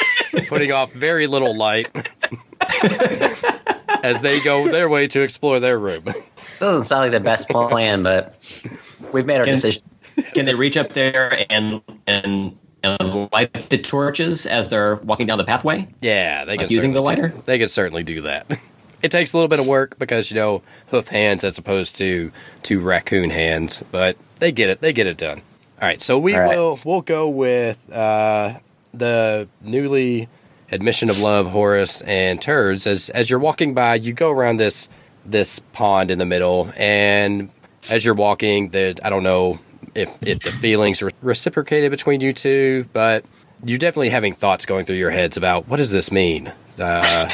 putting 0.47 0.71
off 0.71 0.91
very 0.91 1.27
little 1.27 1.55
light 1.55 1.87
as 4.03 4.21
they 4.21 4.39
go 4.41 4.67
their 4.69 4.89
way 4.89 5.07
to 5.07 5.21
explore 5.21 5.59
their 5.59 5.77
room 5.77 6.03
This 6.05 6.59
doesn't 6.59 6.83
sound 6.85 7.03
like 7.03 7.11
the 7.11 7.19
best 7.19 7.49
plan, 7.49 8.03
but 8.03 8.35
we've 9.13 9.25
made 9.25 9.37
our 9.37 9.43
Can- 9.45 9.55
decision. 9.55 9.83
Can 10.33 10.45
they 10.45 10.53
reach 10.55 10.77
up 10.77 10.93
there 10.93 11.45
and 11.49 11.81
and 12.07 12.57
and 12.83 13.29
light 13.31 13.69
the 13.69 13.77
torches 13.77 14.45
as 14.45 14.69
they're 14.69 14.95
walking 14.97 15.25
down 15.27 15.37
the 15.37 15.43
pathway? 15.43 15.87
Yeah, 16.01 16.45
they 16.45 16.57
can 16.57 16.63
Like 16.65 16.71
using 16.71 16.93
the 16.93 17.01
lighter? 17.01 17.29
they 17.45 17.57
could 17.59 17.71
certainly 17.71 18.03
do 18.03 18.21
that. 18.21 18.45
It 19.01 19.09
takes 19.09 19.33
a 19.33 19.37
little 19.37 19.47
bit 19.47 19.59
of 19.59 19.65
work 19.65 19.97
because 19.97 20.29
you 20.29 20.35
know 20.35 20.61
hoof 20.89 21.07
hands 21.07 21.43
as 21.43 21.57
opposed 21.57 21.95
to 21.95 22.31
to 22.63 22.79
raccoon 22.79 23.31
hands, 23.31 23.83
but 23.91 24.15
they 24.37 24.51
get 24.51 24.69
it. 24.69 24.81
They 24.81 24.93
get 24.93 25.07
it 25.07 25.17
done. 25.17 25.41
All 25.81 25.87
right, 25.87 25.99
so 25.99 26.19
we 26.19 26.35
All 26.35 26.41
right. 26.41 26.55
will 26.55 26.79
we'll 26.83 27.01
go 27.01 27.27
with 27.29 27.91
uh, 27.91 28.59
the 28.93 29.47
newly 29.61 30.29
admission 30.71 31.09
of 31.09 31.19
love, 31.19 31.47
Horace 31.47 32.01
and 32.01 32.41
turds. 32.41 32.87
As 32.87 33.09
as 33.09 33.29
you're 33.29 33.39
walking 33.39 33.73
by, 33.73 33.95
you 33.95 34.13
go 34.13 34.31
around 34.31 34.57
this 34.57 34.89
this 35.25 35.59
pond 35.73 36.11
in 36.11 36.17
the 36.17 36.25
middle, 36.25 36.71
and 36.75 37.49
as 37.89 38.03
you're 38.05 38.15
walking, 38.15 38.69
the 38.69 38.97
I 39.03 39.09
don't 39.09 39.23
know 39.23 39.59
if 39.95 40.17
if 40.21 40.39
the 40.39 40.51
feelings 40.51 41.01
are 41.01 41.09
reciprocated 41.21 41.91
between 41.91 42.21
you 42.21 42.33
two, 42.33 42.85
but 42.93 43.25
you're 43.63 43.77
definitely 43.77 44.09
having 44.09 44.33
thoughts 44.33 44.65
going 44.65 44.85
through 44.85 44.95
your 44.95 45.11
heads 45.11 45.37
about 45.37 45.67
what 45.67 45.77
does 45.77 45.91
this 45.91 46.11
mean, 46.11 46.51
uh, 46.79 47.29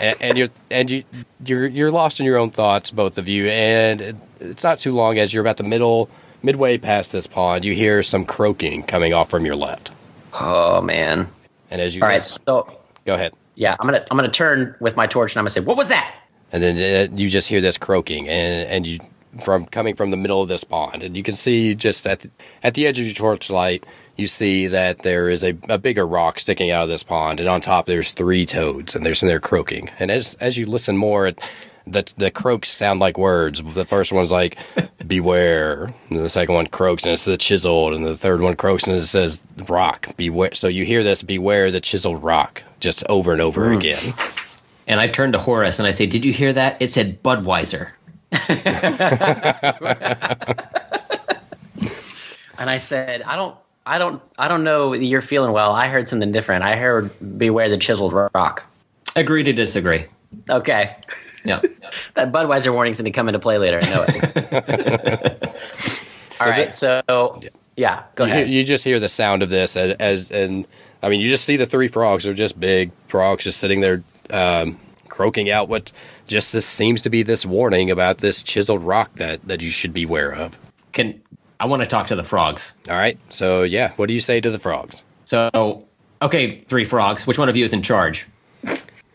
and, 0.20 0.36
you're 0.36 0.48
and 0.70 0.90
you 0.90 1.04
you're 1.44 1.66
you're 1.66 1.90
lost 1.92 2.18
in 2.20 2.26
your 2.26 2.38
own 2.38 2.50
thoughts, 2.50 2.90
both 2.90 3.18
of 3.18 3.28
you. 3.28 3.48
And 3.48 4.00
it, 4.00 4.16
it's 4.40 4.64
not 4.64 4.78
too 4.78 4.94
long 4.94 5.18
as 5.18 5.32
you're 5.32 5.42
about 5.42 5.58
the 5.58 5.64
middle 5.64 6.10
midway 6.42 6.78
past 6.78 7.12
this 7.12 7.26
pond, 7.26 7.64
you 7.64 7.74
hear 7.74 8.02
some 8.02 8.24
croaking 8.24 8.82
coming 8.82 9.12
off 9.12 9.30
from 9.30 9.44
your 9.44 9.56
left. 9.56 9.92
Oh 10.34 10.80
man! 10.80 11.28
And 11.70 11.80
as 11.80 11.94
you 11.96 12.02
All 12.02 12.08
right, 12.08 12.14
listen- 12.16 12.42
so 12.46 12.78
go 13.04 13.14
ahead. 13.14 13.32
yeah, 13.54 13.74
I'm 13.78 13.86
gonna 13.86 14.04
I'm 14.10 14.16
gonna 14.16 14.30
turn 14.30 14.74
with 14.80 14.96
my 14.96 15.06
torch 15.06 15.32
and 15.34 15.38
I'm 15.38 15.44
gonna 15.44 15.50
say, 15.50 15.60
"What 15.60 15.76
was 15.76 15.88
that?" 15.88 16.14
and 16.52 16.62
then 16.62 16.76
uh, 17.12 17.16
you 17.16 17.28
just 17.28 17.48
hear 17.48 17.60
this 17.60 17.78
croaking 17.78 18.28
and 18.28 18.66
and 18.68 18.86
you 18.86 18.98
from 19.42 19.66
coming 19.66 19.94
from 19.94 20.10
the 20.10 20.16
middle 20.16 20.42
of 20.42 20.48
this 20.48 20.64
pond 20.64 21.04
and 21.04 21.16
you 21.16 21.22
can 21.22 21.34
see 21.36 21.74
just 21.76 22.04
at 22.06 22.18
the, 22.20 22.30
at 22.64 22.74
the 22.74 22.84
edge 22.88 22.98
of 22.98 23.04
your 23.06 23.14
torchlight 23.14 23.84
you 24.16 24.26
see 24.26 24.66
that 24.66 25.02
there 25.04 25.28
is 25.28 25.44
a, 25.44 25.56
a 25.68 25.78
bigger 25.78 26.04
rock 26.04 26.40
sticking 26.40 26.72
out 26.72 26.82
of 26.82 26.88
this 26.88 27.04
pond 27.04 27.38
and 27.38 27.48
on 27.48 27.60
top 27.60 27.86
there's 27.86 28.10
three 28.10 28.44
toads 28.44 28.96
and 28.96 29.06
they're 29.06 29.14
sitting 29.14 29.28
there 29.28 29.38
croaking 29.38 29.88
and 30.00 30.10
as 30.10 30.34
as 30.40 30.58
you 30.58 30.66
listen 30.66 30.96
more 30.96 31.28
it, 31.28 31.38
the 31.86 32.12
the 32.16 32.30
croaks 32.30 32.68
sound 32.68 33.00
like 33.00 33.18
words 33.18 33.62
the 33.74 33.84
first 33.84 34.12
one's 34.12 34.32
like 34.32 34.58
beware 35.06 35.92
and 36.08 36.18
the 36.18 36.28
second 36.28 36.54
one 36.54 36.66
croaks 36.66 37.04
and 37.04 37.12
it's 37.12 37.24
the 37.24 37.36
chiseled 37.36 37.92
and 37.92 38.04
the 38.04 38.16
third 38.16 38.40
one 38.40 38.56
croaks 38.56 38.86
and 38.86 38.96
it 38.96 39.06
says 39.06 39.42
rock 39.66 40.14
beware 40.16 40.54
so 40.54 40.68
you 40.68 40.84
hear 40.84 41.02
this 41.02 41.22
beware 41.22 41.70
the 41.70 41.80
chiseled 41.80 42.22
rock 42.22 42.62
just 42.80 43.04
over 43.08 43.32
and 43.32 43.40
over 43.40 43.68
hmm. 43.68 43.78
again 43.78 44.14
And 44.90 44.98
I 44.98 45.06
turned 45.06 45.34
to 45.34 45.38
Horace 45.38 45.78
and 45.78 45.86
I 45.86 45.92
say, 45.92 46.06
"Did 46.06 46.24
you 46.24 46.32
hear 46.32 46.52
that? 46.52 46.82
It 46.82 46.90
said 46.90 47.22
Budweiser." 47.22 47.90
And 52.58 52.68
I 52.68 52.76
said, 52.76 53.22
"I 53.22 53.36
don't, 53.36 53.56
I 53.86 53.96
don't, 53.96 54.20
I 54.36 54.48
don't 54.48 54.64
know. 54.64 54.92
You're 54.92 55.22
feeling 55.22 55.52
well. 55.52 55.72
I 55.72 55.88
heard 55.88 56.10
something 56.10 56.30
different. 56.30 56.62
I 56.62 56.76
heard 56.76 57.10
beware 57.38 57.70
the 57.70 57.78
chiseled 57.78 58.12
rock." 58.12 58.66
Agree 59.16 59.44
to 59.44 59.54
disagree. 59.54 60.04
Okay, 60.50 60.94
Yeah. 61.44 61.60
that 62.14 62.32
Budweiser 62.32 62.72
warning's 62.72 62.98
going 62.98 63.10
to 63.10 63.16
come 63.16 63.28
into 63.28 63.38
play 63.38 63.58
later. 63.58 63.80
I 63.82 63.90
know 63.90 64.04
it. 64.08 65.50
All 66.40 66.46
right, 66.48 66.72
so 66.72 67.40
yeah, 67.76 68.04
go 68.14 68.24
you, 68.24 68.30
hear- 68.32 68.40
ahead. 68.42 68.50
you 68.50 68.64
just 68.64 68.84
hear 68.84 68.98
the 68.98 69.08
sound 69.08 69.42
of 69.42 69.50
this 69.50 69.76
as, 69.76 69.96
as 69.96 70.30
and 70.30 70.66
I 71.02 71.08
mean 71.08 71.20
you 71.20 71.28
just 71.28 71.44
see 71.44 71.56
the 71.56 71.66
three 71.66 71.88
frogs 71.88 72.24
they're 72.24 72.32
just 72.32 72.58
big 72.58 72.92
frogs 73.08 73.44
just 73.44 73.58
sitting 73.58 73.80
there 73.82 74.02
um, 74.30 74.78
croaking 75.08 75.50
out 75.50 75.68
what 75.68 75.92
just 76.26 76.52
this 76.52 76.64
seems 76.64 77.02
to 77.02 77.10
be 77.10 77.22
this 77.22 77.44
warning 77.44 77.90
about 77.90 78.18
this 78.18 78.42
chiseled 78.42 78.82
rock 78.82 79.14
that 79.16 79.46
that 79.48 79.60
you 79.60 79.68
should 79.68 79.92
beware 79.92 80.32
of. 80.32 80.58
Can 80.92 81.20
I 81.58 81.66
want 81.66 81.82
to 81.82 81.88
talk 81.88 82.06
to 82.06 82.16
the 82.16 82.24
frogs? 82.24 82.74
All 82.88 82.96
right, 82.96 83.18
so 83.28 83.62
yeah, 83.62 83.92
what 83.96 84.06
do 84.06 84.14
you 84.14 84.20
say 84.20 84.40
to 84.40 84.50
the 84.50 84.58
frogs? 84.58 85.04
So, 85.26 85.84
okay, 86.22 86.62
three 86.68 86.84
frogs. 86.84 87.26
Which 87.26 87.38
one 87.38 87.48
of 87.48 87.56
you 87.56 87.64
is 87.64 87.72
in 87.72 87.82
charge? 87.82 88.26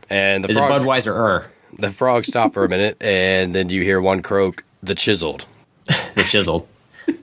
And 0.09 0.43
the 0.43 0.49
Is 0.49 0.57
frog, 0.57 0.71
it 0.71 0.85
Budweiser 0.85 1.13
or 1.13 1.51
the 1.77 1.91
frogs 1.91 2.27
stop 2.27 2.53
for 2.53 2.65
a 2.65 2.69
minute, 2.69 2.97
and 3.01 3.53
then 3.53 3.69
you 3.69 3.81
hear 3.81 3.99
one 4.01 4.21
croak, 4.21 4.63
the 4.83 4.95
chiseled. 4.95 5.45
the 5.85 6.25
chiseled? 6.29 6.67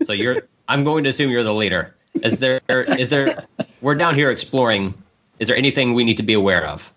so 0.02 0.12
you're. 0.12 0.42
I'm 0.68 0.84
going 0.84 1.04
to 1.04 1.10
assume 1.10 1.30
you're 1.30 1.42
the 1.42 1.54
leader. 1.54 1.94
Is 2.22 2.38
there? 2.38 2.60
Is 2.68 3.08
there? 3.08 3.46
We're 3.80 3.94
down 3.96 4.14
here 4.14 4.30
exploring. 4.30 4.94
Is 5.38 5.48
there 5.48 5.56
anything 5.56 5.94
we 5.94 6.04
need 6.04 6.18
to 6.18 6.22
be 6.22 6.34
aware 6.34 6.64
of? 6.64 6.92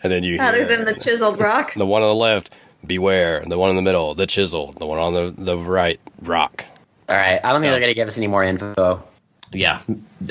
And 0.00 0.12
then 0.12 0.22
you 0.22 0.40
Other 0.40 0.58
hear 0.58 0.66
than 0.68 0.84
the 0.84 0.94
chiseled 0.94 1.40
rock. 1.40 1.74
the 1.74 1.84
one 1.84 2.02
on 2.02 2.08
the 2.08 2.14
left, 2.14 2.54
beware. 2.86 3.42
The 3.44 3.58
one 3.58 3.70
in 3.70 3.76
the 3.76 3.82
middle, 3.82 4.14
the 4.14 4.26
chiseled. 4.28 4.78
The 4.78 4.86
one 4.86 4.98
on 5.00 5.12
the, 5.12 5.34
the 5.36 5.58
right, 5.58 5.98
rock. 6.22 6.64
All 7.08 7.16
right, 7.16 7.40
I 7.42 7.50
don't 7.50 7.60
think 7.60 7.72
they're 7.72 7.80
going 7.80 7.90
to 7.90 7.94
give 7.94 8.06
us 8.06 8.16
any 8.16 8.28
more 8.28 8.44
info. 8.44 9.02
Yeah. 9.52 9.80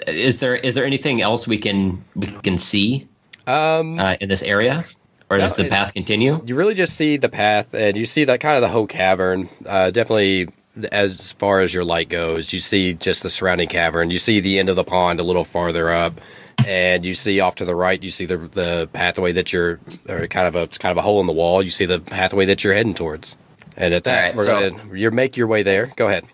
Is 0.07 0.39
there? 0.39 0.55
Is 0.55 0.75
there 0.75 0.85
anything 0.85 1.21
else 1.21 1.47
we 1.47 1.57
can 1.57 2.01
we 2.15 2.27
can 2.27 2.57
see 2.57 3.07
Um, 3.45 3.99
uh, 3.99 4.15
in 4.21 4.29
this 4.29 4.41
area, 4.41 4.83
or 5.29 5.37
does 5.37 5.57
No, 5.57 5.63
the 5.63 5.69
path 5.69 5.93
continue? 5.93 6.41
you 6.45 6.55
really 6.55 6.73
just 6.73 6.95
see 6.95 7.17
the 7.17 7.29
path 7.29 7.73
and 7.73 7.97
you 7.97 8.05
see 8.05 8.23
that 8.25 8.39
kind 8.39 8.55
of 8.55 8.61
the 8.61 8.67
whole 8.69 8.87
cavern 8.87 9.49
uh, 9.65 9.91
definitely 9.91 10.49
as 10.91 11.31
far 11.33 11.59
as 11.61 11.73
your 11.73 11.83
light 11.83 12.07
goes 12.09 12.53
you 12.53 12.59
see 12.59 12.93
just 12.93 13.23
the 13.23 13.29
surrounding 13.29 13.67
cavern 13.67 14.09
you 14.11 14.19
see 14.19 14.39
the 14.39 14.59
end 14.59 14.69
of 14.69 14.75
the 14.75 14.83
pond 14.83 15.19
a 15.19 15.23
little 15.23 15.43
farther 15.43 15.89
up 15.89 16.21
and 16.67 17.05
you 17.05 17.13
see 17.15 17.39
off 17.39 17.55
to 17.55 17.65
the 17.65 17.75
right 17.75 18.03
you 18.03 18.11
see 18.11 18.25
the 18.25 18.37
the 18.37 18.87
pathway 18.93 19.31
that 19.31 19.51
you're 19.51 19.79
or 20.07 20.27
kind 20.27 20.47
of 20.47 20.55
a 20.55 20.61
it's 20.63 20.77
kind 20.77 20.91
of 20.91 20.97
a 20.97 21.01
hole 21.01 21.19
in 21.19 21.25
the 21.27 21.33
wall 21.33 21.61
you 21.63 21.69
see 21.71 21.85
the 21.85 21.99
pathway 21.99 22.45
that 22.45 22.63
you're 22.63 22.73
heading 22.75 22.93
towards 22.93 23.37
and 23.75 23.93
at 23.93 24.03
that 24.03 24.27
right, 24.29 24.35
we're 24.35 24.43
so- 24.43 24.69
gonna 24.69 24.95
you 24.95 25.09
make 25.11 25.35
your 25.35 25.47
way 25.47 25.63
there 25.63 25.91
go 25.95 26.05
ahead 26.07 26.25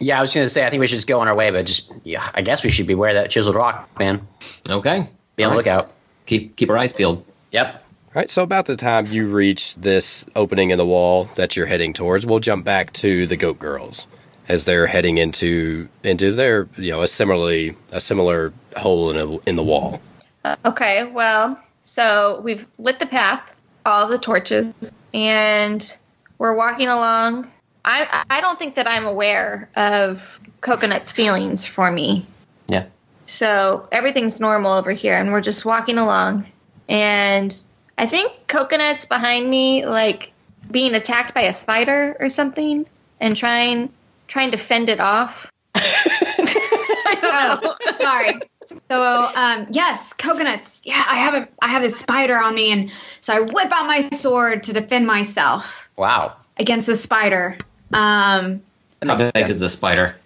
Yeah, 0.00 0.16
I 0.18 0.22
was 0.22 0.32
going 0.32 0.44
to 0.46 0.50
say 0.50 0.66
I 0.66 0.70
think 0.70 0.80
we 0.80 0.86
should 0.86 0.96
just 0.96 1.06
go 1.06 1.20
on 1.20 1.28
our 1.28 1.34
way, 1.34 1.50
but 1.50 1.66
just 1.66 1.92
yeah, 2.04 2.26
I 2.34 2.40
guess 2.40 2.62
we 2.64 2.70
should 2.70 2.86
beware 2.86 3.12
that 3.14 3.30
chiseled 3.30 3.54
rock, 3.54 3.86
man. 3.98 4.26
Okay. 4.66 5.06
Be 5.36 5.44
on 5.44 5.50
the 5.52 5.56
right. 5.58 5.66
lookout. 5.66 5.92
Keep 6.24 6.56
keep 6.56 6.70
our 6.70 6.78
eyes 6.78 6.90
peeled. 6.90 7.22
Yep. 7.52 7.84
All 8.12 8.18
right, 8.18 8.28
so 8.28 8.42
about 8.42 8.66
the 8.66 8.74
time 8.74 9.06
you 9.06 9.28
reach 9.28 9.76
this 9.76 10.26
opening 10.34 10.70
in 10.70 10.78
the 10.78 10.86
wall 10.86 11.26
that 11.36 11.54
you're 11.54 11.66
heading 11.66 11.92
towards, 11.92 12.26
we'll 12.26 12.40
jump 12.40 12.64
back 12.64 12.92
to 12.94 13.24
the 13.28 13.36
Goat 13.36 13.60
Girls 13.60 14.08
as 14.48 14.64
they're 14.64 14.88
heading 14.88 15.16
into 15.18 15.88
into 16.02 16.32
their 16.32 16.68
you 16.76 16.90
know 16.90 17.02
a 17.02 17.06
similarly 17.06 17.76
a 17.92 18.00
similar 18.00 18.52
hole 18.76 19.12
in 19.12 19.16
a, 19.16 19.38
in 19.48 19.54
the 19.54 19.62
wall. 19.62 20.02
Uh, 20.44 20.56
okay, 20.64 21.04
well, 21.04 21.56
so 21.84 22.40
we've 22.42 22.66
lit 22.78 22.98
the 22.98 23.06
path, 23.06 23.54
all 23.86 24.08
the 24.08 24.18
torches, 24.18 24.74
and 25.14 25.96
we're 26.38 26.56
walking 26.56 26.88
along. 26.88 27.48
I 27.84 28.24
I 28.28 28.40
don't 28.40 28.58
think 28.58 28.74
that 28.74 28.90
I'm 28.90 29.06
aware 29.06 29.70
of 29.76 30.40
Coconut's 30.62 31.12
feelings 31.12 31.64
for 31.64 31.88
me. 31.88 32.26
Yeah. 32.66 32.86
So 33.26 33.88
everything's 33.92 34.40
normal 34.40 34.72
over 34.72 34.90
here, 34.90 35.14
and 35.14 35.30
we're 35.30 35.42
just 35.42 35.64
walking 35.64 35.96
along. 35.96 36.46
And 36.88 37.56
I 38.00 38.06
think 38.06 38.32
Coconut's 38.46 39.04
behind 39.04 39.48
me, 39.48 39.84
like 39.84 40.32
being 40.70 40.94
attacked 40.94 41.34
by 41.34 41.42
a 41.42 41.52
spider 41.52 42.16
or 42.18 42.30
something, 42.30 42.86
and 43.20 43.36
trying 43.36 43.92
trying 44.26 44.52
to 44.52 44.56
fend 44.56 44.88
it 44.88 45.00
off. 45.00 45.52
I 45.74 47.18
don't 47.20 47.62
know. 47.62 47.76
Oh, 47.86 47.96
sorry. 48.00 48.40
So, 48.88 49.30
um, 49.34 49.66
yes, 49.70 50.14
coconuts. 50.14 50.80
Yeah, 50.86 51.04
I 51.06 51.16
have 51.16 51.34
a, 51.34 51.48
I 51.60 51.68
have 51.68 51.82
this 51.82 51.98
spider 51.98 52.40
on 52.40 52.54
me, 52.54 52.72
and 52.72 52.90
so 53.20 53.34
I 53.34 53.40
whip 53.40 53.70
out 53.70 53.86
my 53.86 54.00
sword 54.00 54.62
to 54.62 54.72
defend 54.72 55.06
myself 55.06 55.90
Wow. 55.98 56.36
against 56.56 56.86
the 56.86 56.94
spider. 56.94 57.58
Um, 57.92 58.62
How 59.06 59.30
big 59.30 59.50
is 59.50 59.60
the 59.60 59.68
spider? 59.68 60.16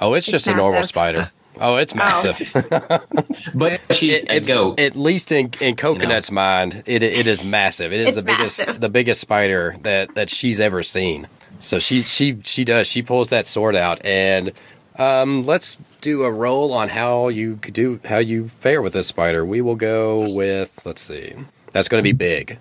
Oh, 0.00 0.14
it's, 0.14 0.26
just 0.26 0.46
a 0.46 0.54
normal 0.54 0.84
spider. 0.84 1.26
Oh, 1.60 1.76
it's 1.76 1.94
massive. 1.94 2.52
But 3.54 3.80
she's 3.94 4.24
a 4.28 4.40
goat. 4.40 4.80
At 4.80 4.96
least 4.96 5.30
in 5.30 5.50
in 5.60 5.76
Coconut's 5.76 6.30
mind, 6.30 6.82
it 6.86 7.02
it 7.02 7.26
is 7.26 7.44
massive. 7.44 7.92
It 7.92 8.00
is 8.00 8.06
It's 8.08 8.16
the 8.16 8.22
biggest 8.22 8.80
the 8.80 8.88
biggest 8.88 9.20
spider 9.20 9.76
that 9.82 10.14
that 10.14 10.30
she's 10.30 10.60
ever 10.60 10.82
seen. 10.82 11.28
So 11.60 11.78
she 11.78 12.02
she 12.02 12.38
she 12.44 12.64
does. 12.64 12.86
She 12.86 13.02
pulls 13.02 13.30
that 13.30 13.46
sword 13.46 13.76
out 13.76 14.04
and 14.04 14.52
um, 14.98 15.42
let's 15.42 15.76
do 16.00 16.22
a 16.24 16.30
roll 16.30 16.72
on 16.72 16.88
how 16.88 17.28
you 17.28 17.56
could 17.56 17.74
do 17.74 18.00
how 18.04 18.18
you 18.18 18.48
fare 18.48 18.82
with 18.82 18.92
this 18.92 19.06
spider. 19.06 19.44
We 19.44 19.60
will 19.60 19.76
go 19.76 20.32
with 20.34 20.84
let's 20.84 21.02
see. 21.02 21.34
That's 21.72 21.88
going 21.88 22.00
to 22.02 22.06
be 22.06 22.12
big. 22.12 22.58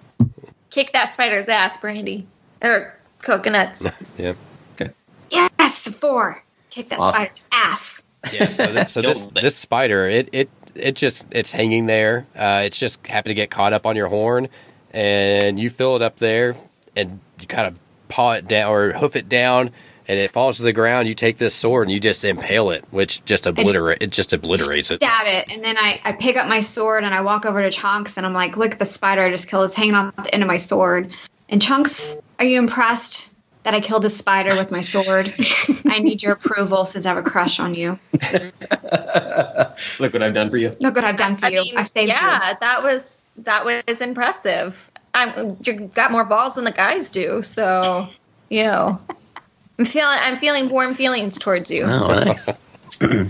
Kick 0.70 0.94
that 0.94 1.14
spider's 1.14 1.48
ass, 1.50 1.78
Brandy. 1.78 2.28
Or 2.62 2.94
Coconuts. 3.22 3.88
Yeah. 4.18 4.34
yes, 5.30 5.88
four. 5.88 6.44
Kick 6.70 6.90
that 6.90 7.00
Awesome. 7.00 7.16
spider's 7.16 7.46
ass. 7.52 8.03
Yeah, 8.32 8.48
so, 8.48 8.68
that, 8.68 8.90
so 8.90 9.02
this 9.02 9.28
this 9.28 9.56
spider, 9.56 10.08
it 10.08 10.30
it 10.32 10.50
it 10.76 10.96
just 10.96 11.28
it's 11.32 11.52
hanging 11.52 11.86
there. 11.88 12.26
Uh, 12.36 12.64
it's 12.66 12.80
just 12.80 13.06
happened 13.06 13.32
to 13.32 13.36
get 13.36 13.50
caught 13.50 13.74
up 13.74 13.86
on 13.86 13.96
your 13.96 14.08
horn, 14.08 14.48
and 14.92 15.60
you 15.60 15.70
fill 15.70 15.96
it 15.96 16.02
up 16.02 16.18
there, 16.18 16.56
and 16.96 17.20
you 17.42 17.48
kind 17.48 17.68
of 17.68 17.80
paw 18.08 18.34
it 18.34 18.48
down 18.48 18.72
or 18.72 18.94
hoof 18.94 19.16
it 19.16 19.28
down, 19.28 19.72
and 20.08 20.20
it 20.20 20.32
falls 20.32 20.58
to 20.58 20.64
the 20.64 20.74
ground. 20.74 21.08
You 21.08 21.14
take 21.16 21.38
this 21.38 21.56
sword 21.56 21.88
and 21.88 21.94
you 21.94 22.00
just 22.00 22.24
impale 22.24 22.70
it, 22.72 22.86
which 22.92 23.24
just 23.26 23.48
obliterate 23.48 24.02
it 24.02 24.12
just 24.12 24.34
obliterates 24.34 24.92
it. 24.92 25.02
Stab 25.02 25.28
it, 25.28 25.52
and 25.52 25.64
then 25.64 25.78
I, 25.78 26.00
I 26.04 26.12
pick 26.14 26.38
up 26.38 26.48
my 26.48 26.60
sword 26.60 27.04
and 27.04 27.14
I 27.14 27.22
walk 27.22 27.46
over 27.46 27.62
to 27.62 27.72
Chunks 27.72 28.18
and 28.18 28.26
I'm 28.26 28.34
like, 28.34 28.58
look 28.58 28.72
at 28.72 28.80
the 28.80 28.86
spider 28.86 29.24
I 29.24 29.32
just 29.32 29.48
killed. 29.48 29.66
is 29.66 29.74
hanging 29.74 29.96
off 29.96 30.16
the 30.16 30.34
end 30.34 30.44
of 30.44 30.48
my 30.48 30.58
sword. 30.58 31.14
And 31.50 31.62
Chunks, 31.62 32.16
are 32.40 32.46
you 32.46 32.60
impressed 32.60 33.30
that 33.64 33.74
I 33.74 33.80
killed 33.80 34.06
a 34.06 34.10
spider 34.10 34.56
with 34.56 34.72
my 34.72 34.82
sword? 34.94 35.34
I 35.86 36.00
need 36.00 36.24
your 36.24 36.34
approval 36.34 36.86
since 36.86 37.06
I 37.06 37.14
have 37.14 37.26
a 37.26 37.30
crush 37.30 37.60
on 37.60 37.76
you. 37.76 38.00
Look 38.14 40.14
what 40.14 40.24
I've 40.24 40.34
done 40.34 40.50
for 40.50 40.58
you. 40.58 40.76
Look 40.80 40.96
what 40.96 41.04
I've 41.04 41.18
done 41.18 41.38
for 41.38 41.48
I 41.48 41.50
you. 41.50 41.62
mean, 41.62 41.78
I've 41.78 41.90
saved 41.90 42.10
yeah, 42.10 42.50
you. 42.50 42.56
that 42.60 42.84
was 42.84 43.24
that 43.38 43.66
was 43.66 44.02
impressive. 44.02 44.90
I'm 45.14 45.58
you 45.64 45.92
got 45.94 46.12
more 46.12 46.26
balls 46.26 46.56
than 46.56 46.64
the 46.64 46.72
guys 46.72 47.10
do, 47.10 47.44
so 47.44 48.10
you 48.50 48.64
know. 48.64 49.00
I'm 49.80 49.86
feeling 49.86 50.18
I'm 50.22 50.38
feeling 50.38 50.70
warm 50.70 50.94
feelings 50.94 51.40
towards 51.40 51.72
you. 51.72 51.84
Oh, 51.84 52.14
nice. 52.14 52.58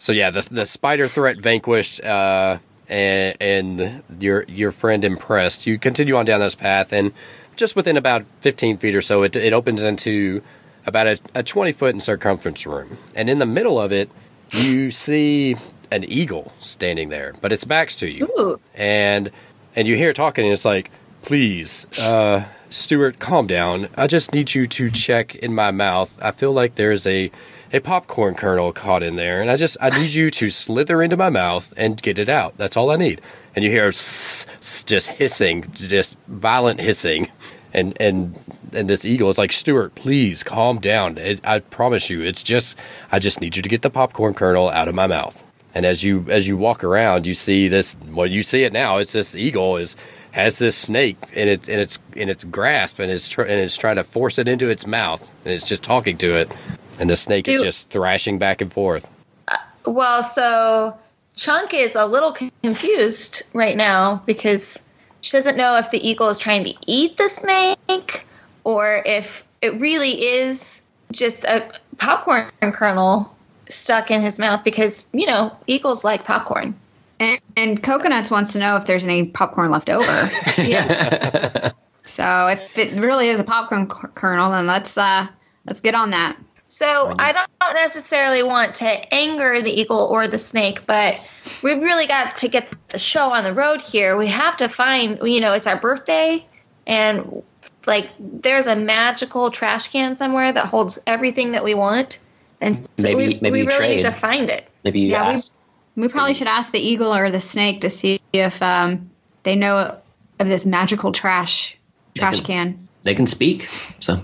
So 0.00 0.12
yeah, 0.12 0.30
the 0.30 0.46
the 0.50 0.64
spider 0.64 1.08
threat 1.08 1.38
vanquished, 1.38 2.00
uh, 2.02 2.58
and, 2.88 3.36
and 3.40 4.02
your 4.20 4.44
your 4.48 4.70
friend 4.70 5.04
impressed. 5.04 5.66
You 5.66 5.78
continue 5.78 6.16
on 6.16 6.24
down 6.24 6.40
this 6.40 6.54
path, 6.54 6.92
and 6.92 7.12
just 7.58 7.76
within 7.76 7.98
about 7.98 8.24
fifteen 8.40 8.78
feet 8.78 8.94
or 8.94 9.02
so, 9.02 9.22
it 9.22 9.36
it 9.36 9.52
opens 9.52 9.82
into 9.82 10.42
about 10.86 11.06
a, 11.06 11.18
a 11.34 11.42
twenty 11.42 11.72
foot 11.72 11.94
in 11.94 12.00
circumference 12.00 12.66
room, 12.66 12.96
and 13.14 13.28
in 13.28 13.38
the 13.38 13.46
middle 13.46 13.78
of 13.78 13.92
it, 13.92 14.10
you 14.52 14.90
see 14.90 15.56
an 15.90 16.04
eagle 16.04 16.52
standing 16.60 17.10
there, 17.10 17.34
but 17.40 17.52
its 17.52 17.64
back's 17.64 17.96
to 17.96 18.08
you, 18.08 18.28
Ooh. 18.38 18.60
and 18.74 19.30
and 19.76 19.86
you 19.86 19.96
hear 19.96 20.10
it 20.10 20.16
talking, 20.16 20.44
and 20.44 20.52
it's 20.52 20.64
like, 20.64 20.90
"Please, 21.22 21.86
uh, 22.00 22.44
Stuart, 22.70 23.18
calm 23.18 23.46
down. 23.46 23.88
I 23.96 24.06
just 24.06 24.32
need 24.34 24.54
you 24.54 24.66
to 24.66 24.90
check 24.90 25.34
in 25.34 25.54
my 25.54 25.70
mouth. 25.70 26.18
I 26.22 26.30
feel 26.30 26.52
like 26.52 26.76
there's 26.76 27.06
a 27.06 27.30
a 27.70 27.80
popcorn 27.80 28.34
kernel 28.34 28.72
caught 28.72 29.02
in 29.02 29.16
there, 29.16 29.42
and 29.42 29.50
I 29.50 29.56
just 29.56 29.76
I 29.80 29.90
need 29.90 30.12
you 30.12 30.30
to 30.30 30.50
slither 30.50 31.02
into 31.02 31.16
my 31.16 31.28
mouth 31.28 31.74
and 31.76 32.00
get 32.00 32.18
it 32.18 32.28
out. 32.28 32.56
That's 32.56 32.76
all 32.76 32.90
I 32.90 32.96
need." 32.96 33.20
And 33.56 33.64
you 33.64 33.70
hear 33.70 33.88
s- 33.88 34.46
s- 34.58 34.84
just 34.84 35.08
hissing, 35.10 35.70
just 35.74 36.16
violent 36.28 36.80
hissing, 36.80 37.30
and 37.74 37.96
and 38.00 38.38
and 38.72 38.88
this 38.88 39.04
eagle 39.04 39.30
is 39.30 39.38
like, 39.38 39.50
Stuart, 39.52 39.94
please 39.94 40.42
calm 40.44 40.78
down. 40.78 41.16
It, 41.18 41.40
I 41.44 41.60
promise 41.60 42.10
you, 42.10 42.20
it's 42.22 42.42
just 42.42 42.78
I 43.10 43.18
just 43.18 43.40
need 43.40 43.56
you 43.56 43.62
to 43.62 43.68
get 43.68 43.82
the 43.82 43.90
popcorn 43.90 44.34
kernel 44.34 44.68
out 44.68 44.88
of 44.88 44.94
my 44.94 45.06
mouth. 45.06 45.42
And 45.74 45.84
as 45.86 46.02
you 46.04 46.24
as 46.28 46.46
you 46.48 46.56
walk 46.56 46.84
around, 46.84 47.26
you 47.26 47.34
see 47.34 47.68
this. 47.68 47.96
Well, 48.10 48.26
you 48.26 48.42
see 48.42 48.62
it 48.64 48.72
now. 48.72 48.98
It's 48.98 49.12
this 49.12 49.34
eagle 49.34 49.76
is 49.76 49.96
has 50.32 50.58
this 50.58 50.76
snake 50.76 51.16
in 51.32 51.48
its 51.48 51.68
in 51.68 51.78
its 51.80 51.98
in 52.14 52.28
its 52.28 52.44
grasp, 52.44 52.98
and 52.98 53.10
it's 53.10 53.28
tr- 53.28 53.42
and 53.42 53.60
it's 53.60 53.76
trying 53.76 53.96
to 53.96 54.04
force 54.04 54.38
it 54.38 54.46
into 54.48 54.68
its 54.68 54.86
mouth, 54.86 55.26
and 55.44 55.52
it's 55.54 55.66
just 55.68 55.82
talking 55.82 56.16
to 56.18 56.36
it, 56.36 56.50
and 56.98 57.08
the 57.08 57.16
snake 57.16 57.48
is 57.48 57.62
just 57.62 57.90
thrashing 57.90 58.38
back 58.38 58.60
and 58.60 58.72
forth. 58.72 59.10
Uh, 59.48 59.56
well, 59.86 60.22
so 60.22 60.96
Chunk 61.38 61.72
is 61.72 61.94
a 61.94 62.04
little 62.04 62.32
confused 62.32 63.44
right 63.52 63.76
now 63.76 64.20
because 64.26 64.80
she 65.20 65.36
doesn't 65.36 65.56
know 65.56 65.76
if 65.76 65.90
the 65.92 66.08
eagle 66.08 66.28
is 66.30 66.38
trying 66.38 66.64
to 66.64 66.74
eat 66.86 67.16
the 67.16 67.28
snake 67.28 68.26
or 68.64 69.00
if 69.06 69.44
it 69.62 69.80
really 69.80 70.20
is 70.20 70.82
just 71.12 71.44
a 71.44 71.70
popcorn 71.96 72.50
kernel 72.60 73.34
stuck 73.68 74.10
in 74.10 74.20
his 74.20 74.40
mouth 74.40 74.64
because, 74.64 75.06
you 75.12 75.26
know, 75.26 75.56
eagles 75.68 76.02
like 76.02 76.24
popcorn. 76.24 76.76
And, 77.20 77.40
and 77.56 77.82
Coconuts 77.82 78.30
wants 78.30 78.54
to 78.54 78.58
know 78.58 78.76
if 78.76 78.86
there's 78.86 79.04
any 79.04 79.24
popcorn 79.26 79.70
left 79.70 79.90
over. 79.90 80.30
Yeah. 80.58 81.70
so 82.04 82.48
if 82.48 82.76
it 82.76 82.94
really 82.94 83.28
is 83.28 83.38
a 83.38 83.44
popcorn 83.44 83.86
kernel, 83.86 84.50
then 84.50 84.66
let's 84.66 84.98
uh 84.98 85.28
let's 85.66 85.80
get 85.80 85.94
on 85.94 86.10
that. 86.10 86.36
So 86.70 87.14
I 87.18 87.32
don't 87.32 87.74
necessarily 87.74 88.42
want 88.42 88.74
to 88.76 89.14
anger 89.14 89.62
the 89.62 89.70
eagle 89.80 90.00
or 90.00 90.28
the 90.28 90.36
snake, 90.38 90.86
but 90.86 91.18
we've 91.62 91.80
really 91.80 92.06
got 92.06 92.36
to 92.36 92.48
get 92.48 92.68
the 92.88 92.98
show 92.98 93.32
on 93.32 93.42
the 93.44 93.54
road 93.54 93.80
here. 93.80 94.16
We 94.16 94.26
have 94.26 94.58
to 94.58 94.68
find, 94.68 95.18
you 95.22 95.40
know, 95.40 95.54
it's 95.54 95.66
our 95.66 95.78
birthday, 95.80 96.44
and 96.86 97.42
like 97.86 98.10
there's 98.20 98.66
a 98.66 98.76
magical 98.76 99.50
trash 99.50 99.88
can 99.88 100.16
somewhere 100.18 100.52
that 100.52 100.66
holds 100.66 100.98
everything 101.06 101.52
that 101.52 101.64
we 101.64 101.72
want, 101.74 102.18
and 102.60 102.76
so 102.76 102.86
Maybe- 103.02 103.16
we, 103.16 103.38
maybe 103.40 103.50
we 103.50 103.60
you 103.60 103.66
really 103.66 103.96
need 103.96 104.02
to 104.02 104.10
find 104.10 104.50
it. 104.50 104.68
Maybe 104.84 105.00
you 105.00 105.08
Yeah, 105.12 105.28
we- 105.28 105.34
ask. 105.34 105.54
We 105.96 106.06
probably 106.08 106.34
should 106.34 106.46
ask 106.46 106.70
the 106.70 106.78
eagle 106.78 107.12
or 107.12 107.30
the 107.30 107.40
snake 107.40 107.80
to 107.80 107.90
see 107.90 108.20
if 108.32 108.62
um 108.62 109.10
they 109.42 109.56
know 109.56 109.98
of 110.38 110.46
this 110.48 110.64
magical 110.66 111.12
trash 111.12 111.76
trash 112.14 112.42
can- 112.42 112.74
can. 112.76 112.88
They 113.04 113.14
can 113.14 113.26
speak. 113.26 113.68
So 114.00 114.20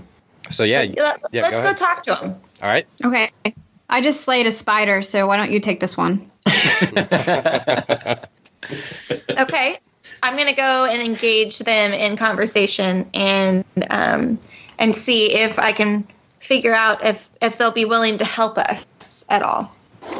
So 0.51 0.63
yeah, 0.63 0.85
Let, 0.95 1.21
yeah. 1.31 1.41
let's 1.41 1.59
go 1.59 1.67
go, 1.71 1.73
talk 1.73 2.03
to 2.03 2.15
him. 2.15 2.35
All 2.61 2.69
right. 2.69 2.87
Okay. 3.03 3.31
I 3.89 4.01
just 4.01 4.21
slayed 4.21 4.47
a 4.47 4.51
spider, 4.51 5.01
so 5.01 5.27
why 5.27 5.37
don't 5.37 5.51
you 5.51 5.59
take 5.59 5.79
this 5.79 5.95
one? 5.95 6.31
Okay. 9.37 9.79
I'm 10.23 10.35
going 10.35 10.47
to 10.47 10.55
go 10.55 10.85
and 10.85 11.01
engage 11.01 11.59
them 11.59 11.93
in 11.93 12.17
conversation 12.17 13.09
and 13.13 13.63
um, 13.89 14.39
and 14.79 14.95
see 14.95 15.31
if 15.31 15.59
I 15.59 15.71
can 15.71 16.07
figure 16.39 16.73
out 16.73 17.05
if 17.05 17.29
if 17.41 17.57
they'll 17.57 17.71
be 17.71 17.85
willing 17.85 18.17
to 18.17 18.25
help 18.25 18.57
us 18.57 19.25
at 19.29 19.43
all. 19.43 19.75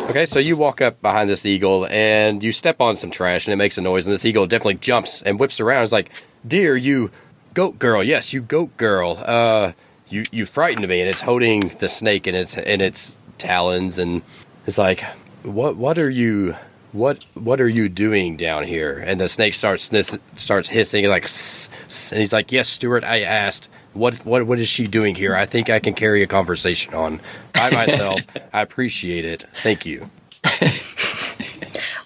Okay, 0.10 0.26
so 0.26 0.40
you 0.40 0.58
walk 0.58 0.82
up 0.82 1.02
behind 1.02 1.30
this 1.30 1.46
eagle 1.46 1.88
and 1.88 2.44
you 2.44 2.52
step 2.52 2.82
on 2.82 2.96
some 2.96 3.12
trash 3.12 3.48
and 3.48 3.54
it 3.54 3.58
makes 3.58 3.78
a 3.78 3.82
noise, 3.82 4.06
and 4.06 4.14
this 4.14 4.26
eagle 4.26 4.46
definitely 4.46 4.76
jumps 4.76 5.22
and 5.22 5.40
whips 5.40 5.60
around. 5.60 5.84
It's 5.84 5.92
like, 5.92 6.12
"Dear, 6.46 6.76
you 6.76 7.10
goat 7.54 7.80
girl, 7.80 8.04
yes, 8.04 8.34
you 8.34 8.42
goat 8.42 8.78
girl. 8.78 9.24
Uh, 9.24 9.72
you 10.10 10.26
you 10.32 10.46
frightened 10.46 10.88
me." 10.88 11.02
And 11.02 11.10
it's 11.10 11.22
holding 11.22 11.70
the 11.80 11.88
snake 11.88 12.28
in 12.28 12.36
its 12.36 12.58
in 12.58 12.82
its 12.82 13.18
talons, 13.38 14.00
and 14.00 14.22
it's 14.66 14.78
like, 14.78 15.04
"What 15.44 15.78
what 15.78 15.98
are 15.98 16.10
you?" 16.10 16.56
What 16.92 17.26
what 17.34 17.60
are 17.60 17.68
you 17.68 17.90
doing 17.90 18.38
down 18.38 18.64
here? 18.64 19.04
And 19.06 19.20
the 19.20 19.28
snake 19.28 19.54
starts 19.54 19.90
sniss, 19.90 20.18
starts 20.38 20.70
hissing 20.70 21.06
like, 21.10 21.26
"Sss, 21.26 21.70
sss," 21.90 22.12
and 22.14 22.22
he's 22.22 22.32
like, 22.32 22.54
"Yes, 22.54 22.70
Stuart, 22.70 23.04
I 23.04 23.22
asked. 23.22 23.70
What 23.92 24.26
what 24.26 24.46
what 24.48 24.62
is 24.62 24.70
she 24.70 24.88
doing 24.88 25.14
here? 25.14 25.36
I 25.36 25.46
think 25.46 25.70
I 25.70 25.80
can 25.80 25.94
carry 25.94 26.24
a 26.24 26.28
conversation 26.28 26.94
on 26.94 27.20
by 27.54 27.70
myself. 27.70 28.22
I 28.54 28.62
appreciate 28.62 29.26
it. 29.26 29.44
Thank 29.62 29.86
you." 29.86 30.10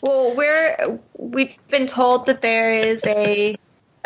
Well, 0.01 0.34
we're 0.35 0.99
we've 1.17 1.55
been 1.67 1.85
told 1.85 2.26
that 2.27 2.41
there 2.41 2.71
is 2.71 3.03
a 3.05 3.57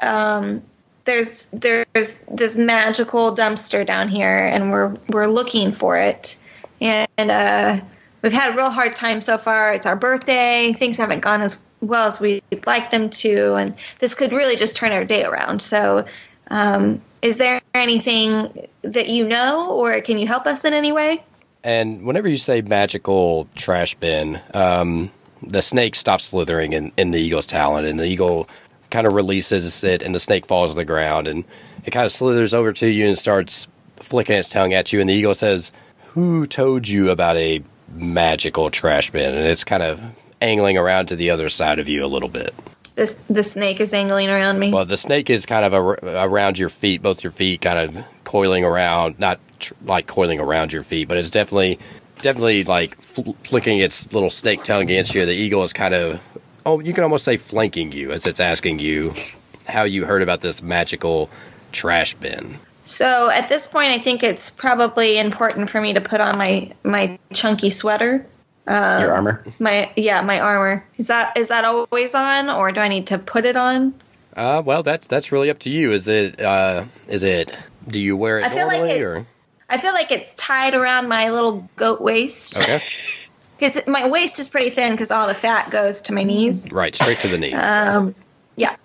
um, 0.02 0.64
there's 1.06 1.48
there's 1.48 2.20
this 2.30 2.56
magical 2.56 3.36
dumpster 3.36 3.86
down 3.86 4.10
here, 4.10 4.38
and 4.38 4.72
we're 4.72 4.96
we're 5.10 5.28
looking 5.28 5.72
for 5.72 5.98
it, 5.98 6.38
and 6.80 7.08
uh, 7.18 7.80
we've 8.22 8.34
had 8.34 8.54
a 8.54 8.58
real 8.58 8.70
hard 8.70 8.96
time 8.96 9.22
so 9.22 9.38
far. 9.38 9.74
It's 9.74 9.86
our 9.86 9.96
birthday; 9.96 10.74
things 10.74 10.98
haven't 10.98 11.20
gone 11.20 11.42
as 11.42 11.58
well 11.82 12.08
as 12.08 12.22
we'd 12.22 12.44
like 12.66 12.90
them 12.90 13.10
to, 13.10 13.56
and 13.56 13.76
this 14.00 14.16
could 14.16 14.32
really 14.32 14.56
just 14.56 14.76
turn 14.76 14.92
our 14.92 15.04
day 15.04 15.26
around. 15.26 15.62
So, 15.62 16.06
um, 16.50 17.02
is 17.22 17.38
there 17.38 17.62
anything 17.74 18.68
that 18.82 19.10
you 19.10 19.28
know, 19.28 19.72
or 19.72 20.00
can 20.02 20.18
you 20.18 20.28
help 20.28 20.48
us 20.48 20.64
in 20.64 20.74
any 20.74 20.92
way? 20.92 21.24
And 21.64 22.04
whenever 22.04 22.28
you 22.28 22.38
say 22.38 22.62
magical 22.62 23.48
trash 23.56 23.96
bin, 23.96 24.40
um, 24.54 25.12
the 25.42 25.62
snake 25.62 25.96
stops 25.96 26.26
slithering 26.26 26.74
in, 26.74 26.92
in 26.98 27.12
the 27.12 27.20
eagle's 27.20 27.48
talon, 27.48 27.86
and 27.86 28.00
the 28.00 28.06
eagle 28.06 28.48
kind 28.94 29.06
of 29.06 29.14
releases 29.14 29.84
it, 29.84 30.02
and 30.02 30.16
the 30.16 30.20
snake 30.20 30.46
falls 30.46 30.70
to 30.70 30.76
the 30.78 30.86
ground, 30.86 31.28
and 31.28 31.44
it 31.84 31.92
kind 31.92 32.06
of 32.06 32.12
slithers 32.12 32.54
over 32.54 32.72
to 32.72 32.88
you 32.88 33.08
and 33.08 33.18
starts 33.18 33.68
flicking 33.98 34.38
its 34.38 34.50
tongue 34.50 34.72
at 34.74 34.94
you. 34.94 35.02
And 35.02 35.10
the 35.10 35.14
eagle 35.14 35.34
says, 35.34 35.74
"Who 36.14 36.48
told 36.48 36.88
you 36.88 37.10
about 37.10 37.36
a 37.36 37.62
magical 37.96 38.70
trash 38.70 39.12
bin?" 39.12 39.34
And 39.34 39.48
it's 39.48 39.64
kind 39.66 39.84
of 39.84 40.02
angling 40.42 40.78
around 40.78 41.08
to 41.08 41.16
the 41.16 41.32
other 41.32 41.50
side 41.50 41.80
of 41.80 41.90
you 41.90 42.06
a 42.06 42.08
little 42.08 42.30
bit. 42.30 42.54
This 42.96 43.18
the 43.30 43.44
snake 43.44 43.82
is 43.82 43.94
angling 43.94 44.30
around 44.30 44.60
me. 44.60 44.72
Well, 44.72 44.86
the 44.86 44.98
snake 44.98 45.30
is 45.32 45.46
kind 45.48 45.66
of 45.66 45.74
ar- 45.74 46.00
around 46.04 46.60
your 46.60 46.70
feet, 46.70 47.02
both 47.02 47.24
your 47.24 47.32
feet, 47.32 47.62
kind 47.62 47.80
of 47.80 48.06
coiling 48.24 48.64
around, 48.64 49.20
not 49.20 49.40
tr- 49.60 49.74
like 49.86 50.06
coiling 50.06 50.40
around 50.40 50.72
your 50.72 50.84
feet, 50.84 51.08
but 51.08 51.18
it's 51.18 51.32
definitely, 51.32 51.80
definitely 52.22 52.64
like 52.64 53.02
fl- 53.02 53.32
flicking 53.44 53.80
its 53.80 54.12
little 54.14 54.30
snake 54.30 54.64
tongue 54.64 54.84
against 54.84 55.16
you. 55.16 55.26
The 55.26 55.34
eagle 55.34 55.64
is 55.64 55.74
kind 55.74 55.96
of, 55.96 56.20
oh, 56.66 56.80
you 56.80 56.94
can 56.94 57.04
almost 57.04 57.26
say 57.26 57.38
flanking 57.38 57.92
you 57.92 58.12
as 58.12 58.28
it's 58.28 58.40
asking 58.40 58.80
you 58.80 59.14
how 59.68 59.84
you 59.84 60.06
heard 60.06 60.22
about 60.22 60.42
this 60.42 60.62
magical 60.62 61.30
trash 61.72 62.14
bin. 62.16 62.58
So 62.86 63.30
at 63.30 63.48
this 63.50 63.68
point, 63.68 63.92
I 63.92 64.00
think 64.00 64.24
it's 64.24 64.50
probably 64.50 65.18
important 65.18 65.70
for 65.70 65.80
me 65.80 65.94
to 65.94 66.02
put 66.02 66.20
on 66.20 66.38
my 66.38 66.72
my 66.84 67.18
chunky 67.34 67.70
sweater. 67.70 68.26
Your 68.68 69.14
armor. 69.14 69.44
My 69.60 69.92
yeah, 69.96 70.22
my 70.22 70.40
armor. 70.40 70.86
Is 70.98 71.08
that 71.08 71.38
is 71.38 71.48
that 71.50 71.66
always 71.66 72.14
on, 72.16 72.50
or 72.50 72.72
do 72.72 72.80
I 72.82 72.88
need 72.88 73.08
to 73.08 73.18
put 73.18 73.46
it 73.46 73.56
on? 73.56 73.94
Uh, 74.36 74.62
well, 74.66 74.84
that's 74.84 75.08
that's 75.08 75.32
really 75.32 75.50
up 75.50 75.60
to 75.60 75.70
you. 75.70 75.92
Is 75.92 76.08
it, 76.08 76.42
uh, 76.42 76.86
is 77.08 77.24
it? 77.24 77.56
Do 77.88 78.00
you 78.00 78.18
wear 78.18 78.40
it 78.40 78.46
I 78.46 78.50
feel 78.50 78.68
like 78.68 78.78
normally 78.78 78.92
it- 78.98 79.02
or 79.02 79.28
I 79.70 79.78
feel 79.78 79.94
like 79.94 80.12
it's 80.12 80.34
tied 80.36 80.74
around 80.76 81.08
my 81.08 81.30
little 81.32 81.70
goat 81.76 82.00
waist 82.02 82.58
okay? 82.58 82.82
because 83.64 83.88
my 83.88 84.10
waist 84.10 84.40
is 84.40 84.50
pretty 84.50 84.70
thin 84.70 84.92
because 84.92 85.10
all 85.10 85.28
the 85.28 85.34
fat 85.34 85.70
goes 85.70 86.02
to 86.02 86.14
my 86.14 86.24
knees. 86.24 86.70
right, 86.72 86.94
straight 86.94 87.20
to 87.20 87.30
the 87.30 87.38
knees. 87.38 87.54
Um, 87.54 88.14
yeah. 88.58 88.76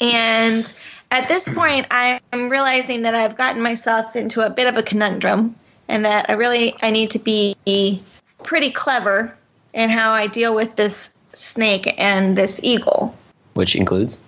And 0.00 0.72
at 1.12 1.28
this 1.28 1.48
point, 1.48 1.86
I'm 1.90 2.48
realizing 2.48 3.02
that 3.02 3.14
I've 3.14 3.36
gotten 3.36 3.62
myself 3.62 4.16
into 4.16 4.44
a 4.44 4.50
bit 4.50 4.66
of 4.66 4.76
a 4.76 4.82
conundrum, 4.82 5.54
and 5.86 6.04
that 6.04 6.28
I 6.28 6.32
really 6.32 6.74
I 6.82 6.90
need 6.90 7.10
to 7.12 7.20
be 7.20 8.02
pretty 8.42 8.70
clever 8.70 9.32
in 9.72 9.88
how 9.88 10.10
I 10.10 10.26
deal 10.26 10.52
with 10.52 10.74
this 10.74 11.14
snake 11.32 11.94
and 11.96 12.36
this 12.36 12.60
eagle. 12.64 13.14
Which 13.54 13.76
includes. 13.76 14.18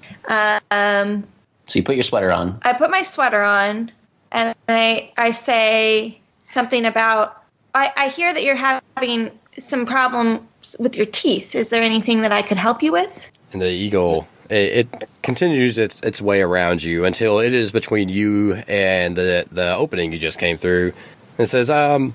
Um, 0.70 1.24
So 1.66 1.78
you 1.78 1.82
put 1.82 1.96
your 1.96 2.04
sweater 2.04 2.30
on. 2.30 2.60
I 2.62 2.74
put 2.74 2.90
my 2.90 3.02
sweater 3.02 3.42
on, 3.42 3.90
and 4.30 4.54
I 4.68 5.12
I 5.16 5.32
say 5.32 6.20
something 6.44 6.86
about 6.86 7.42
I, 7.74 7.92
I 7.96 8.08
hear 8.08 8.32
that 8.32 8.44
you're 8.44 8.54
having 8.54 9.32
some 9.60 9.86
problems 9.86 10.76
with 10.78 10.96
your 10.96 11.06
teeth. 11.06 11.54
Is 11.54 11.68
there 11.68 11.82
anything 11.82 12.22
that 12.22 12.32
I 12.32 12.42
could 12.42 12.56
help 12.56 12.82
you 12.82 12.92
with? 12.92 13.30
and 13.52 13.60
the 13.60 13.70
eagle 13.70 14.28
it, 14.48 14.86
it 14.92 15.10
continues 15.22 15.78
its 15.78 16.00
its 16.00 16.20
way 16.20 16.40
around 16.40 16.82
you 16.82 17.04
until 17.04 17.38
it 17.38 17.54
is 17.54 17.72
between 17.72 18.08
you 18.08 18.54
and 18.68 19.16
the 19.16 19.46
the 19.50 19.74
opening 19.74 20.12
you 20.12 20.18
just 20.18 20.38
came 20.38 20.58
through 20.58 20.92
and 21.38 21.48
says 21.48 21.70
um 21.70 22.14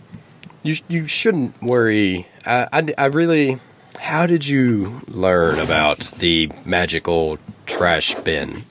you 0.64 0.76
you 0.88 1.08
shouldn't 1.08 1.60
worry 1.62 2.28
I, 2.46 2.68
I, 2.72 2.94
I 2.98 3.06
really 3.06 3.60
how 4.00 4.28
did 4.28 4.46
you 4.46 5.02
learn 5.08 5.60
about 5.60 6.00
the 6.18 6.52
magical 6.66 7.38
trash 7.66 8.16
bin 8.22 8.62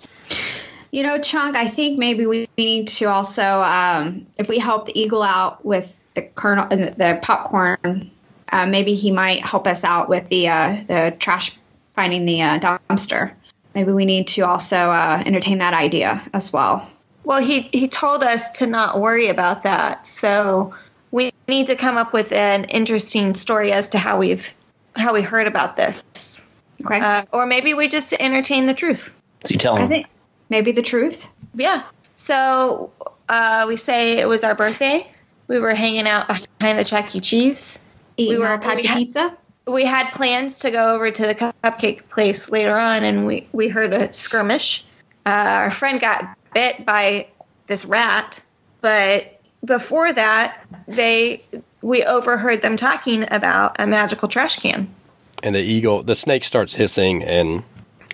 You 0.90 1.02
know, 1.02 1.20
Chunk, 1.20 1.56
I 1.56 1.66
think 1.66 1.98
maybe 1.98 2.24
we 2.24 2.48
need 2.56 2.86
to 2.86 3.06
also, 3.06 3.42
um, 3.42 4.28
if 4.38 4.48
we 4.48 4.60
help 4.60 4.86
the 4.86 4.96
eagle 4.96 5.24
out 5.24 5.64
with 5.64 5.92
the 6.14 6.22
kernel, 6.22 6.66
uh, 6.70 6.76
the 6.76 7.18
popcorn 7.20 8.12
uh, 8.50 8.66
maybe 8.66 8.94
he 8.94 9.10
might 9.10 9.44
help 9.44 9.66
us 9.66 9.84
out 9.84 10.08
with 10.08 10.28
the 10.28 10.48
uh, 10.48 10.76
the 10.86 11.16
trash 11.18 11.56
finding 11.92 12.24
the 12.24 12.42
uh, 12.42 12.58
dumpster. 12.58 13.32
Maybe 13.74 13.92
we 13.92 14.04
need 14.04 14.28
to 14.28 14.42
also 14.42 14.76
uh, 14.76 15.22
entertain 15.24 15.58
that 15.58 15.74
idea 15.74 16.22
as 16.32 16.52
well. 16.52 16.88
Well, 17.24 17.40
he 17.40 17.62
he 17.62 17.88
told 17.88 18.22
us 18.22 18.58
to 18.58 18.66
not 18.66 19.00
worry 19.00 19.28
about 19.28 19.62
that. 19.62 20.06
So 20.06 20.74
we 21.10 21.32
need 21.48 21.68
to 21.68 21.76
come 21.76 21.96
up 21.96 22.12
with 22.12 22.32
an 22.32 22.64
interesting 22.64 23.34
story 23.34 23.72
as 23.72 23.90
to 23.90 23.98
how 23.98 24.18
we've 24.18 24.52
how 24.94 25.14
we 25.14 25.22
heard 25.22 25.46
about 25.46 25.76
this. 25.76 26.44
Okay, 26.84 27.00
Uh, 27.00 27.24
or 27.32 27.46
maybe 27.46 27.74
we 27.74 27.88
just 27.88 28.12
entertain 28.12 28.66
the 28.66 28.74
truth. 28.74 29.14
So 29.44 29.52
you 29.52 29.58
tell 29.58 29.76
I 29.76 29.88
think 29.88 30.06
maybe 30.48 30.72
the 30.72 30.82
truth. 30.82 31.28
Yeah. 31.54 31.82
So 32.16 32.92
uh, 33.28 33.64
we 33.68 33.76
say 33.76 34.18
it 34.18 34.28
was 34.28 34.44
our 34.44 34.54
birthday. 34.54 35.10
We 35.46 35.58
were 35.58 35.74
hanging 35.74 36.06
out 36.06 36.28
behind 36.58 36.78
the 36.78 36.84
Chuck 36.84 37.14
E. 37.14 37.20
Cheese. 37.20 37.78
Eating 38.16 38.40
were- 38.40 38.48
all 38.48 38.58
types 38.58 38.82
we 38.82 38.88
of 38.88 38.90
had- 38.90 38.98
pizza. 38.98 39.36
We 39.66 39.84
had 39.86 40.12
plans 40.12 40.58
to 40.58 40.70
go 40.70 40.94
over 40.94 41.10
to 41.10 41.22
the 41.26 41.34
cupcake 41.34 42.08
place 42.10 42.50
later 42.50 42.76
on, 42.76 43.02
and 43.02 43.26
we, 43.26 43.46
we 43.52 43.68
heard 43.68 43.94
a 43.94 44.12
skirmish. 44.12 44.84
Uh, 45.24 45.30
our 45.30 45.70
friend 45.70 45.98
got 46.00 46.36
bit 46.52 46.84
by 46.84 47.28
this 47.66 47.86
rat, 47.86 48.42
but 48.82 49.40
before 49.64 50.12
that, 50.12 50.58
they 50.86 51.42
we 51.80 52.02
overheard 52.02 52.60
them 52.60 52.76
talking 52.76 53.24
about 53.30 53.76
a 53.78 53.86
magical 53.86 54.28
trash 54.28 54.56
can. 54.58 54.86
And 55.42 55.54
the 55.54 55.62
eagle, 55.62 56.02
the 56.02 56.14
snake 56.14 56.44
starts 56.44 56.74
hissing, 56.74 57.24
and 57.24 57.64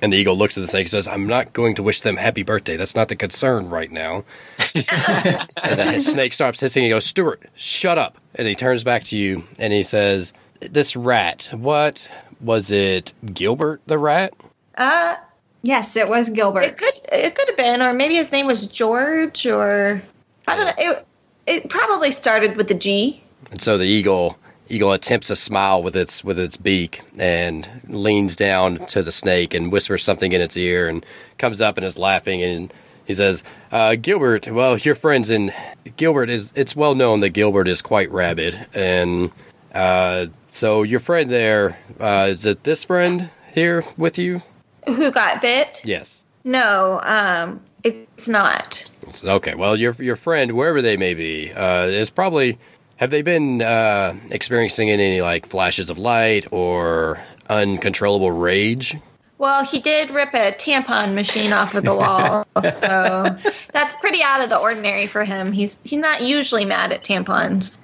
and 0.02 0.12
the 0.12 0.16
eagle 0.16 0.36
looks 0.36 0.56
at 0.56 0.62
the 0.62 0.66
snake 0.66 0.84
and 0.84 0.90
says, 0.90 1.08
"I'm 1.08 1.26
not 1.26 1.52
going 1.52 1.74
to 1.76 1.82
wish 1.82 2.00
them 2.00 2.16
happy 2.16 2.42
birthday. 2.42 2.76
That's 2.76 2.94
not 2.94 3.08
the 3.08 3.16
concern 3.16 3.70
right 3.70 3.90
now." 3.90 4.24
and 4.74 5.78
the 5.78 6.00
snake 6.00 6.32
stops 6.32 6.60
hissing. 6.60 6.82
and 6.82 6.86
he 6.86 6.90
goes, 6.90 7.06
"Stuart, 7.06 7.42
shut 7.54 7.98
up!" 7.98 8.18
And 8.34 8.46
he 8.48 8.54
turns 8.54 8.84
back 8.84 9.04
to 9.04 9.16
you, 9.18 9.44
and 9.58 9.72
he 9.72 9.82
says, 9.82 10.32
"This 10.60 10.96
rat, 10.96 11.50
what 11.52 12.10
was 12.40 12.70
it? 12.70 13.14
Gilbert 13.32 13.80
the 13.86 13.98
rat?" 13.98 14.32
Uh, 14.76 15.16
Yes, 15.62 15.96
it 15.96 16.08
was 16.08 16.30
Gilbert. 16.30 16.62
It 16.64 16.78
could 16.78 16.94
it 17.12 17.34
could 17.34 17.48
have 17.48 17.56
been, 17.56 17.82
or 17.82 17.92
maybe 17.92 18.14
his 18.14 18.32
name 18.32 18.46
was 18.46 18.66
George, 18.66 19.46
or 19.46 20.02
I 20.48 20.56
don't 20.56 20.66
know. 20.66 20.72
It, 20.92 21.06
it 21.46 21.68
probably 21.70 22.12
started 22.12 22.56
with 22.56 22.68
the 22.68 22.74
G. 22.74 23.22
And 23.50 23.60
so 23.60 23.76
the 23.76 23.84
eagle 23.84 24.38
eagle 24.70 24.92
attempts 24.92 25.26
to 25.28 25.36
smile 25.36 25.82
with 25.82 25.96
its 25.96 26.24
with 26.24 26.38
its 26.38 26.56
beak 26.56 27.02
and 27.18 27.68
leans 27.88 28.36
down 28.36 28.78
to 28.86 29.02
the 29.02 29.12
snake 29.12 29.54
and 29.54 29.72
whispers 29.72 30.02
something 30.02 30.32
in 30.32 30.40
its 30.40 30.56
ear 30.56 30.88
and 30.88 31.04
comes 31.38 31.60
up 31.60 31.76
and 31.76 31.84
is 31.84 31.98
laughing 31.98 32.42
and 32.42 32.72
he 33.04 33.14
says, 33.14 33.42
uh, 33.72 33.96
"Gilbert, 33.96 34.46
well, 34.46 34.78
your 34.78 34.94
friends 34.94 35.30
in 35.30 35.52
Gilbert 35.96 36.30
is 36.30 36.52
it's 36.54 36.76
well 36.76 36.94
known 36.94 37.20
that 37.20 37.30
Gilbert 37.30 37.66
is 37.66 37.82
quite 37.82 38.10
rabid 38.12 38.66
and 38.72 39.32
uh, 39.74 40.26
so 40.50 40.82
your 40.84 41.00
friend 41.00 41.30
there 41.30 41.78
uh, 41.98 42.28
is 42.30 42.46
it 42.46 42.62
this 42.62 42.84
friend 42.84 43.30
here 43.52 43.84
with 43.96 44.18
you? 44.18 44.42
Who 44.86 45.10
got 45.10 45.42
bit? 45.42 45.80
Yes." 45.84 46.26
No, 46.44 47.00
um, 47.02 47.60
it's 47.84 48.28
not. 48.28 48.88
Okay, 49.22 49.54
well, 49.54 49.76
your 49.76 49.92
your 49.98 50.16
friend, 50.16 50.52
wherever 50.52 50.80
they 50.80 50.96
may 50.96 51.14
be, 51.14 51.52
uh, 51.52 51.86
is 51.86 52.10
probably. 52.10 52.58
Have 53.00 53.08
they 53.08 53.22
been 53.22 53.62
uh, 53.62 54.14
experiencing 54.30 54.90
any 54.90 55.22
like 55.22 55.46
flashes 55.46 55.88
of 55.88 55.96
light 55.96 56.52
or 56.52 57.18
uncontrollable 57.48 58.30
rage? 58.30 58.94
Well, 59.38 59.64
he 59.64 59.80
did 59.80 60.10
rip 60.10 60.34
a 60.34 60.52
tampon 60.52 61.14
machine 61.14 61.54
off 61.54 61.74
of 61.74 61.82
the 61.82 61.94
wall, 61.94 62.46
so 62.70 63.38
that's 63.72 63.94
pretty 63.94 64.22
out 64.22 64.42
of 64.42 64.50
the 64.50 64.58
ordinary 64.58 65.06
for 65.06 65.24
him. 65.24 65.50
He's 65.50 65.78
he's 65.82 65.98
not 65.98 66.20
usually 66.20 66.66
mad 66.66 66.92
at 66.92 67.02
tampons. 67.02 67.78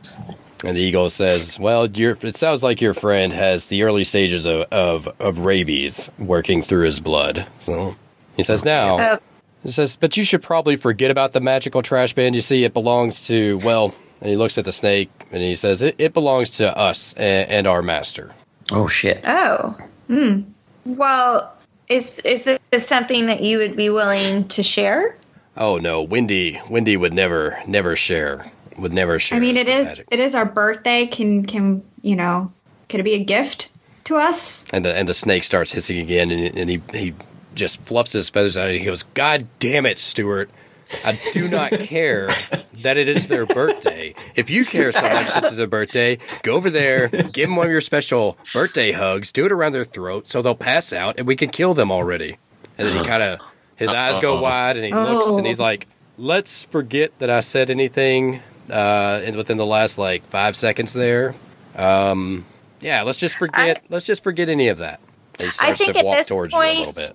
And 0.62 0.76
the 0.76 0.82
eagle 0.82 1.09
says, 1.09 1.59
"Well, 1.59 1.86
your 1.86 2.18
it 2.20 2.36
sounds 2.36 2.62
like 2.62 2.82
your 2.82 2.93
friend 2.93 3.32
has 3.32 3.68
the 3.68 3.84
early 3.84 4.05
stages 4.05 4.44
of 4.44 4.66
of, 4.70 5.09
of 5.18 5.38
rabies 5.38 6.10
working 6.18 6.60
through 6.60 6.84
his 6.84 7.01
blood." 7.01 7.47
So 7.59 7.97
he 8.36 8.43
says, 8.43 8.66
"Now." 8.66 8.98
Uh, 8.98 9.16
He 9.62 9.72
says, 9.72 9.97
but 9.97 10.16
you 10.16 10.22
should 10.22 10.43
probably 10.43 10.76
forget 10.76 11.10
about 11.10 11.32
the 11.32 11.40
magical 11.40 11.82
trash 11.82 12.12
bin. 12.12 12.34
You 12.34 12.40
see, 12.40 12.62
it 12.62 12.72
belongs 12.72 13.26
to, 13.26 13.59
well, 13.64 13.93
and 14.20 14.30
he 14.30 14.36
looks 14.36 14.59
at 14.59 14.64
the 14.64 14.72
snake 14.72 15.10
and 15.30 15.43
he 15.43 15.55
says, 15.55 15.82
it, 15.82 15.94
it 15.98 16.14
belongs 16.14 16.51
to 16.51 16.76
us 16.76 17.14
and, 17.14 17.51
and 17.51 17.66
our 17.66 17.82
master. 17.82 18.32
Oh 18.70 18.88
shit. 18.88 19.22
oh, 19.26 19.76
hmm. 20.09 20.43
Well, 20.84 21.52
is 21.88 22.18
is 22.20 22.44
this 22.44 22.86
something 22.86 23.26
that 23.26 23.40
you 23.43 23.59
would 23.59 23.76
be 23.76 23.90
willing 23.90 24.48
to 24.48 24.62
share? 24.62 25.16
Oh 25.56 25.78
no, 25.78 26.02
Wendy, 26.02 26.60
Wendy 26.68 26.97
would 26.97 27.12
never, 27.12 27.59
never 27.66 27.97
share, 27.97 28.51
would 28.76 28.93
never 28.93 29.18
share. 29.18 29.36
I 29.36 29.40
mean, 29.40 29.56
it 29.56 29.68
is 29.68 29.86
magic. 29.86 30.09
it 30.10 30.20
is 30.20 30.34
our 30.34 30.44
birthday. 30.44 31.06
Can 31.06 31.44
can 31.44 31.82
you 32.02 32.16
know? 32.16 32.52
Could 32.88 33.01
it 33.01 33.05
be 33.05 33.14
a 33.14 33.24
gift 33.24 33.72
to 34.05 34.16
us? 34.16 34.64
And 34.70 34.84
the 34.84 34.94
and 34.94 35.09
the 35.09 35.14
snake 35.14 35.44
starts 35.44 35.72
hissing 35.72 35.98
again, 35.98 36.30
and, 36.30 36.56
and 36.56 36.70
he 36.70 36.82
he 36.93 37.14
just 37.55 37.80
fluffs 37.80 38.12
his 38.12 38.28
feathers 38.28 38.56
out. 38.56 38.68
And 38.68 38.78
he 38.78 38.84
goes, 38.84 39.05
"God 39.14 39.47
damn 39.60 39.86
it, 39.86 39.98
Stuart! 39.98 40.51
I 41.04 41.18
do 41.32 41.48
not 41.48 41.72
care 41.72 42.28
that 42.82 42.96
it 42.96 43.08
is 43.08 43.26
their 43.28 43.46
birthday. 43.46 44.14
If 44.34 44.50
you 44.50 44.64
care 44.64 44.92
so 44.92 45.02
much 45.02 45.34
that 45.34 45.44
it's 45.44 45.56
their 45.56 45.66
birthday, 45.66 46.18
go 46.42 46.54
over 46.54 46.70
there, 46.70 47.08
give 47.08 47.48
them 47.48 47.56
one 47.56 47.66
of 47.66 47.72
your 47.72 47.80
special 47.80 48.38
birthday 48.52 48.92
hugs, 48.92 49.32
do 49.32 49.46
it 49.46 49.52
around 49.52 49.72
their 49.72 49.84
throat 49.84 50.28
so 50.28 50.42
they'll 50.42 50.54
pass 50.54 50.92
out, 50.92 51.16
and 51.18 51.26
we 51.26 51.36
can 51.36 51.50
kill 51.50 51.74
them 51.74 51.90
already." 51.90 52.38
And 52.78 52.88
then 52.88 52.96
he 52.96 53.04
kind 53.04 53.22
of 53.22 53.40
his 53.76 53.90
eyes 53.92 54.18
go 54.18 54.40
wide, 54.40 54.76
and 54.76 54.84
he 54.84 54.92
looks, 54.92 55.36
and 55.36 55.46
he's 55.46 55.60
like, 55.60 55.86
"Let's 56.18 56.64
forget 56.64 57.18
that 57.18 57.30
I 57.30 57.40
said 57.40 57.70
anything." 57.70 58.42
Uh, 58.70 59.20
within 59.36 59.58
the 59.58 59.66
last 59.66 59.96
like 59.96 60.26
five 60.28 60.56
seconds 60.56 60.92
there, 60.92 61.36
um, 61.76 62.44
yeah, 62.80 63.02
let's 63.02 63.18
just 63.18 63.36
forget. 63.38 63.82
let's 63.88 64.04
just 64.04 64.24
forget 64.24 64.48
any 64.48 64.68
of 64.68 64.78
that. 64.78 65.00
And 65.38 65.46
he 65.46 65.52
starts 65.52 65.78
think 65.78 65.92
to 65.94 65.98
at 66.00 66.04
walk 66.04 66.18
this 66.18 66.28
towards 66.28 66.52
you 66.52 66.58
a 66.60 66.78
little 66.78 66.92
bit. 66.92 67.12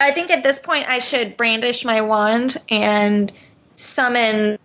I, 0.00 0.08
I 0.08 0.10
think 0.12 0.30
at 0.30 0.42
this 0.42 0.58
point 0.58 0.88
I 0.88 0.98
should 0.98 1.36
brandish 1.36 1.84
my 1.84 2.00
wand 2.00 2.60
and 2.68 3.32
summon 3.76 4.58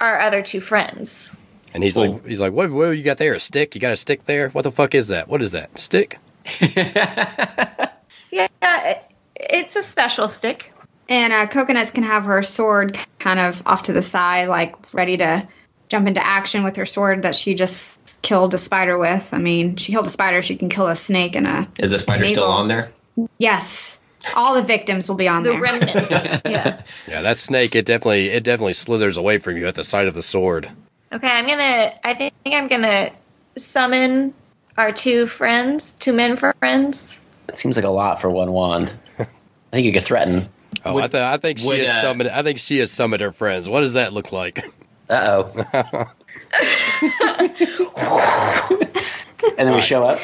our 0.00 0.20
other 0.20 0.42
two 0.42 0.60
friends. 0.60 1.36
And 1.74 1.82
he's 1.82 1.96
like, 1.96 2.26
he's 2.26 2.40
like, 2.40 2.52
what, 2.52 2.70
what 2.70 2.90
you 2.90 3.02
got 3.02 3.18
there? 3.18 3.34
A 3.34 3.40
stick? 3.40 3.74
You 3.74 3.80
got 3.80 3.92
a 3.92 3.96
stick 3.96 4.24
there? 4.24 4.48
What 4.50 4.62
the 4.62 4.72
fuck 4.72 4.94
is 4.94 5.08
that? 5.08 5.28
What 5.28 5.42
is 5.42 5.52
that? 5.52 5.78
Stick? 5.78 6.18
Yeah, 8.30 8.48
it, 8.62 9.04
it's 9.36 9.76
a 9.76 9.82
special 9.82 10.28
stick. 10.28 10.72
And 11.08 11.32
uh, 11.32 11.46
Coconuts 11.46 11.90
can 11.90 12.04
have 12.04 12.24
her 12.24 12.42
sword 12.42 12.98
kind 13.18 13.40
of 13.40 13.62
off 13.66 13.84
to 13.84 13.92
the 13.92 14.02
side, 14.02 14.48
like 14.48 14.76
ready 14.92 15.16
to 15.16 15.48
jump 15.88 16.06
into 16.06 16.24
action 16.24 16.64
with 16.64 16.76
her 16.76 16.84
sword 16.84 17.22
that 17.22 17.34
she 17.34 17.54
just 17.54 18.20
killed 18.20 18.52
a 18.52 18.58
spider 18.58 18.98
with. 18.98 19.32
I 19.32 19.38
mean, 19.38 19.76
she 19.76 19.92
killed 19.92 20.06
a 20.06 20.10
spider. 20.10 20.42
She 20.42 20.56
can 20.56 20.68
kill 20.68 20.86
a 20.86 20.96
snake 20.96 21.34
and 21.34 21.46
a 21.46 21.68
Is 21.78 21.90
the 21.90 21.98
spider 21.98 22.26
still 22.26 22.44
on 22.44 22.68
there? 22.68 22.92
yes. 23.38 23.97
All 24.36 24.54
the 24.54 24.62
victims 24.62 25.08
will 25.08 25.16
be 25.16 25.28
on 25.28 25.42
The 25.42 25.50
there. 25.50 25.60
remnants. 25.60 25.94
yeah. 26.44 26.82
Yeah, 27.06 27.22
that 27.22 27.36
snake. 27.36 27.74
It 27.74 27.84
definitely, 27.86 28.28
it 28.28 28.44
definitely 28.44 28.72
slithers 28.74 29.16
away 29.16 29.38
from 29.38 29.56
you 29.56 29.66
at 29.66 29.74
the 29.74 29.84
sight 29.84 30.06
of 30.08 30.14
the 30.14 30.22
sword. 30.22 30.68
Okay, 31.12 31.28
I'm 31.30 31.46
gonna. 31.46 31.92
I 32.04 32.14
think 32.14 32.32
I'm 32.46 32.68
gonna 32.68 33.10
summon 33.56 34.34
our 34.76 34.92
two 34.92 35.26
friends, 35.26 35.94
two 35.94 36.12
men 36.12 36.36
friends. 36.36 37.20
That 37.46 37.58
seems 37.58 37.76
like 37.76 37.84
a 37.86 37.90
lot 37.90 38.20
for 38.20 38.28
one 38.28 38.52
wand. 38.52 38.92
I 39.18 39.26
think 39.72 39.86
you 39.86 39.92
could 39.92 40.02
threaten. 40.04 40.48
Oh, 40.84 40.94
Would- 40.94 41.04
I, 41.04 41.08
th- 41.08 41.22
I 41.22 41.36
think 41.38 41.58
she 41.60 41.66
would, 41.66 41.80
has 41.80 41.88
uh, 41.88 42.02
summoned. 42.02 42.30
I 42.30 42.42
think 42.42 42.58
she 42.58 42.78
has 42.78 42.90
summoned 42.92 43.20
her 43.22 43.32
friends. 43.32 43.68
What 43.68 43.80
does 43.80 43.94
that 43.94 44.12
look 44.12 44.32
like? 44.32 44.58
Uh 45.10 45.42
oh. 45.44 45.64
and 49.56 49.68
then 49.68 49.74
we 49.74 49.80
show 49.80 50.04
up. 50.04 50.18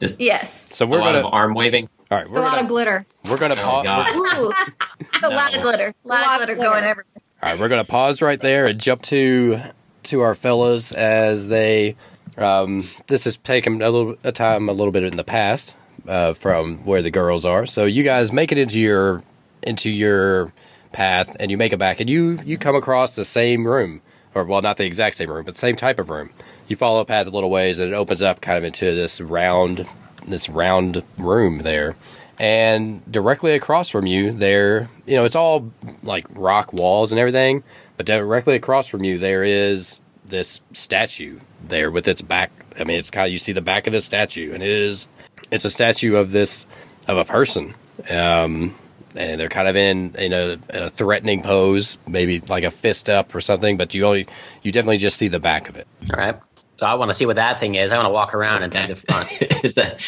Just 0.00 0.20
Yes. 0.20 0.64
So 0.70 0.86
we're 0.86 0.98
lot 1.00 1.12
gonna. 1.14 1.26
of 1.26 1.32
arm 1.34 1.54
waving. 1.54 1.88
All 2.10 2.18
right, 2.18 2.22
It's 2.22 2.30
a 2.30 2.34
we're 2.34 2.40
lot 2.40 2.52
of 2.52 2.56
gonna. 2.58 2.68
glitter. 2.68 3.06
We're 3.28 3.38
gonna 3.38 3.54
Oh, 3.54 3.62
pause. 3.62 3.84
God. 3.84 4.14
Ooh, 4.16 4.52
it's 5.14 5.24
a 5.24 5.28
lot 5.28 5.54
of 5.56 5.62
glitter. 5.62 5.94
A 6.04 6.08
lot, 6.08 6.22
lot 6.26 6.36
of 6.36 6.40
of 6.42 6.46
glitter 6.46 6.54
glitter. 6.56 6.70
going 6.70 6.84
everywhere. 6.84 7.06
All 7.42 7.50
right, 7.50 7.58
we're 7.60 7.68
gonna 7.68 7.84
pause 7.84 8.22
right 8.22 8.38
there 8.40 8.66
and 8.66 8.80
jump 8.80 9.02
to 9.02 9.60
to 10.04 10.20
our 10.20 10.34
fellas 10.34 10.92
as 10.92 11.48
they. 11.48 11.96
Um, 12.38 12.84
this 13.08 13.24
has 13.24 13.36
taken 13.38 13.80
a 13.82 13.90
little 13.90 14.16
a 14.22 14.30
time, 14.32 14.68
a 14.68 14.72
little 14.72 14.92
bit 14.92 15.02
in 15.04 15.16
the 15.16 15.24
past 15.24 15.74
uh, 16.06 16.34
from 16.34 16.78
where 16.84 17.02
the 17.02 17.10
girls 17.10 17.44
are. 17.46 17.66
So 17.66 17.86
you 17.86 18.02
guys 18.04 18.32
make 18.32 18.52
it 18.52 18.58
into 18.58 18.78
your 18.80 19.22
into 19.62 19.90
your 19.90 20.52
path, 20.92 21.34
and 21.40 21.50
you 21.50 21.56
make 21.56 21.72
it 21.72 21.78
back, 21.78 21.98
and 21.98 22.08
you 22.08 22.38
you 22.44 22.56
come 22.58 22.76
across 22.76 23.16
the 23.16 23.24
same 23.24 23.66
room, 23.66 24.00
or 24.34 24.44
well, 24.44 24.62
not 24.62 24.76
the 24.76 24.84
exact 24.84 25.16
same 25.16 25.30
room, 25.30 25.44
but 25.44 25.54
the 25.54 25.60
same 25.60 25.76
type 25.76 25.98
of 25.98 26.08
room. 26.10 26.30
You 26.68 26.76
follow 26.76 27.00
a 27.00 27.04
path 27.04 27.26
a 27.26 27.30
little 27.30 27.50
ways, 27.50 27.80
and 27.80 27.90
it 27.92 27.94
opens 27.96 28.22
up 28.22 28.40
kind 28.40 28.58
of 28.58 28.64
into 28.64 28.94
this 28.94 29.20
round 29.20 29.86
this 30.26 30.48
round 30.48 31.02
room 31.18 31.58
there. 31.58 31.96
And 32.38 33.00
directly 33.10 33.54
across 33.54 33.88
from 33.88 34.06
you, 34.06 34.30
there, 34.30 34.90
you 35.06 35.16
know, 35.16 35.24
it's 35.24 35.36
all 35.36 35.72
like 36.02 36.26
rock 36.30 36.72
walls 36.72 37.12
and 37.12 37.18
everything, 37.18 37.64
but 37.96 38.04
directly 38.04 38.56
across 38.56 38.86
from 38.86 39.04
you, 39.04 39.18
there 39.18 39.42
is 39.42 40.00
this 40.26 40.60
statue 40.72 41.38
there 41.66 41.90
with 41.90 42.06
its 42.08 42.20
back. 42.20 42.50
I 42.78 42.84
mean, 42.84 42.98
it's 42.98 43.10
kind 43.10 43.26
of, 43.26 43.32
you 43.32 43.38
see 43.38 43.52
the 43.52 43.62
back 43.62 43.86
of 43.86 43.94
the 43.94 44.02
statue, 44.02 44.52
and 44.52 44.62
it 44.62 44.68
is, 44.68 45.08
it's 45.50 45.64
a 45.64 45.70
statue 45.70 46.16
of 46.16 46.30
this, 46.30 46.66
of 47.08 47.16
a 47.16 47.24
person. 47.24 47.74
Um, 48.10 48.74
and 49.14 49.40
they're 49.40 49.48
kind 49.48 49.66
of 49.66 49.76
in, 49.76 50.14
in 50.16 50.34
a, 50.34 50.58
in 50.68 50.82
a 50.82 50.90
threatening 50.90 51.42
pose, 51.42 51.96
maybe 52.06 52.40
like 52.40 52.64
a 52.64 52.70
fist 52.70 53.08
up 53.08 53.34
or 53.34 53.40
something, 53.40 53.78
but 53.78 53.94
you 53.94 54.04
only, 54.04 54.26
you 54.62 54.72
definitely 54.72 54.98
just 54.98 55.16
see 55.16 55.28
the 55.28 55.40
back 55.40 55.70
of 55.70 55.76
it. 55.76 55.86
All 56.12 56.18
right. 56.18 56.36
So 56.76 56.86
I 56.86 56.94
want 56.94 57.10
to 57.10 57.14
see 57.14 57.26
what 57.26 57.36
that 57.36 57.58
thing 57.60 57.74
is. 57.74 57.92
I 57.92 57.96
want 57.96 58.06
to 58.06 58.12
walk 58.12 58.34
around 58.34 58.62
and 58.62 58.74
see 58.74 58.86
the 58.86 58.96
front. 58.96 59.30
Is 59.64 59.74
that 59.76 60.02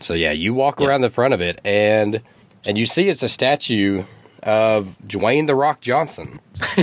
So 0.00 0.14
yeah, 0.14 0.32
you 0.32 0.54
walk 0.54 0.80
around 0.80 1.00
the 1.00 1.10
front 1.10 1.34
of 1.34 1.40
it, 1.40 1.60
and 1.64 2.20
and 2.64 2.78
you 2.78 2.86
see 2.86 3.08
it's 3.08 3.22
a 3.22 3.28
statue 3.28 4.04
of 4.42 4.94
Dwayne 5.06 5.46
the 5.46 5.54
Rock 5.56 5.80
Johnson, 5.80 6.40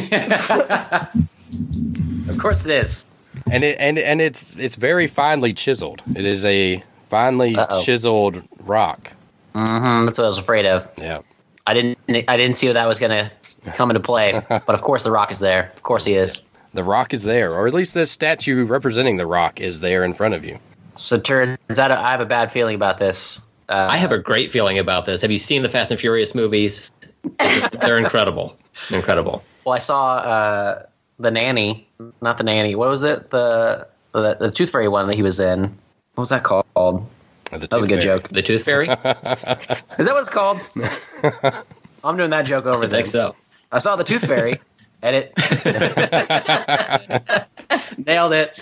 of 2.28 2.38
course 2.38 2.66
it 2.66 2.72
is. 2.72 3.06
and 3.50 3.64
it 3.64 3.78
and 3.80 3.98
and 3.98 4.22
it's 4.22 4.56
it's 4.58 4.76
very 4.76 5.08
finely 5.08 5.54
chiseled. 5.54 6.02
It 6.16 6.26
is 6.26 6.46
a 6.46 6.84
finely 7.10 7.56
Uh-oh. 7.56 7.84
chiseled 7.84 8.44
rock. 8.60 9.12
hmm 9.54 10.06
that's 10.06 10.18
what 10.18 10.26
I 10.26 10.28
was 10.28 10.38
afraid 10.40 10.66
of. 10.66 10.88
Yeah. 10.98 11.22
I 11.66 11.74
didn't. 11.74 11.98
I 12.10 12.36
didn't 12.36 12.58
see 12.58 12.70
that 12.74 12.88
was 12.88 13.00
going 13.00 13.12
to 13.12 13.32
come 13.72 13.90
into 13.90 14.02
play. 14.02 14.42
but 14.50 14.70
of 14.70 14.82
course, 14.82 15.04
the 15.04 15.12
Rock 15.12 15.32
is 15.32 15.40
there. 15.40 15.72
Of 15.78 15.82
course, 15.84 16.04
he 16.04 16.14
is. 16.16 16.42
The 16.74 16.84
rock 16.84 17.14
is 17.14 17.24
there, 17.24 17.54
or 17.54 17.68
at 17.68 17.74
least 17.74 17.94
the 17.94 18.06
statue 18.08 18.66
representing 18.66 19.18
the 19.18 19.28
rock 19.28 19.60
is 19.62 19.80
there 19.82 20.04
in 20.04 20.14
front 20.14 20.34
of 20.34 20.44
you. 20.44 20.60
So 20.96 21.20
turns 21.20 21.58
out 21.78 21.92
I 21.92 22.12
have 22.12 22.22
a 22.22 22.26
bad 22.26 22.52
feeling 22.52 22.76
about 22.76 22.98
this. 22.98 23.42
Uh, 23.70 23.88
I 23.90 23.98
have 23.98 24.12
a 24.12 24.20
great 24.20 24.52
feeling 24.52 24.80
about 24.80 25.06
this. 25.06 25.22
Have 25.22 25.32
you 25.32 25.38
seen 25.38 25.64
the 25.64 25.70
Fast 25.70 25.92
and 25.92 26.00
Furious 26.00 26.36
movies? 26.36 26.92
They're 27.40 27.98
incredible. 27.98 28.58
Incredible. 28.90 29.44
well, 29.66 29.74
I 29.76 29.80
saw 29.80 30.16
uh, 30.16 30.86
the 31.20 31.32
nanny, 31.32 31.88
not 32.22 32.38
the 32.38 32.44
nanny. 32.44 32.76
What 32.76 32.90
was 32.90 33.04
it? 33.04 33.30
The 33.30 33.88
the, 34.12 34.36
the 34.36 34.52
Tooth 34.52 34.70
Fairy 34.72 34.88
one 34.88 35.08
that 35.08 35.16
he 35.16 35.24
was 35.24 35.40
in. 35.40 35.62
What 36.16 36.22
was 36.22 36.30
that 36.30 36.44
called? 36.44 36.66
The 36.76 37.58
That 37.60 37.72
was 37.72 37.86
a 37.86 37.88
good 37.88 38.04
fairy. 38.04 38.20
joke. 38.20 38.30
The 38.30 38.42
Tooth 38.42 38.64
Fairy? 38.64 38.88
Is 38.90 38.96
that 38.96 39.78
what 39.98 40.20
it's 40.20 40.30
called? 40.30 40.60
I'm 42.04 42.18
doing 42.18 42.32
that 42.32 42.46
joke 42.46 42.66
over 42.66 42.86
there. 42.88 42.98
think 43.00 43.08
so. 43.08 43.36
I 43.72 43.80
saw 43.80 43.96
the 43.96 44.04
Tooth 44.04 44.26
Fairy. 44.26 44.60
Edit. 45.04 45.34
Nailed 48.08 48.34
it. 48.34 48.58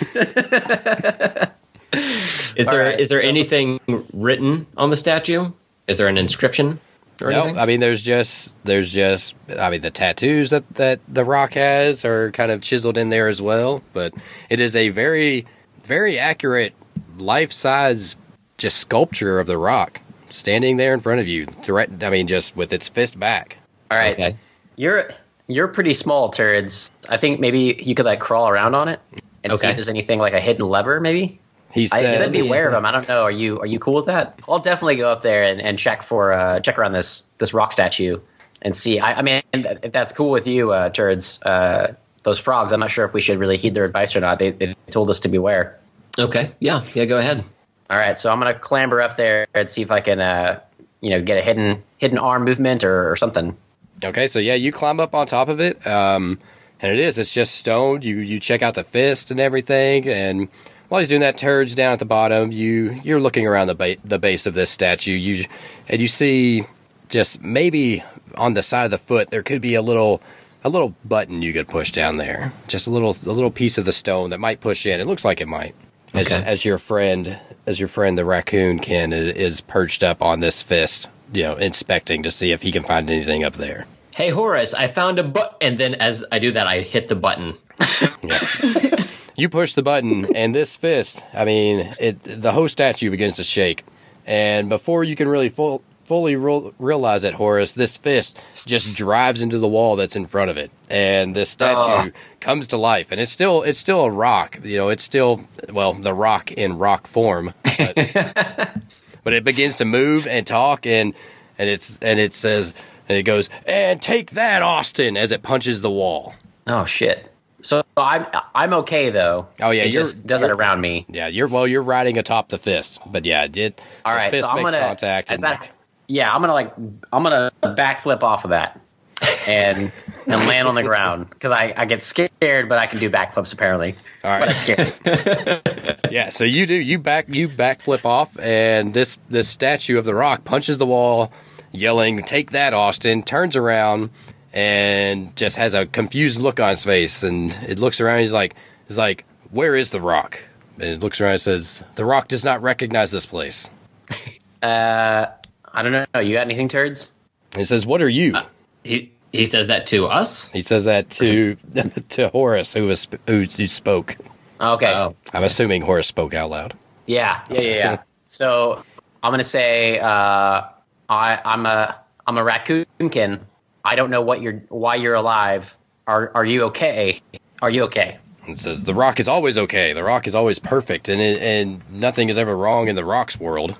Is 2.56 2.68
All 2.68 2.74
there 2.74 2.86
right. 2.86 3.00
is 3.00 3.10
there 3.10 3.22
anything 3.22 3.80
written 4.14 4.66
on 4.76 4.90
the 4.90 4.98
statue? 4.98 5.52
Is 5.88 5.98
there 5.98 6.08
an 6.08 6.18
inscription 6.18 6.80
No, 7.22 7.28
anything? 7.28 7.60
I 7.60 7.66
mean 7.66 7.80
there's 7.80 8.02
just 8.02 8.58
there's 8.64 8.92
just 8.92 9.36
I 9.58 9.70
mean 9.70 9.82
the 9.82 9.92
tattoos 9.92 10.50
that 10.50 10.68
that 10.76 11.00
the 11.08 11.26
rock 11.26 11.54
has 11.54 12.04
are 12.06 12.32
kind 12.32 12.52
of 12.52 12.62
chiseled 12.62 12.98
in 12.98 13.10
there 13.10 13.28
as 13.28 13.42
well, 13.42 13.84
but 13.94 14.14
it 14.50 14.60
is 14.60 14.76
a 14.76 14.90
very 14.90 15.46
very 15.84 16.18
accurate 16.18 16.74
life 17.18 17.52
size 17.52 18.16
just 18.58 18.78
sculpture 18.78 19.40
of 19.40 19.48
the 19.48 19.58
rock 19.58 20.02
standing 20.30 20.78
there 20.78 20.94
in 20.94 21.00
front 21.02 21.20
of 21.20 21.28
you. 21.28 21.46
Direct, 21.64 22.04
I 22.04 22.10
mean 22.10 22.28
just 22.28 22.56
with 22.56 22.74
its 22.74 22.90
fist 22.90 23.20
back. 23.20 23.58
All 23.92 23.98
right. 23.98 24.14
Okay. 24.14 24.38
You're 24.78 25.12
you're 25.54 25.68
pretty 25.68 25.94
small, 25.94 26.30
turds. 26.30 26.92
I 27.10 27.18
think 27.18 27.40
maybe 27.40 27.82
you 27.84 27.96
could 27.96 28.06
like 28.06 28.20
crawl 28.20 28.50
around 28.50 28.76
on 28.76 28.88
it 28.88 29.00
and 29.44 29.54
see 29.54 29.68
if 29.68 29.76
there's 29.76 29.88
anything 29.88 30.20
like 30.20 30.34
a 30.34 30.40
hidden 30.40 30.68
lever, 30.68 31.00
maybe. 31.00 31.40
He 31.72 31.86
I 31.86 32.02
said, 32.02 32.18
said 32.18 32.32
beware 32.32 32.68
of 32.68 32.74
them. 32.74 32.86
I 32.86 32.92
don't 32.92 33.08
know. 33.08 33.24
Are 33.24 33.32
you 33.32 33.60
are 33.60 33.66
you 33.66 33.80
cool 33.80 33.94
with 33.96 34.08
that? 34.08 34.40
I'll 34.48 34.60
definitely 34.60 34.98
go 34.98 35.10
up 35.10 35.22
there 35.22 35.44
and, 35.44 35.62
and 35.62 35.80
check 35.80 36.04
for 36.04 36.34
uh, 36.34 36.60
check 36.60 36.78
around 36.78 36.92
this 36.92 37.24
this 37.38 37.54
rock 37.54 37.72
statue 37.72 38.20
and 38.62 38.76
see. 38.76 39.00
I, 39.00 39.14
I 39.14 39.22
mean, 39.22 39.42
if 39.54 39.92
that's 39.94 40.12
cool 40.12 40.32
with 40.32 40.48
you, 40.48 40.72
uh, 40.72 40.90
turds, 40.90 41.42
uh, 41.42 41.96
those 42.24 42.40
frogs. 42.40 42.74
I'm 42.74 42.82
not 42.82 42.92
sure 42.92 43.06
if 43.06 43.14
we 43.14 43.22
should 43.22 43.40
really 43.40 43.58
heed 43.58 43.74
their 43.74 43.86
advice 43.86 44.16
or 44.16 44.20
not. 44.20 44.38
They, 44.38 44.52
they 44.52 44.76
told 44.90 45.10
us 45.10 45.22
to 45.22 45.30
beware. 45.30 45.80
Okay. 46.20 46.52
Yeah. 46.60 46.84
Yeah. 46.94 47.06
Go 47.06 47.18
ahead. 47.18 47.44
All 47.90 47.98
right, 47.98 48.18
so 48.18 48.32
I'm 48.32 48.40
gonna 48.40 48.58
clamber 48.58 49.02
up 49.02 49.18
there 49.18 49.48
and 49.54 49.70
see 49.70 49.82
if 49.82 49.92
I 49.92 50.00
can, 50.00 50.22
uh, 50.22 50.62
you 51.02 51.10
know, 51.10 51.22
get 51.22 51.38
a 51.38 51.42
hidden 51.42 51.84
hidden 51.98 52.18
arm 52.18 52.46
movement 52.46 52.86
or, 52.86 53.12
or 53.12 53.18
something. 53.18 53.58
Okay, 54.04 54.28
so 54.28 54.40
yeah, 54.40 54.56
you 54.56 54.72
climb 54.72 55.00
up 55.00 55.14
on 55.14 55.28
top 55.28 55.48
of 55.50 55.60
it, 55.60 55.86
um, 55.86 56.40
and 56.82 56.92
it 56.92 57.00
is. 57.00 57.18
It's 57.20 57.34
just 57.34 57.56
stoned. 57.56 58.04
You 58.04 58.18
you 58.18 58.40
check 58.40 58.62
out 58.62 58.74
the 58.74 58.84
fist 58.84 59.32
and 59.32 59.40
everything, 59.40 60.08
and 60.08 60.48
while 60.90 61.00
he's 61.00 61.10
doing 61.10 61.22
that, 61.22 61.38
turds 61.38 61.76
down 61.76 61.94
at 61.94 62.00
the 62.00 62.06
bottom. 62.06 62.52
You 62.52 63.00
you're 63.04 63.20
looking 63.20 63.46
around 63.48 63.68
the 63.68 63.76
ba- 63.76 63.98
the 64.04 64.20
base 64.20 64.46
of 64.46 64.54
this 64.54 64.70
statue. 64.70 65.14
You 65.14 65.46
and 65.88 66.02
you 66.02 66.08
see 66.08 66.64
just 67.10 67.42
maybe 67.44 68.04
on 68.36 68.54
the 68.54 68.64
side 68.64 68.86
of 68.86 68.92
the 68.92 68.98
foot 68.98 69.30
there 69.30 69.44
could 69.44 69.62
be 69.62 69.76
a 69.76 69.82
little 69.82 70.22
a 70.64 70.70
little 70.70 70.96
button 71.06 71.42
you 71.42 71.54
could 71.54 71.68
push 71.68 71.92
down 71.92 72.18
there. 72.18 72.52
Just 72.68 72.88
a 72.88 72.90
little 72.90 73.16
a 73.26 73.32
little 73.32 73.52
piece 73.52 73.78
of 73.78 73.86
the 73.86 73.92
stone 73.92 74.30
that 74.32 74.40
might 74.40 74.62
push 74.62 74.86
in. 74.86 75.00
It 75.00 75.06
looks 75.08 75.26
like 75.26 75.42
it 75.42 75.48
might. 75.48 75.76
As, 76.14 76.28
Okay. 76.28 76.44
as 76.46 76.66
your 76.66 76.78
friend, 76.78 77.40
as 77.66 77.80
your 77.80 77.88
friend, 77.88 78.18
the 78.18 78.24
raccoonkin 78.24 79.14
is, 79.14 79.36
is 79.36 79.62
perched 79.62 80.04
up 80.04 80.22
on 80.22 80.42
this 80.42 80.62
fist, 80.62 81.10
you 81.34 81.44
know, 81.44 81.56
inspecting 81.56 82.24
to 82.24 82.32
see 82.32 82.52
if 82.52 82.62
he 82.62 82.72
can 82.72 82.84
find 82.84 83.10
anything 83.10 83.44
up 83.44 83.54
there. 83.54 83.86
Hey 84.14 84.30
Horace, 84.30 84.74
I 84.74 84.88
found 84.88 85.20
a 85.20 85.24
but 85.24 85.58
and 85.62 85.78
then 85.78 85.96
as 85.96 86.24
I 86.32 86.40
do 86.40 86.52
that 86.52 86.68
I 86.68 86.80
hit 86.82 87.08
the 87.08 87.16
button. 87.16 87.58
You 89.38 89.48
push 89.48 89.76
the 89.76 89.82
button, 89.82 90.36
and 90.36 90.54
this 90.54 90.76
fist, 90.76 91.24
I 91.34 91.46
mean, 91.46 91.96
it 92.00 92.22
the 92.24 92.52
whole 92.52 92.68
statue 92.68 93.10
begins 93.10 93.38
to 93.38 93.46
shake. 93.46 93.86
And 94.26 94.68
before 94.68 95.06
you 95.06 95.16
can 95.16 95.28
really 95.30 95.48
full, 95.50 95.82
fully 96.04 96.36
real, 96.36 96.74
realize 96.78 97.24
it, 97.24 97.34
Horace, 97.34 97.72
this 97.72 97.96
fist 97.96 98.40
just 98.66 98.94
drives 98.94 99.42
into 99.42 99.58
the 99.58 99.70
wall 99.70 99.96
that's 99.96 100.18
in 100.18 100.26
front 100.28 100.52
of 100.52 100.58
it. 100.58 100.70
And 100.90 101.34
this 101.34 101.50
statue 101.50 101.76
Oh. 101.80 102.12
comes 102.42 102.68
to 102.68 102.78
life. 102.78 103.08
And 103.12 103.22
it's 103.22 103.32
still 103.32 103.64
it's 103.64 103.80
still 103.80 104.02
a 104.02 104.12
rock. 104.12 104.60
You 104.64 104.78
know, 104.78 104.90
it's 104.90 105.02
still, 105.02 105.46
well, 105.72 105.94
the 105.94 106.14
rock 106.14 106.52
in 106.52 106.78
rock 106.78 107.08
form. 107.08 107.54
But, 107.64 108.76
but 109.24 109.34
it 109.34 109.44
begins 109.44 109.78
to 109.78 109.86
move 109.86 110.28
and 110.28 110.46
talk, 110.46 110.86
and, 110.86 111.14
and, 111.58 111.70
it's, 111.70 111.98
and 112.00 112.20
it 112.20 112.34
says, 112.34 112.74
and 113.10 113.18
it 113.18 113.24
goes, 113.24 113.50
and 113.66 114.02
take 114.02 114.32
that, 114.32 114.62
Austin, 114.62 115.18
as 115.18 115.32
it 115.32 115.44
punches 115.44 115.82
the 115.82 115.92
wall. 115.92 116.34
Oh 116.68 116.86
shit! 116.86 117.32
So 117.62 117.84
I'm 117.98 118.26
I'm 118.56 118.74
okay 118.74 119.10
though. 119.10 119.48
Oh, 119.60 119.72
yeah, 119.72 119.84
it 119.84 119.92
just 119.92 120.26
does 120.26 120.42
it 120.42 120.52
around 120.52 120.80
me. 120.82 121.06
Yeah, 121.10 121.28
you're 121.28 121.48
well. 121.48 121.68
You're 121.68 121.82
riding 121.84 122.18
atop 122.18 122.50
the 122.50 122.58
fist, 122.58 123.00
but 123.06 123.26
yeah, 123.26 123.44
it 123.44 123.52
did. 123.52 123.82
All 124.06 124.14
fist 124.32 124.48
so 124.48 124.54
makes 124.56 124.72
gonna 124.72 124.84
contact. 124.86 125.30
and- 125.32 125.44
that- 125.44 125.70
yeah, 126.08 126.34
I'm 126.34 126.42
gonna 126.42 126.54
like 126.54 126.74
I'm 127.14 127.24
gonna 127.24 127.52
backflip 127.64 128.22
off 128.22 128.44
of 128.44 128.50
that 128.50 128.80
and 129.48 129.92
and 130.26 130.48
land 130.48 130.68
on 130.68 130.76
the 130.76 130.84
ground 130.84 131.30
because 131.30 131.52
I 131.52 131.74
I 131.76 131.86
get 131.86 132.02
scared, 132.02 132.70
but 132.70 132.78
I 132.78 132.88
can 132.88 133.00
do 133.00 133.10
backflips 133.10 133.54
apparently. 133.54 133.96
all 134.24 134.40
But 134.40 134.50
I'm 134.50 134.56
scared. 134.56 136.02
yeah. 136.12 136.30
So 136.30 136.44
you 136.44 136.66
do 136.66 136.76
you 136.76 137.00
back 137.00 137.30
you 137.30 137.50
backflip 137.50 138.06
off, 138.06 138.38
and 138.40 138.94
this 138.94 139.18
this 139.30 139.48
statue 139.48 139.98
of 139.98 140.06
the 140.06 140.16
rock 140.16 140.44
punches 140.44 140.78
the 140.78 140.86
wall, 140.86 141.32
yelling, 141.72 142.24
"Take 142.24 142.52
that, 142.52 142.74
Austin!" 142.74 143.24
Turns 143.24 143.56
around 143.56 144.10
and 144.54 145.36
just 145.36 145.58
has 145.58 145.74
a 145.74 145.86
confused 145.86 146.40
look 146.40 146.60
on 146.60 146.70
his 146.70 146.84
face, 146.84 147.24
and 147.24 147.52
it 147.68 147.80
looks 147.80 148.02
around. 148.02 148.20
He's 148.20 148.34
like, 148.34 148.56
he's 148.88 148.98
like, 148.98 149.26
"Where 149.50 149.76
is 149.76 149.92
the 149.92 150.02
rock?" 150.02 150.44
And 150.76 150.90
it 150.90 151.02
looks 151.02 151.22
around 151.22 151.34
and 151.34 151.42
says, 151.42 151.84
"The 151.96 152.06
rock 152.06 152.28
does 152.28 152.46
not 152.46 152.62
recognize 152.62 153.12
this 153.12 153.26
place." 153.26 153.70
uh, 154.62 155.28
I 155.74 155.84
don't 155.84 155.92
know. 155.92 156.20
You 156.20 156.34
got 156.34 156.42
anything, 156.42 156.68
turds? 156.68 157.12
And 157.54 157.60
he 157.60 157.66
says, 157.66 157.86
"What 157.86 158.02
are 158.02 158.10
you?" 158.10 158.36
He 158.84 159.12
he 159.32 159.46
says 159.46 159.68
that 159.68 159.88
to 159.88 160.08
us. 160.08 160.50
he 160.50 160.62
says 160.62 160.86
that 160.86 161.10
to 161.12 161.56
to 162.10 162.30
Horace, 162.30 162.74
who 162.74 162.86
was 162.86 163.08
who, 163.28 163.44
who 163.44 163.68
spoke. 163.68 164.18
Okay. 164.60 164.94
Oh. 164.94 165.16
I'm 165.34 165.44
assuming 165.44 165.82
Horace 165.82 166.08
spoke 166.08 166.34
out 166.34 166.50
loud. 166.50 166.74
Yeah, 167.08 167.44
yeah, 167.50 167.62
yeah, 167.62 167.76
yeah. 167.76 167.98
so 168.28 168.84
I'm 169.24 169.32
gonna 169.32 169.44
say 169.44 170.00
uh, 170.00 170.64
I, 171.10 171.40
I'm 171.44 171.66
a 171.66 172.00
I'm 172.28 172.38
a 172.38 172.44
raccoonkin. 172.44 173.40
I 173.84 173.96
don't 173.96 174.10
know 174.10 174.22
what 174.22 174.42
you're 174.42 174.64
why 174.70 174.96
you're 174.96 175.16
alive. 175.16 175.78
Are 176.08 176.32
are 176.36 176.46
you 176.46 176.64
okay? 176.66 177.22
Are 177.62 177.70
you 177.70 177.84
okay? 177.84 178.18
It 178.48 178.58
says 178.58 178.84
the 178.84 178.94
Rock 178.94 179.20
is 179.20 179.28
always 179.28 179.58
okay. 179.58 179.94
The 179.94 180.04
Rock 180.04 180.28
is 180.28 180.36
always 180.36 180.60
perfect, 180.60 181.10
and 181.10 181.22
it, 181.22 181.42
and 181.42 181.82
nothing 181.92 182.30
is 182.30 182.38
ever 182.38 182.56
wrong 182.56 182.88
in 182.88 182.96
the 182.96 183.06
Rock's 183.06 183.40
world. 183.40 183.78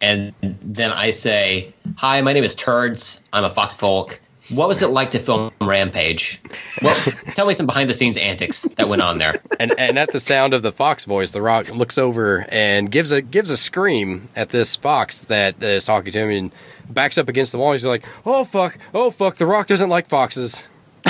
And 0.00 0.34
then 0.40 0.92
I 0.92 1.10
say, 1.10 1.72
"Hi, 1.96 2.20
my 2.20 2.32
name 2.32 2.44
is 2.44 2.54
Turds. 2.54 3.20
I'm 3.32 3.44
a 3.44 3.50
Fox 3.50 3.74
Folk. 3.74 4.20
What 4.50 4.68
was 4.68 4.82
it 4.82 4.88
like 4.88 5.12
to 5.12 5.18
film 5.18 5.52
Rampage? 5.60 6.40
Well, 6.82 6.94
tell 7.34 7.46
me 7.46 7.54
some 7.54 7.66
behind 7.66 7.88
the 7.88 7.94
scenes 7.94 8.16
antics 8.16 8.62
that 8.62 8.88
went 8.88 9.00
on 9.00 9.18
there." 9.18 9.40
And 9.58 9.78
and 9.78 9.98
at 9.98 10.12
the 10.12 10.20
sound 10.20 10.52
of 10.54 10.62
the 10.62 10.72
Fox 10.72 11.04
voice, 11.04 11.30
the 11.30 11.40
Rock 11.40 11.70
looks 11.70 11.96
over 11.96 12.44
and 12.50 12.90
gives 12.90 13.10
a 13.10 13.22
gives 13.22 13.50
a 13.50 13.56
scream 13.56 14.28
at 14.36 14.50
this 14.50 14.76
fox 14.76 15.24
that, 15.24 15.60
that 15.60 15.72
is 15.74 15.84
talking 15.84 16.12
to 16.12 16.18
him, 16.18 16.30
and 16.30 16.52
backs 16.88 17.16
up 17.16 17.28
against 17.28 17.52
the 17.52 17.58
wall. 17.58 17.72
He's 17.72 17.86
like, 17.86 18.04
"Oh 18.26 18.44
fuck! 18.44 18.78
Oh 18.92 19.10
fuck! 19.10 19.36
The 19.36 19.46
Rock 19.46 19.66
doesn't 19.66 19.88
like 19.88 20.08
foxes." 20.08 20.68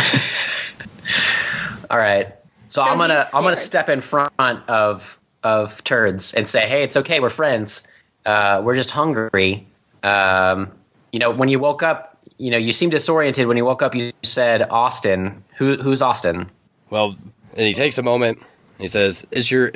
All 1.90 1.98
right. 1.98 2.28
So, 2.68 2.82
So 2.82 2.88
I'm 2.88 2.98
gonna 2.98 3.24
he's 3.24 3.34
I'm 3.34 3.42
gonna 3.42 3.56
step 3.56 3.88
in 3.88 4.00
front 4.00 4.32
of 4.38 5.18
of 5.44 5.84
turds 5.84 6.34
and 6.34 6.48
say, 6.48 6.66
hey, 6.66 6.82
it's 6.82 6.96
okay. 6.96 7.20
We're 7.20 7.28
friends. 7.30 7.86
Uh, 8.24 8.62
we're 8.64 8.74
just 8.76 8.90
hungry. 8.90 9.66
Um, 10.02 10.72
you 11.12 11.18
know, 11.18 11.30
when 11.30 11.48
you 11.50 11.58
woke 11.58 11.82
up, 11.82 12.13
you 12.38 12.50
know, 12.50 12.58
you 12.58 12.72
seemed 12.72 12.92
disoriented. 12.92 13.46
When 13.46 13.56
you 13.56 13.64
woke 13.64 13.82
up, 13.82 13.94
you 13.94 14.12
said 14.22 14.62
Austin. 14.62 15.44
Who 15.56 15.76
who's 15.76 16.02
Austin? 16.02 16.50
Well, 16.90 17.16
and 17.56 17.66
he 17.66 17.72
takes 17.72 17.98
a 17.98 18.02
moment. 18.02 18.40
He 18.78 18.88
says, 18.88 19.26
"Is 19.30 19.50
your?" 19.50 19.72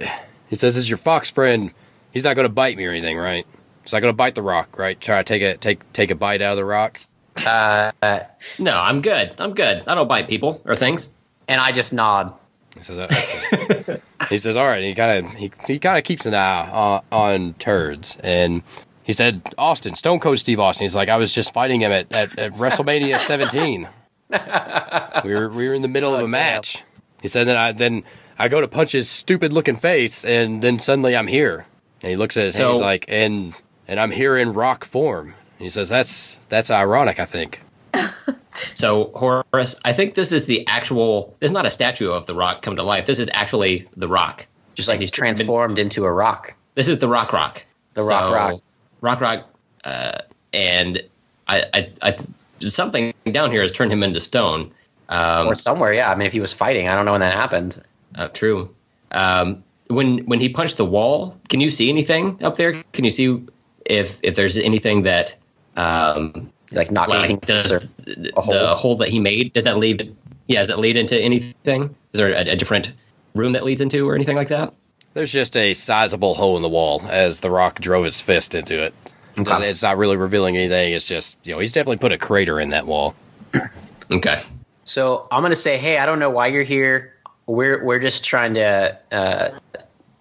He 0.49 0.57
says, 0.57 0.77
"Is 0.77 0.89
your 0.89 0.99
fox 0.99 1.31
friend? 1.31 1.73
He's 2.11 2.25
not 2.25 2.35
going 2.35 2.47
to 2.47 2.53
bite 2.53 2.77
me 2.77 2.85
or 2.87 2.91
anything, 2.91 3.17
right? 3.19 3.47
He's 3.83 3.93
not 3.93 4.01
going 4.01 4.13
to 4.13 4.17
bite 4.17 4.35
the 4.35 4.43
rock, 4.43 4.79
right? 4.79 5.01
Try 5.01 5.19
to 5.19 5.25
take 5.25 5.43
a 5.43 5.57
take 5.57 5.93
take 5.93 6.11
a 6.11 6.15
bite 6.15 6.43
out 6.43 6.53
of 6.53 6.57
the 6.57 6.65
rock." 6.65 6.99
Uh, 7.47 7.93
No, 8.59 8.77
I'm 8.77 9.01
good. 9.03 9.33
I'm 9.39 9.55
good. 9.55 9.85
I 9.87 9.95
don't 9.95 10.09
bite 10.09 10.29
people 10.29 10.61
or 10.65 10.75
things. 10.75 11.13
and 11.47 11.61
I 11.61 11.71
just 11.73 11.93
nod. 11.93 12.35
He 12.77 12.83
says, 12.83 13.09
he 14.29 14.39
says, 14.39 14.57
"All 14.57 14.67
right." 14.67 14.79
And 14.79 14.87
he 14.87 14.95
kind 14.95 15.25
of 15.27 15.33
he, 15.35 15.51
he 15.67 15.79
kind 15.79 15.99
of 15.99 16.05
keeps 16.05 16.27
an 16.27 16.35
eye 16.35 16.69
on, 16.71 17.03
on 17.13 17.55
turds, 17.55 18.17
and 18.23 18.63
he 19.09 19.15
said, 19.15 19.41
"Austin, 19.57 19.95
Stone 19.95 20.21
Cold 20.21 20.39
Steve 20.39 20.61
Austin." 20.61 20.85
He's 20.85 20.95
like, 20.95 21.09
"I 21.09 21.17
was 21.17 21.33
just 21.33 21.55
fighting 21.55 21.81
him 21.81 21.91
at, 21.91 22.15
at, 22.15 22.39
at 22.39 22.53
WrestleMania 22.53 23.19
17. 23.27 23.89
we 25.25 25.35
were 25.35 25.49
we 25.49 25.67
were 25.67 25.73
in 25.73 25.81
the 25.81 25.89
middle 25.89 26.15
of 26.15 26.21
a 26.21 26.25
oh, 26.25 26.27
damn. 26.27 26.31
match." 26.31 26.85
He 27.23 27.29
said, 27.29 27.47
"Then 27.47 27.57
I 27.57 27.73
then 27.73 28.05
I 28.39 28.49
go 28.49 28.61
to 28.61 28.69
punch 28.69 28.93
his 28.93 29.09
stupid 29.09 29.51
looking 29.51 29.77
face, 29.77 30.27
and 30.27 30.63
then 30.63 30.79
suddenly 30.79 31.17
I'm 31.17 31.27
here." 31.27 31.65
And 32.03 32.11
he 32.11 32.17
looks 32.17 32.37
at 32.37 32.45
his 32.45 32.57
hand. 32.57 32.75
He's 32.75 32.83
like, 32.83 33.07
"And 33.09 33.55
and 33.89 33.99
I'm 33.99 34.11
here 34.11 34.37
in 34.37 34.53
rock 34.53 34.85
form." 34.85 35.33
He 35.59 35.71
says, 35.71 35.89
"That's 35.89 36.37
that's 36.51 36.71
ironic, 36.71 37.19
I 37.19 37.25
think." 37.25 37.63
So 38.75 39.13
Horace, 39.15 39.79
I 39.85 39.93
think 39.93 40.17
this 40.17 40.33
is 40.33 40.47
the 40.47 40.67
actual. 40.67 41.37
This 41.39 41.51
is 41.51 41.55
not 41.55 41.65
a 41.65 41.71
statue 41.71 42.11
of 42.11 42.27
the 42.27 42.35
Rock 42.35 42.61
come 42.63 42.75
to 42.75 42.83
life. 42.83 43.07
This 43.07 43.21
is 43.21 43.31
actually 43.33 43.89
the 43.97 44.09
Rock. 44.09 44.49
Just 44.75 44.89
like 44.89 45.01
he's 45.01 45.13
transformed 45.13 45.79
into 45.79 46.05
a 46.05 46.13
rock. 46.13 46.55
This 46.75 46.89
is 46.89 46.99
the 46.99 47.09
Rock 47.09 47.33
Rock. 47.33 47.65
The 47.95 48.03
Rock 48.03 48.35
Rock. 48.35 48.61
Rock 49.01 49.21
Rock. 49.21 49.49
Uh, 49.85 50.19
and 50.53 51.03
I, 51.47 51.65
I, 51.75 51.93
I, 52.03 52.17
something 52.61 53.15
down 53.31 53.51
here 53.51 53.63
has 53.63 53.73
turned 53.73 53.93
him 53.93 54.03
into 54.03 54.21
stone. 54.21 54.73
Um, 55.09 55.47
Or 55.47 55.55
somewhere, 55.55 55.93
yeah. 55.93 56.11
I 56.11 56.15
mean, 56.17 56.27
if 56.27 56.33
he 56.33 56.41
was 56.41 56.53
fighting, 56.53 56.89
I 56.89 56.95
don't 56.95 57.05
know 57.07 57.13
when 57.13 57.21
that 57.23 57.35
happened. 57.35 57.83
uh, 58.15 58.29
true. 58.29 58.75
Um, 59.11 59.65
when 59.89 60.19
when 60.27 60.39
he 60.41 60.51
punched 60.51 60.77
the 60.77 60.85
wall, 60.85 61.39
can 61.49 61.61
you 61.63 61.71
see 61.71 61.89
anything 61.89 62.45
up 62.45 62.57
there? 62.59 62.83
Can 62.93 63.05
you 63.07 63.11
see 63.11 63.43
if 63.87 64.19
if 64.23 64.37
there's 64.37 64.59
anything 64.59 65.05
that 65.05 65.35
um, 65.77 66.53
Like 66.73 66.91
knocking 66.91 67.15
like 67.15 67.47
does 67.47 67.71
the 68.05 68.33
hole? 68.37 68.75
hole 68.75 68.97
that 68.97 69.09
he 69.09 69.19
made 69.19 69.55
does 69.55 69.65
that 69.65 69.79
lead? 69.79 70.15
Yeah, 70.47 70.61
does 70.61 70.69
it 70.71 70.79
lead 70.79 70.97
into 70.99 71.19
anything? 71.19 71.95
Is 72.13 72.19
there 72.21 72.33
a, 72.35 72.53
a 72.53 72.57
different 72.57 72.93
room 73.35 73.53
that 73.53 73.65
leads 73.65 73.81
into 73.81 74.07
or 74.07 74.15
anything 74.15 74.37
like 74.37 74.49
that? 74.49 74.75
There's 75.19 75.33
just 75.33 75.57
a 75.57 75.75
sizable 75.75 76.37
hole 76.37 76.55
in 76.55 76.63
the 76.63 76.69
wall 76.69 77.03
as 77.11 77.41
The 77.41 77.51
Rock 77.51 77.81
drove 77.81 78.05
his 78.05 78.21
fist 78.21 78.55
into 78.55 78.81
it. 78.81 78.95
Doesn't- 79.35 79.65
It's 79.65 79.83
not 79.83 79.97
really 79.99 80.17
revealing 80.17 80.57
anything. 80.57 80.93
It's 80.93 81.05
just, 81.05 81.37
you 81.43 81.53
know, 81.53 81.59
he's 81.59 81.73
definitely 81.73 81.97
put 81.97 82.13
a 82.13 82.19
crater 82.19 82.61
in 82.61 82.69
that 82.71 82.87
wall. 82.87 83.17
Okay. 84.13 84.41
So 84.85 85.27
I'm 85.33 85.43
gonna 85.43 85.57
say, 85.57 85.77
hey, 85.77 85.99
I 85.99 86.07
don't 86.07 86.21
know 86.21 86.31
why 86.31 86.47
you're 86.47 86.63
here. 86.63 87.15
We're 87.47 87.85
we're 87.85 87.99
just 87.99 88.25
trying 88.25 88.55
to, 88.55 88.97
uh, 89.13 89.49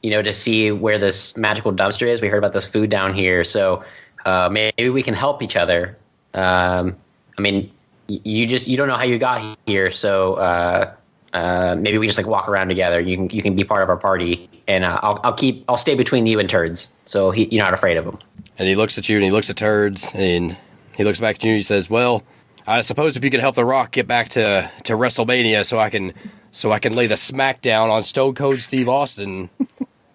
you 0.02 0.10
know, 0.12 0.22
to 0.24 0.34
see 0.34 0.72
where 0.72 0.98
this 0.98 1.38
magical 1.38 1.72
dumpster 1.72 2.06
is. 2.08 2.20
We 2.20 2.28
heard 2.28 2.40
about 2.40 2.52
this 2.54 2.66
food 2.68 2.90
down 2.90 3.14
here, 3.14 3.44
so 3.46 3.84
uh, 4.26 4.50
maybe 4.52 4.90
we 4.90 5.04
can 5.04 5.14
help 5.14 5.42
each 5.44 5.56
other. 5.56 5.96
Um, 6.34 6.98
I 7.38 7.42
mean, 7.42 7.72
you 8.08 8.46
just 8.48 8.68
you 8.68 8.76
don't 8.76 8.88
know 8.90 8.96
how 8.96 9.06
you 9.06 9.20
got 9.20 9.58
here, 9.68 9.90
so 9.92 10.34
uh, 10.34 10.92
uh, 11.38 11.76
maybe 11.76 11.98
we 11.98 12.08
just 12.08 12.18
like 12.18 12.28
walk 12.28 12.50
around 12.50 12.68
together. 12.70 13.00
You 13.00 13.16
can 13.16 13.30
you 13.30 13.42
can 13.42 13.56
be 13.56 13.64
part 13.64 13.84
of 13.84 13.90
our 13.90 13.98
party, 13.98 14.50
and 14.68 14.84
uh, 14.84 15.00
I'll 15.04 15.20
I'll 15.24 15.34
keep 15.34 15.64
I'll 15.70 15.78
stay 15.78 15.96
between 15.96 16.26
you 16.26 16.40
and 16.40 16.50
turds, 16.50 16.90
so 17.06 17.32
he, 17.32 17.46
you're 17.46 17.64
not 17.64 17.74
afraid 17.74 17.98
of 17.98 18.06
him. 18.06 18.18
And 18.58 18.68
he 18.68 18.76
looks 18.76 18.98
at 18.98 19.08
you 19.08 19.18
and 19.18 19.24
he 19.24 19.32
looks 19.32 19.50
at 19.50 19.56
turds 19.56 20.12
and 20.16 20.58
he 20.96 21.04
looks 21.04 21.20
back 21.20 21.36
at 21.36 21.44
you 21.44 21.52
and 21.52 21.58
he 21.58 21.64
says, 21.64 21.90
"Well, 21.90 22.24
I 22.66 22.82
suppose 22.82 23.16
if 23.16 23.24
you 23.24 23.30
could 23.30 23.40
help 23.40 23.56
The 23.56 23.66
Rock 23.66 23.92
get 23.92 24.08
back 24.08 24.30
to 24.30 24.72
to 24.86 24.94
WrestleMania, 24.94 25.66
so 25.66 25.80
I 25.80 25.90
can 25.90 26.14
so 26.52 26.72
I 26.72 26.80
can 26.80 26.96
lay 26.96 27.08
the 27.08 27.16
smackdown 27.16 27.92
on 27.92 28.02
Stone 28.02 28.36
Cold 28.36 28.60
Steve 28.60 28.90
Austin. 28.90 29.50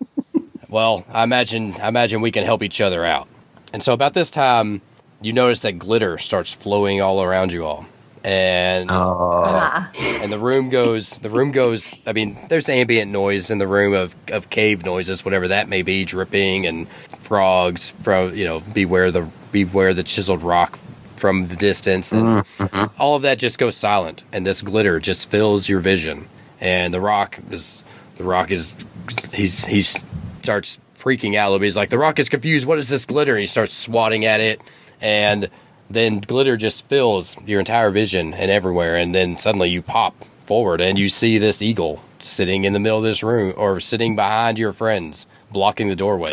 well, 0.69 1.05
I 1.09 1.23
imagine 1.23 1.75
I 1.81 1.89
imagine 1.89 2.21
we 2.21 2.33
can 2.33 2.45
help 2.45 2.63
each 2.63 2.81
other 2.81 3.05
out." 3.05 3.29
And 3.73 3.83
so 3.83 3.93
about 3.93 4.13
this 4.13 4.31
time, 4.31 4.83
you 5.21 5.33
notice 5.33 5.61
that 5.61 5.79
glitter 5.79 6.19
starts 6.19 6.53
flowing 6.53 7.01
all 7.01 7.23
around 7.23 7.53
you 7.53 7.65
all, 7.65 7.87
and 8.25 8.89
Ah. 8.91 9.91
and 9.97 10.33
the 10.33 10.39
room 10.39 10.71
goes 10.71 11.19
the 11.19 11.31
room 11.31 11.51
goes 11.51 11.95
i 12.07 12.13
mean 12.13 12.39
there's 12.49 12.69
ambient 12.69 13.11
noise 13.11 13.51
in 13.51 13.59
the 13.59 13.67
room 13.67 13.93
of, 13.95 14.15
of 14.29 14.49
cave 14.51 14.85
noises 14.85 15.25
whatever 15.25 15.49
that 15.49 15.69
may 15.69 15.83
be 15.83 16.05
dripping 16.05 16.67
and 16.67 16.89
frogs 17.19 17.91
from 18.03 18.35
you 18.37 18.45
know 18.45 18.61
beware 18.61 19.11
the 19.11 19.27
beware 19.51 19.93
the 19.93 20.03
chiseled 20.05 20.43
rock 20.43 20.79
from 21.17 21.47
the 21.47 21.55
distance. 21.55 22.11
And 22.11 22.45
all 22.99 23.15
of 23.15 23.23
that 23.23 23.39
just 23.39 23.57
goes 23.57 23.77
silent 23.77 24.25
and 24.33 24.45
this 24.45 24.61
glitter 24.61 24.99
just 24.99 25.31
fills 25.31 25.69
your 25.69 25.79
vision. 25.79 26.27
And 26.61 26.93
the 26.93 27.01
rock 27.01 27.39
is 27.51 27.85
the 28.17 28.25
rock 28.25 28.51
is 28.51 28.73
he's 29.33 29.65
he 29.67 29.83
starts 29.83 30.81
freaking 30.99 31.37
out 31.37 31.47
a 31.47 31.51
little 31.51 31.59
bit. 31.61 31.67
He's 31.67 31.77
like 31.77 31.91
the 31.91 31.99
rock 31.99 32.19
is 32.19 32.29
confused. 32.29 32.67
What 32.67 32.79
is 32.79 32.89
this 32.89 33.05
glitter? 33.05 33.35
And 33.35 33.41
he 33.41 33.47
starts 33.47 33.73
swatting 33.73 34.25
at 34.25 34.41
it. 34.41 34.61
And 35.01 35.49
then 35.95 36.21
glitter 36.21 36.57
just 36.57 36.87
fills 36.89 37.37
your 37.47 37.59
entire 37.59 37.91
vision 37.91 38.35
and 38.35 38.51
everywhere 38.51 38.97
and 38.97 39.15
then 39.15 39.37
suddenly 39.39 39.71
you 39.71 39.83
pop 39.83 40.15
forward 40.45 40.81
and 40.81 40.99
you 40.99 41.09
see 41.09 41.39
this 41.39 41.63
eagle 41.63 42.03
sitting 42.19 42.65
in 42.65 42.73
the 42.73 42.81
middle 42.81 42.99
of 42.99 43.05
this 43.05 43.23
room 43.23 43.53
or 43.57 43.81
sitting 43.81 44.17
behind 44.17 44.59
your 44.59 44.73
friends 44.73 45.27
blocking 45.51 45.89
the 45.89 45.97
doorway 45.97 46.33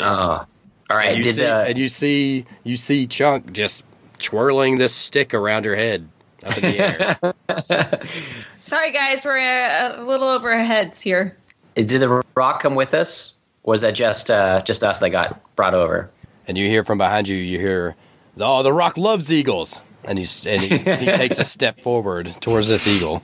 all 0.89 0.97
right, 0.97 1.09
and 1.09 1.17
you 1.17 1.23
did 1.23 1.35
see 1.35 1.45
uh, 1.45 1.63
and 1.63 1.77
you 1.77 1.87
see 1.87 2.45
you 2.63 2.77
see 2.77 3.05
chunk 3.05 3.51
just 3.51 3.83
twirling 4.17 4.77
this 4.77 4.93
stick 4.93 5.33
around 5.33 5.65
her 5.65 5.75
head 5.75 6.07
up 6.43 6.57
in 6.57 6.63
the 6.63 6.79
air 6.79 7.99
Sorry, 8.57 8.91
guys, 8.91 9.23
we're 9.23 9.37
a, 9.37 9.99
a 9.99 10.03
little 10.03 10.27
over 10.27 10.51
our 10.51 10.59
heads 10.59 11.01
here. 11.01 11.37
did 11.75 11.87
the 11.87 12.21
rock 12.35 12.61
come 12.61 12.75
with 12.75 12.93
us? 12.93 13.35
Or 13.63 13.71
was 13.71 13.81
that 13.81 13.95
just 13.95 14.29
uh, 14.29 14.61
just 14.63 14.83
us 14.83 14.99
that 14.99 15.09
got 15.09 15.55
brought 15.55 15.73
over? 15.73 16.11
and 16.49 16.57
you 16.57 16.67
hear 16.67 16.83
from 16.83 16.97
behind 16.97 17.27
you 17.27 17.37
you 17.37 17.59
hear 17.59 17.95
oh 18.37 18.63
the 18.63 18.73
rock 18.73 18.97
loves 18.97 19.31
eagles 19.31 19.81
and 20.03 20.17
he's 20.17 20.45
and 20.45 20.61
he, 20.61 20.77
he 20.77 21.05
takes 21.05 21.39
a 21.39 21.45
step 21.45 21.81
forward 21.81 22.35
towards 22.41 22.67
this 22.67 22.87
eagle 22.87 23.21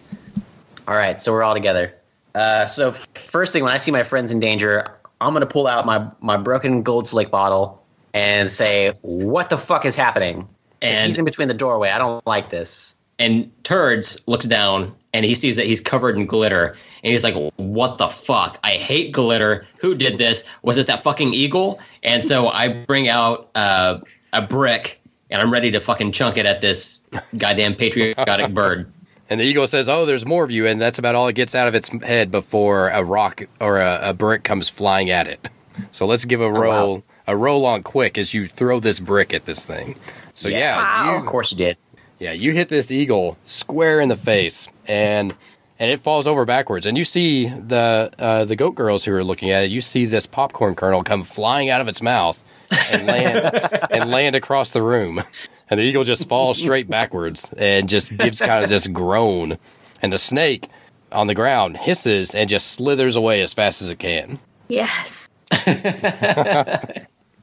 All 0.87 0.95
right, 0.95 1.19
so 1.21 1.31
we're 1.31 1.43
all 1.43 1.55
together. 1.55 1.93
Uh, 2.35 2.67
so 2.67 2.91
first 2.91 3.53
thing, 3.53 3.63
when 3.63 3.73
I 3.73 3.77
see 3.77 3.91
my 3.91 4.03
friends 4.03 4.31
in 4.31 4.39
danger, 4.39 4.91
I'm 5.19 5.33
gonna 5.33 5.45
pull 5.45 5.67
out 5.67 5.85
my 5.85 6.07
my 6.19 6.37
broken 6.37 6.83
gold 6.83 7.07
slick 7.07 7.31
bottle 7.31 7.83
and 8.13 8.51
say, 8.51 8.93
"What 9.01 9.49
the 9.49 9.57
fuck 9.57 9.85
is 9.85 9.95
happening?" 9.95 10.47
And 10.81 11.07
he's 11.07 11.17
in 11.17 11.25
between 11.25 11.47
the 11.47 11.53
doorway. 11.53 11.89
I 11.89 11.97
don't 11.97 12.25
like 12.27 12.49
this. 12.49 12.93
And 13.17 13.51
Turds 13.63 14.19
looks 14.27 14.45
down 14.45 14.93
and 15.13 15.25
he 15.25 15.33
sees 15.33 15.55
that 15.55 15.65
he's 15.65 15.79
covered 15.79 16.17
in 16.17 16.25
glitter. 16.25 16.75
And 17.03 17.11
he's 17.11 17.23
like, 17.23 17.53
What 17.55 17.97
the 17.97 18.09
fuck? 18.09 18.59
I 18.63 18.71
hate 18.71 19.13
glitter. 19.13 19.65
Who 19.77 19.95
did 19.95 20.17
this? 20.17 20.43
Was 20.61 20.77
it 20.77 20.87
that 20.87 21.01
fucking 21.01 21.33
eagle? 21.33 21.79
And 22.03 22.23
so 22.23 22.49
I 22.49 22.67
bring 22.67 23.07
out 23.07 23.49
uh, 23.55 23.99
a 24.35 24.41
brick 24.41 25.01
and 25.29 25.41
I'm 25.41 25.51
ready 25.51 25.71
to 25.71 25.79
fucking 25.79 26.11
chunk 26.11 26.37
it 26.37 26.45
at 26.45 26.61
this 26.61 26.99
goddamn 27.37 27.75
patriotic 27.75 28.53
bird. 28.53 28.91
And 29.29 29.39
the 29.39 29.43
eagle 29.45 29.65
says, 29.65 29.89
"Oh, 29.89 30.05
there's 30.05 30.25
more 30.25 30.43
of 30.43 30.51
you," 30.51 30.67
and 30.67 30.79
that's 30.79 30.99
about 30.99 31.15
all 31.15 31.27
it 31.27 31.33
gets 31.33 31.55
out 31.55 31.67
of 31.67 31.73
its 31.73 31.87
head 31.87 32.29
before 32.29 32.89
a 32.89 33.03
rock 33.03 33.43
or 33.59 33.79
a, 33.81 34.09
a 34.09 34.13
brick 34.13 34.43
comes 34.43 34.69
flying 34.69 35.09
at 35.09 35.27
it. 35.27 35.49
So 35.91 36.05
let's 36.05 36.25
give 36.25 36.41
a 36.41 36.51
roll, 36.51 37.03
a 37.25 37.35
roll 37.35 37.65
on 37.65 37.81
quick 37.81 38.17
as 38.19 38.35
you 38.35 38.47
throw 38.47 38.79
this 38.79 38.99
brick 38.99 39.33
at 39.33 39.45
this 39.45 39.65
thing. 39.65 39.95
So 40.35 40.47
yeah, 40.47 40.75
Wow. 40.75 41.17
Of 41.17 41.25
course 41.25 41.51
you 41.51 41.57
did. 41.57 41.77
yeah, 42.19 42.33
you 42.33 42.51
hit 42.51 42.69
this 42.69 42.91
eagle 42.91 43.37
square 43.43 43.99
in 43.99 44.09
the 44.09 44.15
face, 44.15 44.67
and 44.87 45.33
and 45.79 45.89
it 45.89 46.01
falls 46.01 46.27
over 46.27 46.45
backwards. 46.45 46.85
And 46.85 46.95
you 46.95 47.03
see 47.03 47.47
the 47.49 48.11
uh, 48.19 48.45
the 48.45 48.55
goat 48.55 48.75
girls 48.75 49.05
who 49.05 49.13
are 49.15 49.23
looking 49.23 49.49
at 49.49 49.63
it. 49.63 49.71
You 49.71 49.81
see 49.81 50.05
this 50.05 50.27
popcorn 50.27 50.75
kernel 50.75 51.03
come 51.03 51.23
flying 51.23 51.71
out 51.71 51.81
of 51.81 51.87
its 51.87 52.01
mouth 52.03 52.43
and 52.91 53.05
land 53.07 53.87
and 53.91 54.09
land 54.11 54.35
across 54.35 54.71
the 54.71 54.81
room. 54.81 55.23
And 55.69 55.79
the 55.79 55.83
eagle 55.83 56.03
just 56.03 56.27
falls 56.29 56.59
straight 56.59 56.89
backwards 56.89 57.49
and 57.57 57.89
just 57.89 58.15
gives 58.17 58.39
kind 58.39 58.63
of 58.63 58.69
this 58.69 58.87
groan. 58.87 59.57
And 60.01 60.13
the 60.13 60.17
snake 60.19 60.67
on 61.11 61.27
the 61.27 61.33
ground 61.35 61.77
hisses 61.77 62.35
and 62.35 62.47
just 62.49 62.67
slithers 62.73 63.15
away 63.15 63.41
as 63.41 63.53
fast 63.53 63.81
as 63.81 63.89
it 63.89 63.97
can. 63.99 64.39
Yes. 64.67 65.27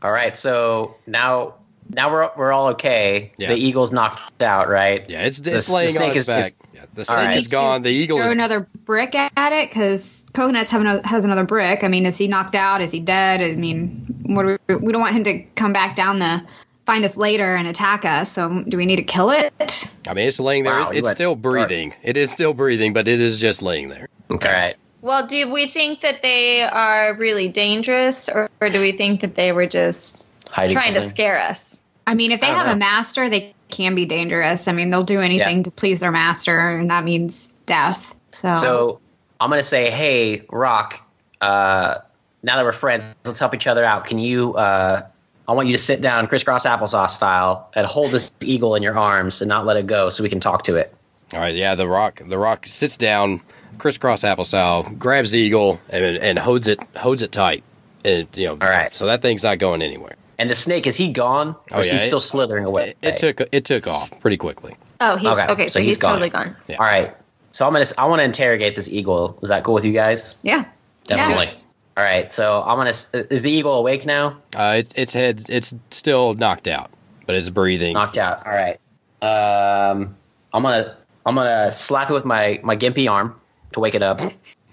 All 0.02 0.10
right, 0.10 0.36
so 0.36 0.96
now 1.06 1.54
now 1.88 2.10
we're 2.10 2.30
we're 2.36 2.52
all 2.52 2.68
okay. 2.68 3.32
Yeah. 3.38 3.48
The 3.48 3.56
eagle's 3.56 3.92
knocked 3.92 4.42
out, 4.42 4.68
right? 4.68 5.08
Yeah, 5.08 5.22
it's, 5.22 5.38
The- 5.38 5.56
it's 5.56 5.68
the 5.68 5.74
laying 5.74 5.92
snake 5.92 6.02
on 6.02 6.10
its 6.10 6.20
is- 6.20 6.26
back. 6.26 6.44
is- 6.46 6.54
yeah, 6.74 6.84
the 6.94 7.04
snake 7.04 7.16
right. 7.18 7.36
is 7.36 7.48
gone. 7.48 7.82
The 7.82 7.90
eagle 7.90 8.18
Throw 8.18 8.26
is 8.26 8.32
another 8.32 8.60
brick 8.84 9.14
at 9.14 9.52
it 9.52 9.68
because 9.70 10.21
coconuts 10.32 10.70
have 10.70 10.80
another, 10.80 11.02
has 11.06 11.24
another 11.24 11.44
brick. 11.44 11.84
I 11.84 11.88
mean, 11.88 12.06
is 12.06 12.16
he 12.16 12.28
knocked 12.28 12.54
out? 12.54 12.80
Is 12.80 12.90
he 12.90 13.00
dead? 13.00 13.40
I 13.40 13.54
mean, 13.56 14.06
what 14.24 14.42
do 14.46 14.58
we, 14.68 14.76
we 14.76 14.92
don't 14.92 15.00
want 15.00 15.14
him 15.14 15.24
to 15.24 15.42
come 15.54 15.72
back 15.72 15.96
down 15.96 16.18
the 16.18 16.42
find 16.86 17.04
us 17.04 17.16
later 17.16 17.54
and 17.54 17.68
attack 17.68 18.04
us. 18.04 18.32
So 18.32 18.64
do 18.66 18.76
we 18.76 18.86
need 18.86 18.96
to 18.96 19.04
kill 19.04 19.30
it? 19.30 19.84
I 20.08 20.14
mean, 20.14 20.26
it's 20.26 20.40
laying 20.40 20.64
there. 20.64 20.72
Wow, 20.74 20.90
It- 20.90 20.98
it's 20.98 21.04
went 21.04 21.16
still 21.16 21.34
dark. 21.36 21.42
breathing. 21.68 21.94
It 22.02 22.16
is 22.16 22.30
still 22.32 22.54
breathing, 22.54 22.92
but 22.92 23.06
it 23.06 23.20
is 23.20 23.40
just 23.40 23.62
laying 23.62 23.88
there. 23.88 24.08
All 24.30 24.38
right. 24.38 24.74
Well, 25.00 25.26
do 25.26 25.52
we 25.52 25.66
think 25.66 26.00
that 26.00 26.22
they 26.22 26.62
are 26.62 27.14
really 27.14 27.48
dangerous, 27.48 28.28
or, 28.28 28.48
or 28.60 28.68
do 28.68 28.80
we 28.80 28.92
think 28.92 29.20
that 29.20 29.34
they 29.34 29.52
were 29.52 29.66
just 29.66 30.26
Hiding 30.48 30.74
trying 30.74 30.94
to 30.94 31.02
scare 31.02 31.38
us? 31.38 31.80
I 32.06 32.14
mean, 32.14 32.32
if 32.32 32.40
they 32.40 32.46
have 32.48 32.66
know. 32.66 32.72
a 32.72 32.76
master, 32.76 33.28
they 33.28 33.54
can 33.68 33.94
be 33.94 34.06
dangerous. 34.06 34.66
I 34.68 34.72
mean, 34.72 34.90
they'll 34.90 35.02
do 35.04 35.20
anything 35.20 35.58
Yeah. 35.58 35.62
to 35.64 35.70
please 35.70 36.00
their 36.00 36.10
master, 36.12 36.58
and 36.78 36.90
that 36.90 37.04
means 37.04 37.48
death. 37.66 38.14
So, 38.32 38.50
So 38.50 39.00
I'm 39.42 39.50
gonna 39.50 39.62
say, 39.62 39.90
hey, 39.90 40.44
Rock. 40.50 41.00
Uh, 41.40 41.98
now 42.42 42.56
that 42.56 42.64
we're 42.64 42.72
friends, 42.72 43.14
let's 43.24 43.38
help 43.38 43.54
each 43.54 43.66
other 43.66 43.84
out. 43.84 44.04
Can 44.04 44.18
you? 44.18 44.54
Uh, 44.54 45.06
I 45.48 45.52
want 45.52 45.66
you 45.68 45.74
to 45.74 45.82
sit 45.82 46.00
down, 46.00 46.28
crisscross 46.28 46.64
applesauce 46.64 47.10
style, 47.10 47.68
and 47.74 47.86
hold 47.86 48.12
this 48.12 48.32
eagle 48.42 48.74
in 48.76 48.82
your 48.82 48.96
arms 48.98 49.42
and 49.42 49.48
not 49.48 49.66
let 49.66 49.76
it 49.76 49.86
go, 49.86 50.08
so 50.08 50.22
we 50.22 50.28
can 50.28 50.40
talk 50.40 50.64
to 50.64 50.76
it. 50.76 50.94
All 51.34 51.40
right, 51.40 51.54
yeah, 51.54 51.74
the 51.74 51.88
rock 51.88 52.20
the 52.24 52.38
rock 52.38 52.66
sits 52.66 52.96
down 52.96 53.40
crisscross 53.78 54.22
applesauce, 54.22 54.96
grabs 54.98 55.32
the 55.32 55.38
eagle 55.40 55.80
and 55.88 56.04
and 56.18 56.38
holds 56.38 56.68
it 56.68 56.78
holds 56.96 57.22
it 57.22 57.32
tight. 57.32 57.64
And 58.04 58.28
you 58.34 58.46
know, 58.46 58.52
All 58.52 58.68
right. 58.70 58.94
So 58.94 59.06
that 59.06 59.22
thing's 59.22 59.42
not 59.42 59.58
going 59.58 59.82
anywhere. 59.82 60.16
And 60.38 60.50
the 60.50 60.54
snake 60.56 60.86
is 60.88 60.96
he 60.96 61.12
gone? 61.12 61.50
Or 61.50 61.78
Oh, 61.78 61.80
is 61.80 61.86
yeah, 61.86 61.92
he 61.94 61.98
it- 62.02 62.06
still 62.06 62.20
slithering 62.20 62.64
away? 62.64 62.94
It, 63.02 63.08
it 63.08 63.16
took 63.16 63.40
it 63.52 63.64
took 63.64 63.86
off 63.86 64.18
pretty 64.20 64.36
quickly. 64.36 64.76
Oh, 65.00 65.16
he's 65.16 65.28
Okay, 65.28 65.46
okay. 65.52 65.68
so 65.68 65.74
so, 65.74 65.78
he's 65.80 65.88
he's, 65.90 65.98
gone. 65.98 66.12
totally 66.12 66.30
gone. 66.30 66.56
Yeah. 66.68 66.76
All 66.78 66.84
right. 66.86 67.14
So 67.52 67.66
I'm 67.66 67.72
gonna 67.72 67.86
I 67.96 68.06
want 68.06 68.20
to 68.20 68.24
interrogate 68.24 68.74
this 68.76 68.88
eagle. 68.88 69.38
Is 69.42 69.50
that 69.50 69.62
cool 69.62 69.74
with 69.74 69.84
you 69.84 69.92
guys? 69.92 70.38
Yeah. 70.42 70.64
Definitely. 71.04 71.48
All 71.96 72.02
right. 72.02 72.32
So 72.32 72.62
I'm 72.62 72.78
gonna. 72.78 73.26
Is 73.30 73.42
the 73.42 73.50
eagle 73.50 73.74
awake 73.74 74.06
now? 74.06 74.38
Uh, 74.56 74.76
it, 74.78 74.92
its 74.96 75.12
head 75.12 75.44
it's 75.48 75.74
still 75.90 76.34
knocked 76.34 76.66
out, 76.66 76.90
but 77.26 77.36
it's 77.36 77.50
breathing. 77.50 77.92
Knocked 77.94 78.16
out. 78.16 78.46
All 78.46 78.52
right. 78.52 78.80
Um, 79.20 80.16
I'm 80.52 80.62
gonna 80.62 80.96
I'm 81.26 81.34
gonna 81.34 81.70
slap 81.70 82.10
it 82.10 82.14
with 82.14 82.24
my 82.24 82.58
my 82.62 82.76
gimpy 82.76 83.10
arm 83.10 83.38
to 83.72 83.80
wake 83.80 83.94
it 83.94 84.02
up. 84.02 84.20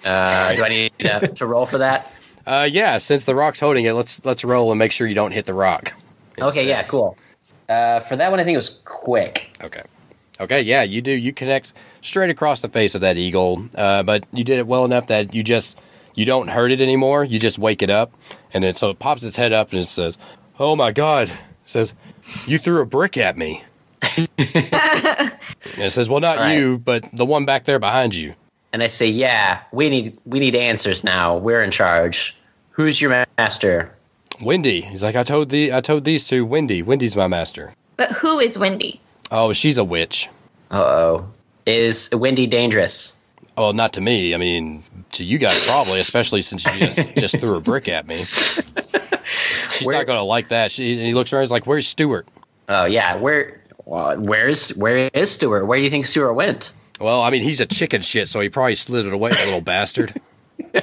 Uh, 0.05 0.55
do 0.55 0.63
I 0.63 0.69
need 0.69 0.91
to, 0.99 1.27
to 1.27 1.45
roll 1.45 1.65
for 1.65 1.79
that? 1.79 2.11
Uh, 2.47 2.67
yeah, 2.71 2.97
since 2.97 3.25
the 3.25 3.35
rock's 3.35 3.59
holding 3.59 3.83
it, 3.83 3.91
let's 3.91 4.23
let's 4.23 4.45
roll 4.45 4.71
and 4.71 4.79
make 4.79 4.93
sure 4.93 5.05
you 5.05 5.13
don't 5.15 5.33
hit 5.33 5.45
the 5.45 5.53
rock. 5.53 5.93
Okay. 6.39 6.65
Yeah. 6.65 6.83
Cool. 6.83 7.17
Uh, 7.67 7.99
for 7.99 8.15
that 8.15 8.31
one, 8.31 8.39
I 8.39 8.45
think 8.45 8.53
it 8.53 8.57
was 8.57 8.79
quick. 8.85 9.57
Okay. 9.61 9.83
Okay, 10.39 10.61
yeah, 10.61 10.83
you 10.83 11.01
do. 11.01 11.11
You 11.11 11.33
connect 11.33 11.73
straight 12.01 12.29
across 12.29 12.61
the 12.61 12.69
face 12.69 12.95
of 12.95 13.01
that 13.01 13.17
eagle, 13.17 13.67
uh, 13.75 14.03
but 14.03 14.25
you 14.31 14.43
did 14.43 14.57
it 14.59 14.67
well 14.67 14.85
enough 14.85 15.07
that 15.07 15.33
you 15.33 15.43
just 15.43 15.77
you 16.15 16.25
don't 16.25 16.47
hurt 16.47 16.71
it 16.71 16.79
anymore. 16.81 17.23
You 17.23 17.39
just 17.39 17.59
wake 17.59 17.81
it 17.81 17.89
up, 17.89 18.13
and 18.53 18.63
then 18.63 18.75
so 18.75 18.89
it 18.89 18.99
pops 18.99 19.23
its 19.23 19.35
head 19.35 19.51
up 19.51 19.71
and 19.71 19.81
it 19.81 19.85
says, 19.85 20.17
"Oh 20.57 20.75
my 20.75 20.91
god!" 20.91 21.29
It 21.29 21.35
says, 21.65 21.93
"You 22.45 22.57
threw 22.57 22.81
a 22.81 22.85
brick 22.85 23.17
at 23.17 23.37
me." 23.37 23.63
and 24.17 24.29
it 24.37 25.91
says, 25.91 26.09
"Well, 26.09 26.21
not 26.21 26.37
All 26.37 26.43
right. 26.43 26.57
you, 26.57 26.77
but 26.77 27.03
the 27.13 27.25
one 27.25 27.45
back 27.45 27.65
there 27.65 27.79
behind 27.79 28.15
you." 28.15 28.35
And 28.71 28.83
I 28.83 28.87
say, 28.87 29.07
yeah, 29.07 29.61
we 29.71 29.89
need 29.89 30.17
we 30.25 30.39
need 30.39 30.55
answers 30.55 31.03
now. 31.03 31.37
We're 31.37 31.63
in 31.63 31.71
charge. 31.71 32.37
Who's 32.71 33.01
your 33.01 33.25
master? 33.37 33.95
Wendy. 34.41 34.81
He's 34.81 35.03
like, 35.03 35.15
"I 35.15 35.23
told 35.23 35.49
the 35.49 35.73
I 35.73 35.81
told 35.81 36.05
these 36.05 36.25
two. 36.25 36.45
Wendy. 36.45 36.81
Wendy's 36.81 37.15
my 37.15 37.27
master." 37.27 37.73
But 37.97 38.11
who 38.13 38.39
is 38.39 38.57
Wendy? 38.57 39.01
Oh, 39.31 39.53
she's 39.53 39.77
a 39.77 39.83
witch. 39.83 40.29
Uh 40.71 40.81
oh. 40.83 41.31
Is 41.65 42.09
Wendy 42.11 42.47
dangerous? 42.47 43.15
Oh, 43.57 43.71
not 43.71 43.93
to 43.93 44.01
me. 44.01 44.33
I 44.33 44.37
mean, 44.37 44.83
to 45.13 45.23
you 45.23 45.37
guys 45.37 45.63
probably, 45.65 45.99
especially 45.99 46.41
since 46.41 46.65
you 46.65 46.79
just 46.79 47.13
just 47.17 47.39
threw 47.39 47.55
a 47.55 47.59
brick 47.59 47.87
at 47.87 48.07
me. 48.07 48.23
She's 48.25 49.85
Where- 49.85 49.95
not 49.97 50.05
going 50.05 50.17
to 50.17 50.23
like 50.23 50.49
that. 50.49 50.71
She, 50.71 50.93
and 50.93 51.01
he 51.01 51.13
looks 51.13 51.31
around. 51.33 51.43
He's 51.43 51.51
like, 51.51 51.67
"Where's 51.67 51.87
Stuart?" 51.87 52.27
Oh 52.67 52.85
yeah. 52.85 53.15
Where? 53.17 53.61
Well, 53.85 54.19
where's 54.19 54.69
where 54.75 55.09
is 55.13 55.31
Stuart? 55.31 55.65
Where 55.65 55.77
do 55.79 55.83
you 55.83 55.89
think 55.89 56.05
Stuart 56.05 56.33
went? 56.33 56.71
Well, 56.99 57.21
I 57.21 57.29
mean, 57.29 57.41
he's 57.43 57.59
a 57.59 57.65
chicken 57.65 58.01
shit, 58.01 58.27
so 58.27 58.39
he 58.39 58.49
probably 58.49 58.75
slid 58.75 59.05
it 59.05 59.13
away, 59.13 59.31
little 59.31 59.61
bastard. 59.61 60.13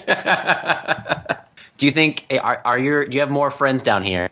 Do 1.78 1.84
you 1.84 1.92
think 1.92 2.24
are, 2.42 2.60
are 2.64 2.78
your 2.78 3.06
do 3.06 3.14
you 3.14 3.20
have 3.20 3.30
more 3.30 3.50
friends 3.50 3.82
down 3.82 4.02
here? 4.02 4.30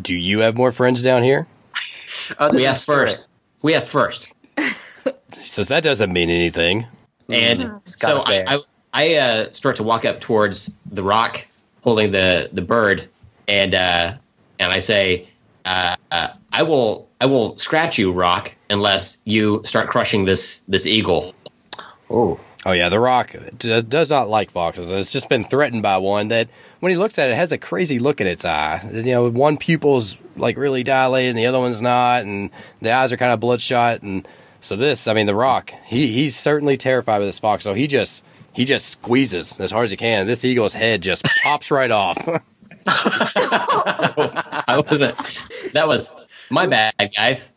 Do 0.00 0.14
you 0.14 0.40
have 0.40 0.56
more 0.56 0.72
friends 0.72 1.00
down 1.02 1.22
here? 1.22 1.46
Other 2.38 2.56
We 2.56 2.66
asked 2.66 2.84
Stuart? 2.84 3.10
first. 3.10 3.28
We 3.62 3.74
asked 3.74 3.88
first. 3.88 4.28
He 4.58 5.42
says 5.42 5.68
that 5.68 5.82
doesn't 5.82 6.12
mean 6.12 6.30
anything. 6.30 6.86
And 7.28 7.62
It's 7.84 7.96
got 7.96 8.22
so 8.22 8.32
I. 8.32 8.54
I, 8.54 8.60
I 8.92 9.14
uh, 9.16 9.52
start 9.52 9.76
to 9.76 9.82
walk 9.82 10.04
up 10.04 10.20
towards 10.20 10.72
the 10.90 11.02
rock, 11.02 11.44
holding 11.82 12.12
the, 12.12 12.48
the 12.52 12.62
bird, 12.62 13.08
and 13.46 13.74
uh, 13.74 14.14
and 14.58 14.72
I 14.72 14.78
say, 14.78 15.28
uh, 15.64 15.96
uh, 16.10 16.28
"I 16.52 16.62
will 16.62 17.08
I 17.20 17.26
will 17.26 17.58
scratch 17.58 17.98
you, 17.98 18.12
rock, 18.12 18.54
unless 18.70 19.20
you 19.24 19.62
start 19.64 19.90
crushing 19.90 20.24
this 20.24 20.60
this 20.68 20.86
eagle." 20.86 21.34
Oh, 22.08 22.40
Oh 22.66 22.72
yeah, 22.72 22.88
the 22.88 22.98
Rock 22.98 23.32
does 23.58 24.10
not 24.10 24.28
like 24.28 24.50
foxes, 24.50 24.90
and 24.90 24.98
it's 24.98 25.12
just 25.12 25.28
been 25.28 25.44
threatened 25.44 25.82
by 25.82 25.98
one 25.98 26.26
that, 26.28 26.48
when 26.80 26.90
he 26.90 26.96
looks 26.96 27.16
at 27.16 27.30
it, 27.30 27.36
has 27.36 27.52
a 27.52 27.58
crazy 27.58 28.00
look 28.00 28.20
in 28.20 28.26
its 28.26 28.44
eye. 28.44 28.84
You 28.92 29.02
know, 29.04 29.30
one 29.30 29.56
pupil's 29.56 30.18
like 30.36 30.56
really 30.56 30.82
dilated, 30.82 31.30
and 31.30 31.38
the 31.38 31.46
other 31.46 31.58
one's 31.58 31.82
not, 31.82 32.22
and 32.22 32.50
the 32.80 32.92
eyes 32.92 33.12
are 33.12 33.16
kind 33.16 33.32
of 33.32 33.40
bloodshot. 33.40 34.02
And 34.02 34.26
so 34.60 34.76
this, 34.76 35.08
I 35.08 35.14
mean, 35.14 35.26
the 35.26 35.34
Rock, 35.34 35.72
he 35.84 36.08
he's 36.08 36.36
certainly 36.36 36.76
terrified 36.76 37.20
of 37.20 37.26
this 37.26 37.38
fox, 37.38 37.64
so 37.64 37.74
he 37.74 37.86
just 37.86 38.24
he 38.52 38.64
just 38.64 38.86
squeezes 38.86 39.58
as 39.58 39.70
hard 39.70 39.84
as 39.84 39.90
he 39.90 39.96
can. 39.96 40.20
And 40.20 40.28
this 40.28 40.44
eagle's 40.44 40.74
head 40.74 41.02
just 41.02 41.26
pops 41.42 41.70
right 41.70 41.90
off. 41.90 42.16
I 42.86 44.82
wasn't. 44.88 45.16
That 45.72 45.88
was 45.88 46.14
my 46.50 46.66
bad, 46.66 46.94
guys. 47.16 47.50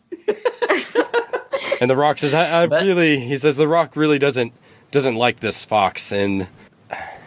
And 1.81 1.89
the 1.89 1.95
Rock 1.95 2.17
says, 2.19 2.33
I, 2.33 2.61
I 2.61 2.63
really, 2.65 3.19
he 3.19 3.37
says, 3.37 3.55
the 3.55 3.67
Rock 3.67 3.95
really 3.95 4.19
doesn't 4.19 4.53
doesn't 4.91 5.15
like 5.15 5.39
this 5.39 5.65
fox, 5.65 6.11
and 6.11 6.47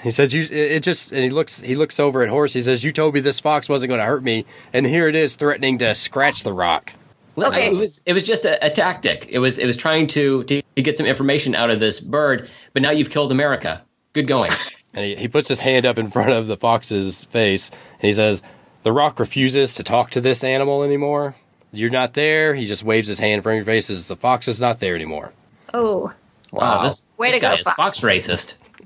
he 0.03 0.11
says, 0.11 0.35
you, 0.35 0.43
it 0.43 0.51
it 0.53 0.83
just, 0.83 1.13
and 1.13 1.23
he 1.23 1.31
looks, 1.31 1.61
he 1.61 1.75
looks 1.75 2.01
over 2.01 2.23
at 2.23 2.29
Horace. 2.29 2.53
He 2.53 2.63
says, 2.63 2.83
you 2.85 2.93
told 2.93 3.15
me 3.15 3.21
this 3.21 3.41
fox 3.41 3.69
wasn't 3.69 3.89
going 3.89 4.01
to 4.01 4.05
hurt 4.07 4.23
me, 4.23 4.45
and 4.73 4.87
here 4.87 5.09
it 5.09 5.15
is 5.15 5.37
threatening 5.37 5.79
to 5.79 5.95
scratch 5.95 6.43
the 6.43 6.53
Rock. 6.53 6.93
Okay. 7.39 7.69
It 7.69 7.75
was 7.75 8.03
it 8.05 8.13
was 8.13 8.25
just 8.25 8.45
a, 8.45 8.65
a 8.67 8.69
tactic. 8.69 9.27
It 9.31 9.39
was 9.39 9.59
it 9.59 9.65
was 9.67 9.77
trying 9.77 10.07
to, 10.09 10.45
to 10.45 10.63
to 10.77 10.83
get 10.83 10.99
some 10.99 11.07
information 11.07 11.55
out 11.55 11.71
of 11.71 11.81
this 11.81 11.99
bird. 12.01 12.51
But 12.75 12.83
now 12.83 12.91
you've 12.91 13.09
killed 13.11 13.33
America. 13.33 13.83
Good 14.13 14.27
going. 14.29 14.51
And 14.95 15.07
he, 15.07 15.15
he 15.17 15.27
puts 15.27 15.49
his 15.49 15.61
hand 15.61 15.87
up 15.87 15.97
in 15.97 16.11
front 16.11 16.33
of 16.33 16.49
the 16.49 16.57
fox's 16.59 17.25
face, 17.25 17.71
and 17.71 18.03
he 18.03 18.13
says, 18.13 18.43
the 18.83 18.93
Rock 18.93 19.19
refuses 19.19 19.75
to 19.77 19.83
talk 19.83 20.11
to 20.11 20.21
this 20.21 20.45
animal 20.45 20.83
anymore. 20.83 21.35
You're 21.73 21.89
not 21.89 22.13
there. 22.13 22.55
He 22.55 22.67
just 22.67 22.85
waves 22.85 23.09
his 23.09 23.19
hand 23.19 23.37
in 23.37 23.41
front 23.41 23.59
of 23.59 23.67
your 23.67 23.75
face. 23.75 23.87
Says, 23.87 24.07
the 24.09 24.17
fox 24.17 24.49
is 24.49 24.61
not 24.61 24.81
there 24.81 24.95
anymore. 24.95 25.33
Oh, 25.73 26.13
Wow, 26.53 26.83
this, 26.83 27.07
Way 27.17 27.29
this 27.31 27.37
to 27.37 27.41
go, 27.41 27.49
guy 27.49 27.55
is 27.55 27.63
Fox. 27.63 27.77
fox 27.77 28.03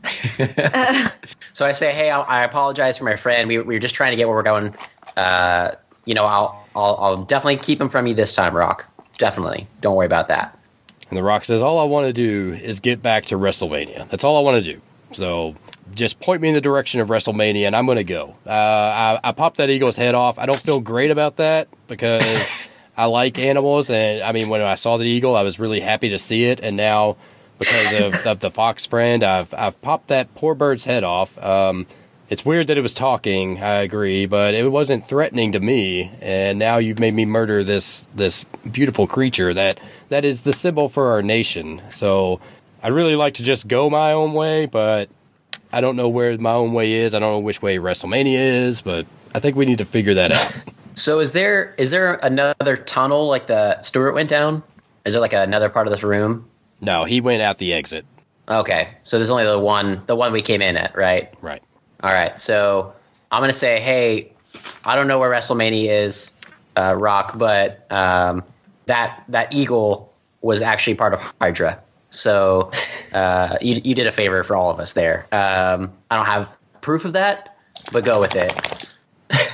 so 1.52 1.66
I 1.66 1.72
say, 1.72 1.92
hey, 1.92 2.10
I, 2.10 2.20
I 2.20 2.44
apologize 2.44 2.98
for 2.98 3.04
my 3.04 3.16
friend. 3.16 3.48
We, 3.48 3.58
we 3.58 3.74
were 3.74 3.80
just 3.80 3.94
trying 3.94 4.12
to 4.12 4.16
get 4.16 4.28
where 4.28 4.36
we're 4.36 4.42
going. 4.42 4.74
Uh, 5.16 5.72
you 6.04 6.14
know, 6.14 6.24
I'll, 6.24 6.64
I'll 6.74 6.96
I'll 6.96 7.24
definitely 7.24 7.56
keep 7.56 7.80
him 7.80 7.88
from 7.88 8.06
you 8.06 8.14
this 8.14 8.34
time, 8.34 8.54
Rock. 8.56 8.86
Definitely. 9.18 9.66
Don't 9.80 9.96
worry 9.96 10.06
about 10.06 10.28
that. 10.28 10.56
And 11.08 11.16
The 11.16 11.22
Rock 11.22 11.44
says, 11.44 11.62
All 11.62 11.78
I 11.78 11.84
want 11.84 12.06
to 12.06 12.12
do 12.12 12.54
is 12.54 12.80
get 12.80 13.02
back 13.02 13.26
to 13.26 13.36
WrestleMania. 13.36 14.08
That's 14.08 14.24
all 14.24 14.36
I 14.36 14.40
want 14.40 14.62
to 14.62 14.72
do. 14.74 14.80
So 15.12 15.54
just 15.94 16.20
point 16.20 16.42
me 16.42 16.48
in 16.48 16.54
the 16.54 16.60
direction 16.60 17.00
of 17.00 17.08
WrestleMania 17.08 17.66
and 17.66 17.76
I'm 17.76 17.86
going 17.86 17.96
to 17.96 18.04
go. 18.04 18.34
Uh, 18.46 18.50
I, 18.50 19.20
I 19.22 19.32
popped 19.32 19.58
that 19.58 19.70
eagle's 19.70 19.96
head 19.96 20.14
off. 20.14 20.38
I 20.38 20.46
don't 20.46 20.60
feel 20.60 20.80
great 20.80 21.10
about 21.10 21.36
that 21.36 21.68
because 21.86 22.50
I 22.96 23.04
like 23.06 23.38
animals. 23.38 23.88
And 23.88 24.22
I 24.22 24.32
mean, 24.32 24.48
when 24.48 24.60
I 24.60 24.74
saw 24.74 24.96
the 24.96 25.04
eagle, 25.04 25.36
I 25.36 25.42
was 25.42 25.58
really 25.58 25.80
happy 25.80 26.08
to 26.10 26.18
see 26.18 26.44
it. 26.44 26.60
And 26.60 26.76
now, 26.76 27.16
because 27.58 28.00
of, 28.00 28.14
of 28.26 28.40
the 28.40 28.50
fox 28.50 28.86
friend, 28.86 29.22
I've, 29.22 29.52
I've 29.54 29.80
popped 29.82 30.08
that 30.08 30.34
poor 30.34 30.54
bird's 30.54 30.84
head 30.84 31.04
off. 31.04 31.36
Um, 31.42 31.86
it's 32.28 32.44
weird 32.44 32.66
that 32.66 32.76
it 32.76 32.80
was 32.80 32.94
talking, 32.94 33.62
I 33.62 33.82
agree, 33.82 34.26
but 34.26 34.54
it 34.54 34.68
wasn't 34.68 35.06
threatening 35.06 35.52
to 35.52 35.60
me. 35.60 36.10
And 36.20 36.58
now 36.58 36.78
you've 36.78 36.98
made 36.98 37.14
me 37.14 37.24
murder 37.24 37.62
this 37.62 38.08
this 38.14 38.44
beautiful 38.70 39.06
creature 39.06 39.54
that 39.54 39.78
that 40.08 40.24
is 40.24 40.42
the 40.42 40.52
symbol 40.52 40.88
for 40.88 41.12
our 41.12 41.22
nation. 41.22 41.82
So 41.90 42.40
I'd 42.82 42.92
really 42.92 43.14
like 43.14 43.34
to 43.34 43.44
just 43.44 43.68
go 43.68 43.88
my 43.88 44.12
own 44.12 44.32
way, 44.32 44.66
but 44.66 45.08
I 45.72 45.80
don't 45.80 45.94
know 45.94 46.08
where 46.08 46.36
my 46.38 46.52
own 46.52 46.72
way 46.72 46.94
is. 46.94 47.14
I 47.14 47.20
don't 47.20 47.32
know 47.32 47.38
which 47.38 47.62
way 47.62 47.76
WrestleMania 47.76 48.64
is, 48.64 48.82
but 48.82 49.06
I 49.34 49.40
think 49.40 49.56
we 49.56 49.64
need 49.64 49.78
to 49.78 49.84
figure 49.84 50.14
that 50.14 50.32
out. 50.32 50.52
So 50.98 51.20
is 51.20 51.32
there 51.32 51.74
is 51.76 51.90
there 51.90 52.14
another 52.14 52.78
tunnel 52.78 53.26
like 53.28 53.48
the 53.48 53.82
Stuart 53.82 54.14
went 54.14 54.30
down? 54.30 54.62
Is 55.04 55.12
there 55.12 55.20
like 55.20 55.34
another 55.34 55.68
part 55.68 55.86
of 55.86 55.92
this 55.92 56.02
room? 56.02 56.48
No, 56.80 57.04
he 57.04 57.20
went 57.20 57.42
out 57.42 57.58
the 57.58 57.72
exit. 57.72 58.04
Okay, 58.48 58.90
so 59.02 59.18
there's 59.18 59.30
only 59.30 59.44
the 59.44 59.58
one 59.58 60.02
the 60.06 60.14
one 60.14 60.32
we 60.32 60.42
came 60.42 60.62
in 60.62 60.76
at, 60.76 60.96
right? 60.96 61.32
Right. 61.40 61.62
All 62.02 62.12
right, 62.12 62.38
so 62.38 62.94
I'm 63.32 63.42
gonna 63.42 63.52
say, 63.52 63.80
hey, 63.80 64.32
I 64.84 64.94
don't 64.96 65.08
know 65.08 65.18
where 65.18 65.30
WrestleMania 65.30 66.04
is, 66.04 66.32
uh, 66.76 66.94
Rock, 66.94 67.36
but 67.36 67.90
um, 67.90 68.44
that 68.86 69.24
that 69.28 69.52
eagle 69.52 70.12
was 70.42 70.62
actually 70.62 70.94
part 70.94 71.14
of 71.14 71.20
Hydra. 71.40 71.80
So 72.10 72.70
uh, 73.12 73.58
you 73.60 73.80
you 73.82 73.94
did 73.94 74.06
a 74.06 74.12
favor 74.12 74.42
for 74.44 74.54
all 74.56 74.70
of 74.70 74.78
us 74.78 74.92
there. 74.92 75.26
Um, 75.32 75.92
I 76.10 76.16
don't 76.16 76.26
have 76.26 76.56
proof 76.80 77.04
of 77.04 77.14
that, 77.14 77.56
but 77.92 78.04
go 78.04 78.20
with 78.20 78.36
it. 78.36 78.52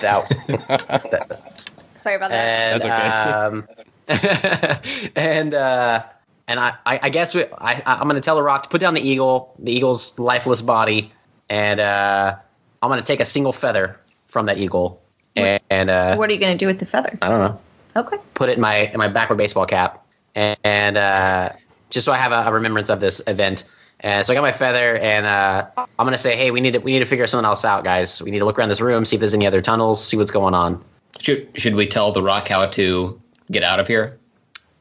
that, 0.02 1.40
Sorry 1.96 2.16
about 2.16 2.30
that. 2.30 2.82
and 2.82 2.82
That's 2.82 3.64
um, 4.08 5.08
and 5.16 5.54
uh, 5.54 6.04
and 6.48 6.58
I, 6.60 6.74
I 6.84 7.00
I 7.04 7.08
guess 7.10 7.34
we, 7.34 7.44
I 7.44 7.82
I'm 7.86 8.06
gonna 8.08 8.20
tell 8.20 8.36
the 8.36 8.42
Rock 8.42 8.64
to 8.64 8.68
put 8.68 8.80
down 8.80 8.94
the 8.94 9.00
eagle, 9.06 9.54
the 9.58 9.72
eagle's 9.72 10.18
lifeless 10.18 10.60
body, 10.62 11.12
and 11.48 11.80
uh, 11.80 12.36
I'm 12.82 12.90
gonna 12.90 13.02
take 13.02 13.20
a 13.20 13.24
single 13.24 13.52
feather 13.52 13.98
from 14.26 14.46
that 14.46 14.58
eagle, 14.58 15.02
and, 15.36 15.60
and 15.70 15.90
uh, 15.90 16.16
what 16.16 16.30
are 16.30 16.32
you 16.32 16.40
going 16.40 16.56
to 16.56 16.58
do 16.58 16.66
with 16.66 16.78
the 16.78 16.86
feather? 16.86 17.18
I 17.20 17.28
don't 17.28 17.38
know, 17.38 17.60
Okay. 17.96 18.16
put 18.34 18.48
it 18.48 18.54
in 18.54 18.60
my 18.60 18.76
in 18.78 18.98
my 18.98 19.08
backward 19.08 19.36
baseball 19.36 19.66
cap, 19.66 20.06
and, 20.34 20.56
and 20.64 20.96
uh, 20.98 21.50
just 21.90 22.06
so 22.06 22.12
I 22.12 22.16
have 22.16 22.32
a, 22.32 22.48
a 22.48 22.52
remembrance 22.52 22.90
of 22.90 22.98
this 23.00 23.20
event. 23.26 23.68
And 24.04 24.26
so 24.26 24.32
I 24.32 24.34
got 24.34 24.42
my 24.42 24.50
feather, 24.50 24.96
and 24.96 25.24
uh, 25.24 25.66
I'm 25.76 25.86
gonna 26.06 26.18
say, 26.18 26.34
hey, 26.36 26.50
we 26.50 26.60
need 26.60 26.72
to 26.72 26.78
we 26.78 26.92
need 26.92 26.98
to 27.00 27.04
figure 27.04 27.26
something 27.28 27.44
else 27.46 27.64
out, 27.64 27.84
guys. 27.84 28.20
We 28.20 28.32
need 28.32 28.40
to 28.40 28.44
look 28.44 28.58
around 28.58 28.70
this 28.70 28.80
room, 28.80 29.04
see 29.04 29.14
if 29.16 29.20
there's 29.20 29.34
any 29.34 29.46
other 29.46 29.60
tunnels, 29.60 30.04
see 30.04 30.16
what's 30.16 30.32
going 30.32 30.54
on. 30.54 30.84
Should 31.20 31.50
should 31.54 31.74
we 31.76 31.86
tell 31.86 32.10
the 32.10 32.22
rock 32.22 32.48
how 32.48 32.66
to 32.66 33.20
get 33.50 33.62
out 33.62 33.78
of 33.78 33.86
here? 33.86 34.18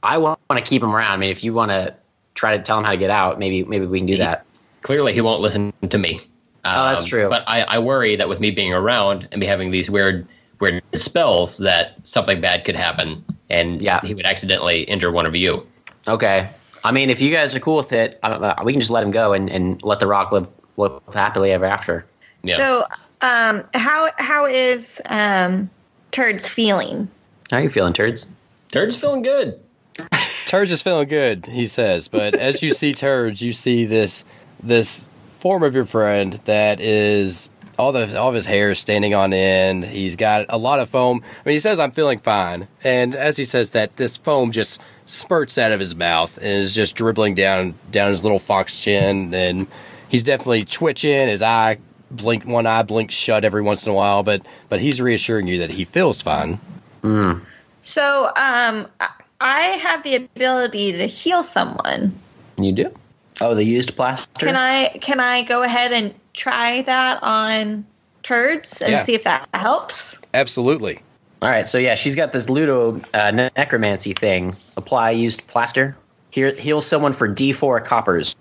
I 0.02 0.18
want 0.18 0.40
to 0.60 0.65
keep 0.65 0.82
him 0.84 0.95
around. 0.95 1.11
I 1.11 1.18
mean, 1.18 1.30
if 1.32 1.44
you 1.44 1.53
want 1.53 1.72
to 1.72 1.95
try 2.34 2.57
to 2.57 2.64
tell 2.64 2.78
him 2.78 2.84
how 2.86 2.91
to 2.91 2.98
get 2.98 3.10
out, 3.10 3.40
maybe 3.40 3.64
maybe 3.64 3.86
we 3.86 3.99
can 3.99 4.06
do 4.07 4.18
that. 4.18 4.45
clearly 4.82 5.14
he 5.14 5.22
won't 5.22 5.41
listen 5.41 5.73
to 5.90 5.98
me. 5.98 6.22
Oh, 6.64 6.90
that's 6.91 7.03
Um, 7.03 7.07
true. 7.10 7.30
But 7.30 7.44
I, 7.48 7.61
I 7.64 7.80
worry 7.80 8.18
that 8.18 8.30
with 8.30 8.40
me 8.40 8.52
being 8.52 8.73
around 8.73 9.28
and 9.32 9.40
me 9.40 9.48
having 9.48 9.72
these 9.72 9.90
weird 9.90 10.28
weird 10.60 10.84
spells, 10.95 11.57
that 11.57 11.95
something 12.03 12.40
bad 12.40 12.65
could 12.65 12.76
happen, 12.76 13.26
and 13.49 13.82
Yeah. 13.82 13.99
he 14.03 14.14
would 14.14 14.26
accidentally 14.28 14.84
injure 14.84 15.11
one 15.11 15.26
of 15.26 15.36
you. 15.36 15.65
Okay. 16.07 16.49
I 16.84 16.91
mean, 16.91 17.10
if 17.10 17.19
you 17.22 17.32
guys 17.32 17.56
are 17.56 17.60
cool 17.60 17.78
with 17.78 17.94
it, 17.94 18.19
I 18.22 18.30
don't 18.30 18.41
know, 18.41 18.53
we 18.64 18.72
can 18.73 18.80
just 18.80 18.91
let 18.91 19.03
him 19.03 19.10
go 19.11 19.34
and, 19.34 19.49
and 19.49 19.82
let 19.84 19.99
the 19.99 20.07
rock 20.07 20.32
live, 20.32 20.48
live 20.78 21.02
happily 21.14 21.52
ever 21.52 21.65
after. 21.65 22.06
Yeah. 22.44 22.57
So, 22.57 22.86
um, 23.22 23.64
how 23.73 24.10
how 24.18 24.45
is 24.45 24.99
um, 25.07 25.69
Turds 26.11 26.48
feeling? 26.48 27.07
How 27.52 27.57
are 27.57 27.61
you 27.61 27.69
feeling, 27.69 27.94
turds? 27.94 28.30
Turd's 28.72 28.95
feeling 28.95 29.22
good. 29.22 29.60
Turge 30.45 30.72
is 30.72 30.82
feeling 30.82 31.08
good, 31.08 31.45
he 31.48 31.68
says, 31.68 32.08
but 32.08 32.36
as 32.36 32.62
you 32.62 32.72
see 32.74 32.94
Turge, 32.94 33.41
you 33.41 33.53
see 33.53 33.86
this 33.86 34.26
this 34.62 35.08
form 35.40 35.64
of 35.64 35.74
your 35.74 35.86
friend 35.86 36.34
that 36.45 36.80
is 36.80 37.49
all 37.80 37.91
the 37.91 38.18
all 38.20 38.30
of 38.30 38.36
his 38.36 38.45
hair 38.45 38.70
is 38.70 38.80
standing 38.80 39.14
on 39.14 39.34
end. 39.34 39.86
He's 39.86 40.16
got 40.16 40.45
a 40.49 40.58
lot 40.58 40.80
of 40.80 40.90
foam. 40.90 41.24
I 41.24 41.49
mean, 41.49 41.56
he 41.56 41.60
says 41.60 41.80
I'm 41.80 41.91
feeling 41.91 42.20
fine, 42.20 42.68
and 42.84 43.16
as 43.16 43.38
he 43.38 43.45
says 43.45 43.72
that, 43.72 43.98
this 43.98 44.18
foam 44.18 44.52
just 44.52 44.82
spurts 45.06 45.58
out 45.58 45.72
of 45.72 45.80
his 45.80 45.95
mouth 45.95 46.38
and 46.38 46.48
is 46.48 46.76
just 46.76 46.95
dribbling 46.95 47.36
down 47.36 47.76
down 47.91 48.10
his 48.10 48.24
little 48.24 48.40
fox 48.40 48.80
chin, 48.80 49.34
and 49.34 49.68
he's 50.10 50.24
definitely 50.24 50.66
twitching. 50.66 51.28
His 51.28 51.41
eye 51.41 51.80
blink, 52.12 52.45
one 52.45 52.68
eye 52.68 52.84
blinks 52.84 53.16
shut 53.16 53.44
every 53.45 53.62
once 53.62 53.86
in 53.86 53.91
a 53.91 53.95
while, 53.95 54.22
but 54.24 54.45
but 54.70 54.80
he's 54.80 55.02
reassuring 55.02 55.48
you 55.48 55.58
that 55.60 55.72
he 55.72 55.86
feels 55.86 56.22
fine. 56.22 56.60
So, 57.84 58.30
um, 58.36 58.88
I- 59.42 59.52
I 59.52 59.62
have 59.78 60.04
the 60.04 60.16
ability 60.16 60.94
to 60.94 61.08
heal 61.08 61.44
someone. 61.44 62.18
You 62.58 62.72
do? 62.72 62.92
Oh, 63.40 63.56
the 63.56 63.64
used 63.64 63.96
plaster? 63.96 64.28
Can 64.46 64.56
I 64.56 64.90
can 65.02 65.20
I 65.20 65.42
go 65.42 65.64
ahead 65.64 65.92
and 65.94 66.14
try 66.34 66.84
that 66.84 67.24
on 67.24 67.86
Turds 68.24 68.82
and 68.82 68.92
Yeah. 68.92 69.04
see 69.04 69.16
if 69.16 69.24
that 69.24 69.48
helps? 69.54 70.18
Absolutely. 70.34 71.00
All 71.42 71.50
right, 71.50 71.66
so 71.66 71.80
yeah, 71.80 71.96
she's 71.96 72.16
got 72.16 72.32
this 72.34 72.50
Ludo 72.50 73.02
uh, 73.16 73.32
ne- 73.32 73.50
necromancy 73.58 74.14
thing. 74.14 74.56
Apply 74.78 75.12
used 75.12 75.48
plaster. 75.48 75.96
Here, 76.30 76.52
heal 76.52 76.82
someone 76.82 77.14
for 77.14 77.28
D4 77.28 77.84
coppers. 77.84 78.36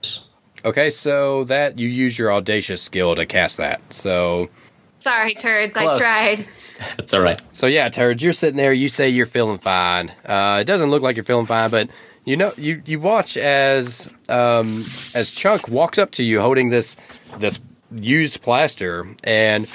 Okay, 0.66 0.90
so 0.90 1.44
that 1.44 1.78
you 1.78 1.88
use 1.88 2.18
your 2.18 2.30
audacious 2.30 2.82
skill 2.82 3.14
to 3.14 3.24
cast 3.24 3.56
that. 3.56 3.80
So 3.88 4.50
Sorry, 4.98 5.32
Turds, 5.32 5.78
I 5.78 5.98
tried. 5.98 6.46
That's 6.96 7.14
all 7.14 7.22
right. 7.22 7.40
So 7.52 7.66
yeah, 7.66 7.88
Turd, 7.88 8.22
you're 8.22 8.32
sitting 8.32 8.56
there. 8.56 8.72
You 8.72 8.88
say 8.88 9.08
you're 9.08 9.26
feeling 9.26 9.58
fine. 9.58 10.12
Uh, 10.24 10.58
it 10.60 10.64
doesn't 10.64 10.90
look 10.90 11.02
like 11.02 11.16
you're 11.16 11.24
feeling 11.24 11.46
fine, 11.46 11.70
but 11.70 11.88
you 12.24 12.36
know, 12.36 12.52
you 12.56 12.82
you 12.86 13.00
watch 13.00 13.36
as 13.36 14.08
um, 14.28 14.84
as 15.14 15.30
Chunk 15.30 15.68
walks 15.68 15.98
up 15.98 16.12
to 16.12 16.24
you 16.24 16.40
holding 16.40 16.70
this 16.70 16.96
this 17.38 17.60
used 17.92 18.42
plaster 18.42 19.06
and 19.24 19.68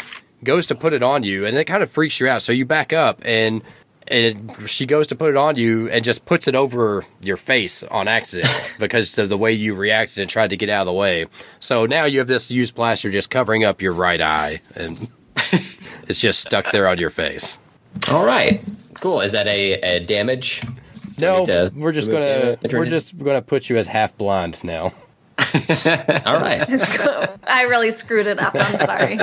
goes 0.43 0.67
to 0.67 0.75
put 0.75 0.93
it 0.93 1.03
on 1.03 1.23
you, 1.23 1.45
and 1.45 1.57
it 1.57 1.65
kind 1.65 1.83
of 1.83 1.91
freaks 1.91 2.19
you 2.19 2.27
out. 2.27 2.41
So 2.41 2.51
you 2.51 2.65
back 2.65 2.93
up, 2.93 3.21
and 3.25 3.61
and 4.07 4.55
she 4.67 4.85
goes 4.85 5.07
to 5.07 5.15
put 5.15 5.31
it 5.31 5.37
on 5.37 5.55
you 5.55 5.89
and 5.89 6.03
just 6.03 6.25
puts 6.25 6.47
it 6.47 6.55
over 6.55 7.03
your 7.21 7.37
face 7.37 7.81
on 7.83 8.07
accident 8.07 8.49
because 8.79 9.17
of 9.17 9.29
the 9.29 9.37
way 9.37 9.51
you 9.51 9.73
reacted 9.73 10.19
and 10.19 10.29
tried 10.29 10.51
to 10.51 10.57
get 10.57 10.69
out 10.69 10.81
of 10.81 10.85
the 10.85 10.93
way. 10.93 11.25
So 11.59 11.87
now 11.87 12.05
you 12.05 12.19
have 12.19 12.27
this 12.27 12.51
used 12.51 12.75
plaster 12.75 13.09
just 13.09 13.31
covering 13.31 13.63
up 13.63 13.81
your 13.81 13.93
right 13.93 14.21
eye, 14.21 14.61
and 14.75 15.11
it's 16.07 16.19
just 16.19 16.41
stuck 16.41 16.71
there 16.71 16.87
on 16.87 16.97
your 16.97 17.09
face. 17.09 17.59
All 18.09 18.25
right. 18.25 18.63
Cool. 18.99 19.21
Is 19.21 19.33
that 19.33 19.47
a, 19.47 19.73
a 19.73 19.99
damage? 19.99 20.61
No, 21.17 21.45
to 21.45 21.71
we're 21.75 21.93
just 21.93 22.11
gonna 22.11 22.57
damage 22.57 22.73
we're 22.73 22.85
just 22.85 23.17
gonna 23.17 23.41
put 23.41 23.69
you 23.69 23.77
as 23.77 23.87
half 23.87 24.17
blind 24.17 24.63
now. 24.63 24.93
All 25.39 26.39
right. 26.39 26.65
So 26.79 27.37
I 27.45 27.63
really 27.63 27.91
screwed 27.91 28.27
it 28.27 28.39
up. 28.39 28.55
I'm 28.55 28.77
sorry. 28.77 29.19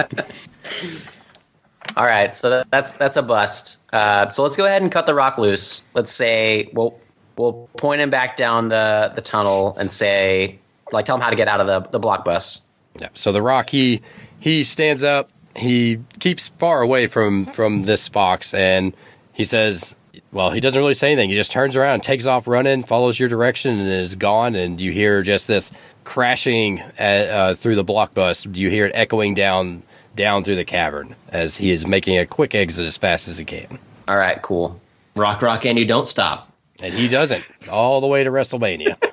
All 1.96 2.06
right, 2.06 2.34
so 2.34 2.48
that, 2.48 2.70
that's 2.70 2.92
that's 2.94 3.16
a 3.16 3.22
bust. 3.22 3.78
Uh, 3.92 4.30
so 4.30 4.42
let's 4.42 4.56
go 4.56 4.64
ahead 4.64 4.82
and 4.82 4.90
cut 4.90 5.04
the 5.04 5.14
rock 5.14 5.36
loose. 5.36 5.82
Let's 5.92 6.10
say 6.12 6.70
we'll 6.72 6.98
we'll 7.36 7.68
point 7.76 8.00
him 8.00 8.10
back 8.10 8.36
down 8.36 8.68
the 8.68 9.12
the 9.14 9.20
tunnel 9.20 9.76
and 9.76 9.92
say 9.92 10.58
like 10.90 11.04
tell 11.04 11.16
him 11.16 11.22
how 11.22 11.30
to 11.30 11.36
get 11.36 11.48
out 11.48 11.60
of 11.60 11.66
the 11.66 11.90
the 11.90 11.98
block 11.98 12.24
bus. 12.24 12.62
Yeah. 12.98 13.08
So 13.14 13.32
the 13.32 13.42
rock 13.42 13.68
he 13.68 14.00
he 14.38 14.64
stands 14.64 15.04
up. 15.04 15.30
He 15.56 16.00
keeps 16.18 16.48
far 16.48 16.80
away 16.80 17.06
from 17.06 17.46
from 17.46 17.82
this 17.82 18.08
fox, 18.08 18.54
and 18.54 18.94
he 19.32 19.44
says, 19.44 19.96
"Well, 20.32 20.50
he 20.50 20.60
doesn't 20.60 20.80
really 20.80 20.94
say 20.94 21.08
anything. 21.12 21.30
He 21.30 21.36
just 21.36 21.52
turns 21.52 21.76
around, 21.76 22.02
takes 22.02 22.26
off 22.26 22.46
running, 22.46 22.82
follows 22.82 23.18
your 23.18 23.28
direction, 23.28 23.78
and 23.78 23.88
is 23.88 24.16
gone." 24.16 24.54
And 24.54 24.80
you 24.80 24.92
hear 24.92 25.22
just 25.22 25.48
this 25.48 25.72
crashing 26.04 26.80
at, 26.98 27.28
uh, 27.28 27.54
through 27.54 27.76
the 27.76 27.84
block 27.84 28.14
bus. 28.14 28.46
You 28.46 28.70
hear 28.70 28.86
it 28.86 28.92
echoing 28.94 29.34
down 29.34 29.82
down 30.14 30.44
through 30.44 30.56
the 30.56 30.64
cavern 30.64 31.14
as 31.28 31.56
he 31.56 31.70
is 31.70 31.86
making 31.86 32.18
a 32.18 32.26
quick 32.26 32.54
exit 32.54 32.86
as 32.86 32.96
fast 32.96 33.28
as 33.28 33.38
he 33.38 33.44
can. 33.44 33.78
All 34.08 34.16
right, 34.16 34.40
cool. 34.42 34.80
Rock, 35.16 35.42
rock, 35.42 35.64
and 35.64 35.78
you 35.78 35.86
don't 35.86 36.08
stop. 36.08 36.50
And 36.82 36.92
he 36.92 37.08
doesn't 37.08 37.46
all 37.70 38.00
the 38.00 38.06
way 38.06 38.24
to 38.24 38.30
WrestleMania. 38.30 38.96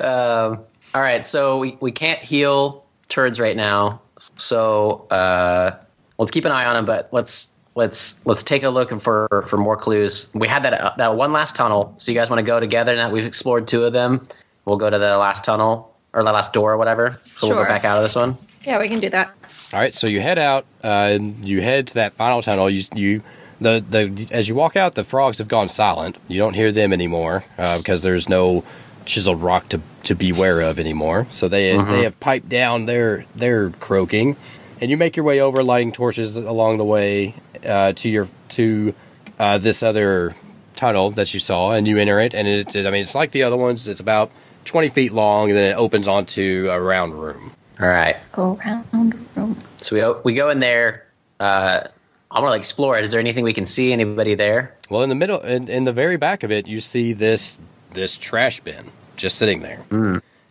Um, 0.00 0.60
all 0.94 1.02
right, 1.02 1.26
so 1.26 1.58
we, 1.58 1.76
we 1.78 1.92
can't 1.92 2.20
heal 2.20 2.86
turds 3.10 3.38
right 3.38 3.56
now. 3.56 4.00
So 4.36 5.06
uh, 5.10 5.76
let's 6.18 6.30
keep 6.30 6.44
an 6.44 6.52
eye 6.52 6.64
on 6.64 6.74
them, 6.74 6.86
but 6.86 7.08
let's 7.12 7.48
let's 7.74 8.20
let's 8.24 8.42
take 8.42 8.62
a 8.62 8.70
look 8.70 8.98
for 9.00 9.44
for 9.48 9.56
more 9.56 9.76
clues. 9.76 10.30
We 10.34 10.48
had 10.48 10.62
that 10.64 10.74
uh, 10.74 10.94
that 10.96 11.16
one 11.16 11.32
last 11.32 11.56
tunnel. 11.56 11.94
So 11.98 12.12
you 12.12 12.18
guys 12.18 12.30
want 12.30 12.38
to 12.38 12.44
go 12.44 12.60
together? 12.60 12.96
Now 12.96 13.08
that 13.08 13.12
we've 13.12 13.26
explored 13.26 13.68
two 13.68 13.84
of 13.84 13.92
them, 13.92 14.22
we'll 14.64 14.78
go 14.78 14.88
to 14.88 14.98
the 14.98 15.16
last 15.18 15.44
tunnel 15.44 15.94
or 16.12 16.24
the 16.24 16.32
last 16.32 16.52
door 16.52 16.72
or 16.72 16.76
whatever. 16.76 17.18
So 17.24 17.48
we'll 17.48 17.58
go 17.58 17.64
back 17.64 17.84
out 17.84 17.98
of 17.98 18.02
this 18.02 18.14
one. 18.14 18.36
Yeah, 18.62 18.78
we 18.78 18.88
can 18.88 19.00
do 19.00 19.10
that. 19.10 19.34
All 19.72 19.78
right, 19.78 19.94
so 19.94 20.06
you 20.06 20.20
head 20.20 20.38
out. 20.38 20.66
Uh, 20.82 21.18
you 21.42 21.62
head 21.62 21.86
to 21.88 21.94
that 21.94 22.14
final 22.14 22.42
tunnel. 22.42 22.68
You, 22.68 22.82
you, 22.94 23.22
the 23.60 23.84
the 23.88 24.26
as 24.30 24.48
you 24.48 24.54
walk 24.54 24.76
out, 24.76 24.94
the 24.94 25.04
frogs 25.04 25.38
have 25.38 25.48
gone 25.48 25.68
silent. 25.68 26.16
You 26.28 26.38
don't 26.38 26.54
hear 26.54 26.72
them 26.72 26.92
anymore 26.92 27.44
uh, 27.56 27.78
because 27.78 28.02
there's 28.02 28.28
no 28.28 28.64
chiseled 29.04 29.42
rock 29.42 29.68
to 29.70 29.80
to 30.04 30.14
beware 30.14 30.60
of 30.60 30.78
anymore. 30.78 31.26
So 31.30 31.48
they 31.48 31.76
they 31.76 32.04
have 32.04 32.18
piped 32.20 32.48
down 32.48 32.86
their 32.86 33.24
their 33.34 33.70
croaking, 33.70 34.36
and 34.80 34.90
you 34.90 34.96
make 34.96 35.16
your 35.16 35.24
way 35.24 35.40
over, 35.40 35.62
lighting 35.62 35.92
torches 35.92 36.36
along 36.36 36.78
the 36.78 36.84
way 36.84 37.34
uh, 37.64 37.92
to 37.94 38.08
your 38.08 38.28
to 38.50 38.94
uh, 39.38 39.58
this 39.58 39.82
other 39.82 40.34
tunnel 40.76 41.10
that 41.12 41.34
you 41.34 41.40
saw, 41.40 41.72
and 41.72 41.86
you 41.86 41.98
enter 41.98 42.20
it. 42.20 42.34
And 42.34 42.48
it, 42.48 42.76
I 42.76 42.90
mean, 42.90 43.02
it's 43.02 43.14
like 43.14 43.32
the 43.32 43.42
other 43.42 43.56
ones. 43.56 43.88
It's 43.88 44.00
about 44.00 44.30
twenty 44.64 44.88
feet 44.88 45.12
long, 45.12 45.50
and 45.50 45.58
then 45.58 45.66
it 45.66 45.74
opens 45.74 46.08
onto 46.08 46.68
a 46.70 46.80
round 46.80 47.14
room. 47.14 47.52
All 47.80 47.88
right. 47.88 48.16
Go 48.32 48.58
around 48.64 48.86
the 48.92 49.40
room. 49.40 49.56
So 49.78 49.96
we 49.96 50.32
we 50.32 50.34
go 50.34 50.50
in 50.50 50.60
there. 50.60 51.06
Uh, 51.38 51.88
I 52.30 52.40
want 52.40 52.52
to 52.52 52.58
explore 52.58 52.96
it. 52.98 53.04
Is 53.04 53.10
there 53.10 53.20
anything 53.20 53.44
we 53.44 53.52
can 53.52 53.66
see? 53.66 53.92
Anybody 53.92 54.34
there? 54.34 54.76
Well, 54.88 55.02
in 55.02 55.08
the 55.08 55.14
middle, 55.14 55.40
in, 55.40 55.68
in 55.68 55.84
the 55.84 55.92
very 55.92 56.16
back 56.16 56.42
of 56.42 56.52
it, 56.52 56.68
you 56.68 56.80
see 56.80 57.12
this 57.12 57.58
this 57.92 58.16
trash 58.18 58.60
bin 58.60 58.90
just 59.16 59.36
sitting 59.38 59.60
there, 59.62 59.84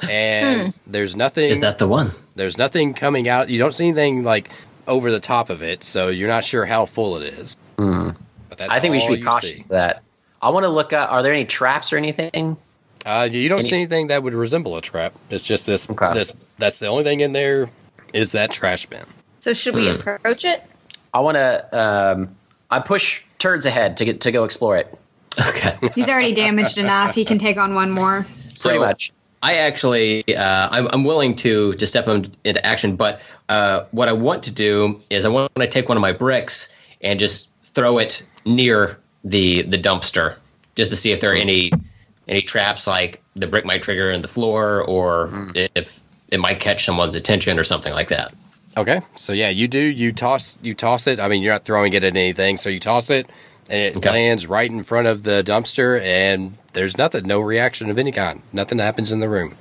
and 0.01 0.73
there's 0.87 1.15
nothing. 1.15 1.49
Is 1.49 1.59
that 1.61 1.79
the 1.79 1.87
one? 1.87 2.11
there's 2.35 2.57
nothing 2.57 2.93
coming 2.93 3.27
out. 3.27 3.49
You 3.49 3.59
don't 3.59 3.73
see 3.73 3.85
anything 3.87 4.23
like 4.23 4.49
over 4.87 5.11
the 5.11 5.19
top 5.19 5.49
of 5.49 5.61
it, 5.63 5.83
so 5.83 6.07
you're 6.09 6.27
not 6.27 6.43
sure 6.43 6.65
how 6.65 6.85
full 6.85 7.17
it 7.17 7.33
is. 7.33 7.57
But 7.77 8.57
that's 8.57 8.71
I 8.71 8.79
think 8.79 8.91
we 8.93 8.99
should 9.01 9.19
be 9.19 9.21
cautious 9.21 9.57
see. 9.59 9.63
of 9.63 9.69
that. 9.69 10.03
I 10.41 10.49
want 10.49 10.63
to 10.63 10.69
look 10.69 10.93
at. 10.93 11.09
Are 11.09 11.21
there 11.23 11.33
any 11.33 11.45
traps 11.45 11.91
or 11.93 11.97
anything? 11.97 12.57
Uh, 13.05 13.27
you 13.31 13.47
don't 13.47 13.59
Any- 13.59 13.69
see 13.69 13.75
anything 13.77 14.07
that 14.07 14.23
would 14.23 14.33
resemble 14.33 14.75
a 14.75 14.81
trap. 14.81 15.13
It's 15.29 15.43
just 15.43 15.65
this. 15.65 15.89
Okay. 15.89 16.13
This. 16.13 16.33
That's 16.57 16.79
the 16.79 16.87
only 16.87 17.03
thing 17.03 17.21
in 17.21 17.31
there. 17.33 17.69
Is 18.13 18.31
that 18.33 18.51
trash 18.51 18.85
bin? 18.87 19.03
So 19.39 19.53
should 19.53 19.75
we 19.75 19.87
approach 19.89 20.43
it? 20.45 20.63
I 21.13 21.19
want 21.21 21.35
to. 21.35 21.77
Um, 21.79 22.35
I 22.69 22.79
push 22.79 23.21
turds 23.37 23.65
ahead 23.65 23.97
to 23.97 24.05
get 24.05 24.21
to 24.21 24.31
go 24.31 24.43
explore 24.43 24.77
it. 24.77 24.93
Okay. 25.37 25.77
He's 25.95 26.07
already 26.07 26.33
damaged 26.33 26.77
enough. 26.77 27.13
He 27.13 27.25
can 27.25 27.37
take 27.39 27.57
on 27.57 27.73
one 27.73 27.91
more. 27.91 28.25
Pretty 28.59 28.79
much. 28.79 29.11
I 29.41 29.55
actually, 29.55 30.35
uh, 30.35 30.69
I'm, 30.71 30.87
I'm 30.91 31.03
willing 31.05 31.35
to 31.37 31.73
to 31.73 31.87
step 31.87 32.07
in- 32.07 32.35
into 32.43 32.65
action, 32.65 32.97
but 32.97 33.21
uh, 33.47 33.85
what 33.91 34.09
I 34.09 34.13
want 34.13 34.43
to 34.43 34.51
do 34.51 34.99
is 35.09 35.23
I 35.23 35.29
want 35.29 35.53
to 35.55 35.67
take 35.67 35.87
one 35.87 35.97
of 35.97 36.01
my 36.01 36.11
bricks 36.11 36.73
and 37.01 37.19
just 37.19 37.49
throw 37.63 37.99
it 37.99 38.21
near 38.45 38.97
the 39.23 39.61
the 39.61 39.77
dumpster, 39.77 40.35
just 40.75 40.91
to 40.91 40.97
see 40.97 41.11
if 41.13 41.21
there 41.21 41.31
are 41.31 41.35
any 41.35 41.71
any 42.27 42.41
traps 42.41 42.85
like 42.85 43.21
the 43.35 43.47
brick 43.47 43.65
might 43.65 43.81
trigger 43.81 44.11
in 44.11 44.21
the 44.21 44.27
floor, 44.27 44.81
or 44.83 45.31
if 45.55 46.01
it 46.27 46.39
might 46.39 46.59
catch 46.59 46.83
someone's 46.85 47.15
attention 47.15 47.57
or 47.57 47.63
something 47.63 47.93
like 47.93 48.09
that. 48.09 48.33
Okay, 48.75 49.01
so 49.15 49.31
yeah, 49.33 49.49
you 49.49 49.67
do. 49.69 49.79
You 49.79 50.11
toss. 50.11 50.59
You 50.61 50.73
toss 50.73 51.07
it. 51.07 51.19
I 51.19 51.29
mean, 51.29 51.41
you're 51.41 51.53
not 51.53 51.63
throwing 51.63 51.93
it 51.93 52.03
at 52.03 52.15
anything, 52.15 52.57
so 52.57 52.69
you 52.69 52.79
toss 52.79 53.09
it, 53.09 53.29
and 53.69 53.79
it 53.81 53.97
Okay. 53.97 54.09
lands 54.11 54.47
right 54.47 54.69
in 54.69 54.83
front 54.83 55.07
of 55.07 55.23
the 55.23 55.43
dumpster, 55.43 56.01
and 56.01 56.57
there's 56.73 56.97
nothing. 56.97 57.25
No 57.25 57.39
reaction 57.39 57.89
of 57.89 57.97
any 57.99 58.11
kind. 58.11 58.41
Nothing 58.51 58.79
happens 58.79 59.11
in 59.11 59.19
the 59.19 59.29
room. 59.29 59.55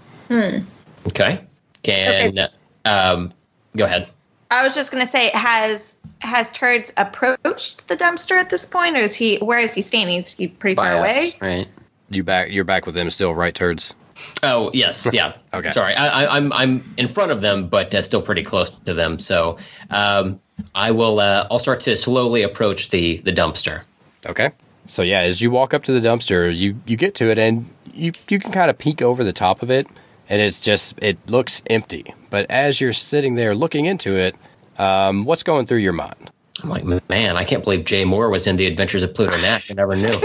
Okay. 1.06 1.40
Can 1.82 2.48
um, 2.84 3.32
go 3.76 3.84
ahead. 3.84 4.08
I 4.50 4.64
was 4.64 4.74
just 4.74 4.90
gonna 4.90 5.06
say, 5.06 5.30
has 5.34 5.96
has 6.20 6.50
Turds 6.52 6.92
approached 6.96 7.86
the 7.86 7.96
dumpster 7.96 8.32
at 8.38 8.48
this 8.50 8.64
point, 8.66 8.96
or 8.96 9.00
is 9.00 9.14
he? 9.14 9.36
Where 9.38 9.58
is 9.58 9.74
he 9.74 9.82
standing? 9.82 10.18
Is 10.18 10.30
he 10.32 10.48
pretty 10.48 10.74
By 10.74 10.86
far 10.88 10.96
us, 10.96 11.00
away? 11.00 11.32
right? 11.40 11.68
You 12.10 12.24
back. 12.24 12.50
You're 12.50 12.64
back 12.64 12.86
with 12.86 12.94
them 12.94 13.10
still, 13.10 13.34
right? 13.34 13.54
Turds. 13.54 13.94
Oh 14.42 14.70
yes, 14.72 15.06
yeah. 15.12 15.34
Okay. 15.52 15.70
Sorry, 15.72 15.94
I, 15.94 16.24
I, 16.24 16.36
I'm 16.36 16.52
I'm 16.52 16.94
in 16.96 17.08
front 17.08 17.30
of 17.32 17.40
them, 17.42 17.68
but 17.68 17.94
uh, 17.94 18.02
still 18.02 18.22
pretty 18.22 18.42
close 18.42 18.70
to 18.70 18.94
them. 18.94 19.18
So 19.18 19.58
um, 19.90 20.40
I 20.74 20.90
will. 20.92 21.20
Uh, 21.20 21.46
I'll 21.50 21.58
start 21.58 21.82
to 21.82 21.96
slowly 21.96 22.42
approach 22.42 22.88
the 22.90 23.18
the 23.18 23.32
dumpster. 23.32 23.82
Okay. 24.26 24.50
So 24.86 25.02
yeah, 25.02 25.20
as 25.20 25.40
you 25.42 25.50
walk 25.50 25.74
up 25.74 25.82
to 25.84 25.92
the 25.98 26.06
dumpster, 26.06 26.54
you 26.54 26.80
you 26.86 26.96
get 26.96 27.14
to 27.16 27.30
it 27.30 27.38
and 27.38 27.68
you 27.92 28.12
you 28.28 28.38
can 28.38 28.52
kind 28.52 28.70
of 28.70 28.78
peek 28.78 29.02
over 29.02 29.22
the 29.22 29.32
top 29.32 29.62
of 29.62 29.70
it, 29.70 29.86
and 30.28 30.40
it's 30.40 30.60
just 30.60 30.94
it 31.02 31.18
looks 31.28 31.62
empty. 31.68 32.14
But 32.30 32.50
as 32.50 32.80
you're 32.80 32.92
sitting 32.92 33.34
there 33.34 33.54
looking 33.54 33.84
into 33.86 34.16
it, 34.16 34.34
um, 34.78 35.24
what's 35.24 35.42
going 35.42 35.66
through 35.66 35.78
your 35.78 35.92
mind? 35.92 36.30
I'm 36.62 36.70
like, 36.70 36.84
man, 37.08 37.36
I 37.36 37.44
can't 37.44 37.62
believe 37.62 37.84
Jay 37.84 38.04
Mohr 38.04 38.30
was 38.30 38.46
in 38.46 38.56
the 38.56 38.66
Adventures 38.66 39.02
of 39.04 39.14
Pluto 39.14 39.36
Nash. 39.40 39.70
I 39.70 39.74
never 39.74 39.94
knew. 39.94 40.08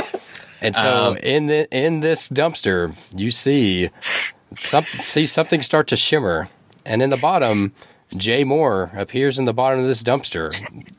And 0.61 0.73
so 0.77 1.09
Um, 1.09 1.17
in 1.17 1.47
the 1.47 1.67
in 1.77 1.99
this 1.99 2.29
dumpster, 2.29 2.95
you 3.13 3.31
see 3.31 3.89
some 4.57 4.85
see 4.85 5.25
something 5.27 5.61
start 5.61 5.87
to 5.87 5.97
shimmer, 5.97 6.47
and 6.85 7.01
in 7.01 7.09
the 7.09 7.17
bottom, 7.17 7.73
Jay 8.15 8.43
Mohr 8.43 8.95
appears 8.97 9.39
in 9.39 9.45
the 9.45 9.53
bottom 9.53 9.79
of 9.79 9.87
this 9.87 10.03
dumpster, 10.03 10.53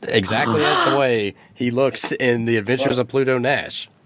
exactly 0.09 0.65
as 0.65 0.85
the 0.85 0.97
way 0.99 1.35
he 1.55 1.71
looks 1.71 2.13
in 2.13 2.45
the 2.45 2.57
Adventures 2.57 2.99
of 2.99 3.09
Pluto 3.09 3.39
Nash. 3.39 3.89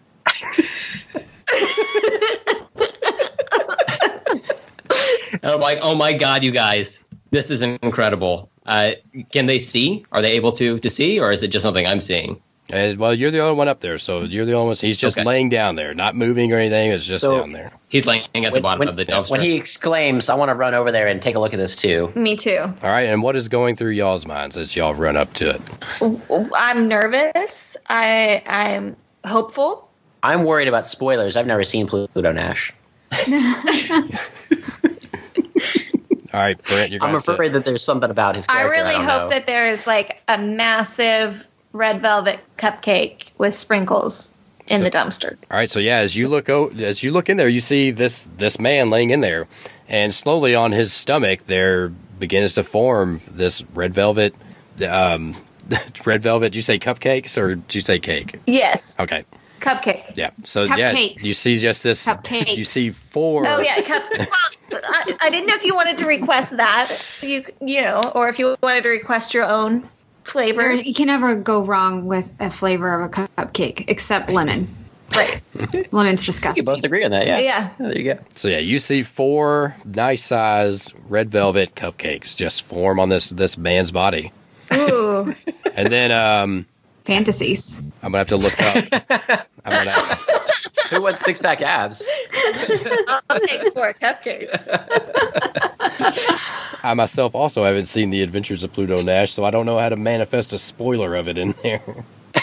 And 5.43 5.53
I'm 5.53 5.61
like, 5.61 5.79
oh 5.83 5.95
my 5.95 6.15
god, 6.15 6.43
you 6.43 6.51
guys, 6.51 7.03
this 7.31 7.51
is 7.51 7.63
incredible. 7.63 8.51
Uh, 8.67 8.93
can 9.31 9.47
they 9.47 9.59
see? 9.59 10.05
Are 10.13 10.21
they 10.21 10.33
able 10.33 10.53
to 10.53 10.79
to 10.81 10.91
see, 10.91 11.21
or 11.21 11.33
is 11.33 11.43
it 11.43 11.49
just 11.49 11.63
something 11.63 11.87
I'm 11.87 12.01
seeing? 12.01 12.43
And, 12.71 12.99
well, 12.99 13.15
you're 13.15 13.31
the 13.31 13.41
only 13.41 13.57
one 13.57 13.67
up 13.69 13.81
there, 13.81 13.97
so 13.99 14.21
mm-hmm. 14.21 14.31
you're 14.31 14.45
the 14.45 14.53
only 14.53 14.67
one. 14.67 14.77
He's 14.77 14.99
just 14.99 15.17
Okay. 15.17 15.25
laying 15.27 15.49
down 15.49 15.77
there, 15.77 15.95
not 15.95 16.15
moving 16.15 16.53
or 16.53 16.59
anything. 16.59 16.91
It's 16.93 17.07
just 17.07 17.23
So- 17.23 17.39
down 17.41 17.53
there. 17.53 17.73
He's 17.89 18.05
laying 18.05 18.25
at 18.45 18.53
the 18.53 18.61
bottom 18.61 18.81
when- 18.81 18.89
of 18.89 18.97
the 18.99 19.07
dumpster. 19.07 19.31
when 19.31 19.41
he 19.41 19.55
exclaims, 19.55 20.29
"I 20.29 20.35
want 20.35 20.51
to 20.51 20.55
run 20.55 20.75
over 20.75 20.93
there 20.93 21.07
and 21.07 21.23
take 21.23 21.35
a 21.37 21.39
look 21.39 21.55
at 21.55 21.59
this 21.59 21.75
too." 21.77 22.13
Me 22.15 22.37
too. 22.37 22.59
All 22.61 22.91
right, 22.91 23.09
and 23.09 23.23
what 23.23 23.35
is 23.37 23.49
going 23.49 23.77
through 23.77 23.93
y'all's 23.93 24.27
minds 24.27 24.59
as 24.59 24.77
y'all 24.77 24.95
run 24.95 25.17
up 25.17 25.33
to 25.35 25.51
it? 25.51 25.63
I'm 26.55 26.89
nervous. 26.89 27.79
I 27.89 28.43
I'm 28.47 28.97
hopeful. 29.25 29.89
I'm 30.23 30.45
worried 30.45 30.69
about 30.69 30.87
spoilers. 30.87 31.37
I've 31.37 31.47
never 31.47 31.65
seen 31.65 31.87
Pluto 31.87 32.33
Nash. 32.33 32.75
All 36.35 36.41
right, 36.45 36.63
Brent, 36.63 36.93
you're 36.93 37.03
I'm 37.03 37.15
afraid 37.15 37.55
that 37.55 37.65
there's 37.65 37.83
something 37.83 38.11
about 38.11 38.37
his 38.37 38.45
I 38.51 38.57
character. 38.59 38.71
really 38.83 38.93
don't 38.95 39.05
hope 39.05 39.23
know. 39.25 39.29
that 39.31 39.47
there 39.47 39.71
is 39.71 39.87
like 39.87 40.21
a 40.29 40.37
massive 40.37 41.47
red 41.73 42.01
velvet 42.01 42.41
cupcake 42.57 43.29
with 43.39 43.55
sprinkles 43.55 44.33
in 44.67 44.83
the 44.85 44.91
dumpster. 44.91 45.37
All 45.51 45.57
right, 45.57 45.71
so 45.71 45.79
yeah, 45.81 45.99
as 45.99 46.17
you 46.17 46.29
look 46.29 46.49
o- 46.49 46.69
as 46.71 47.03
you 47.03 47.11
look 47.13 47.29
in 47.29 47.37
there, 47.37 47.49
you 47.49 47.61
see 47.61 47.91
this 47.91 48.29
this 48.37 48.59
man 48.59 48.91
laying 48.91 49.11
in 49.11 49.21
there, 49.21 49.47
and 49.89 50.13
slowly 50.13 50.55
on 50.55 50.73
his 50.73 50.93
stomach 50.93 51.45
there 51.47 51.89
begins 51.89 52.55
to 52.55 52.65
form 52.65 53.21
this 53.31 53.63
red 53.75 53.95
velvet, 53.95 54.35
um, 54.87 55.37
red 56.05 56.23
velvet. 56.23 56.51
Did 56.51 56.57
you 56.57 56.63
say 56.63 56.79
cupcakes 56.79 57.41
or 57.41 57.55
did 57.57 57.75
you 57.75 57.81
say 57.81 57.99
cake? 57.99 58.41
Yes, 58.47 58.99
Okay, 59.01 59.25
cupcake. 59.61 60.17
yeah. 60.17 60.31
So 60.45 60.65
yeah, 60.65 60.93
you 60.93 61.33
see 61.35 61.59
just 61.59 61.83
this. 61.83 62.07
Cupcakes. 62.07 62.57
You 62.57 62.65
see 62.65 62.91
four. 62.91 63.47
Oh 63.49 63.61
yeah, 63.61 63.81
cup. 63.83 64.03
I, 64.71 65.17
I 65.23 65.31
didn't 65.31 65.47
know 65.47 65.55
if 65.55 65.65
you 65.65 65.75
wanted 65.75 65.97
to 65.99 66.07
request 66.07 66.57
that. 66.59 66.93
You 67.23 67.45
you 67.63 67.81
know, 67.83 68.13
or 68.15 68.29
if 68.29 68.39
you 68.39 68.55
wanted 68.63 68.83
to 68.83 68.89
request 68.91 69.33
your 69.33 69.47
own 69.47 69.89
flavor. 70.31 70.63
There- 70.77 70.85
You 70.85 70.95
can 70.95 71.07
never 71.07 71.35
go 71.35 71.63
wrong 71.65 72.07
with 72.07 72.31
a 72.41 72.51
flavor 72.51 73.01
of 73.01 73.07
a 73.07 73.09
cupcake 73.09 73.85
except 73.89 74.31
lemon. 74.31 74.69
Right. 75.17 75.41
Lemon's 75.93 76.27
You 76.27 76.33
disgusting. 76.33 76.65
both 76.67 76.85
agree 76.85 77.03
on 77.03 77.13
that, 77.13 77.27
yeah? 77.27 77.39
Yeah. 77.39 77.71
There 77.79 77.97
you 77.99 78.15
go. 78.15 78.21
So 78.35 78.49
yeah, 78.49 78.59
you 78.59 78.79
see 78.79 79.03
four 79.03 79.75
nice 79.87 80.23
size 80.23 80.93
red 81.09 81.31
velvet 81.31 81.75
cupcakes 81.75 82.37
just 82.37 82.63
form 82.63 83.01
on 83.01 83.09
this 83.09 83.31
this 83.31 83.57
man's 83.57 83.91
body, 83.91 84.33
Ooh. 84.75 85.35
and 85.75 85.91
then 85.91 86.13
um, 86.13 86.67
Fantasies. 87.07 87.79
I'm 88.03 88.13
gonna 88.13 88.19
have 88.19 88.29
to 88.29 88.37
look 88.37 88.61
up. 88.61 89.47
I'm 89.65 89.85
gonna. 89.87 90.17
Who 90.91 91.03
wants 91.03 91.25
six 91.25 91.41
pack 91.41 91.63
abs? 91.63 92.07
I'll 93.31 93.41
take 93.41 93.73
four 93.73 93.95
cupcakes. 93.95 94.49
I 96.83 96.95
myself 96.95 97.35
also 97.35 97.65
haven't 97.65 97.87
seen 97.87 98.11
The 98.11 98.23
Adventures 98.23 98.63
of 98.65 98.73
Pluto 98.73 99.03
Nash, 99.03 99.33
so 99.33 99.45
I 99.45 99.51
don't 99.51 99.67
know 99.67 99.79
how 99.79 99.89
to 99.89 99.97
manifest 99.97 100.53
a 100.53 100.59
spoiler 100.59 101.15
of 101.17 101.29
it 101.29 101.39
in 101.39 101.55
there. 101.63 101.83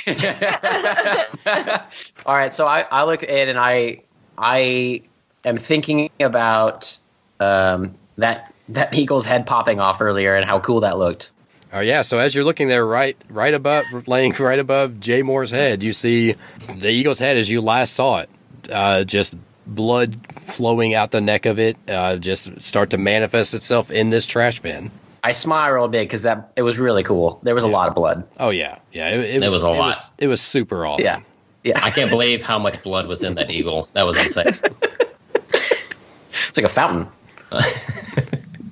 All 2.25 2.35
right, 2.35 2.53
so 2.53 2.67
I, 2.67 2.81
I 2.81 3.03
look 3.05 3.23
at 3.23 3.29
it 3.29 3.49
and 3.49 3.57
I 3.57 4.01
I 4.37 5.03
am 5.45 5.57
thinking 5.57 6.09
about 6.19 6.99
um, 7.39 7.95
that 8.17 8.53
that 8.69 8.93
eagle's 8.93 9.25
head 9.25 9.45
popping 9.45 9.79
off 9.79 10.01
earlier 10.01 10.35
and 10.35 10.45
how 10.45 10.59
cool 10.59 10.81
that 10.81 10.97
looked. 10.97 11.31
Oh 11.73 11.81
yeah, 11.81 12.03
so 12.03 12.19
as 12.19 12.33
you're 12.33 12.45
looking 12.45 12.67
there, 12.67 12.85
right, 12.85 13.17
right 13.29 13.53
above, 13.53 14.07
laying 14.07 14.33
right 14.39 14.59
above 14.59 14.99
Jay 14.99 15.21
Mohr's 15.21 15.51
head, 15.51 15.83
you 15.83 15.93
see 15.93 16.35
the 16.73 16.89
eagle's 16.89 17.19
head 17.19 17.37
as 17.37 17.49
you 17.49 17.61
last 17.61 17.93
saw 17.93 18.19
it. 18.19 18.29
Uh, 18.69 19.03
just 19.03 19.35
blood 19.67 20.17
flowing 20.41 20.93
out 20.93 21.11
the 21.11 21.21
neck 21.21 21.45
of 21.45 21.59
it, 21.59 21.77
uh, 21.89 22.17
just 22.17 22.61
start 22.61 22.91
to 22.91 22.97
manifest 22.97 23.53
itself 23.53 23.89
in 23.91 24.09
this 24.09 24.25
trash 24.25 24.59
bin. 24.59 24.91
I 25.23 25.31
smile 25.31 25.71
real 25.71 25.87
big 25.87 26.07
because 26.07 26.21
that 26.21 26.51
it 26.55 26.61
was 26.61 26.77
really 26.77 27.03
cool. 27.03 27.39
There 27.41 27.55
was 27.55 27.63
a 27.63 27.67
lot 27.67 27.87
of 27.87 27.95
blood. 27.95 28.27
Oh 28.39 28.51
yeah, 28.51 28.77
yeah, 28.91 29.09
it, 29.09 29.35
it 29.37 29.39
There 29.39 29.49
was, 29.49 29.63
was 29.63 29.63
a 29.63 29.67
it 29.67 29.77
lot. 29.79 29.87
was- 29.87 30.11
it 30.19 30.27
was 30.27 30.41
super 30.41 30.85
awesome. 30.85 31.03
Yeah, 31.03 31.21
yeah. 31.63 31.79
I 31.83 31.89
can't 31.89 32.09
believe 32.11 32.43
how 32.43 32.59
much 32.59 32.83
blood 32.83 33.07
was 33.07 33.23
in 33.23 33.33
that 33.35 33.49
eagle. 33.49 33.89
That 33.93 34.05
was 34.05 34.17
insane. 34.23 34.53
It's 35.49 36.57
like 36.57 36.65
a 36.65 36.69
fountain. 36.69 37.07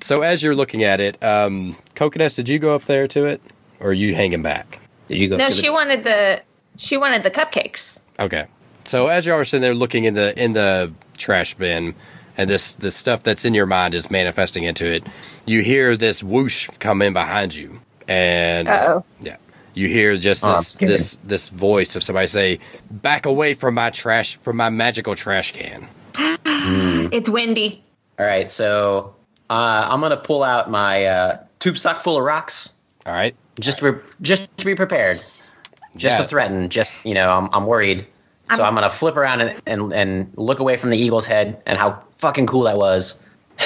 So 0.00 0.20
as 0.20 0.42
you're 0.42 0.54
looking 0.54 0.84
at 0.84 1.00
it, 1.00 1.22
um, 1.24 1.76
Coconuts, 1.94 2.36
did 2.36 2.46
you 2.46 2.58
go 2.58 2.74
up 2.74 2.84
there 2.84 3.08
to 3.08 3.24
it, 3.24 3.40
or 3.80 3.88
are 3.88 3.92
you 3.94 4.14
hanging 4.14 4.42
back? 4.42 4.78
Did 5.08 5.16
you 5.16 5.28
go? 5.28 5.38
No, 5.38 5.46
through 5.46 5.54
the- 5.54 5.62
she 5.62 5.70
wanted 5.70 6.04
the 6.04 6.42
she 6.76 6.98
wanted 6.98 7.22
the 7.22 7.30
cupcakes. 7.30 8.00
Okay. 8.20 8.44
So 8.84 9.06
as 9.08 9.26
y'all 9.26 9.38
are 9.38 9.44
sitting 9.44 9.62
there 9.62 9.74
looking 9.74 10.04
in 10.04 10.14
the 10.14 10.38
in 10.42 10.52
the 10.52 10.92
trash 11.16 11.54
bin, 11.54 11.94
and 12.36 12.48
this 12.50 12.74
the 12.74 12.90
stuff 12.90 13.22
that's 13.22 13.44
in 13.44 13.54
your 13.54 13.66
mind 13.66 13.94
is 13.94 14.10
manifesting 14.10 14.64
into 14.64 14.86
it, 14.86 15.04
you 15.46 15.62
hear 15.62 15.96
this 15.96 16.22
whoosh 16.22 16.68
come 16.80 17.00
in 17.02 17.12
behind 17.12 17.54
you, 17.54 17.80
and 18.08 18.68
Uh-oh. 18.68 19.04
yeah, 19.20 19.36
you 19.74 19.88
hear 19.88 20.16
just 20.16 20.44
Oh, 20.44 20.56
this 20.56 20.68
scared. 20.68 20.90
this 20.92 21.18
this 21.24 21.48
voice 21.48 21.96
of 21.96 22.02
somebody 22.02 22.26
say, 22.26 22.58
"Back 22.90 23.24
away 23.26 23.54
from 23.54 23.74
my 23.74 23.90
trash 23.90 24.36
from 24.42 24.56
my 24.56 24.68
magical 24.70 25.14
trash 25.14 25.52
can." 25.52 25.88
It's 27.12 27.28
windy. 27.28 27.82
All 28.18 28.24
right, 28.26 28.50
so 28.50 29.14
uh, 29.50 29.86
I'm 29.90 30.00
gonna 30.00 30.16
pull 30.16 30.42
out 30.42 30.70
my 30.70 31.04
uh, 31.06 31.38
tube 31.58 31.76
sock 31.78 32.00
full 32.00 32.16
of 32.16 32.24
rocks 32.24 32.72
All 33.06 33.12
right. 33.12 33.34
just 33.60 33.78
to 33.78 33.92
be, 33.92 33.98
just 34.22 34.54
to 34.58 34.64
be 34.64 34.74
prepared, 34.74 35.20
just 35.96 36.16
Yeah. 36.16 36.22
to 36.22 36.28
threaten. 36.28 36.68
Just 36.70 37.04
you 37.04 37.12
know, 37.14 37.30
I'm, 37.30 37.48
I'm 37.52 37.66
worried. 37.66 38.06
So 38.54 38.62
I'm, 38.62 38.74
gonna 38.74 38.90
flip 38.90 39.16
around 39.16 39.40
and, 39.40 39.62
and 39.66 39.92
and 39.92 40.32
look 40.36 40.58
away 40.58 40.76
from 40.76 40.90
the 40.90 40.98
eagle's 40.98 41.26
head 41.26 41.62
and 41.66 41.78
how 41.78 42.02
fucking 42.18 42.46
cool 42.46 42.64
that 42.64 42.76
was, 42.76 43.20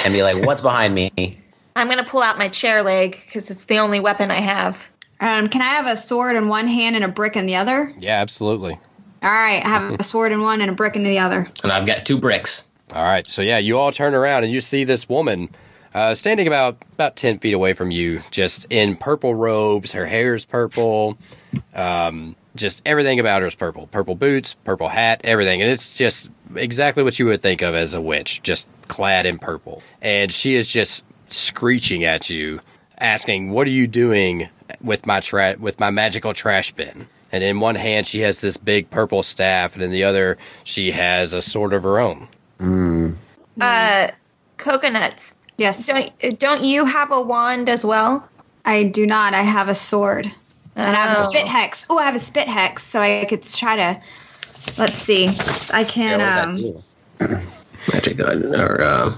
and 0.05 0.14
be 0.14 0.22
like, 0.22 0.44
"What's 0.44 0.60
behind 0.60 0.94
me?" 0.94 1.10
I'm 1.76 1.88
gonna 1.88 2.05
pull 2.05 2.22
out 2.22 2.38
my 2.38 2.48
chair 2.48 2.82
leg 2.82 3.20
because 3.26 3.50
it's 3.50 3.64
the 3.64 3.78
only 3.78 4.00
weapon 4.00 4.30
I 4.30 4.40
have. 4.40 4.88
Um, 5.20 5.48
can 5.48 5.62
I 5.62 5.66
have 5.66 5.86
a 5.86 5.96
sword 5.96 6.36
in 6.36 6.48
one 6.48 6.68
hand 6.68 6.94
and 6.94 7.05
a 7.05 7.09
brick 7.09 7.36
in 7.36 7.46
the 7.46 7.56
other? 7.56 7.92
Yeah, 7.98 8.20
absolutely. 8.20 8.78
All 9.20 9.30
right, 9.30 9.64
I 9.64 9.68
have 9.68 9.98
a 9.98 10.02
sword 10.05 10.30
in 10.30 10.40
one 10.40 10.60
and 10.60 10.70
a 10.70 10.74
brick 10.74 10.94
in 10.94 11.02
the 11.02 11.18
other. 11.18 11.48
and 11.64 11.72
I've 11.72 11.86
got 11.86 12.06
two 12.06 12.18
bricks. 12.18 12.68
All 12.94 13.02
right. 13.02 13.26
So 13.26 13.42
yeah, 13.42 13.59
you 13.59 13.78
all 13.78 13.92
turn 13.92 14.14
around 14.14 14.44
and 14.44 14.52
you 14.52 14.60
see 14.60 14.84
this 14.84 15.09
woman 15.09 15.50
uh, 15.92 16.14
standing 16.14 16.46
about 16.46 16.78
about 16.92 17.16
ten 17.16 17.38
feet 17.38 17.52
away 17.55 17.72
from 17.72 17.90
you, 17.90 18.22
just 18.30 18.66
in 18.70 18.96
purple 18.96 19.34
robes. 19.34 19.92
Her 19.92 20.06
hair's 20.06 20.44
purple. 20.44 21.18
Um, 21.74 22.36
just 22.59 22.82
everything 22.86 23.20
about 23.20 23.43
her 23.43 23.48
is 23.48 23.55
purple. 23.55 23.86
Purple 23.86 24.14
boots, 24.14 24.55
purple 24.64 24.89
hat, 24.89 25.20
everything, 25.24 25.62
and 25.62 25.70
it's 25.70 25.97
just 25.97 26.30
exactly 26.55 27.02
what 27.02 27.18
you 27.18 27.26
would 27.26 27.43
think 27.43 27.62
of 27.62 27.74
as 27.74 27.94
a 27.94 28.01
witch, 28.01 28.43
just 28.43 28.68
clad 28.89 29.26
in 29.26 29.39
purple. 29.39 29.82
And 30.02 30.30
she 30.30 30.55
is 30.56 30.68
just 30.68 31.05
screeching 31.30 32.05
at 32.05 32.28
you, 32.30 32.60
asking, 32.98 33.51
"What 33.51 33.66
are 33.66 33.70
you 33.70 33.86
doing 33.86 34.48
with 34.80 35.06
my 35.06 35.20
tra- 35.20 35.56
with 35.59 35.80
my 35.80 35.90
magical 35.90 36.35
trash 36.35 36.72
bin?" 36.72 37.09
And 37.30 37.44
in 37.44 37.60
one 37.60 37.74
hand, 37.74 38.06
she 38.06 38.20
has 38.20 38.40
this 38.40 38.56
big 38.56 38.90
purple 38.90 39.22
staff, 39.22 39.74
and 39.74 39.82
in 39.82 39.90
the 39.90 40.05
other, 40.05 40.39
she 40.64 40.93
has 40.93 41.35
a 41.35 41.43
sword 41.43 41.72
of 41.72 41.82
her 41.82 41.98
own. 41.98 42.28
Uh, 43.60 44.09
coconuts. 44.56 45.35
Yes, 45.56 45.86
Don't 45.86 46.39
don't 46.39 46.64
you 46.64 46.85
have 46.85 47.10
a 47.10 47.20
wand 47.20 47.68
as 47.68 47.85
well? 47.85 48.28
I 48.64 48.85
do 48.85 49.06
not. 49.06 49.35
I 49.35 49.43
have 49.43 49.68
a 49.68 49.74
sword. 49.74 50.30
And 50.78 50.96
I 50.96 51.00
have 51.00 51.16
a 51.18 51.20
Oh. 51.20 51.28
spit 51.28 51.46
hex. 51.46 51.86
Oh, 51.90 51.98
I 51.98 52.05
have 52.05 52.14
a 52.14 52.18
spit 52.20 52.46
hex, 52.48 52.84
so 52.84 53.00
I 53.02 53.24
could 53.28 53.42
try 53.42 53.76
to. 53.76 54.00
Let's 54.78 54.94
see. 54.94 55.28
I 55.70 55.84
can 55.84 56.20
Yeah, 56.20 56.42
um, 56.42 56.62
that 57.18 57.28
do? 57.28 57.38
Magic 57.92 58.16
gun 58.18 58.55
or 58.55 58.80
uh, 58.82 59.14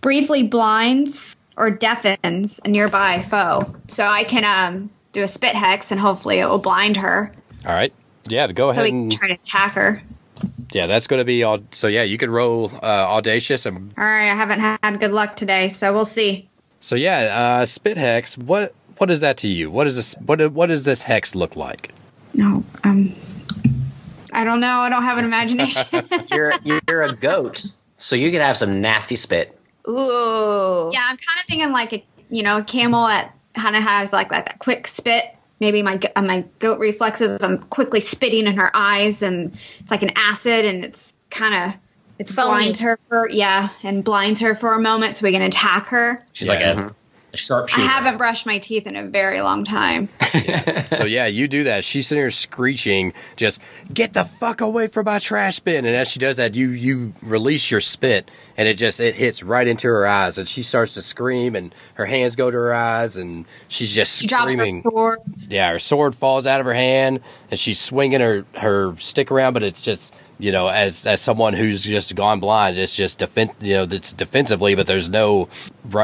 briefly 0.00 0.42
blinds 0.44 1.34
or 1.56 1.70
deafens 1.70 2.60
a 2.64 2.68
nearby 2.68 3.22
foe. 3.22 3.74
So 3.88 4.06
I 4.06 4.24
can 4.24 4.44
um, 4.44 4.90
do 5.12 5.22
a 5.22 5.28
spit 5.28 5.54
hex, 5.54 5.90
and 5.90 5.98
hopefully 6.00 6.38
it 6.38 6.46
will 6.46 6.58
blind 6.58 6.96
her, 6.98 7.32
All 7.66 7.72
right. 7.72 7.92
Yeah, 8.26 8.46
go 8.52 8.70
ahead. 8.70 8.76
so 8.76 8.82
we 8.82 8.90
can 8.90 9.02
and 9.02 9.12
try 9.12 9.28
to 9.28 9.34
attack 9.34 9.74
her. 9.74 10.02
Yeah, 10.72 10.86
that's 10.86 11.06
going 11.06 11.18
to 11.20 11.24
be 11.24 11.42
all. 11.44 11.58
So 11.72 11.86
yeah, 11.88 12.02
you 12.02 12.18
could 12.18 12.30
roll 12.30 12.70
uh, 12.82 12.86
audacious 12.86 13.66
and 13.66 13.92
All 13.98 14.04
right, 14.04 14.30
I 14.30 14.34
haven't 14.34 14.60
had 14.60 15.00
good 15.00 15.12
luck 15.12 15.36
today, 15.36 15.68
so 15.68 15.92
we'll 15.94 16.04
see. 16.04 16.48
so 16.80 16.96
yeah, 16.96 17.60
uh, 17.60 17.66
spit 17.66 17.96
hex. 17.96 18.36
What 18.38 18.74
what 18.98 19.10
is 19.10 19.20
that 19.20 19.36
to 19.38 19.48
you? 19.48 19.70
What 19.70 19.86
is 19.86 19.96
this? 19.96 20.14
What 20.14 20.52
what 20.52 20.66
does 20.66 20.84
this 20.84 21.02
hex 21.02 21.34
look 21.34 21.56
like? 21.56 21.92
No, 22.34 22.64
um, 22.82 23.14
I 24.32 24.44
don't 24.44 24.60
know. 24.60 24.80
I 24.80 24.88
don't 24.88 25.02
have 25.02 25.18
an 25.18 25.24
imagination. 25.24 25.86
You're 26.30 26.52
you're 26.64 27.02
a 27.02 27.14
goat, 27.14 27.64
so 27.96 28.16
you 28.16 28.30
can 28.30 28.40
have 28.40 28.56
some 28.56 28.80
nasty 28.80 29.16
spit. 29.16 29.58
Ooh. 29.88 30.90
yeah, 30.92 31.00
I'm 31.02 31.16
kind 31.16 31.38
of 31.40 31.46
thinking 31.48 31.72
like 31.72 31.92
a 31.92 32.04
you 32.30 32.42
know 32.42 32.58
a 32.58 32.64
camel 32.64 33.06
that 33.06 33.34
kind 33.54 33.76
of 33.76 33.82
has 33.82 34.12
like 34.12 34.30
like 34.32 34.46
that 34.46 34.58
quick 34.58 34.86
spit. 34.86 35.24
Maybe 35.60 35.82
my 35.82 36.00
uh, 36.16 36.22
my 36.22 36.44
goat 36.58 36.78
reflexes. 36.80 37.42
I'm 37.42 37.58
quickly 37.58 38.00
spitting 38.00 38.46
in 38.46 38.54
her 38.56 38.70
eyes, 38.74 39.22
and 39.22 39.56
it's 39.80 39.90
like 39.90 40.02
an 40.02 40.10
acid, 40.16 40.64
and 40.64 40.84
it's 40.84 41.12
kind 41.30 41.54
of 41.72 41.78
it's 42.18 42.32
Foamy. 42.32 42.64
blinds 42.64 42.80
her 42.80 42.98
for 43.08 43.28
yeah, 43.28 43.68
and 43.82 44.02
blinds 44.02 44.40
her 44.40 44.54
for 44.54 44.72
a 44.74 44.80
moment, 44.80 45.14
so 45.14 45.24
we 45.24 45.32
can 45.32 45.42
attack 45.42 45.86
her. 45.88 46.22
She's 46.32 46.48
Yeah. 46.48 46.54
like 46.54 46.64
a, 46.90 46.94
a 47.34 47.36
sharpshooter. 47.36 47.82
I 47.86 47.90
haven't 47.90 48.16
brushed 48.16 48.46
my 48.46 48.58
teeth 48.58 48.86
in 48.86 48.96
a 48.96 49.04
very 49.04 49.40
long 49.42 49.64
time. 49.64 50.08
So 50.86 51.04
yeah, 51.04 51.26
you 51.26 51.48
do 51.48 51.64
that. 51.64 51.82
She's 51.82 52.06
sitting 52.08 52.20
there 52.22 52.30
screeching, 52.30 53.14
just 53.36 53.60
get 53.92 54.12
the 54.12 54.24
fuck 54.24 54.60
away 54.60 54.86
from 54.86 55.06
my 55.06 55.18
trash 55.18 55.58
bin. 55.60 55.84
And 55.86 55.96
as 55.96 56.10
she 56.10 56.18
does 56.18 56.36
that, 56.36 56.54
you 56.54 56.70
you 56.70 57.14
release 57.22 57.70
your 57.70 57.80
spit, 57.80 58.30
and 58.56 58.68
it 58.68 58.74
just 58.74 59.00
it 59.00 59.14
hits 59.14 59.42
right 59.42 59.66
into 59.66 59.88
her 59.88 60.06
eyes, 60.06 60.36
and 60.38 60.46
she 60.46 60.62
starts 60.62 60.94
to 60.94 61.02
scream, 61.02 61.56
and 61.56 61.74
her 61.94 62.04
hands 62.06 62.36
go 62.36 62.50
to 62.50 62.56
her 62.56 62.74
eyes, 62.74 63.16
and 63.16 63.46
she's 63.68 63.92
just 63.92 64.20
She 64.20 64.26
drops 64.26 64.52
screaming. 64.52 64.82
her 64.82 64.90
sword. 64.90 65.20
Yeah, 65.48 65.70
her 65.72 65.78
sword 65.78 66.14
falls 66.14 66.46
out 66.46 66.60
of 66.60 66.66
her 66.66 66.74
hand, 66.74 67.20
and 67.50 67.58
she's 67.58 67.80
swinging 67.80 68.20
her 68.20 68.44
her 68.56 68.94
stick 68.98 69.30
around, 69.30 69.54
but 69.54 69.62
it's 69.62 69.80
just 69.82 70.14
you 70.38 70.50
know, 70.52 70.68
as 70.68 71.06
as 71.06 71.20
someone 71.20 71.52
who's 71.54 71.82
just 71.84 72.14
gone 72.14 72.40
blind, 72.40 72.76
it's 72.78 72.94
just 72.94 73.20
defen- 73.20 73.54
you 73.60 73.74
know, 73.76 73.82
it's 73.84 74.12
defensively, 74.12 74.74
but 74.74 74.86
there's 74.86 75.08
no, 75.08 75.48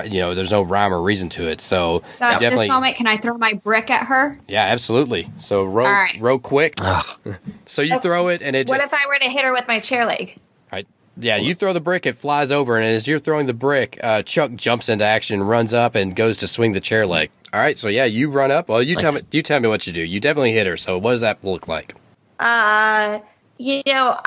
you 0.04 0.20
know, 0.20 0.34
there's 0.34 0.52
no 0.52 0.62
rhyme 0.62 0.92
or 0.94 1.00
reason 1.02 1.28
to 1.30 1.48
it. 1.48 1.60
So 1.60 2.02
So 2.18 2.24
at 2.24 2.38
definitely, 2.38 2.66
this 2.66 2.72
moment, 2.72 2.96
can 2.96 3.06
I 3.06 3.16
throw 3.16 3.36
my 3.36 3.54
brick 3.54 3.90
at 3.90 4.06
her? 4.06 4.38
yeah, 4.48 4.64
absolutely. 4.64 5.28
So 5.36 5.64
roll 5.64 5.86
All 5.88 5.92
right. 5.92 6.16
roll 6.20 6.38
quick. 6.38 6.78
so 7.66 7.82
you 7.82 7.98
throw 8.00 8.28
it, 8.28 8.42
and 8.42 8.54
it 8.56 8.68
What 8.68 8.80
just 8.80 8.92
if 8.92 9.00
I 9.02 9.06
were 9.06 9.18
to 9.18 9.28
hit 9.28 9.44
her 9.44 9.52
with 9.52 9.66
my 9.68 9.80
chair 9.80 10.06
leg? 10.06 10.36
right. 10.72 10.86
Yeah, 11.18 11.36
you 11.36 11.54
throw 11.54 11.72
the 11.72 11.80
brick, 11.80 12.06
it 12.06 12.16
flies 12.16 12.50
over, 12.52 12.76
and 12.78 12.86
as 12.86 13.06
you're 13.06 13.18
throwing 13.18 13.46
the 13.46 13.52
brick, 13.52 13.98
uh, 14.02 14.22
Chuck 14.22 14.52
jumps 14.54 14.88
into 14.88 15.04
action, 15.04 15.42
runs 15.42 15.74
up, 15.74 15.94
and 15.94 16.16
goes 16.16 16.38
to 16.38 16.48
swing 16.48 16.72
the 16.72 16.80
chair 16.80 17.06
leg. 17.06 17.30
All 17.52 17.60
right, 17.60 17.76
so 17.76 17.88
yeah, 17.88 18.04
you 18.06 18.30
run 18.30 18.50
up. 18.50 18.68
Well, 18.68 18.82
you 18.82 18.94
tell 18.96 19.12
me, 19.12 19.20
you 19.32 19.42
tell 19.42 19.58
me 19.60 19.68
what 19.68 19.86
you 19.86 19.92
do. 19.92 20.02
You 20.02 20.20
definitely 20.20 20.52
hit 20.52 20.66
her. 20.68 20.76
So 20.76 20.96
what 20.96 21.10
does 21.10 21.20
that 21.20 21.44
look 21.44 21.66
like? 21.68 21.94
Uh, 22.38 23.18
you 23.60 23.82
know, 23.86 24.18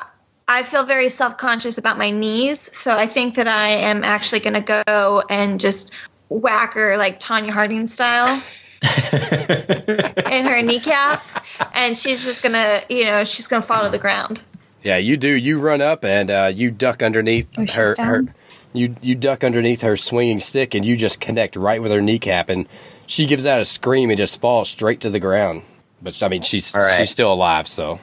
I 0.48 0.64
feel 0.64 0.84
very 0.84 1.10
self 1.10 1.38
conscious 1.38 1.78
about 1.78 1.98
my 1.98 2.12
knees, 2.12 2.60
so 2.78 2.96
I 2.96 3.08
think 3.08 3.36
that 3.36 3.48
I 3.48 3.68
am 3.70 4.04
actually 4.04 4.42
going 4.42 4.54
to 4.64 4.84
go 4.86 5.24
and 5.30 5.60
just 5.60 5.92
whack 6.30 6.74
her 6.76 6.98
like 6.98 7.20
Tonya 7.20 7.50
Harding 7.50 7.88
style 7.88 8.42
in 8.84 10.46
her 10.46 10.62
kneecap, 10.62 11.24
and 11.74 11.98
she's 11.98 12.24
just 12.26 12.44
gonna, 12.44 12.82
you 12.90 13.06
know, 13.06 13.24
she's 13.24 13.48
gonna 13.48 13.62
fall 13.62 13.84
to 13.84 13.90
the 13.90 13.98
ground. 13.98 14.42
Yeah, 14.84 14.98
you 14.98 15.16
do. 15.18 15.30
You 15.30 15.60
run 15.60 15.82
up 15.82 16.04
and 16.04 16.30
uh, 16.30 16.52
you 16.54 16.70
duck 16.70 17.02
underneath 17.02 17.50
Oh, 17.58 17.66
her, 17.74 17.96
her. 17.98 18.26
You 18.74 18.96
you 19.02 19.16
duck 19.16 19.44
underneath 19.44 19.82
her 19.82 19.96
swinging 19.96 20.40
stick, 20.40 20.76
and 20.76 20.84
you 20.86 20.98
just 20.98 21.20
connect 21.22 21.56
right 21.56 21.82
with 21.82 21.92
her 21.92 22.02
kneecap, 22.02 22.50
and 22.50 22.68
she 23.08 23.26
gives 23.26 23.46
out 23.46 23.62
a 23.62 23.66
scream 23.66 24.10
and 24.10 24.18
just 24.18 24.42
falls 24.42 24.70
straight 24.70 25.00
to 25.02 25.10
the 25.10 25.20
ground. 25.20 25.64
But 26.02 26.22
I 26.22 26.28
mean, 26.28 26.42
she's 26.42 26.76
All 26.76 26.82
right. 26.82 26.98
she's 26.98 27.10
still 27.12 27.32
alive. 27.32 27.68
So 27.68 28.00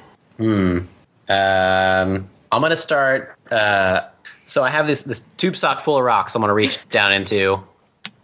Um, 1.31 2.29
I'm 2.51 2.61
gonna 2.61 2.77
start. 2.77 3.39
Uh, 3.51 4.09
so 4.47 4.65
I 4.65 4.71
have 4.71 4.87
this 4.89 5.03
this 5.03 5.21
tube 5.37 5.55
sock 5.55 5.81
full 5.81 5.97
of 5.97 6.05
rocks. 6.05 6.35
I'm 6.35 6.41
gonna 6.43 6.55
reach 6.55 6.89
down 6.89 7.13
into, 7.13 7.63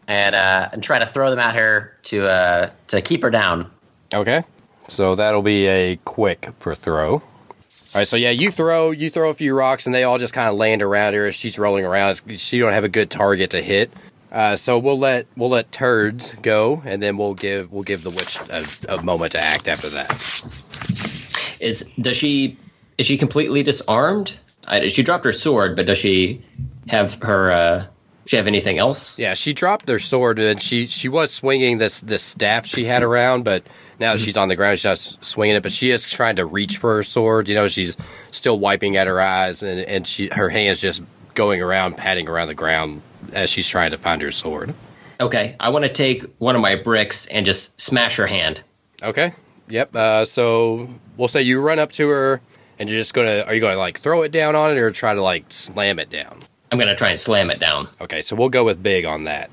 and 0.09 0.35
uh, 0.35 0.71
and 0.73 0.83
try 0.83 0.99
to 0.99 1.07
throw 1.07 1.31
them 1.31 1.39
at 1.39 1.55
her 1.55 1.97
to 2.05 2.27
uh, 2.27 2.71
to 2.89 3.01
keep 3.01 3.23
her 3.23 3.31
down. 3.31 3.71
okay, 4.13 4.43
so 4.89 5.15
that'll 5.15 5.43
be 5.43 5.67
a 5.67 5.97
quick 6.05 6.51
for 6.59 6.75
throw. 6.75 7.13
All 7.13 8.01
right, 8.01 8.09
so 8.09 8.17
yeah, 8.17 8.31
you 8.31 8.51
throw 8.51 8.91
you 8.91 9.09
throw 9.09 9.31
a 9.31 9.35
few 9.35 9.55
rocks, 9.55 9.87
and 9.87 9.95
they 9.95 10.03
all 10.03 10.19
just 10.19 10.35
kind 10.35 10.49
of 10.49 10.57
land 10.57 10.83
around 10.83 11.15
her 11.15 11.27
as 11.27 11.37
she's 11.37 11.59
rolling 11.59 11.85
around. 11.85 12.21
She 12.37 12.59
don't 12.59 12.73
have 12.73 12.85
a 12.85 12.89
good 12.89 13.09
target 13.09 13.51
to 13.51 13.63
hit. 13.63 13.93
Uh, 14.33 14.57
so 14.57 14.79
we'll 14.79 14.99
let 14.99 15.27
we'll 15.37 15.49
let 15.49 15.71
turds 15.71 16.35
go, 16.43 16.83
and 16.85 17.01
then 17.01 17.17
we'll 17.17 17.35
give 17.35 17.73
we'll 17.73 17.85
give 17.85 18.03
the 18.03 18.11
witch 18.11 18.39
a, 18.51 18.97
a 18.97 19.03
moment 19.03 19.33
to 19.33 19.39
act 19.41 19.69
after 19.69 19.89
that. 19.91 20.11
Is 21.61 21.89
does 22.01 22.17
she 22.17 22.59
is 22.99 23.07
she 23.07 23.19
completely 23.19 23.63
disarmed? 23.63 24.39
I, 24.67 24.89
she 24.89 25.03
dropped 25.03 25.25
her 25.25 25.33
sword, 25.33 25.77
but 25.77 25.87
does 25.87 25.99
she 25.99 26.45
have 26.89 27.23
her? 27.23 27.51
Uh, 27.51 27.87
she 28.27 28.37
have 28.37 28.49
anything 28.49 28.79
else? 28.79 29.19
Yeah, 29.19 29.35
she 29.35 29.53
dropped 29.53 29.89
her 29.89 30.01
sword 30.01 30.39
and 30.41 30.61
she 30.61 30.87
she 30.87 31.09
was 31.09 31.31
swinging 31.31 31.79
this 31.79 32.01
this 32.01 32.23
staff 32.23 32.67
she 32.67 32.85
had 32.85 33.03
around, 33.03 33.45
but 33.45 33.65
now 33.99 34.13
that 34.13 34.21
she's 34.21 34.37
on 34.37 34.49
the 34.49 34.57
ground, 34.57 34.79
she's 34.79 34.85
not 34.85 34.99
swinging 34.99 35.57
it. 35.57 35.63
But 35.63 35.73
she 35.73 35.91
is 35.91 36.05
trying 36.05 36.37
to 36.37 36.45
reach 36.45 36.79
for 36.79 36.97
her 36.97 37.03
sword. 37.03 37.49
You 37.49 37.55
know, 37.55 37.69
she's 37.69 37.97
still 38.33 38.59
wiping 38.59 38.97
at 38.97 39.07
her 39.07 39.21
eyes, 39.21 39.63
and 39.63 39.81
and 39.81 40.07
she 40.07 40.29
her 40.29 40.49
hands 40.49 40.81
just 40.81 41.03
going 41.35 41.63
around, 41.63 41.97
patting 41.97 42.29
around 42.29 42.49
the 42.49 42.55
ground 42.55 43.03
as 43.33 43.51
she's 43.51 43.69
trying 43.69 43.93
to 43.93 43.99
find 43.99 44.23
her 44.23 44.31
sword. 44.31 44.75
Okay, 45.21 45.57
I 45.59 45.71
want 45.71 45.85
to 45.85 45.93
take 45.93 46.25
one 46.39 46.57
of 46.57 46.61
my 46.61 46.75
bricks 46.75 47.27
and 47.27 47.47
just 47.47 47.81
smash 47.81 48.17
her 48.17 48.27
hand. 48.27 48.63
Okay. 49.03 49.33
Yep. 49.69 49.97
Uh, 49.97 50.25
so 50.25 50.89
we'll 51.17 51.29
say 51.29 51.43
you 51.43 51.61
run 51.61 51.79
up 51.79 51.93
to 51.93 52.09
her, 52.09 52.41
and 52.79 52.89
you're 52.89 52.99
just 52.99 53.15
gonna 53.15 53.45
are 53.47 53.55
you 53.55 53.61
gonna 53.61 53.77
like 53.77 54.01
throw 54.01 54.23
it 54.23 54.33
down 54.33 54.55
on 54.55 54.71
it 54.71 54.79
or 54.79 54.91
try 54.91 55.15
to 55.15 55.23
like 55.23 55.45
slam 55.51 55.99
it 55.99 56.11
down? 56.11 56.41
I'm 56.71 56.79
gonna 56.79 56.97
try 56.97 57.11
and 57.11 57.21
slam 57.21 57.51
it 57.51 57.61
down. 57.61 57.89
Okay, 58.01 58.23
so 58.23 58.37
we'll 58.37 58.49
go 58.49 58.65
with 58.65 58.83
big 58.83 59.05
on 59.05 59.25
that. 59.25 59.51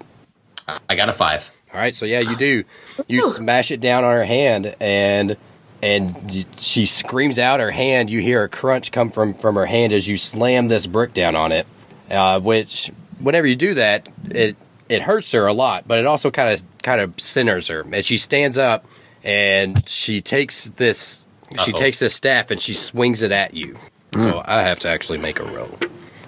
I 0.89 0.95
got 0.95 1.09
a 1.09 1.13
five. 1.13 1.51
All 1.73 1.79
right, 1.79 1.93
so 1.93 2.05
yeah, 2.05 2.21
you 2.21 2.35
do. 2.35 2.63
You 3.07 3.29
smash 3.31 3.71
it 3.71 3.81
down 3.81 4.03
on 4.03 4.13
her 4.13 4.23
hand, 4.23 4.75
and 4.79 5.37
and 5.81 6.45
she 6.57 6.85
screams 6.85 7.39
out 7.39 7.59
her 7.59 7.71
hand. 7.71 8.09
You 8.09 8.21
hear 8.21 8.43
a 8.43 8.49
crunch 8.49 8.91
come 8.91 9.09
from 9.09 9.33
from 9.33 9.55
her 9.55 9.65
hand 9.65 9.91
as 9.93 10.07
you 10.07 10.17
slam 10.17 10.67
this 10.67 10.85
brick 10.87 11.13
down 11.13 11.35
on 11.35 11.51
it. 11.51 11.67
Uh, 12.09 12.39
which, 12.39 12.91
whenever 13.19 13.47
you 13.47 13.55
do 13.55 13.73
that, 13.75 14.07
it 14.29 14.55
it 14.87 15.01
hurts 15.01 15.31
her 15.31 15.47
a 15.47 15.53
lot, 15.53 15.87
but 15.87 15.99
it 15.99 16.05
also 16.05 16.29
kind 16.29 16.53
of 16.53 16.63
kind 16.83 17.01
of 17.01 17.19
centers 17.19 17.67
her 17.69 17.85
as 17.93 18.05
she 18.05 18.17
stands 18.17 18.57
up 18.57 18.85
and 19.23 19.87
she 19.87 20.21
takes 20.21 20.65
this 20.65 21.25
she 21.59 21.71
Uh-oh. 21.71 21.77
takes 21.77 21.99
this 21.99 22.13
staff 22.13 22.51
and 22.51 22.59
she 22.59 22.73
swings 22.73 23.21
it 23.21 23.31
at 23.31 23.53
you. 23.53 23.77
So 24.13 24.31
hmm. 24.31 24.39
I 24.45 24.61
have 24.61 24.79
to 24.81 24.89
actually 24.89 25.17
make 25.17 25.39
a 25.39 25.43
roll, 25.45 25.71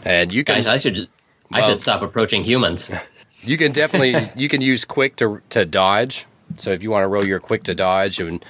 and 0.04 0.32
you 0.32 0.44
can 0.44 0.56
Guys, 0.56 0.68
I 0.68 0.78
should 0.78 1.08
I 1.52 1.60
Well- 1.60 1.70
should 1.70 1.80
stop 1.80 2.02
approaching 2.02 2.44
humans. 2.44 2.92
You 3.42 3.58
can 3.58 3.74
definitely 3.74 4.32
you 4.36 4.50
can 4.50 4.62
use 4.62 4.86
quick 4.86 5.18
to 5.18 5.40
to 5.52 5.66
dodge. 5.66 6.26
So 6.58 6.72
if 6.72 6.82
you 6.82 6.90
want 6.90 7.04
to 7.04 7.08
roll 7.08 7.24
your 7.24 7.40
quick 7.40 7.62
to 7.66 7.76
dodge 7.76 8.20
and 8.20 8.44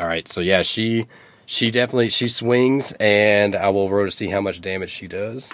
all 0.00 0.06
right, 0.08 0.26
so 0.26 0.40
yeah, 0.40 0.62
she 0.62 1.06
she 1.46 1.70
definitely 1.70 2.08
she 2.08 2.26
swings 2.26 2.90
and 2.98 3.54
I 3.54 3.68
will 3.68 3.88
roll 3.88 4.04
to 4.06 4.10
see 4.10 4.26
how 4.26 4.40
much 4.40 4.60
damage 4.60 4.90
she 4.90 5.06
does. 5.06 5.52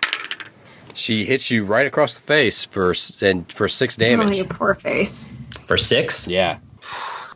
She 0.95 1.27
hits 1.27 1.51
you 1.51 1.65
right 1.65 1.87
across 1.87 2.15
the 2.15 2.23
face 2.23 2.65
for 2.65 2.95
and 3.21 3.51
for 3.53 3.69
6 3.69 3.97
Oh, 3.97 4.01
damage. 4.01 4.39
you 4.39 4.45
poor 4.45 4.75
face. 4.75 5.35
For 5.67 5.77
six? 5.77 6.27
Yeah. 6.27 6.59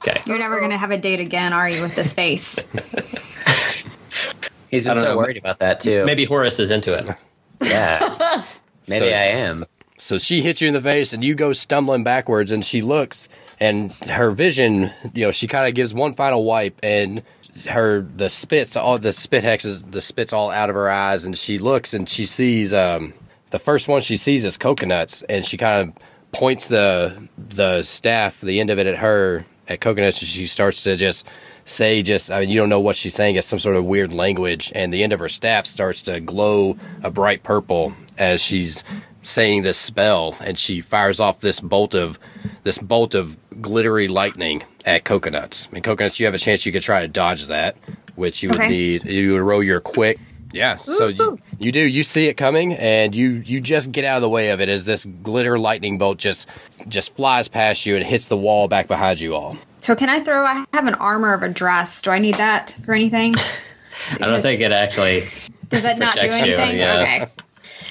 Okay. 0.06 0.20
You're 0.26 0.38
never 0.38 0.60
gonna 0.60 0.78
have 0.78 0.90
a 0.90 0.98
date 0.98 1.20
again, 1.20 1.52
are 1.52 1.68
you, 1.68 1.82
with 1.82 1.94
this 1.96 2.12
face? 2.12 2.58
He's 4.70 4.86
I 4.86 4.94
been 4.94 5.02
so 5.02 5.08
know. 5.10 5.16
worried 5.16 5.36
about 5.36 5.58
that 5.60 5.80
too. 5.80 6.04
Maybe 6.04 6.24
Horace 6.24 6.58
is 6.58 6.70
into 6.70 6.94
it. 6.94 7.10
yeah. 7.62 8.44
Maybe 8.88 9.06
So- 9.08 9.14
I 9.14 9.24
am. 9.26 9.64
So 9.98 10.18
she 10.18 10.42
hits 10.42 10.60
you 10.60 10.66
in 10.66 10.74
the 10.74 10.80
face 10.80 11.12
and 11.12 11.22
you 11.22 11.36
go 11.36 11.52
stumbling 11.52 12.02
backwards 12.02 12.50
and 12.50 12.64
she 12.64 12.82
looks 12.82 13.28
and 13.60 13.92
her 13.92 14.32
vision, 14.32 14.90
you 15.14 15.24
know, 15.26 15.30
she 15.30 15.46
kind 15.46 15.68
of 15.68 15.74
gives 15.76 15.94
one 15.94 16.12
final 16.14 16.42
wipe 16.42 16.80
and 16.82 17.22
her 17.68 18.00
the 18.16 18.28
spits 18.28 18.74
all 18.76 18.98
the 18.98 19.12
spit 19.12 19.44
hexes 19.44 19.88
the 19.92 20.00
spits 20.00 20.32
all 20.32 20.50
out 20.50 20.70
of 20.70 20.74
her 20.74 20.90
eyes 20.90 21.24
and 21.24 21.36
she 21.38 21.58
looks 21.58 21.92
and 21.94 22.08
she 22.08 22.24
sees 22.26 22.72
um 22.74 23.12
the 23.50 23.58
first 23.60 23.86
one 23.88 24.00
she 24.00 24.16
sees 24.16 24.42
is 24.44 24.56
coconuts 24.56 25.22
and 25.24 25.44
she 25.44 25.56
kind 25.58 25.88
of 25.88 25.94
points 26.32 26.66
the 26.68 27.28
the 27.36 27.82
staff 27.82 28.40
the 28.40 28.58
end 28.58 28.70
of 28.70 28.78
it 28.80 28.86
at 28.88 28.96
her 28.96 29.44
at 29.68 29.80
coconuts 29.80 30.20
and 30.20 30.28
she 30.28 30.46
starts 30.46 30.82
to 30.84 30.96
just 30.96 31.26
say 31.64 32.02
just 32.02 32.30
I 32.30 32.40
mean 32.40 32.48
you 32.48 32.58
don't 32.58 32.68
know 32.68 32.80
what 32.80 32.96
she's 32.96 33.14
saying 33.14 33.36
it's 33.36 33.46
some 33.46 33.58
sort 33.60 33.76
of 33.76 33.84
weird 33.84 34.12
language 34.12 34.72
and 34.74 34.92
the 34.92 35.02
end 35.04 35.12
of 35.12 35.20
her 35.20 35.28
staff 35.28 35.66
starts 35.66 36.02
to 36.02 36.18
glow 36.20 36.76
a 37.02 37.10
bright 37.10 37.42
purple 37.44 37.92
as 38.18 38.42
she's 38.42 38.82
saying 39.22 39.62
this 39.62 39.78
spell 39.78 40.36
and 40.40 40.58
she 40.58 40.80
fires 40.80 41.20
off 41.20 41.40
this 41.40 41.60
bolt 41.60 41.94
of 41.94 42.18
this 42.64 42.78
bolt 42.78 43.14
of 43.14 43.36
glittery 43.60 44.08
lightning 44.08 44.64
at 44.84 45.04
coconuts. 45.04 45.68
I 45.72 45.76
And 45.76 45.84
coconuts 45.84 46.18
you 46.18 46.26
have 46.26 46.34
a 46.34 46.38
chance 46.38 46.66
you 46.66 46.72
could 46.72 46.82
try 46.82 47.02
to 47.02 47.08
dodge 47.08 47.46
that, 47.46 47.76
which 48.16 48.42
you 48.42 48.48
would 48.48 48.58
Okay. 48.58 48.68
need 48.68 49.04
you 49.04 49.34
would 49.34 49.42
roll 49.42 49.62
your 49.62 49.80
quick. 49.80 50.18
Yeah, 50.52 50.76
so 50.76 51.08
you, 51.08 51.38
you 51.58 51.72
do 51.72 51.80
you 51.80 52.02
see 52.02 52.26
it 52.28 52.34
coming 52.36 52.74
and 52.74 53.14
you 53.16 53.42
you 53.44 53.60
just 53.60 53.90
get 53.92 54.04
out 54.04 54.16
of 54.16 54.22
the 54.22 54.28
way 54.28 54.50
of 54.50 54.60
it 54.60 54.68
as 54.68 54.84
this 54.84 55.06
glitter 55.06 55.58
lightning 55.58 55.98
bolt 55.98 56.18
just 56.18 56.48
just 56.88 57.16
flies 57.16 57.48
past 57.48 57.86
you 57.86 57.96
and 57.96 58.04
hits 58.04 58.26
the 58.26 58.36
wall 58.36 58.68
back 58.68 58.86
behind 58.88 59.20
you 59.20 59.34
all. 59.34 59.56
So 59.80 59.96
can 59.96 60.08
I 60.08 60.20
throw? 60.20 60.44
I 60.44 60.64
have 60.72 60.86
an 60.86 60.94
armor 60.94 61.32
of 61.34 61.42
a 61.42 61.48
dress. 61.48 62.02
Do 62.02 62.10
I 62.10 62.18
need 62.18 62.36
that 62.36 62.76
for 62.84 62.92
anything? 62.94 63.34
I 64.12 64.18
don't 64.26 64.42
think 64.42 64.60
it 64.60 64.72
actually 64.72 65.28
Does 65.68 65.82
that 65.82 65.98
not 65.98 66.14
do 66.14 66.20
Protects 66.20 66.46
you, 66.46 66.54
anything? 66.54 66.78
yeah. 66.78 67.02
Okay. 67.24 67.26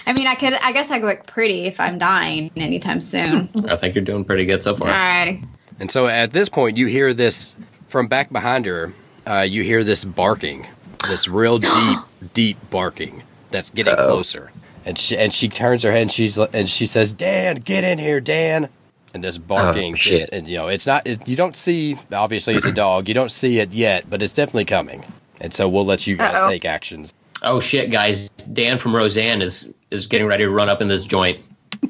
I 0.06 0.14
mean, 0.14 0.28
I 0.28 0.36
could. 0.36 0.54
I 0.54 0.72
guess 0.72 0.90
I 0.90 1.00
could 1.00 1.06
look 1.08 1.28
pretty 1.28 1.66
if 1.66 1.80
I'm 1.80 1.98
dying 2.00 2.52
anytime 2.56 3.02
soon. 3.02 3.50
I 3.68 3.76
think 3.76 3.94
you're 3.96 4.04
doing 4.04 4.26
pretty 4.26 4.46
good 4.46 4.64
so 4.64 4.76
far. 4.76 4.90
Alrighty. 4.90 5.46
And 5.80 5.92
so 5.92 6.08
at 6.08 6.32
this 6.34 6.50
point, 6.50 6.78
you 6.78 6.88
hear 6.88 7.14
this 7.14 7.56
from 7.86 8.08
back 8.08 8.32
behind 8.32 8.66
her. 8.66 8.94
Uh, 9.28 9.42
you 9.42 9.62
hear 9.64 9.84
this 9.84 10.04
barking, 10.04 10.66
this 11.08 11.28
real 11.28 11.60
deep, 11.60 12.00
deep 12.34 12.58
barking 12.70 13.24
that's 13.52 13.70
getting 13.70 13.96
closer. 13.96 14.52
And 14.86 14.98
she 14.98 15.18
and 15.18 15.34
she 15.34 15.48
turns 15.50 15.84
her 15.84 15.92
head 15.92 16.04
and 16.04 16.12
she's 16.12 16.38
and 16.38 16.68
she 16.68 16.86
says, 16.88 17.14
"Dan, 17.14 17.58
get 17.58 17.84
in 17.84 18.00
here, 18.00 18.20
Dan." 18.20 18.70
And 19.14 19.24
this 19.24 19.38
oh, 19.38 19.42
barking, 19.42 19.94
Oh, 19.94 19.96
shit. 19.96 20.30
and 20.32 20.48
you 20.48 20.58
know, 20.58 20.70
it's 20.70 20.88
not. 20.88 21.06
It, 21.06 21.28
you 21.28 21.36
don't 21.36 21.56
see. 21.56 21.98
Obviously, 22.12 22.56
it's 22.56 22.66
a 22.66 22.72
dog. 22.86 23.08
You 23.08 23.14
don't 23.14 23.32
see 23.32 23.60
it 23.60 23.74
yet, 23.74 24.10
but 24.10 24.22
it's 24.22 24.34
definitely 24.34 24.66
coming. 24.66 25.04
And 25.42 25.54
so 25.54 25.68
we'll 25.68 25.86
let 25.86 26.08
you 26.08 26.16
guys 26.18 26.36
Uh-oh. 26.36 26.50
take 26.50 26.66
actions. 26.66 27.14
Oh 27.44 27.60
shit, 27.60 27.92
guys! 27.92 28.30
Dan 28.30 28.78
from 28.78 28.96
Roseanne 28.96 29.42
is 29.42 29.72
is 29.92 30.08
getting 30.08 30.28
ready 30.28 30.46
to 30.46 30.50
run 30.50 30.70
up 30.70 30.82
in 30.82 30.88
this 30.88 31.04
joint. 31.04 31.40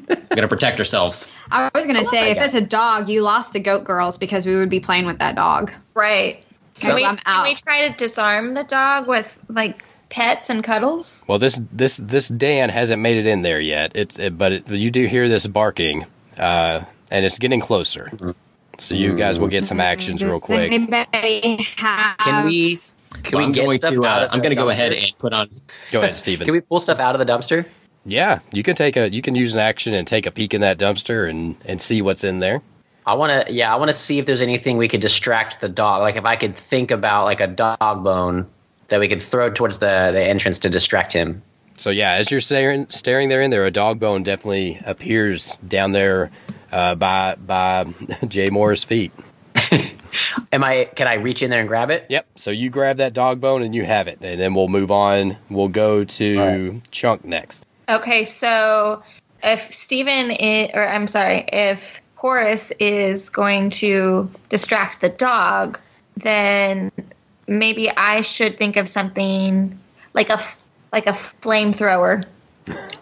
We're 0.08 0.16
gonna 0.36 0.48
protect 0.48 0.80
ourselves. 0.80 1.30
I 1.52 1.70
was 1.76 1.86
gonna 1.86 2.00
oh 2.02 2.10
say, 2.12 2.32
if 2.32 2.38
God. 2.38 2.46
it's 2.46 2.56
a 2.56 2.62
dog, 2.62 3.10
you 3.10 3.22
lost 3.22 3.54
the 3.54 3.60
goat 3.60 3.84
girls 3.84 4.18
because 4.18 4.46
we 4.46 4.56
would 4.56 4.70
be 4.70 4.80
playing 4.80 5.06
with 5.06 5.20
that 5.20 5.36
dog. 5.36 5.72
Right. 5.94 6.44
So 6.80 6.88
Can 6.88 6.96
we, 6.96 7.06
I'm 7.06 7.18
can 7.18 7.44
we 7.44 7.56
try 7.56 7.88
to 7.88 7.94
disarm 7.96 8.54
the 8.54 8.64
dog 8.64 9.08
with 9.08 9.38
like 9.50 9.84
pets 10.12 10.50
and 10.52 10.64
cuddles? 10.64 11.26
Well, 11.28 11.40
this 11.40 11.60
this 11.72 11.98
this 11.98 12.28
Dan 12.28 12.70
hasn't 12.70 13.02
made 13.02 13.18
it 13.18 13.26
in 13.26 13.42
there 13.42 13.60
yet. 13.60 13.94
It's 13.96 14.20
it, 14.20 14.38
but 14.38 14.52
it, 14.52 14.68
you 14.70 14.92
do 14.92 15.08
hear 15.08 15.28
this 15.28 15.48
barking, 15.48 16.06
uh, 16.38 16.84
and 17.10 17.26
it's 17.26 17.40
getting 17.40 17.60
closer. 17.62 18.12
So 18.78 18.94
you 18.96 19.16
guys 19.18 19.40
will 19.40 19.48
get 19.48 19.64
some 19.64 19.80
actions 19.80 20.24
real 20.24 20.40
quick. 20.40 20.72
Anybody 20.72 21.64
have? 21.78 22.18
Can 22.18 22.46
we? 22.46 22.80
Can 23.24 23.34
Well, 23.34 23.44
I'm 23.44 23.50
we 23.50 23.54
get 23.56 23.64
going 23.66 23.78
stuff 23.78 23.94
to. 23.94 24.06
out 24.06 24.22
Uh, 24.22 24.26
of 24.26 24.32
I'm 24.34 24.40
the 24.40 24.44
going 24.44 24.50
to 24.52 24.56
go 24.56 24.68
dumpster? 24.68 24.72
ahead 24.72 24.94
and 24.94 25.14
put 25.20 25.34
on. 25.34 25.50
Go 25.92 26.02
ahead, 26.02 26.16
Steven. 26.16 26.46
Can 26.46 26.54
we 26.54 26.62
pull 26.62 26.80
stuff 26.80 27.00
out 27.00 27.14
of 27.20 27.26
the 27.26 27.32
dumpster? 27.32 27.66
Yeah, 28.06 28.40
you 28.52 28.64
can 28.64 28.76
take 28.76 28.98
a 28.98 29.10
you 29.12 29.22
can 29.22 29.36
use 29.36 29.54
an 29.54 29.60
action 29.60 29.94
and 29.94 30.08
take 30.08 30.26
a 30.26 30.32
peek 30.32 30.54
in 30.54 30.62
that 30.62 30.78
dumpster 30.80 31.30
and 31.30 31.56
and 31.66 31.80
see 31.82 32.02
what's 32.02 32.24
in 32.24 32.40
there. 32.40 32.62
I 33.06 33.14
want 33.16 33.48
to. 33.48 33.54
Yeah, 33.54 33.72
I 33.74 33.78
want 33.78 33.90
to 33.90 33.94
see 33.96 34.18
if 34.20 34.26
there's 34.26 34.42
anything 34.42 34.78
we 34.78 34.88
could 34.88 35.02
distract 35.02 35.60
the 35.62 35.70
dog. 35.70 36.02
Like 36.02 36.16
if 36.16 36.26
I 36.26 36.36
could 36.36 36.56
think 36.56 36.90
about 36.92 37.26
like 37.26 37.42
a 37.42 37.48
dog 37.48 37.78
bone 38.04 38.48
that 38.92 39.00
we 39.00 39.08
could 39.08 39.22
throw 39.22 39.50
towards 39.50 39.80
the 39.80 40.12
the 40.14 40.22
entrance 40.22 40.60
to 40.60 40.70
distract 40.70 41.12
him. 41.12 41.42
So 41.78 41.90
yeah, 41.90 42.14
as 42.14 42.30
you're 42.30 42.42
staring 42.42 42.88
staring 42.90 43.30
there 43.30 43.42
in 43.42 43.50
there, 43.50 43.66
a 43.66 43.72
dog 43.72 44.00
bone 44.00 44.22
definitely 44.22 44.80
appears 44.86 45.56
down 45.68 45.94
there 45.94 46.30
uh, 46.72 46.96
by 46.96 47.36
by 47.36 47.86
Jay 48.28 48.48
Mohr's 48.52 48.84
feet. 48.84 49.12
Am 50.52 50.64
I? 50.64 50.86
Can 50.96 51.08
I 51.08 51.16
reach 51.16 51.42
in 51.42 51.50
there 51.50 51.62
and 51.62 51.68
grab 51.68 51.90
it? 51.90 52.06
Yep. 52.10 52.28
So 52.36 52.52
you 52.52 52.70
grab 52.70 52.98
that 52.98 53.14
dog 53.14 53.42
bone 53.42 53.64
and 53.64 53.74
you 53.74 53.84
have 53.86 54.08
it, 54.08 54.20
and 54.22 54.40
then 54.40 54.54
we'll 54.54 54.68
move 54.68 54.92
on. 54.92 55.38
We'll 55.50 55.70
go 55.70 56.04
to 56.04 56.38
All 56.38 56.82
Chunk 56.92 57.26
next. 57.26 57.66
Okay, 57.90 58.26
so 58.26 59.04
if 59.44 59.74
Stephen, 59.74 60.32
is, 60.32 60.72
or 60.74 60.88
I'm 60.88 61.08
sorry, 61.08 61.46
if 61.52 62.02
Horace 62.16 62.72
is 62.80 63.30
going 63.30 63.70
to 63.72 64.30
distract 64.50 65.02
the 65.02 65.10
dog, 65.10 65.80
then 66.18 66.92
maybe 67.52 67.90
I 67.92 68.22
should 68.22 68.58
think 68.58 68.78
of 68.78 68.88
something 68.90 69.78
like 70.14 70.30
a 70.30 70.34
f- 70.34 70.58
like 70.92 71.08
a 71.08 71.12
flamethrower. 71.14 72.26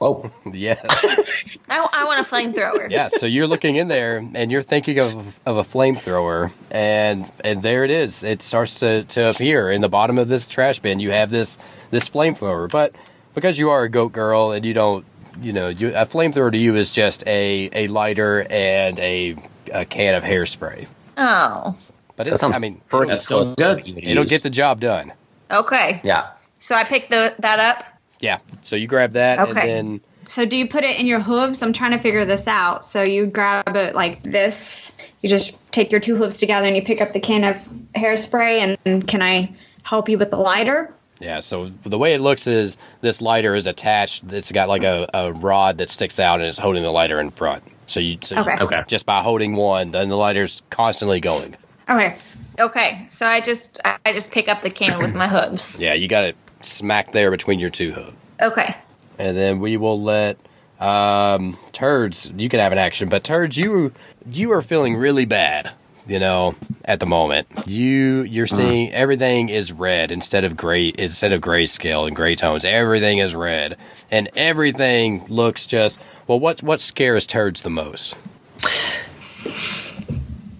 Oh, 0.01 0.31
Yes. 0.53 1.57
I, 1.69 1.85
I 1.91 2.05
want 2.05 2.21
a 2.21 2.23
flamethrower. 2.29 2.89
yeah. 2.89 3.09
So 3.09 3.25
you're 3.25 3.47
looking 3.47 3.75
in 3.75 3.87
there 3.89 4.17
and 4.33 4.51
you're 4.51 4.61
thinking 4.61 4.99
of 4.99 5.39
of 5.45 5.57
a 5.57 5.63
flamethrower, 5.63 6.51
and 6.71 7.29
and 7.43 7.61
there 7.61 7.83
it 7.83 7.91
is. 7.91 8.23
It 8.23 8.41
starts 8.41 8.79
to 8.79 9.03
to 9.03 9.29
appear 9.29 9.71
in 9.71 9.81
the 9.81 9.89
bottom 9.89 10.17
of 10.17 10.29
this 10.29 10.47
trash 10.47 10.79
bin. 10.79 10.99
You 10.99 11.11
have 11.11 11.29
this 11.29 11.57
this 11.91 12.09
flamethrower, 12.09 12.69
but 12.69 12.93
because 13.35 13.59
you 13.59 13.69
are 13.69 13.83
a 13.83 13.89
goat 13.89 14.11
girl 14.13 14.51
and 14.51 14.63
you 14.65 14.73
don't, 14.73 15.05
you 15.41 15.53
know, 15.53 15.67
you, 15.69 15.89
a 15.89 16.05
flamethrower 16.05 16.51
to 16.51 16.57
you 16.57 16.75
is 16.75 16.93
just 16.93 17.27
a 17.27 17.69
a 17.73 17.87
lighter 17.87 18.45
and 18.49 18.97
a 18.99 19.35
a 19.73 19.85
can 19.85 20.15
of 20.15 20.23
hairspray. 20.23 20.87
Oh, 21.17 21.75
But 22.19 22.27
it's, 22.27 22.41
sounds 22.41 22.53
I 22.53 22.59
mean, 22.59 22.81
pretty 22.89 23.09
That's 23.11 23.23
still 23.23 23.43
close 23.43 23.55
to 23.55 23.63
good. 23.63 23.75
what 23.77 23.87
you 23.87 23.95
would 23.95 24.03
it'll 24.03 24.25
get 24.25 24.43
the 24.43 24.49
job 24.49 24.81
done. 24.81 25.13
okay. 25.49 26.01
Yeah. 26.03 26.31
So 26.59 26.75
I 26.75 26.83
picked 26.83 27.09
the, 27.11 27.33
that 27.39 27.59
up. 27.59 27.85
Yeah. 28.19 28.39
So 28.61 28.75
you 28.75 28.87
grab 28.87 29.13
that 29.13 29.39
and 29.39 29.55
then 29.55 30.01
So 30.27 30.45
do 30.45 30.57
you 30.57 30.67
put 30.67 30.83
it 30.83 30.99
in 30.99 31.07
your 31.07 31.21
hooves? 31.21 31.63
I'm 31.63 31.71
trying 31.71 31.91
to 31.91 31.97
figure 31.99 32.25
this 32.25 32.45
out. 32.45 32.83
So 32.83 33.03
you 33.03 33.25
grab 33.25 33.73
it 33.77 33.95
like 33.95 34.21
this. 34.21 34.91
You 35.21 35.29
just 35.29 35.55
take 35.71 35.93
your 35.93 36.01
two 36.01 36.17
hooves 36.17 36.39
together 36.39 36.67
and 36.67 36.75
you 36.75 36.81
pick 36.83 36.99
up 36.99 37.13
the 37.13 37.21
can 37.21 37.45
of 37.45 37.55
hairspray. 37.95 38.75
And 38.85 39.07
can 39.07 39.21
I 39.21 39.53
help 39.83 40.09
you 40.09 40.17
with 40.17 40.29
the 40.31 40.37
lighter? 40.37 40.93
Yeah, 41.21 41.39
so 41.39 41.71
the 41.83 41.97
way 41.97 42.13
it 42.15 42.19
looks 42.19 42.47
is 42.47 42.77
this 42.99 43.21
lighter 43.21 43.55
is 43.55 43.65
attached. 43.65 44.29
It's 44.33 44.51
got 44.51 44.67
like 44.67 44.83
a, 44.83 45.07
a 45.13 45.31
rod 45.31 45.77
that 45.77 45.89
sticks 45.89 46.19
out 46.19 46.41
and 46.41 46.49
it's 46.49 46.59
holding 46.59 46.83
the 46.83 46.91
lighter 46.91 47.21
in 47.21 47.29
front. 47.29 47.63
So 47.87 48.01
you, 48.01 48.17
so 48.21 48.35
you- 48.35 48.41
Okay. 48.41 48.57
Okay. 48.61 48.83
just 48.87 49.05
by 49.05 49.21
holding 49.21 49.55
one, 49.55 49.91
then 49.91 50.09
the 50.09 50.17
lighter's 50.17 50.61
constantly 50.69 51.21
going. 51.21 51.55
Okay. 51.89 52.17
Okay, 52.59 53.05
so 53.07 53.25
I 53.25 53.39
just 53.39 53.79
I 53.85 54.11
just 54.11 54.31
pick 54.31 54.49
up 54.49 54.61
the 54.61 54.69
can 54.69 54.97
with 54.99 55.15
my 55.15 55.27
hooves. 55.27 55.79
Yeah, 55.89 55.93
you 55.93 56.09
got 56.09 56.25
it 56.25 56.35
smack 56.61 57.13
there 57.13 57.31
between 57.31 57.59
your 57.59 57.69
two 57.69 57.93
hooves. 57.93 58.11
Okay. 58.41 58.75
And 59.17 59.37
then 59.37 59.59
we 59.59 59.77
will 59.77 60.01
let 60.01 60.37
um, 60.79 61.57
turds. 61.71 62.29
You 62.35 62.49
can 62.49 62.59
have 62.59 62.73
an 62.73 62.77
action, 62.77 63.07
but 63.07 63.23
turds, 63.23 63.57
you 63.57 63.93
you 64.29 64.51
are 64.51 64.61
feeling 64.61 64.97
really 64.97 65.25
bad. 65.25 65.71
You 66.05 66.19
know, 66.19 66.55
at 66.83 66.99
the 66.99 67.05
moment, 67.05 67.47
you 67.65 68.23
you're 68.23 68.47
seeing 68.47 68.91
everything 68.91 69.47
is 69.49 69.71
red 69.71 70.11
instead 70.11 70.43
of 70.43 70.57
gray 70.57 70.91
instead 70.97 71.31
of 71.31 71.41
grayscale 71.41 72.07
and 72.07 72.15
gray 72.15 72.35
tones. 72.35 72.65
Everything 72.65 73.19
is 73.19 73.35
red, 73.35 73.77
and 74.11 74.27
everything 74.35 75.25
looks 75.27 75.65
just 75.65 76.01
well. 76.27 76.39
What 76.39 76.61
what 76.61 76.81
scares 76.81 77.25
turds 77.25 77.61
the 77.61 77.69
most? 77.69 78.17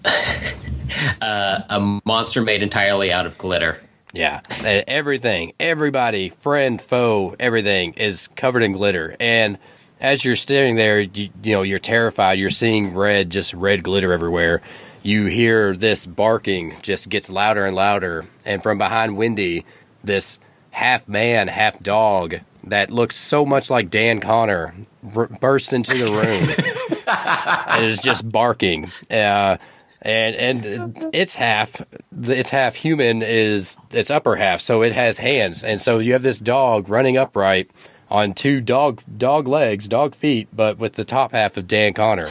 A 1.22 2.00
monster 2.04 2.42
made 2.42 2.62
entirely 2.62 3.12
out 3.12 3.26
of 3.26 3.38
glitter. 3.38 3.80
Yeah, 4.12 4.40
e- 4.60 4.82
everything, 4.88 5.52
everybody, 5.60 6.30
friend, 6.30 6.80
foe, 6.80 7.36
everything 7.38 7.94
is 7.94 8.28
covered 8.34 8.62
in 8.62 8.72
glitter. 8.72 9.16
And 9.20 9.58
as 10.00 10.24
you're 10.24 10.36
standing 10.36 10.76
there, 10.76 11.00
you, 11.00 11.28
you 11.42 11.52
know 11.52 11.62
you're 11.62 11.78
terrified. 11.78 12.38
You're 12.38 12.50
seeing 12.50 12.94
red, 12.94 13.30
just 13.30 13.54
red 13.54 13.82
glitter 13.82 14.12
everywhere. 14.12 14.62
You 15.02 15.26
hear 15.26 15.74
this 15.76 16.06
barking 16.06 16.76
just 16.82 17.08
gets 17.08 17.30
louder 17.30 17.64
and 17.64 17.76
louder, 17.76 18.26
and 18.44 18.62
from 18.62 18.78
behind 18.78 19.16
Wendy, 19.16 19.64
this 20.02 20.40
half 20.72 21.08
man, 21.08 21.48
half 21.48 21.80
dog 21.82 22.40
that 22.64 22.90
looks 22.90 23.16
so 23.16 23.46
much 23.46 23.70
like 23.70 23.90
Dan 23.90 24.20
Conner 24.20 24.74
r- 25.14 25.26
bursts 25.26 25.72
into 25.72 25.94
the 25.96 26.10
room 26.10 27.04
and 27.66 27.84
is 27.84 28.02
just 28.02 28.30
barking. 28.30 28.90
Uh, 29.10 29.56
and 30.02 30.34
and 30.36 31.08
its 31.12 31.34
half 31.36 31.82
its 32.22 32.50
half 32.50 32.74
human 32.74 33.22
is 33.22 33.76
its 33.90 34.10
upper 34.10 34.36
half, 34.36 34.60
so 34.60 34.82
it 34.82 34.92
has 34.92 35.18
hands, 35.18 35.62
and 35.64 35.80
so 35.80 35.98
you 35.98 36.12
have 36.14 36.22
this 36.22 36.38
dog 36.38 36.88
running 36.88 37.16
upright 37.16 37.70
on 38.10 38.32
two 38.32 38.60
dog 38.60 39.02
dog 39.18 39.46
legs, 39.46 39.88
dog 39.88 40.14
feet, 40.14 40.48
but 40.52 40.78
with 40.78 40.94
the 40.94 41.04
top 41.04 41.32
half 41.32 41.56
of 41.56 41.66
Dan 41.66 41.92
Conner, 41.92 42.28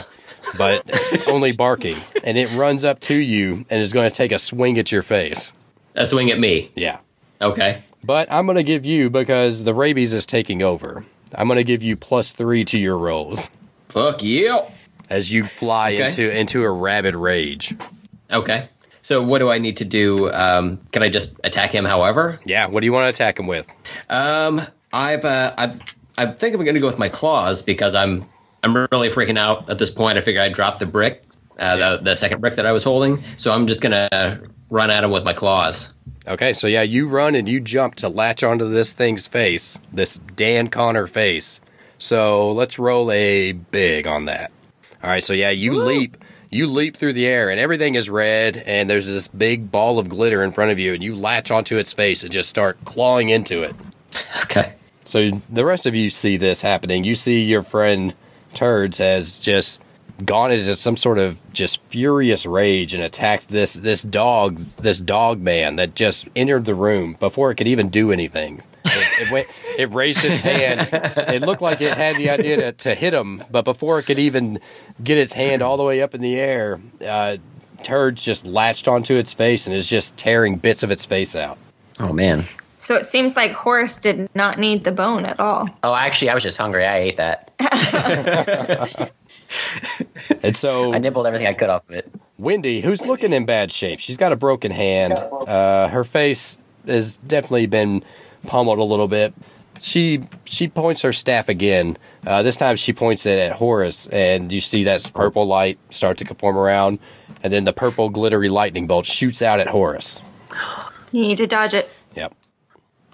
but 0.58 0.88
only 1.28 1.52
barking, 1.52 1.96
and 2.24 2.36
it 2.36 2.50
runs 2.52 2.84
up 2.84 3.00
to 3.00 3.14
you 3.14 3.64
and 3.70 3.80
is 3.80 3.92
going 3.92 4.08
to 4.10 4.14
take 4.14 4.32
a 4.32 4.38
swing 4.38 4.78
at 4.78 4.90
your 4.92 5.02
face. 5.02 5.52
A 5.94 6.06
swing 6.06 6.30
at 6.30 6.38
me. 6.38 6.70
Yeah, 6.74 6.98
Okay. 7.40 7.82
but 8.04 8.30
I'm 8.32 8.46
going 8.46 8.56
to 8.56 8.62
give 8.62 8.84
you 8.84 9.10
because 9.10 9.64
the 9.64 9.74
rabies 9.74 10.12
is 10.12 10.26
taking 10.26 10.62
over. 10.62 11.04
I'm 11.34 11.46
going 11.48 11.58
to 11.58 11.64
give 11.64 11.82
you 11.82 11.96
plus 11.96 12.32
three 12.32 12.64
to 12.66 12.78
your 12.78 12.98
rolls 12.98 13.50
Fuck 13.88 14.22
you. 14.22 14.60
As 15.10 15.30
you 15.32 15.44
fly 15.44 15.92
Okay. 15.94 16.06
into 16.06 16.30
into 16.38 16.62
a 16.62 16.70
rabid 16.70 17.14
rage. 17.16 17.74
Okay. 18.32 18.68
So 19.02 19.22
what 19.22 19.38
do 19.40 19.50
I 19.50 19.58
need 19.58 19.78
to 19.78 19.84
do? 19.84 20.30
Um, 20.32 20.78
can 20.92 21.02
I 21.02 21.08
just 21.08 21.34
attack 21.42 21.70
him? 21.72 21.84
However, 21.84 22.38
Yeah, 22.44 22.66
what 22.66 22.80
do 22.80 22.86
you 22.86 22.92
want 22.92 23.04
to 23.06 23.08
attack 23.08 23.38
him 23.40 23.46
with? 23.46 23.68
um, 24.08 24.62
I've 24.92 25.24
uh, 25.24 25.52
I've 25.58 25.80
I 26.16 26.26
think 26.26 26.54
I'm 26.54 26.62
going 26.64 26.74
to 26.74 26.80
go 26.80 26.86
with 26.86 26.98
my 26.98 27.08
claws 27.08 27.62
because 27.62 27.94
I'm 27.94 28.24
I'm 28.62 28.76
really 28.92 29.08
freaking 29.08 29.38
out 29.38 29.68
at 29.70 29.78
this 29.78 29.90
point. 29.90 30.18
I 30.18 30.20
figure 30.20 30.40
I 30.40 30.50
dropped 30.50 30.80
the 30.80 30.86
brick, 30.86 31.24
uh, 31.58 31.76
the, 31.96 32.02
the 32.04 32.16
second 32.16 32.40
brick 32.40 32.54
that 32.56 32.66
I 32.66 32.72
was 32.72 32.84
holding, 32.84 33.22
so 33.38 33.52
I'm 33.52 33.66
just 33.66 33.80
gonna 33.80 34.42
run 34.68 34.90
at 34.90 35.02
him 35.02 35.10
with 35.10 35.24
my 35.24 35.32
claws. 35.32 35.94
Okay, 36.28 36.52
so 36.52 36.66
yeah, 36.66 36.82
you 36.82 37.08
run 37.08 37.34
and 37.34 37.48
you 37.48 37.58
jump 37.58 37.94
to 37.96 38.08
latch 38.10 38.44
onto 38.44 38.68
this 38.68 38.92
thing's 38.92 39.26
face, 39.26 39.78
this 39.90 40.18
Dan 40.36 40.68
Conner 40.68 41.06
face. 41.06 41.60
So 41.96 42.52
let's 42.52 42.78
roll 42.78 43.10
a 43.10 43.52
big 43.52 44.06
on 44.06 44.26
that. 44.26 44.50
All 45.02 45.10
right, 45.10 45.22
so 45.24 45.32
yeah, 45.32 45.50
you 45.50 45.76
leap, 45.76 46.22
you 46.50 46.66
leap 46.66 46.96
through 46.96 47.14
the 47.14 47.26
air, 47.26 47.50
and 47.50 47.58
everything 47.58 47.94
is 47.94 48.10
red, 48.10 48.58
and 48.58 48.88
there's 48.88 49.06
this 49.06 49.28
big 49.28 49.70
ball 49.70 49.98
of 49.98 50.08
glitter 50.08 50.42
in 50.42 50.52
front 50.52 50.70
of 50.70 50.78
you, 50.78 50.92
and 50.92 51.02
you 51.02 51.14
latch 51.14 51.50
onto 51.50 51.76
its 51.78 51.92
face 51.92 52.22
and 52.22 52.32
just 52.32 52.50
start 52.50 52.84
clawing 52.84 53.30
into 53.30 53.62
it. 53.62 53.74
Okay. 54.44 54.74
So 55.06 55.30
the 55.48 55.64
rest 55.64 55.86
of 55.86 55.94
you 55.94 56.10
see 56.10 56.36
this 56.36 56.62
happening. 56.62 57.04
You 57.04 57.14
see 57.14 57.42
your 57.42 57.62
friend 57.62 58.14
Turds 58.54 58.98
has 58.98 59.38
just 59.38 59.82
gone 60.24 60.52
into 60.52 60.76
some 60.76 60.96
sort 60.96 61.18
of 61.18 61.40
just 61.52 61.80
furious 61.84 62.44
rage 62.44 62.94
and 62.94 63.02
attacked 63.02 63.48
this 63.48 63.72
this 63.72 64.02
dog, 64.02 64.58
this 64.76 64.98
dog 64.98 65.40
man 65.40 65.76
that 65.76 65.94
just 65.94 66.28
entered 66.36 66.64
the 66.64 66.74
room 66.74 67.16
before 67.18 67.50
it 67.50 67.56
could 67.56 67.68
even 67.68 67.88
do 67.88 68.12
anything. 68.12 68.62
It, 68.84 69.26
it 69.26 69.32
went. 69.32 69.46
It 69.78 69.92
raised 69.92 70.24
its 70.24 70.40
hand. 70.40 70.88
It 70.92 71.42
looked 71.42 71.62
like 71.62 71.80
it 71.80 71.96
had 71.96 72.16
the 72.16 72.30
idea 72.30 72.56
to, 72.56 72.72
to 72.72 72.94
hit 72.94 73.14
him, 73.14 73.44
but 73.50 73.64
before 73.64 73.98
it 73.98 74.04
could 74.04 74.18
even 74.18 74.60
get 75.02 75.18
its 75.18 75.32
hand 75.32 75.62
all 75.62 75.76
the 75.76 75.82
way 75.82 76.02
up 76.02 76.14
in 76.14 76.20
the 76.20 76.36
air, 76.36 76.80
uh, 77.06 77.36
Turds 77.82 78.22
just 78.22 78.46
latched 78.46 78.88
onto 78.88 79.16
its 79.16 79.32
face 79.32 79.66
and 79.66 79.74
is 79.74 79.88
just 79.88 80.16
tearing 80.16 80.56
bits 80.56 80.82
of 80.82 80.90
its 80.90 81.06
face 81.06 81.34
out. 81.34 81.56
Oh 81.98 82.12
man. 82.12 82.44
So 82.76 82.94
it 82.96 83.04
seems 83.04 83.36
like 83.36 83.52
Horace 83.52 83.98
did 83.98 84.28
not 84.34 84.58
need 84.58 84.84
the 84.84 84.92
bone 84.92 85.24
at 85.26 85.38
all. 85.38 85.68
Oh, 85.82 85.94
actually, 85.94 86.30
I 86.30 86.34
was 86.34 86.42
just 86.42 86.56
hungry. 86.56 86.86
I 86.86 86.98
ate 86.98 87.16
that. 87.18 89.12
And 90.42 90.54
so 90.54 90.92
I 90.94 90.98
nibbled 90.98 91.26
everything 91.26 91.46
I 91.48 91.54
could 91.54 91.68
off 91.68 91.88
of 91.88 91.94
it. 91.96 92.10
Wendy, 92.38 92.80
who's 92.80 93.04
looking 93.04 93.32
in 93.32 93.44
bad 93.44 93.72
shape, 93.72 93.98
she's 94.00 94.16
got 94.16 94.32
a 94.32 94.36
broken 94.36 94.70
hand. 94.70 95.12
Uh, 95.12 95.88
her 95.88 96.04
face 96.04 96.58
has 96.86 97.16
definitely 97.16 97.66
been 97.66 98.02
pummeled 98.46 98.78
a 98.78 98.84
little 98.84 99.08
bit. 99.08 99.34
She 99.80 100.20
she 100.44 100.68
points 100.68 101.02
her 101.02 101.12
staff 101.12 101.48
again. 101.48 101.96
Uh, 102.26 102.42
this 102.42 102.56
time 102.56 102.76
she 102.76 102.92
points 102.92 103.24
it 103.24 103.38
at 103.38 103.52
Horace, 103.52 104.06
and 104.08 104.52
you 104.52 104.60
see 104.60 104.84
that 104.84 105.10
purple 105.14 105.46
light 105.46 105.78
start 105.88 106.18
to 106.18 106.34
form 106.34 106.58
around, 106.58 106.98
and 107.42 107.50
then 107.50 107.64
the 107.64 107.72
purple 107.72 108.10
glittery 108.10 108.50
lightning 108.50 108.86
bolt 108.86 109.06
shoots 109.06 109.40
out 109.40 109.58
at 109.58 109.68
Horace. 109.68 110.20
You 111.12 111.22
need 111.22 111.38
to 111.38 111.46
dodge 111.46 111.72
it. 111.72 111.88
Yep. 112.14 112.34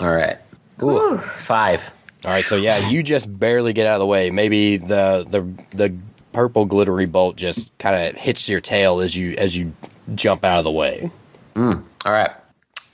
All 0.00 0.12
right. 0.14 0.38
Ooh, 0.82 1.18
five. 1.18 1.80
All 2.24 2.32
right, 2.32 2.44
so 2.44 2.56
yeah, 2.56 2.88
you 2.88 3.04
just 3.04 3.38
barely 3.38 3.72
get 3.72 3.86
out 3.86 3.94
of 3.94 4.00
the 4.00 4.06
way. 4.06 4.30
Maybe 4.30 4.76
the 4.76 5.24
the 5.28 5.76
the 5.76 5.96
purple 6.32 6.64
glittery 6.64 7.06
bolt 7.06 7.36
just 7.36 7.76
kind 7.78 7.94
of 7.94 8.20
hits 8.20 8.48
your 8.48 8.60
tail 8.60 9.00
as 9.00 9.14
you 9.14 9.36
as 9.38 9.56
you 9.56 9.72
jump 10.16 10.44
out 10.44 10.58
of 10.58 10.64
the 10.64 10.72
way. 10.72 11.10
All 12.04 12.12
right. 12.12 12.32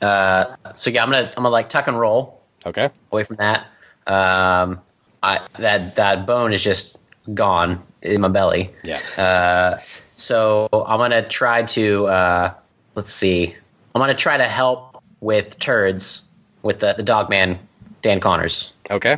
Uh, 0.02 0.56
so 0.74 0.90
yeah, 0.90 1.02
I'm 1.02 1.10
gonna 1.10 1.28
I'm 1.28 1.42
gonna 1.42 1.48
like 1.48 1.70
tuck 1.70 1.86
and 1.88 1.98
roll 1.98 2.41
Okay. 2.66 2.90
away 3.10 3.24
from 3.24 3.36
that. 3.36 3.66
Um, 4.06 4.80
I 5.22 5.40
that 5.58 5.96
that 5.96 6.26
bone 6.26 6.52
is 6.52 6.62
just 6.62 6.96
gone 7.32 7.82
in 8.02 8.20
my 8.20 8.28
belly. 8.28 8.70
Yeah. 8.84 9.00
Uh, 9.16 9.78
so 10.16 10.68
I'm 10.72 10.98
gonna 10.98 11.26
try 11.26 11.62
to 11.62 12.06
uh, 12.06 12.54
let's 12.94 13.12
see. 13.12 13.54
I'm 13.94 14.00
gonna 14.00 14.14
try 14.14 14.36
to 14.36 14.48
help 14.48 15.02
with 15.20 15.58
turds 15.58 16.22
with 16.62 16.80
the 16.80 16.94
the 16.94 17.02
dog 17.02 17.30
man 17.30 17.58
Dan 18.02 18.20
Conners. 18.20 18.72
Okay. 18.90 19.16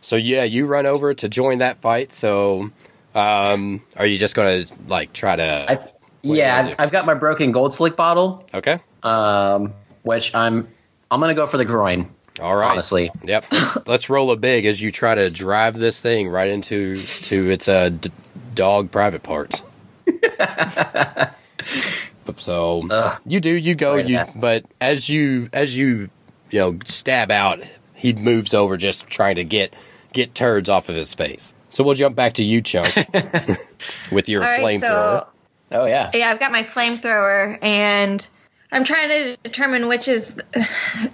So 0.00 0.16
yeah, 0.16 0.44
you 0.44 0.66
run 0.66 0.86
over 0.86 1.14
to 1.14 1.28
join 1.28 1.58
that 1.58 1.78
fight. 1.78 2.12
So, 2.12 2.70
um, 3.14 3.82
are 3.96 4.06
you 4.06 4.18
just 4.18 4.34
gonna 4.34 4.66
like 4.88 5.12
try 5.12 5.36
to? 5.36 5.66
I, 5.68 5.74
What 5.74 5.94
do 6.22 6.28
you 6.28 6.34
yeah, 6.36 6.66
I've. 6.68 6.74
I've 6.78 6.92
got 6.92 7.06
my 7.06 7.14
broken 7.14 7.52
gold 7.52 7.72
slick 7.74 7.96
bottle, 7.96 8.44
okay. 8.54 8.78
um, 9.02 9.74
which 10.02 10.34
I'm 10.34 10.68
I'm 11.10 11.20
gonna 11.20 11.34
go 11.34 11.46
for 11.46 11.56
the 11.56 11.64
groin. 11.64 12.08
All 12.40 12.56
right. 12.56 12.70
Honestly, 12.70 13.10
Yep. 13.24 13.44
Let's, 13.50 13.78
let's 13.86 14.10
roll 14.10 14.30
a 14.30 14.36
big 14.36 14.66
as 14.66 14.80
you 14.80 14.90
try 14.92 15.14
to 15.14 15.30
drive 15.30 15.76
this 15.76 16.00
thing 16.00 16.28
right 16.28 16.48
into 16.48 16.96
to 16.96 17.50
its 17.50 17.68
uh, 17.68 17.88
d- 17.90 18.10
dog 18.54 18.90
private 18.90 19.22
parts. 19.22 19.62
so 22.36 22.82
Ugh. 22.90 23.20
you 23.24 23.40
do 23.40 23.50
you 23.50 23.74
go 23.74 23.94
Right 23.96 24.06
you 24.06 24.16
at 24.16 24.38
but 24.38 24.64
as 24.80 25.08
you 25.08 25.48
as 25.52 25.76
you 25.76 26.10
you 26.50 26.58
know 26.58 26.78
stab 26.84 27.30
out 27.30 27.60
he 27.94 28.12
moves 28.12 28.52
over 28.54 28.76
just 28.76 29.06
trying 29.06 29.36
to 29.36 29.44
get 29.44 29.74
get 30.12 30.34
turds 30.34 30.68
off 30.70 30.88
of 30.88 30.94
his 30.94 31.14
face. 31.14 31.54
So 31.70 31.84
we'll 31.84 31.94
jump 31.94 32.16
back 32.16 32.34
to 32.34 32.44
you, 32.44 32.62
Chunk, 32.62 32.94
with 34.12 34.28
your 34.28 34.42
All 34.42 34.48
right, 34.48 34.60
flamethrower. 34.60 34.80
so 34.80 35.26
oh 35.72 35.86
yeah. 35.86 36.10
yeah, 36.14 36.30
I've 36.30 36.40
got 36.40 36.52
my 36.52 36.62
flamethrower, 36.62 37.58
and 37.62 38.26
I'm 38.72 38.84
trying 38.84 39.08
to 39.08 39.36
determine 39.42 39.88
which 39.88 40.08
is, 40.08 40.34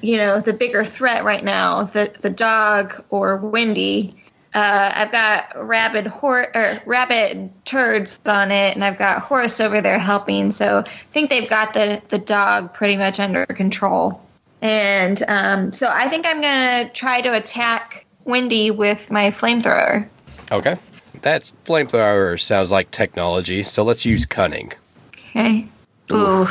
you 0.01 0.16
know, 0.16 0.41
the 0.41 0.53
bigger 0.53 0.85
threat 0.85 1.24
right 1.24 1.45
now, 1.45 1.85
the 1.85 2.12
the 2.20 2.31
dog 2.31 3.05
or 3.11 3.37
Wendy. 3.37 4.16
Uh, 4.55 4.93
I've 4.95 5.12
got 5.12 5.66
rabid 5.66 6.07
hor- 6.07 6.55
or 6.55 6.79
rabid 6.85 7.51
turds 7.65 8.20
on 8.27 8.51
it, 8.51 8.74
and 8.74 8.85
I've 8.85 8.99
got 8.99 9.23
Horace 9.23 9.61
over 9.61 9.81
there 9.81 9.99
helping. 9.99 10.51
So 10.51 10.81
I 10.81 10.91
think 11.12 11.31
they've 11.31 11.49
got 11.49 11.74
the 11.74 12.03
the 12.09 12.19
dog 12.19 12.74
pretty 12.74 12.97
much 12.97 13.19
under 13.20 13.47
control. 13.47 14.23
And 14.61 15.23
um, 15.27 15.73
so 15.73 15.91
I 15.93 16.09
think 16.09 16.27
I'm 16.27 16.41
gonna 16.41 16.91
try 16.91 17.20
to 17.23 17.35
attack 17.35 18.05
Wendy 18.24 18.70
with 18.70 19.11
my 19.11 19.31
flamethrower. 19.31 20.09
Okay. 20.51 20.77
That 21.23 21.51
flamethrower 21.65 22.41
sounds 22.41 22.70
like 22.70 22.91
technology, 22.91 23.62
so 23.62 23.85
let's 23.85 24.05
use 24.05 24.27
cunning. 24.27 24.73
Okay. 25.31 25.66
Ooh. 26.12 26.47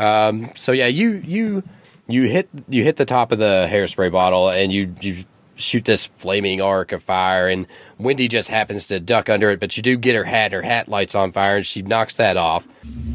Um, 0.00 0.50
so 0.56 0.72
yeah, 0.72 0.86
you 0.86 1.22
you 1.24 1.62
you 2.08 2.22
hit 2.22 2.48
you 2.68 2.82
hit 2.82 2.96
the 2.96 3.04
top 3.04 3.32
of 3.32 3.38
the 3.38 3.68
hairspray 3.70 4.10
bottle 4.10 4.48
and 4.48 4.72
you 4.72 4.94
you 5.00 5.24
shoot 5.56 5.84
this 5.84 6.06
flaming 6.16 6.62
arc 6.62 6.92
of 6.92 7.02
fire 7.02 7.46
and 7.48 7.66
Wendy 7.98 8.28
just 8.28 8.48
happens 8.48 8.86
to 8.86 8.98
duck 8.98 9.28
under 9.28 9.50
it, 9.50 9.60
but 9.60 9.76
you 9.76 9.82
do 9.82 9.98
get 9.98 10.14
her 10.14 10.24
hat, 10.24 10.52
her 10.52 10.62
hat 10.62 10.88
lights 10.88 11.14
on 11.14 11.32
fire 11.32 11.56
and 11.56 11.66
she 11.66 11.82
knocks 11.82 12.16
that 12.16 12.36
off. 12.36 12.66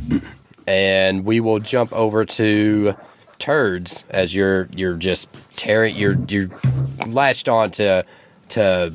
And 0.67 1.25
we 1.25 1.41
will 1.41 1.59
jump 1.59 1.93
over 1.93 2.25
to 2.25 2.95
turds 3.37 4.03
as 4.09 4.33
you're 4.33 4.67
you're 4.75 4.95
just 4.95 5.29
tearing 5.55 5.95
you're 5.95 6.17
you're 6.27 6.49
latched 7.05 7.47
on 7.47 7.69
to 7.69 8.03
to 8.49 8.91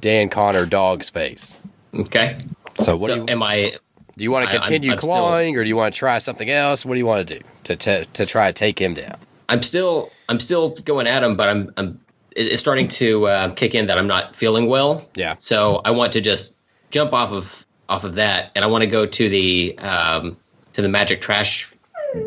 Dan 0.00 0.30
Conner 0.30 0.64
dog's 0.64 1.10
face. 1.10 1.58
Okay. 1.94 2.38
So 2.78 2.96
what 2.96 3.08
so 3.08 3.14
do 3.16 3.20
you 3.20 3.26
am 3.28 3.42
I? 3.42 3.74
Do 4.20 4.24
you 4.24 4.30
want 4.30 4.42
I- 4.42 4.52
to 4.52 4.52
I'm- 4.52 4.62
continue 4.62 4.92
I'm 4.92 4.98
still- 4.98 5.08
clawing 5.08 5.56
or 5.56 5.64
do 5.64 5.68
you 5.68 5.76
want 5.76 5.94
to 5.94 5.98
try 5.98 6.18
something 6.18 6.50
else? 6.50 6.84
What 6.84 6.92
do 6.94 6.98
you 6.98 7.06
want 7.06 7.26
to 7.26 7.38
do 7.38 7.44
to 7.64 7.76
to, 7.76 8.04
to 8.04 8.26
try 8.26 8.48
to 8.48 8.52
take 8.52 8.78
him 8.78 8.92
down? 8.92 9.16
I'm 9.48 9.62
still 9.62 10.10
I'm 10.28 10.38
still 10.38 10.70
going 10.70 11.06
at 11.06 11.24
him, 11.24 11.36
but 11.36 11.48
I'm 11.48 11.72
I'm 11.78 11.98
it's 12.36 12.60
starting 12.60 12.86
to 12.88 13.26
uh, 13.26 13.54
kick 13.54 13.74
in 13.74 13.86
that 13.88 13.96
I'm 13.98 14.06
not 14.06 14.36
feeling 14.36 14.66
well. 14.66 15.08
Yeah. 15.16 15.36
So 15.38 15.80
I 15.84 15.90
want 15.90 16.12
to 16.12 16.20
just 16.20 16.56
jump 16.90 17.12
off 17.14 17.32
of 17.32 17.66
off 17.88 18.04
of 18.04 18.16
that, 18.16 18.52
and 18.54 18.62
I 18.64 18.68
want 18.68 18.84
to 18.84 18.90
go 18.90 19.06
to 19.06 19.28
the 19.28 19.76
um, 19.78 20.36
to 20.74 20.82
the 20.82 20.88
magic 20.88 21.22
trash 21.22 21.72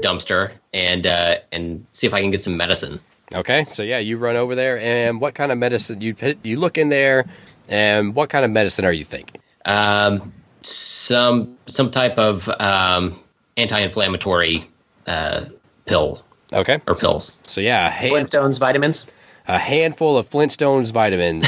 dumpster 0.01 0.51
and 0.73 1.05
uh, 1.05 1.35
and 1.51 1.85
see 1.93 2.07
if 2.07 2.13
I 2.13 2.21
can 2.21 2.31
get 2.31 2.41
some 2.41 2.57
medicine. 2.57 2.99
Okay, 3.33 3.63
so 3.65 3.83
yeah, 3.83 3.99
you 3.99 4.17
run 4.17 4.35
over 4.35 4.55
there, 4.55 4.79
and 4.79 5.21
what 5.21 5.35
kind 5.35 5.51
of 5.51 5.57
medicine 5.59 6.01
you 6.01 6.15
you 6.43 6.57
look 6.59 6.77
in 6.77 6.89
there, 6.89 7.25
and 7.69 8.13
what 8.15 8.29
kind 8.29 8.43
of 8.43 8.51
medicine 8.51 8.83
are 8.83 8.91
you 8.93 9.05
thinking? 9.05 9.39
Um, 9.65 10.33
some 10.63 11.57
some 11.67 11.91
type 11.91 12.17
of 12.17 12.49
um, 12.59 13.19
anti-inflammatory 13.57 14.69
uh, 15.07 15.45
pill 15.85 16.21
Okay, 16.51 16.79
or 16.87 16.95
pills. 16.95 17.39
so 17.43 17.61
yeah, 17.61 17.89
hand, 17.89 18.13
Flintstones 18.15 18.59
vitamins. 18.59 19.07
a 19.47 19.57
handful 19.57 20.17
of 20.17 20.29
Flintstones 20.29 20.91
vitamins 20.91 21.47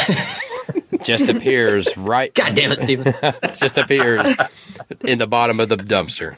just 1.03 1.29
appears 1.29 1.95
right, 1.97 2.33
God 2.33 2.55
damn 2.55 2.71
it, 2.71 2.79
Steven. 2.79 3.13
just 3.53 3.77
appears 3.77 4.35
in 5.05 5.17
the 5.19 5.27
bottom 5.27 5.59
of 5.59 5.69
the 5.69 5.77
dumpster. 5.77 6.35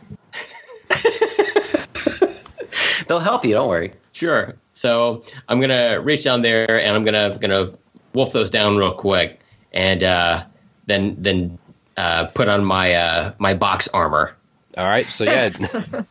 They'll 3.07 3.19
help 3.19 3.45
you. 3.45 3.53
Don't 3.53 3.69
worry. 3.69 3.93
Sure. 4.11 4.55
So 4.73 5.23
I'm 5.47 5.61
gonna 5.61 6.01
reach 6.01 6.23
down 6.23 6.41
there 6.41 6.81
and 6.81 6.93
I'm 6.95 7.05
gonna 7.05 7.37
gonna 7.39 7.71
wolf 8.13 8.33
those 8.33 8.49
down 8.51 8.75
real 8.75 8.93
quick, 8.93 9.39
and 9.71 10.03
uh, 10.03 10.43
then 10.87 11.15
then 11.19 11.57
uh, 11.97 12.25
put 12.27 12.47
on 12.47 12.63
my 12.63 12.93
uh, 12.93 13.33
my 13.39 13.53
box 13.53 13.87
armor. 13.89 14.35
All 14.77 14.85
right, 14.85 15.05
so 15.07 15.23
yeah, 15.23 15.49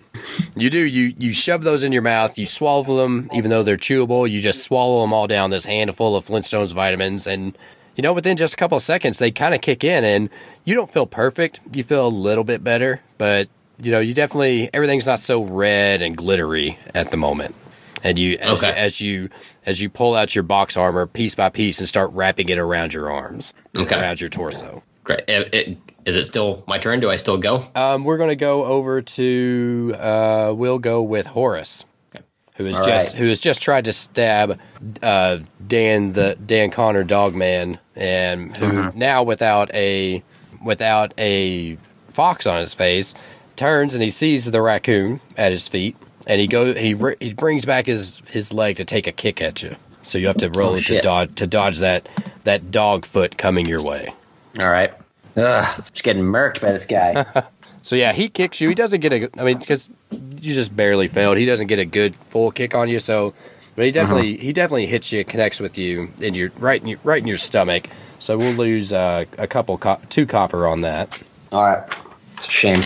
you 0.57 0.71
do 0.71 0.79
you 0.85 1.15
you 1.19 1.33
shove 1.33 1.63
those 1.63 1.85
in 1.85 1.93
your 1.93 2.03
mouth, 2.03 2.37
you 2.39 2.47
swallow 2.47 2.83
them, 2.97 3.29
even 3.33 3.51
though 3.51 3.63
they're 3.63 3.77
chewable. 3.77 4.29
You 4.29 4.41
just 4.41 4.65
swallow 4.65 5.03
them 5.03 5.13
all 5.13 5.27
down. 5.27 5.51
This 5.51 5.67
handful 5.67 6.17
of 6.17 6.27
Flintstones 6.27 6.73
vitamins, 6.73 7.27
and 7.27 7.57
you 7.95 8.03
know 8.03 8.13
within 8.13 8.37
just 8.37 8.55
a 8.55 8.57
couple 8.57 8.77
of 8.77 8.83
seconds 8.83 9.19
they 9.19 9.31
kind 9.31 9.55
of 9.55 9.61
kick 9.61 9.85
in, 9.85 10.05
and 10.05 10.29
you 10.65 10.75
don't 10.75 10.91
feel 10.93 11.07
perfect. 11.07 11.61
You 11.73 11.85
feel 11.85 12.07
a 12.07 12.09
little 12.09 12.45
bit 12.45 12.65
better, 12.65 13.01
but 13.19 13.49
you 13.81 13.93
know 13.93 14.01
you 14.01 14.15
definitely 14.15 14.69
everything's 14.75 15.07
not 15.07 15.21
so 15.21 15.43
red 15.45 16.03
and 16.03 16.17
glittery 16.17 16.79
at 16.95 17.11
the 17.13 17.17
moment. 17.17 17.55
And 18.03 18.19
you 18.19 18.37
as, 18.39 18.63
Okay. 18.63 18.73
as 18.73 19.01
you 19.01 19.31
as 19.65 19.81
you 19.81 19.89
pull 19.91 20.15
out 20.15 20.35
your 20.35 20.43
box 20.45 20.77
armor 20.77 21.07
piece 21.07 21.35
by 21.35 21.49
piece 21.51 21.79
and 21.79 21.89
start 21.89 22.11
wrapping 22.13 22.49
it 22.49 22.59
around 22.59 22.95
your 22.95 23.11
arms, 23.13 23.55
and 23.75 23.83
Okay. 23.85 23.95
around 23.97 24.21
your 24.21 24.31
torso. 24.31 24.83
Great. 25.07 25.21
It, 25.29 25.55
it, 25.55 25.79
is 26.05 26.17
it 26.17 26.25
still 26.27 26.63
my 26.67 26.79
turn? 26.79 27.01
Do 27.01 27.09
I 27.11 27.17
still 27.17 27.39
go? 27.39 27.67
Um, 27.75 28.05
we're 28.05 28.17
going 28.19 28.29
to 28.31 28.37
go 28.37 28.65
over 28.65 29.01
to. 29.03 29.95
Uh, 29.99 30.53
we'll 30.57 30.79
go 30.79 31.03
with 31.03 31.27
Horace, 31.27 31.85
Okay. 32.15 32.25
who 32.57 32.65
has 32.67 32.77
just 32.85 33.13
right. 33.15 33.21
who 33.23 33.29
has 33.29 33.41
just 33.41 33.63
tried 33.63 33.85
to 33.87 33.93
stab 33.93 34.59
uh, 35.03 35.39
Dan 35.67 36.13
the 36.13 36.37
Dan 36.45 36.71
Conner 36.71 37.05
Dogman, 37.05 37.79
and 37.95 38.57
who 38.57 38.67
Mm-hmm. 38.67 38.99
now 38.99 39.23
without 39.23 39.73
a 39.75 40.23
without 40.65 41.15
a 41.19 41.79
fox 42.09 42.47
on 42.47 42.59
his 42.59 42.75
face 42.75 43.15
turns 43.57 43.95
and 43.95 44.03
he 44.03 44.11
sees 44.11 44.45
the 44.51 44.61
raccoon 44.61 45.21
at 45.37 45.51
his 45.53 45.67
feet, 45.69 45.97
and 46.27 46.41
he 46.41 46.47
go 46.49 46.75
he 46.75 46.97
he 47.21 47.33
brings 47.33 47.65
back 47.65 47.87
his 47.87 48.23
his 48.31 48.53
leg 48.53 48.77
to 48.77 48.85
take 48.85 49.07
a 49.07 49.13
kick 49.13 49.41
at 49.41 49.63
you. 49.63 49.77
So 50.03 50.19
you 50.19 50.27
have 50.29 50.37
to 50.39 50.51
roll 50.51 50.71
Oh, 50.71 50.75
it 50.77 50.87
to 50.87 51.01
dodge 51.01 51.35
to 51.37 51.47
dodge 51.47 51.79
that 51.79 52.09
that 52.45 52.71
dog 52.71 53.05
foot 53.07 53.37
coming 53.39 53.67
your 53.67 53.83
way. 53.83 54.13
All 54.59 54.69
right. 54.69 54.93
Ugh, 55.37 55.77
just 55.77 56.03
getting 56.03 56.23
murked 56.23 56.61
by 56.61 56.73
this 56.73 56.87
guy. 56.87 57.25
So 57.83 57.95
yeah, 57.95 58.13
he 58.13 58.29
kicks 58.29 58.61
you. 58.61 58.69
He 58.69 58.75
doesn't 58.75 58.99
get 58.99 59.13
a. 59.13 59.31
I 59.41 59.45
mean, 59.45 59.59
because 59.59 59.89
you 60.11 60.55
just 60.55 60.75
barely 60.75 61.07
failed. 61.07 61.37
He 61.37 61.45
doesn't 61.45 61.69
get 61.69 61.79
a 61.79 61.85
good 61.85 62.17
full 62.17 62.51
kick 62.51 62.75
on 62.75 62.89
you. 62.89 62.99
So 62.99 63.33
But 63.77 63.85
he 63.85 63.93
definitely 63.93 64.37
he 64.39 64.53
definitely 64.53 64.87
hits 64.87 65.13
you, 65.13 65.25
connects 65.25 65.61
with 65.61 65.79
you 65.79 66.09
in 66.19 66.35
your 66.35 66.51
right 66.59 66.83
in 66.83 66.89
your, 66.89 66.99
right 67.05 67.23
in 67.23 67.29
your 67.29 67.39
stomach. 67.39 67.89
So 68.19 68.37
we'll 68.37 68.55
lose 68.55 68.93
uh, 68.93 69.27
a 69.39 69.47
couple 69.47 69.79
co- 69.79 70.01
two 70.09 70.27
copper 70.27 70.67
on 70.67 70.81
that, 70.81 71.17
All 71.53 71.63
right. 71.63 71.89
It's 72.39 72.49
a 72.49 72.51
shame. 72.51 72.81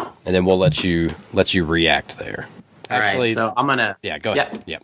and 0.00 0.34
then 0.34 0.44
we'll 0.44 0.58
let 0.58 0.82
you 0.82 1.10
let 1.32 1.54
you 1.54 1.64
react 1.64 2.18
there. 2.18 2.48
All 2.90 2.98
right, 2.98 3.06
Actually, 3.06 3.34
so 3.34 3.52
I'm 3.56 3.68
gonna 3.68 3.96
yeah, 4.02 4.18
go 4.18 4.34
yeah, 4.34 4.48
ahead. 4.48 4.64
Yeah. 4.66 4.78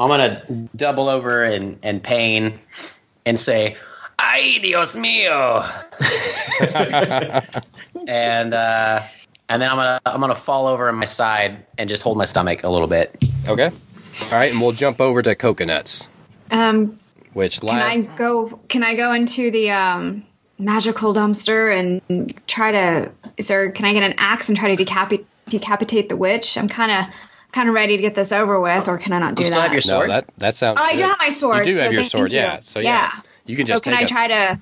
I'm 0.00 0.08
gonna 0.08 0.68
double 0.74 1.10
over 1.10 1.44
in, 1.44 1.78
in 1.82 2.00
pain 2.00 2.60
and 3.26 3.38
say, 3.38 3.76
"Ay, 4.18 4.58
Dios 4.62 4.94
mío," 4.96 5.64
and 8.08 8.54
uh, 8.54 9.00
and 9.48 9.62
then 9.62 9.70
I'm 9.70 9.76
gonna 9.76 10.00
I'm 10.06 10.20
gonna 10.20 10.34
fall 10.34 10.66
over 10.66 10.88
on 10.88 10.96
my 10.96 11.04
side 11.04 11.64
and 11.78 11.88
just 11.88 12.02
hold 12.02 12.16
my 12.16 12.24
stomach 12.24 12.64
a 12.64 12.68
little 12.68 12.88
bit. 12.88 13.24
Okay. 13.48 13.70
All 14.26 14.30
right, 14.32 14.52
and 14.52 14.60
we'll 14.60 14.72
jump 14.72 15.00
over 15.00 15.22
to 15.22 15.34
coconuts, 15.34 16.08
Um, 16.50 16.98
which 17.32 17.60
can 17.60 17.68
la- 17.68 17.74
I 17.74 18.00
go? 18.02 18.60
Can 18.68 18.84
I 18.84 18.94
go 18.94 19.12
into 19.12 19.50
the 19.50 19.72
um, 19.72 20.24
magical 20.58 21.12
dumpster 21.12 21.76
and 21.76 22.34
try 22.46 22.72
to? 22.72 23.10
Is 23.36 23.48
there? 23.48 23.70
Can 23.72 23.86
I 23.86 23.92
get 23.92 24.04
an 24.04 24.14
axe 24.18 24.48
and 24.48 24.56
try 24.56 24.74
to 24.74 24.84
decapi- 24.84 25.24
decapitate 25.46 26.08
the 26.08 26.16
witch? 26.16 26.56
I'm 26.56 26.68
kind 26.68 26.92
of 26.92 27.12
kind 27.50 27.68
of 27.68 27.74
ready 27.74 27.96
to 27.96 28.02
get 28.02 28.14
this 28.14 28.30
over 28.30 28.60
with, 28.60 28.86
or 28.88 28.98
can 28.98 29.12
I 29.12 29.18
not 29.18 29.34
do 29.34 29.42
You 29.42 29.48
still 29.48 29.60
that? 29.60 29.70
have 29.70 29.72
your 29.72 29.92
no 29.94 29.98
sword? 29.98 30.10
that 30.10 30.24
that 30.38 30.54
sounds. 30.54 30.78
Oh, 30.80 30.84
I 30.84 30.92
do 30.92 30.98
good. 30.98 31.06
have 31.08 31.18
my 31.18 31.30
sword. 31.30 31.66
You 31.66 31.72
do 31.72 31.76
so 31.78 31.82
have 31.82 31.92
your 31.92 32.04
sword, 32.04 32.32
you. 32.32 32.38
yeah. 32.38 32.60
So 32.62 32.78
yeah, 32.78 33.10
you 33.46 33.56
can 33.56 33.66
So 33.66 33.72
just 33.74 33.84
can 33.84 33.92
take 33.92 34.02
I 34.02 34.04
a, 34.04 34.08
try 34.08 34.28
to 34.28 34.60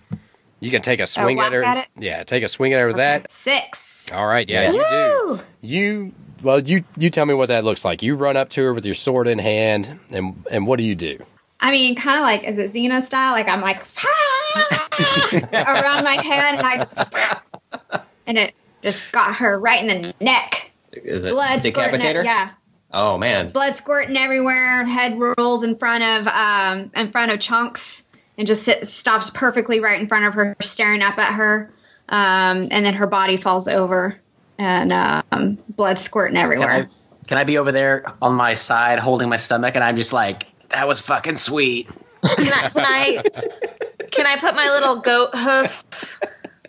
you 0.61 0.71
can 0.71 0.83
take 0.83 1.01
a 1.01 1.07
swing 1.07 1.37
whack 1.39 1.47
at 1.49 1.53
her. 1.53 1.65
at 1.65 1.77
it? 1.79 1.87
Yeah, 1.99 2.23
take 2.25 2.43
a 2.43 2.49
swing 2.49 2.73
at 2.73 2.79
her 2.81 2.87
with 2.87 2.97
that. 2.97 3.31
six? 3.33 4.07
All 4.13 4.27
right, 4.27 4.49
yeah, 4.49 4.73
you 4.73 4.85
do. 4.91 5.41
You 5.61 6.13
well, 6.43 6.59
you 6.61 6.85
you 6.97 7.09
tell 7.11 7.25
me 7.27 7.35
what 7.35 7.49
that 7.49 7.65
looks 7.65 7.85
like. 7.85 8.03
You 8.03 8.15
run 8.17 8.37
up 8.37 8.49
to 8.51 8.63
her 8.63 8.75
with 8.75 8.85
your 8.85 8.95
sword 8.95 9.27
in 9.29 9.39
hand, 9.39 9.99
and 10.11 10.45
and 10.51 10.67
what 10.67 10.77
do 10.79 10.85
you 10.85 10.95
do? 10.95 11.19
I 11.61 11.71
mean, 11.71 11.95
kind 11.95 12.17
of 12.19 12.23
like 12.23 12.45
is 12.45 12.59
it 12.59 12.73
Xena 12.73 13.03
style? 13.03 13.33
Like 13.33 13.49
I'm 13.49 13.61
like 13.61 13.83
around 15.53 16.05
my 16.05 16.19
head, 16.23 16.55
and 16.59 16.67
I 16.67 16.77
just 16.79 18.03
and 18.27 18.39
it 18.39 18.55
just 18.83 19.11
got 19.13 19.37
her 19.37 19.59
right 19.59 19.81
in 19.81 20.03
the 20.03 20.15
neck. 20.21 20.71
Is 20.93 21.25
it 21.25 21.31
Blood 21.31 21.63
squirting. 21.65 22.01
decapitator? 22.01 22.25
Yeah, 22.25 22.51
Oh 22.93 23.17
man. 23.19 23.51
blood 23.51 23.77
squirting 23.77 24.17
everywhere. 24.17 24.85
Head 24.85 25.19
rolls 25.19 25.65
in 25.65 25.77
front 25.77 26.03
of 26.05 26.27
um 26.29 26.91
in 26.95 27.11
front 27.13 27.33
of 27.33 27.41
chunks 27.41 28.03
and 28.43 28.47
just 28.49 28.65
sit, 28.65 28.89
stops 28.89 29.31
perfectly 29.31 29.79
right 29.79 30.01
in 30.01 30.09
front 30.09 30.25
of 30.25 30.35
her, 30.35 30.57
staring 30.61 31.01
up 31.01 31.17
at 31.17 31.35
her. 31.35 31.73
Um, 32.09 32.67
and 32.73 32.85
then 32.85 32.95
her 32.95 33.07
body 33.07 33.37
falls 33.37 33.69
over, 33.69 34.17
and 34.59 34.93
um, 34.93 35.59
blood 35.69 35.97
squirting 36.01 36.35
Can 36.35 36.43
everywhere. 36.43 36.91
I 36.91 37.27
can 37.29 37.39
I 37.39 37.45
be 37.45 37.59
over 37.59 37.71
there 37.71 38.05
on 38.21 38.35
my 38.35 38.55
side 38.55 38.99
holding 38.99 39.29
my 39.29 39.37
stomach 39.37 39.77
and 39.77 39.85
I'm 39.85 39.97
just 39.97 40.13
like, 40.13 40.43
that 40.71 40.89
was 40.89 41.01
fucking 41.01 41.37
sweet. 41.37 41.89
Can 42.37 42.53
I, 42.53 42.69
can 42.69 42.85
I 42.85 43.23
can 44.11 44.27
I 44.27 44.37
put 44.39 44.57
my 44.57 44.69
little 44.71 44.97
goat 44.97 45.31
hoof 45.33 46.19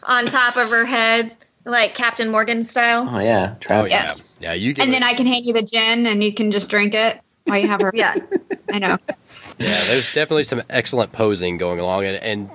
on 0.03 0.27
top 0.27 0.55
of 0.57 0.69
her 0.69 0.85
head, 0.85 1.35
like 1.65 1.95
Captain 1.95 2.29
Morgan 2.29 2.65
style? 2.65 3.09
Oh 3.11 3.19
yeah, 3.19 3.55
Oh 3.67 3.85
yeah, 3.85 4.03
Yes. 4.05 4.37
yeah. 4.39 4.53
You 4.53 4.73
give 4.73 4.83
and 4.83 4.93
her- 4.93 4.99
then 4.99 5.03
I 5.03 5.15
can 5.15 5.25
hand 5.25 5.47
you 5.47 5.53
the 5.53 5.63
gin, 5.63 6.05
and 6.05 6.23
you 6.23 6.31
can 6.35 6.51
just 6.51 6.69
drink 6.69 6.93
it 6.93 7.19
while 7.45 7.57
you 7.57 7.67
have 7.67 7.81
her. 7.81 7.91
Yeah. 7.95 8.13
I 8.71 8.77
know. 8.77 8.97
Yeah, 9.57 9.83
there's 9.85 10.13
definitely 10.13 10.43
some 10.43 10.63
excellent 10.69 11.11
posing 11.11 11.57
going 11.57 11.79
along, 11.79 12.05
and 12.05 12.17
and, 12.17 12.49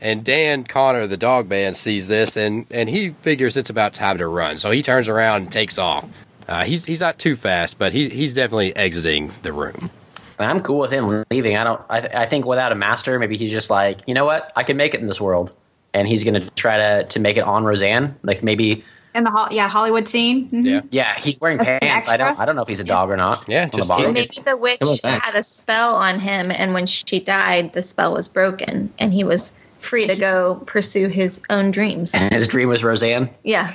and 0.00 0.24
Dan 0.24 0.64
Conner, 0.64 1.06
the 1.06 1.16
dog 1.16 1.48
man, 1.48 1.74
sees 1.74 2.08
this, 2.08 2.36
and 2.36 2.66
and 2.70 2.88
he 2.88 3.10
figures 3.10 3.56
it's 3.56 3.70
about 3.70 3.94
time 3.94 4.18
to 4.18 4.26
run, 4.26 4.58
so 4.58 4.70
he 4.70 4.82
turns 4.82 5.08
around 5.08 5.42
and 5.42 5.52
takes 5.52 5.78
off. 5.78 6.08
Uh, 6.46 6.64
he's 6.64 6.84
he's 6.84 7.00
not 7.00 7.18
too 7.18 7.36
fast, 7.36 7.78
but 7.78 7.92
he 7.92 8.08
he's 8.08 8.34
definitely 8.34 8.74
exiting 8.76 9.32
the 9.42 9.52
room. 9.52 9.90
I'm 10.38 10.60
cool 10.62 10.78
with 10.78 10.90
him 10.90 11.24
leaving. 11.30 11.56
I 11.56 11.64
don't. 11.64 11.80
I, 11.88 12.00
I 12.00 12.26
think 12.28 12.44
without 12.44 12.72
a 12.72 12.74
master, 12.74 13.18
maybe 13.18 13.36
he's 13.36 13.50
just 13.50 13.70
like, 13.70 14.00
you 14.06 14.14
know 14.14 14.24
what? 14.24 14.52
I 14.56 14.64
can 14.64 14.76
make 14.76 14.94
it 14.94 15.00
in 15.00 15.06
this 15.06 15.20
world, 15.20 15.54
and 15.92 16.06
he's 16.08 16.24
gonna 16.24 16.50
try 16.50 16.76
to 16.78 17.04
to 17.08 17.20
make 17.20 17.36
it 17.36 17.44
on 17.44 17.64
Roseanne. 17.64 18.16
Like 18.22 18.42
maybe, 18.42 18.84
In 19.14 19.22
the 19.24 19.30
Hol- 19.30 19.48
yeah 19.52 19.68
Hollywood 19.68 20.08
scene. 20.08 20.48
Mhm. 20.50 20.64
Yeah, 20.64 20.80
yeah, 20.90 21.20
he's 21.20 21.40
wearing 21.40 21.60
As 21.60 21.68
an 21.68 21.78
pants. 21.80 22.08
I 22.08 22.16
don't. 22.16 22.38
I 22.38 22.44
don't 22.46 22.56
know 22.56 22.62
if 22.62 22.68
he's 22.68 22.80
a 22.80 22.84
dog 22.84 23.10
or 23.10 23.16
not. 23.16 23.44
Yeah, 23.48 23.64
on 23.64 23.70
the 23.70 23.76
just 23.76 23.88
Maybe 23.90 24.28
the 24.44 24.56
witch 24.56 24.80
Come 24.80 24.88
on 24.90 24.96
back. 25.02 25.22
had 25.22 25.34
a 25.36 25.42
spell 25.42 25.94
on 25.96 26.18
him, 26.18 26.50
and 26.50 26.74
when 26.74 26.86
she 26.86 27.20
died, 27.20 27.72
the 27.72 27.82
spell 27.82 28.12
was 28.12 28.28
broken, 28.28 28.92
and 28.98 29.12
he 29.12 29.22
was 29.24 29.52
free 29.78 30.06
to 30.08 30.16
go 30.16 30.56
pursue 30.66 31.08
his 31.08 31.40
own 31.48 31.70
dreams. 31.70 32.12
His 32.32 32.48
dream 32.48 32.68
was 32.70 32.82
Roseanne. 32.82 33.30
Yeah. 33.42 33.74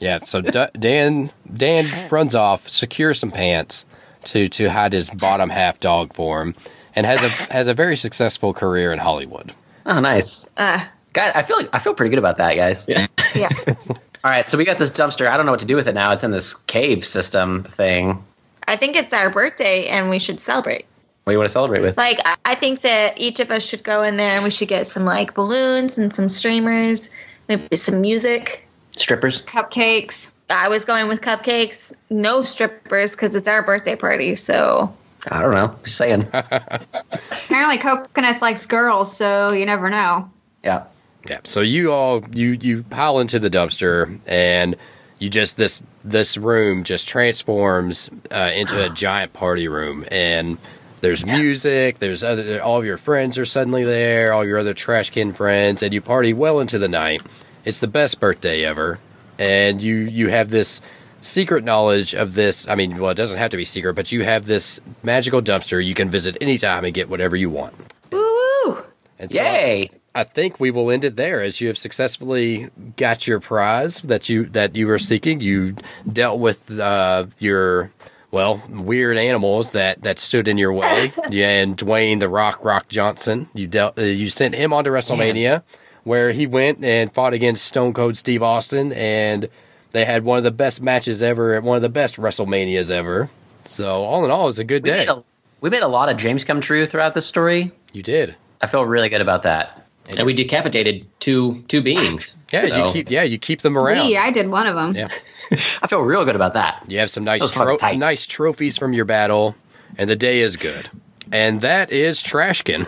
yeah. 0.00 0.20
So 0.22 0.40
D- 0.40 0.66
Dan 0.78 1.30
Dan 1.52 2.08
runs 2.10 2.34
off, 2.34 2.68
secures 2.68 3.18
some 3.18 3.30
pants 3.30 3.84
to 4.24 4.48
to 4.48 4.70
hide 4.70 4.92
his 4.94 5.10
bottom 5.10 5.50
half 5.50 5.80
dog 5.80 6.14
form, 6.14 6.54
and 6.96 7.04
has 7.04 7.22
a 7.24 7.28
has 7.52 7.68
a 7.68 7.74
very 7.74 7.96
successful 7.96 8.54
career 8.54 8.92
in 8.92 8.98
Hollywood. 8.98 9.52
Oh, 9.84 10.00
nice. 10.00 10.48
Uh, 10.56 10.82
Guys, 11.12 11.32
I 11.34 11.42
feel 11.42 11.56
like 11.56 11.70
I 11.72 11.78
feel 11.78 11.94
pretty 11.94 12.10
good 12.10 12.18
about 12.18 12.36
that, 12.36 12.54
guys. 12.54 12.86
yeah. 13.34 13.48
All 14.24 14.30
right, 14.30 14.48
so 14.48 14.58
we 14.58 14.64
got 14.64 14.78
this 14.78 14.90
dumpster. 14.90 15.28
I 15.28 15.36
don't 15.36 15.46
know 15.46 15.52
what 15.52 15.60
to 15.60 15.66
do 15.66 15.76
with 15.76 15.86
it 15.88 15.94
now. 15.94 16.12
It's 16.12 16.24
in 16.24 16.30
this 16.32 16.54
cave 16.54 17.04
system 17.06 17.62
thing. 17.62 18.24
I 18.66 18.76
think 18.76 18.96
it's 18.96 19.12
our 19.12 19.30
birthday, 19.30 19.86
and 19.86 20.10
we 20.10 20.18
should 20.18 20.40
celebrate. 20.40 20.86
What 21.24 21.30
do 21.30 21.34
you 21.34 21.38
want 21.38 21.48
to 21.48 21.52
celebrate 21.52 21.82
with? 21.82 21.96
Like, 21.96 22.20
I- 22.24 22.36
I 22.44 22.54
think 22.54 22.80
that 22.82 23.18
each 23.20 23.38
of 23.40 23.50
us 23.50 23.62
should 23.64 23.84
go 23.84 24.02
in 24.02 24.16
there 24.16 24.30
and 24.32 24.42
we 24.44 24.50
should 24.50 24.68
get 24.68 24.86
some 24.86 25.04
like 25.04 25.34
balloons 25.34 25.98
and 25.98 26.12
some 26.14 26.28
streamers, 26.30 27.10
maybe 27.48 27.76
some 27.76 28.00
music. 28.00 28.66
Strippers. 28.96 29.42
Cupcakes. 29.42 30.30
I 30.50 30.68
was 30.70 30.86
going 30.86 31.08
with 31.08 31.20
cupcakes, 31.20 31.92
no 32.08 32.42
strippers 32.44 33.10
because 33.12 33.36
it's 33.36 33.46
our 33.46 33.62
birthday 33.62 33.94
party. 33.96 34.34
So 34.36 34.94
I 35.30 35.42
don't 35.42 35.52
know. 35.54 35.76
Just 35.84 35.98
saying. 35.98 36.26
Apparently, 36.32 37.76
Coconuts 37.78 38.40
likes 38.40 38.64
girls, 38.66 39.14
so 39.14 39.52
you 39.52 39.66
never 39.66 39.90
know. 39.90 40.30
yeah. 40.64 40.84
Yeah. 41.28 41.40
So 41.44 41.60
you 41.60 41.92
all 41.92 42.24
you 42.32 42.58
you 42.60 42.82
pile 42.84 43.18
into 43.18 43.38
the 43.38 43.50
dumpster 43.50 44.20
and 44.26 44.76
you 45.18 45.30
just 45.30 45.56
this 45.56 45.82
this 46.04 46.36
room 46.36 46.84
just 46.84 47.08
transforms 47.08 48.10
uh, 48.30 48.50
into 48.54 48.84
a 48.84 48.88
giant 48.94 49.32
party 49.32 49.68
room 49.68 50.04
and 50.10 50.58
there's 51.00 51.24
music, 51.24 51.98
there's 51.98 52.24
other 52.24 52.62
all 52.62 52.78
of 52.78 52.84
your 52.84 52.96
friends 52.96 53.38
are 53.38 53.44
suddenly 53.44 53.84
there, 53.84 54.32
all 54.32 54.44
your 54.44 54.58
other 54.58 54.74
trash 54.74 55.10
can 55.10 55.32
friends 55.32 55.82
and 55.82 55.92
you 55.94 56.00
party 56.00 56.32
well 56.32 56.60
into 56.60 56.78
the 56.78 56.88
night. 56.88 57.22
It's 57.64 57.78
the 57.80 57.88
best 57.88 58.20
birthday 58.20 58.64
ever. 58.64 58.98
And 59.38 59.80
you 59.82 59.94
you 59.96 60.28
have 60.28 60.50
this 60.50 60.80
secret 61.20 61.64
knowledge 61.64 62.14
of 62.14 62.34
this. 62.34 62.66
I 62.68 62.74
mean, 62.74 62.98
well, 62.98 63.10
it 63.10 63.16
doesn't 63.16 63.38
have 63.38 63.50
to 63.50 63.56
be 63.56 63.64
secret, 63.64 63.94
but 63.94 64.10
you 64.12 64.24
have 64.24 64.46
this 64.46 64.80
magical 65.02 65.42
dumpster 65.42 65.84
you 65.84 65.94
can 65.94 66.10
visit 66.10 66.36
anytime 66.40 66.84
and 66.84 66.94
get 66.94 67.08
whatever 67.08 67.36
you 67.36 67.50
want. 67.50 67.74
woo! 68.10 68.82
And 69.18 69.30
so 69.30 69.36
Yay! 69.42 69.90
I 70.14 70.24
think 70.24 70.58
we 70.58 70.70
will 70.70 70.90
end 70.90 71.04
it 71.04 71.16
there 71.16 71.42
as 71.42 71.60
you 71.60 71.68
have 71.68 71.78
successfully 71.78 72.70
got 72.96 73.26
your 73.26 73.40
prize 73.40 74.00
that 74.02 74.28
you 74.28 74.44
that 74.46 74.74
you 74.74 74.86
were 74.86 74.98
seeking. 74.98 75.40
You 75.40 75.76
dealt 76.10 76.40
with 76.40 76.78
uh, 76.78 77.26
your 77.38 77.92
well 78.30 78.62
weird 78.68 79.16
animals 79.16 79.72
that 79.72 80.02
that 80.02 80.18
stood 80.18 80.48
in 80.48 80.58
your 80.58 80.72
way. 80.72 81.12
yeah, 81.30 81.48
and 81.50 81.76
Dwayne 81.76 82.20
the 82.20 82.28
Rock 82.28 82.64
Rock 82.64 82.88
Johnson. 82.88 83.48
You 83.54 83.66
dealt. 83.66 83.98
Uh, 83.98 84.02
you 84.02 84.28
sent 84.28 84.54
him 84.54 84.72
on 84.72 84.84
to 84.84 84.90
WrestleMania, 84.90 85.62
where 86.04 86.32
he 86.32 86.46
went 86.46 86.82
and 86.82 87.12
fought 87.12 87.34
against 87.34 87.66
Stone 87.66 87.92
Cold 87.92 88.16
Steve 88.16 88.42
Austin, 88.42 88.92
and 88.92 89.48
they 89.92 90.04
had 90.04 90.24
one 90.24 90.38
of 90.38 90.44
the 90.44 90.50
best 90.50 90.82
matches 90.82 91.22
ever 91.22 91.54
at 91.54 91.62
one 91.62 91.76
of 91.76 91.82
the 91.82 91.88
best 91.88 92.16
WrestleManias 92.16 92.90
ever. 92.90 93.30
So 93.66 94.02
all 94.04 94.24
in 94.24 94.30
all, 94.30 94.42
it 94.44 94.46
was 94.46 94.58
a 94.58 94.64
good 94.64 94.82
We 94.84 94.90
day. 94.90 94.96
made, 94.96 95.08
a, 95.08 95.22
we 95.60 95.70
made 95.70 95.82
a 95.82 95.88
lot 95.88 96.08
of 96.08 96.16
dreams 96.16 96.44
come 96.44 96.60
true 96.60 96.86
throughout 96.86 97.14
this 97.14 97.26
story. 97.26 97.72
you 97.92 98.02
did. 98.02 98.34
I 98.60 98.66
feel 98.66 98.84
really 98.84 99.08
good 99.10 99.20
about 99.20 99.44
that. 99.44 99.86
And 100.08 100.24
we 100.26 100.32
decapitated 100.32 101.06
two 101.20 101.62
two 101.68 101.82
beings. 101.82 102.34
Yeah, 102.50 102.64
you 102.86 102.90
keep. 102.94 103.10
Yeah, 103.10 103.24
you 103.24 103.36
keep 103.38 103.60
them 103.60 103.76
around. 103.76 104.06
Me, 104.06 104.16
I 104.16 104.30
did 104.30 104.48
one 104.48 104.66
of 104.66 104.74
them. 104.74 104.94
yeah. 104.96 105.08
I 105.82 105.86
feel 105.86 106.00
real 106.00 106.24
good 106.24 106.34
about 106.34 106.54
that. 106.54 106.82
You 106.88 106.98
have 107.00 107.10
some 107.10 107.22
nice 107.24 107.42
Those 107.42 107.50
tro- 107.50 107.76
nice 107.94 108.26
trophies 108.26 108.78
from 108.78 108.94
your 108.94 109.04
battle, 109.04 109.54
and 109.98 110.08
the 110.08 110.16
day 110.16 110.40
is 110.40 110.56
good. 110.56 110.88
And 111.30 111.60
that 111.60 111.92
is 111.92 112.22
Trashkin. 112.22 112.86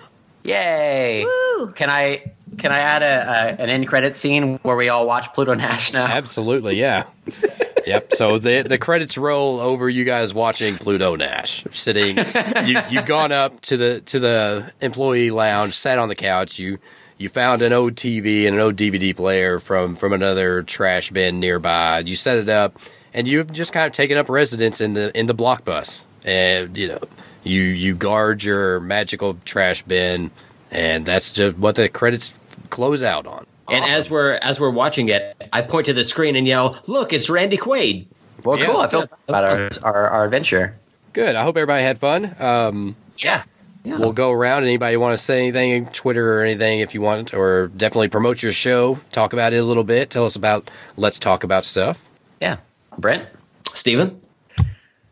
Yay! 0.44 1.24
Woo! 1.24 1.72
Can 1.72 1.90
I 1.90 2.32
can 2.58 2.72
I 2.72 2.78
add 2.80 3.02
a, 3.02 3.06
a 3.06 3.62
an 3.62 3.70
end 3.70 3.88
credit 3.88 4.16
scene 4.16 4.58
where 4.62 4.76
we 4.76 4.88
all 4.88 5.06
watch 5.06 5.32
Pluto 5.32 5.54
Nash 5.54 5.92
now? 5.92 6.06
Absolutely, 6.06 6.76
yeah. 6.76 7.04
yep. 7.86 8.12
So 8.12 8.38
the 8.38 8.62
the 8.62 8.78
credits 8.78 9.16
roll 9.16 9.60
over 9.60 9.88
you 9.88 10.04
guys 10.04 10.34
watching 10.34 10.76
Pluto 10.76 11.16
Nash 11.16 11.64
sitting. 11.72 12.18
You, 12.62 12.80
you've 12.90 13.06
gone 13.06 13.32
up 13.32 13.60
to 13.62 13.76
the 13.76 14.00
to 14.02 14.20
the 14.20 14.72
employee 14.80 15.30
lounge, 15.30 15.74
sat 15.74 15.98
on 15.98 16.08
the 16.08 16.14
couch. 16.14 16.58
You 16.58 16.78
you 17.18 17.28
found 17.28 17.62
an 17.62 17.72
old 17.72 17.94
TV 17.94 18.46
and 18.46 18.56
an 18.56 18.60
old 18.60 18.76
DVD 18.76 19.14
player 19.16 19.58
from 19.58 19.96
from 19.96 20.12
another 20.12 20.62
trash 20.62 21.10
bin 21.10 21.40
nearby. 21.40 22.00
You 22.00 22.14
set 22.14 22.38
it 22.38 22.48
up, 22.48 22.78
and 23.14 23.26
you've 23.26 23.52
just 23.52 23.72
kind 23.72 23.86
of 23.86 23.92
taken 23.92 24.16
up 24.16 24.28
residence 24.28 24.80
in 24.80 24.94
the 24.94 25.16
in 25.18 25.26
the 25.26 25.34
block 25.34 25.64
bus. 25.64 26.06
And 26.24 26.76
you 26.76 26.88
know 26.88 27.00
you 27.42 27.62
you 27.62 27.94
guard 27.94 28.44
your 28.44 28.80
magical 28.80 29.38
trash 29.44 29.82
bin, 29.82 30.30
and 30.70 31.04
that's 31.04 31.32
just 31.32 31.56
what 31.56 31.76
the 31.76 31.88
credits 31.88 32.34
close 32.72 33.02
out 33.04 33.26
on. 33.28 33.46
And 33.68 33.84
as 33.84 34.10
we're 34.10 34.32
as 34.42 34.58
we're 34.58 34.70
watching 34.70 35.08
it, 35.08 35.36
I 35.52 35.60
point 35.62 35.86
to 35.86 35.92
the 35.92 36.02
screen 36.02 36.34
and 36.34 36.46
yell, 36.48 36.78
"Look, 36.88 37.12
it's 37.12 37.30
Randy 37.30 37.56
Quaid." 37.56 38.06
Well, 38.44 38.58
Yeah. 38.58 38.66
cool. 38.66 38.76
I 38.78 38.88
feel 38.88 39.04
about 39.28 39.44
our, 39.44 39.70
our 39.84 40.08
our 40.10 40.24
adventure. 40.24 40.74
Good. 41.12 41.36
I 41.36 41.42
hope 41.44 41.56
everybody 41.56 41.82
had 41.84 41.98
fun. 41.98 42.34
Um, 42.40 42.96
Yeah. 43.18 43.44
Yeah. 43.84 43.98
We'll 43.98 44.12
go 44.12 44.30
around. 44.30 44.62
Anybody 44.62 44.96
want 44.96 45.12
to 45.18 45.22
say 45.22 45.38
anything, 45.40 45.86
Twitter 45.86 46.38
or 46.38 46.42
anything, 46.42 46.80
if 46.80 46.94
you 46.94 47.00
want, 47.02 47.34
or 47.34 47.66
definitely 47.68 48.08
promote 48.08 48.40
your 48.42 48.52
show. 48.52 49.00
Talk 49.10 49.32
about 49.32 49.52
it 49.52 49.56
a 49.56 49.64
little 49.64 49.82
bit. 49.84 50.08
Tell 50.08 50.24
us 50.24 50.36
about. 50.36 50.70
Let's 50.96 51.18
talk 51.18 51.42
about 51.44 51.64
stuff. 51.64 52.00
yeah. 52.40 52.56
Brent. 52.98 53.26
Steven? 53.74 54.20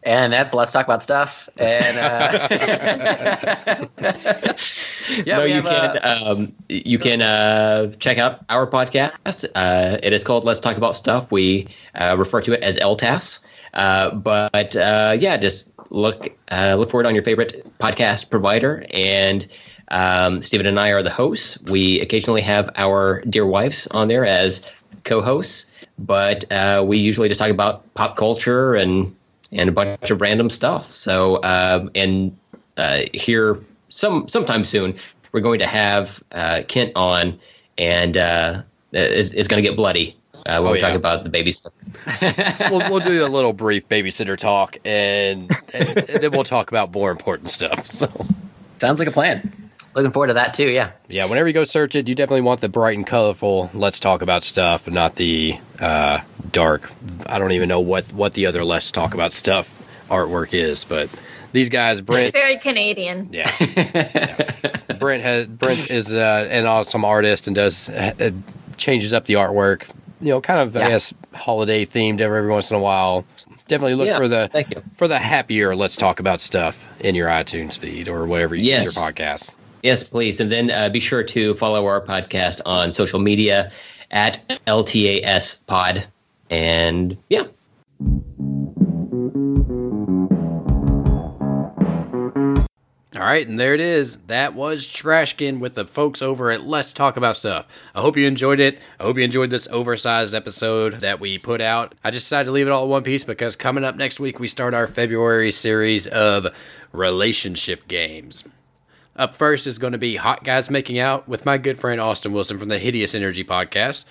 And 0.03 0.33
that's 0.33 0.55
let's 0.55 0.73
talk 0.73 0.87
about 0.87 1.03
stuff. 1.03 1.47
And 1.59 1.99
uh, 1.99 2.49
yeah, 5.27 5.37
no, 5.37 5.45
you 5.45 5.61
have, 5.61 5.67
uh, 5.67 5.93
can 5.93 6.27
um, 6.27 6.55
you 6.69 6.99
can 6.99 7.21
uh, 7.21 7.93
check 7.99 8.17
out 8.17 8.43
our 8.49 8.67
podcast. 8.67 9.45
Uh, 9.55 9.99
it 10.03 10.15
is 10.15 10.25
called 10.25 10.45
Let's 10.45 10.61
Talk 10.61 10.79
About 10.79 10.97
Stuff. 10.97 11.31
We 11.31 11.69
uh, 11.95 12.17
refer 12.19 12.41
to 12.41 12.55
it 12.55 12.63
as 12.63 12.79
LTAS. 12.79 13.41
Uh, 13.75 14.15
but 14.15 14.75
uh, 14.75 15.17
yeah, 15.19 15.37
just 15.37 15.71
look 15.91 16.29
uh, 16.51 16.77
look 16.79 16.91
for 16.91 17.01
it 17.01 17.07
on 17.07 17.15
your 17.15 17.25
favorite 17.25 17.67
podcast 17.79 18.31
provider. 18.31 18.85
And 18.91 19.47
um, 19.89 20.43
Stephen 20.43 20.67
and 20.67 20.79
I 20.79 20.91
are 20.91 21.03
the 21.03 21.11
hosts. 21.11 21.61
We 21.61 22.01
occasionally 22.01 22.43
have 22.43 22.71
our 22.77 23.23
dear 23.23 23.45
wives 23.45 23.87
on 23.87 24.09
there 24.09 24.25
as 24.25 24.63
co-hosts, 25.05 25.71
but 25.99 26.51
uh, 26.51 26.85
we 26.87 26.99
usually 26.99 27.29
just 27.29 27.39
talk 27.39 27.51
about 27.51 27.95
pop 27.95 28.17
culture 28.17 28.75
and 28.75 29.17
and 29.53 29.69
a 29.69 29.73
bunch 29.73 30.11
of 30.11 30.21
random 30.21 30.51
stuff. 30.51 30.93
So 30.93 31.41
um, 31.43 31.91
and 31.95 32.37
uh, 32.77 33.01
here 33.13 33.61
some 33.89 34.29
sometime 34.29 34.65
soon 34.65 34.99
we're 35.33 35.41
going 35.41 35.61
to 35.61 35.67
have 35.67 36.23
uh, 36.33 36.63
Kent 36.67 36.93
on, 36.97 37.39
and 37.79 38.17
uh, 38.17 38.63
it's, 38.93 39.31
it's 39.31 39.49
going 39.49 39.63
to 39.63 39.69
get 39.69 39.77
bloody 39.77 40.17
uh, 40.35 40.59
when 40.61 40.67
Oh, 40.69 40.73
we 40.73 40.81
yeah. 40.81 40.89
talk 40.89 40.97
about 40.97 41.23
the 41.25 41.31
baby 41.31 41.53
stuff. 41.53 41.73
we'll, 42.71 42.91
we'll 42.91 43.01
do 43.01 43.25
a 43.25 43.29
little 43.29 43.53
brief 43.53 43.89
babysitter 43.89 44.37
talk, 44.37 44.79
and, 44.85 45.51
and, 45.73 45.89
and 45.99 46.23
then 46.23 46.31
we'll 46.33 46.43
talk 46.45 46.71
about 46.71 46.93
more 46.93 47.11
important 47.13 47.51
stuff. 47.51 47.87
So 47.87 48.09
sounds 48.79 48.99
like 48.99 49.07
a 49.09 49.13
plan. 49.13 49.70
Looking 49.95 50.13
forward 50.13 50.29
to 50.29 50.35
that 50.35 50.55
too. 50.55 50.69
Yeah. 50.69 50.93
yeah, 51.09 51.25
whenever 51.27 51.49
you 51.49 51.53
go 51.55 51.65
search 51.65 51.97
it, 51.97 52.09
you 52.09 52.15
definitely 52.15 52.43
want 52.43 52.61
the 52.61 52.69
bright 52.69 52.97
and 52.97 53.07
colorful. 53.07 53.71
Let's 53.75 53.99
talk 53.99 54.23
about 54.23 54.45
stuff, 54.45 54.87
and 54.87 54.95
not 54.95 55.17
the 55.17 55.59
uh, 55.81 56.21
dark. 56.53 56.91
I 57.27 57.39
don't 57.39 57.53
even 57.53 57.69
know 57.69 57.81
what 57.81 58.05
what 58.13 58.35
the 58.35 58.47
other 58.47 58.65
let's 58.65 58.91
talk 58.93 59.15
about 59.15 59.33
stuff 59.33 59.69
artwork 60.09 60.55
is, 60.55 60.85
but 60.85 61.09
these 61.53 61.69
guys, 61.71 61.99
It's 61.99 62.07
Brent. 62.07 62.33
very 62.33 62.59
Canadian. 62.59 63.31
Yeah. 63.33 63.51
Yeah. 63.61 64.77
Brent 64.99 65.23
has 65.23 65.47
Brent 65.49 65.91
is 65.91 66.15
uh, 66.15 66.47
an 66.51 66.67
awesome 66.67 67.05
artist 67.05 67.47
and 67.49 67.57
does 67.57 67.89
uh, 67.89 68.31
changes 68.77 69.13
up 69.13 69.25
the 69.27 69.35
artwork. 69.35 69.83
You 70.21 70.29
know, 70.29 70.41
kind 70.41 70.61
of 70.61 70.77
I 70.77 70.89
guess 70.89 71.15
holiday 71.35 71.85
themed 71.87 72.21
every 72.21 72.47
once 72.49 72.71
in 72.71 72.77
a 72.77 72.81
while. 72.81 73.25
Definitely 73.67 73.95
look 73.95 74.07
Yeah, 74.07 74.19
for 74.19 74.29
the 74.29 74.49
thank 74.53 74.75
you. 74.75 74.83
for 74.97 75.09
the 75.09 75.19
happier 75.19 75.75
let's 75.75 75.97
talk 75.97 76.21
about 76.21 76.41
stuff 76.41 76.87
in 77.01 77.15
your 77.15 77.29
iTunes 77.29 77.79
feed 77.79 78.09
or 78.09 78.27
whatever 78.27 78.55
you 78.55 78.65
Yes. 78.65 78.85
use 78.85 78.97
your 78.97 79.05
podcast. 79.07 79.55
Yes, 79.83 80.05
please. 80.05 80.41
And 80.41 80.51
then 80.53 80.71
uh, 80.71 80.89
be 80.91 81.01
sure 81.01 81.23
to 81.23 81.55
follow 81.55 81.87
our 81.87 82.01
podcast 82.05 82.61
on 82.67 82.91
social 82.91 83.21
media 83.21 83.73
at 84.11 84.61
LTAS 84.67 85.67
Pod. 85.67 86.07
And 86.51 87.17
yeah, 87.29 87.47
All 93.21 93.27
right, 93.27 93.47
and 93.47 93.61
there 93.61 93.75
it 93.75 93.81
is. 93.81 94.17
That 94.29 94.55
was 94.55 94.87
Trashkin 94.87 95.59
with 95.59 95.75
the 95.75 95.85
folks 95.85 96.23
over 96.23 96.51
at 96.51 96.63
Let's 96.63 96.95
Talk 96.95 97.19
About 97.19 97.37
Stuff. 97.37 97.67
I 97.95 98.01
hope 98.01 98.17
you 98.17 98.27
enjoyed 98.27 98.61
it. 98.61 98.79
I 98.99 99.03
hope 99.03 99.19
you 99.19 99.25
enjoyed 99.25 99.51
this 99.51 99.69
oversized 99.69 100.35
episode 100.35 101.01
that 101.01 101.21
we 101.21 101.39
put 101.39 101.61
out. 101.61 101.95
I 102.03 102.13
just 102.13 102.25
decided 102.25 102.47
to 102.47 102.53
leave 102.53 102.67
it 102.67 102.71
all 102.71 102.85
in 102.85 102.91
one 102.91 103.03
piece 103.03 103.25
because 103.25 103.57
coming 103.57 103.85
up 103.85 103.97
next 103.97 104.21
week, 104.21 104.41
we 104.41 104.49
start 104.49 104.73
our 104.73 104.87
February 104.87 105.51
series 105.51 106.07
of 106.07 106.47
relationship 106.93 107.87
games. 107.89 108.45
Up 109.21 109.35
first 109.35 109.67
is 109.67 109.79
going 109.79 109.93
to 109.93 109.99
be 109.99 110.17
Hot 110.17 110.45
Guys 110.45 110.71
Making 110.71 110.99
Out 110.99 111.29
with 111.29 111.45
my 111.45 111.59
good 111.59 111.79
friend 111.79 112.01
Austin 112.01 112.33
Wilson 112.33 112.59
from 112.59 112.71
the 112.71 112.79
Hideous 112.79 113.15
Energy 113.15 113.45
podcast. 113.45 114.07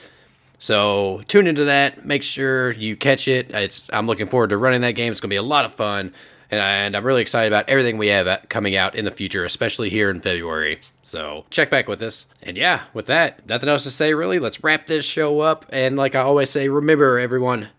So 0.59 1.23
tune 1.27 1.47
into 1.47 1.65
that. 1.65 2.05
Make 2.05 2.21
sure 2.21 2.73
you 2.73 2.95
catch 2.95 3.27
it. 3.27 3.49
It's 3.49 3.89
I'm 3.91 4.05
looking 4.05 4.27
forward 4.27 4.51
to 4.51 4.57
running 4.57 4.81
that 4.81 4.91
game. 4.91 5.11
It's 5.11 5.19
going 5.19 5.29
to 5.29 5.33
be 5.33 5.37
a 5.37 5.41
lot 5.41 5.65
of 5.65 5.73
fun, 5.73 6.13
and, 6.51 6.61
I, 6.61 6.73
and 6.73 6.95
I'm 6.95 7.03
really 7.03 7.23
excited 7.23 7.47
about 7.47 7.67
everything 7.67 7.97
we 7.97 8.09
have 8.09 8.27
uh, 8.27 8.37
coming 8.49 8.75
out 8.75 8.93
in 8.93 9.03
the 9.03 9.09
future, 9.09 9.43
especially 9.43 9.89
here 9.89 10.11
in 10.11 10.21
February. 10.21 10.79
So 11.01 11.45
check 11.49 11.71
back 11.71 11.87
with 11.87 12.03
us. 12.03 12.27
And 12.43 12.55
yeah, 12.55 12.83
with 12.93 13.07
that, 13.07 13.49
nothing 13.49 13.67
else 13.67 13.81
to 13.85 13.89
say 13.89 14.13
really. 14.13 14.37
Let's 14.37 14.63
wrap 14.63 14.85
this 14.85 15.05
show 15.05 15.39
up. 15.39 15.65
And 15.69 15.97
like 15.97 16.13
I 16.13 16.19
always 16.19 16.51
say, 16.51 16.69
remember 16.69 17.17
everyone, 17.17 17.69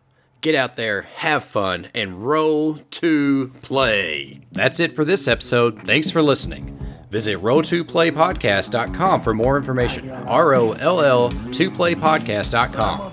get 0.41 0.57
out 0.57 0.75
there, 0.75 1.03
have 1.03 1.45
fun, 1.45 1.91
and 1.95 2.27
roll 2.27 2.79
to 2.91 3.53
play. 3.63 4.41
That's 4.51 4.81
it 4.81 4.91
for 4.91 5.05
this 5.05 5.29
episode. 5.29 5.83
Thanks 5.85 6.11
for 6.11 6.23
listening. 6.23 6.77
Visit 7.11 7.43
roll2playpodcast.com 7.43 9.21
for 9.21 9.35
more 9.35 9.57
information. 9.57 10.11
R 10.11 10.55
O 10.55 10.73
L 10.73 11.01
L 11.03 11.31
2playpodcast.com. 11.31 13.13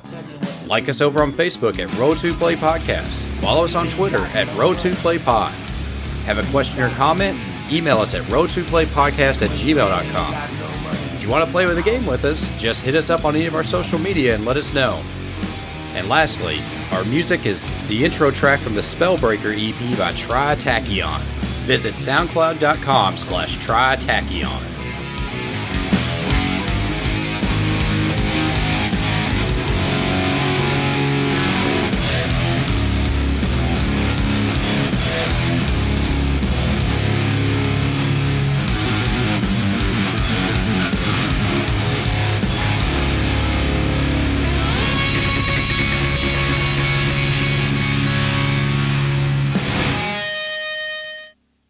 Like 0.68 0.88
us 0.90 1.02
over 1.02 1.22
on 1.22 1.32
Facebook 1.32 1.80
at 1.80 1.88
Roll2Play 1.91 2.56
Podcast. 2.57 3.26
Follow 3.41 3.64
us 3.64 3.74
on 3.74 3.88
Twitter 3.88 4.19
at 4.28 4.48
Roll2PlayPod. 4.49 5.52
Have 6.26 6.38
a 6.38 6.52
question 6.52 6.82
or 6.84 6.90
comment? 6.90 7.40
Email 7.72 7.99
us 7.99 8.14
at 8.14 8.24
roll2playpodcast 8.24 9.41
at 9.41 9.49
gmail.com. 9.52 11.15
If 11.15 11.24
you 11.24 11.30
want 11.30 11.45
to 11.45 11.52
play 11.52 11.65
with 11.65 11.78
a 11.78 11.82
game 11.82 12.06
with 12.06 12.26
us, 12.26 12.60
just 12.60 12.84
hit 12.84 12.95
us 12.95 13.10
up 13.10 13.24
on 13.24 13.36
any 13.36 13.45
of 13.45 13.56
our 13.56 13.64
social 13.64 13.98
media 13.98 14.36
and 14.36 14.45
let 14.45 14.57
us 14.57 14.74
know. 14.74 15.02
And 15.94 16.10
lastly, 16.10 16.60
our 16.91 17.03
music 17.06 17.45
is 17.45 17.72
the 17.88 18.03
intro 18.03 18.30
track 18.30 18.60
from 18.60 18.76
the 18.76 18.82
Spellbreaker 18.82 19.53
EP 19.53 19.98
by 19.98 20.11
Tritachyon. 20.11 21.36
Visit 21.68 21.95
soundcloud.com 21.95 23.18
slash 23.18 23.57
Tritachyon. 23.57 24.76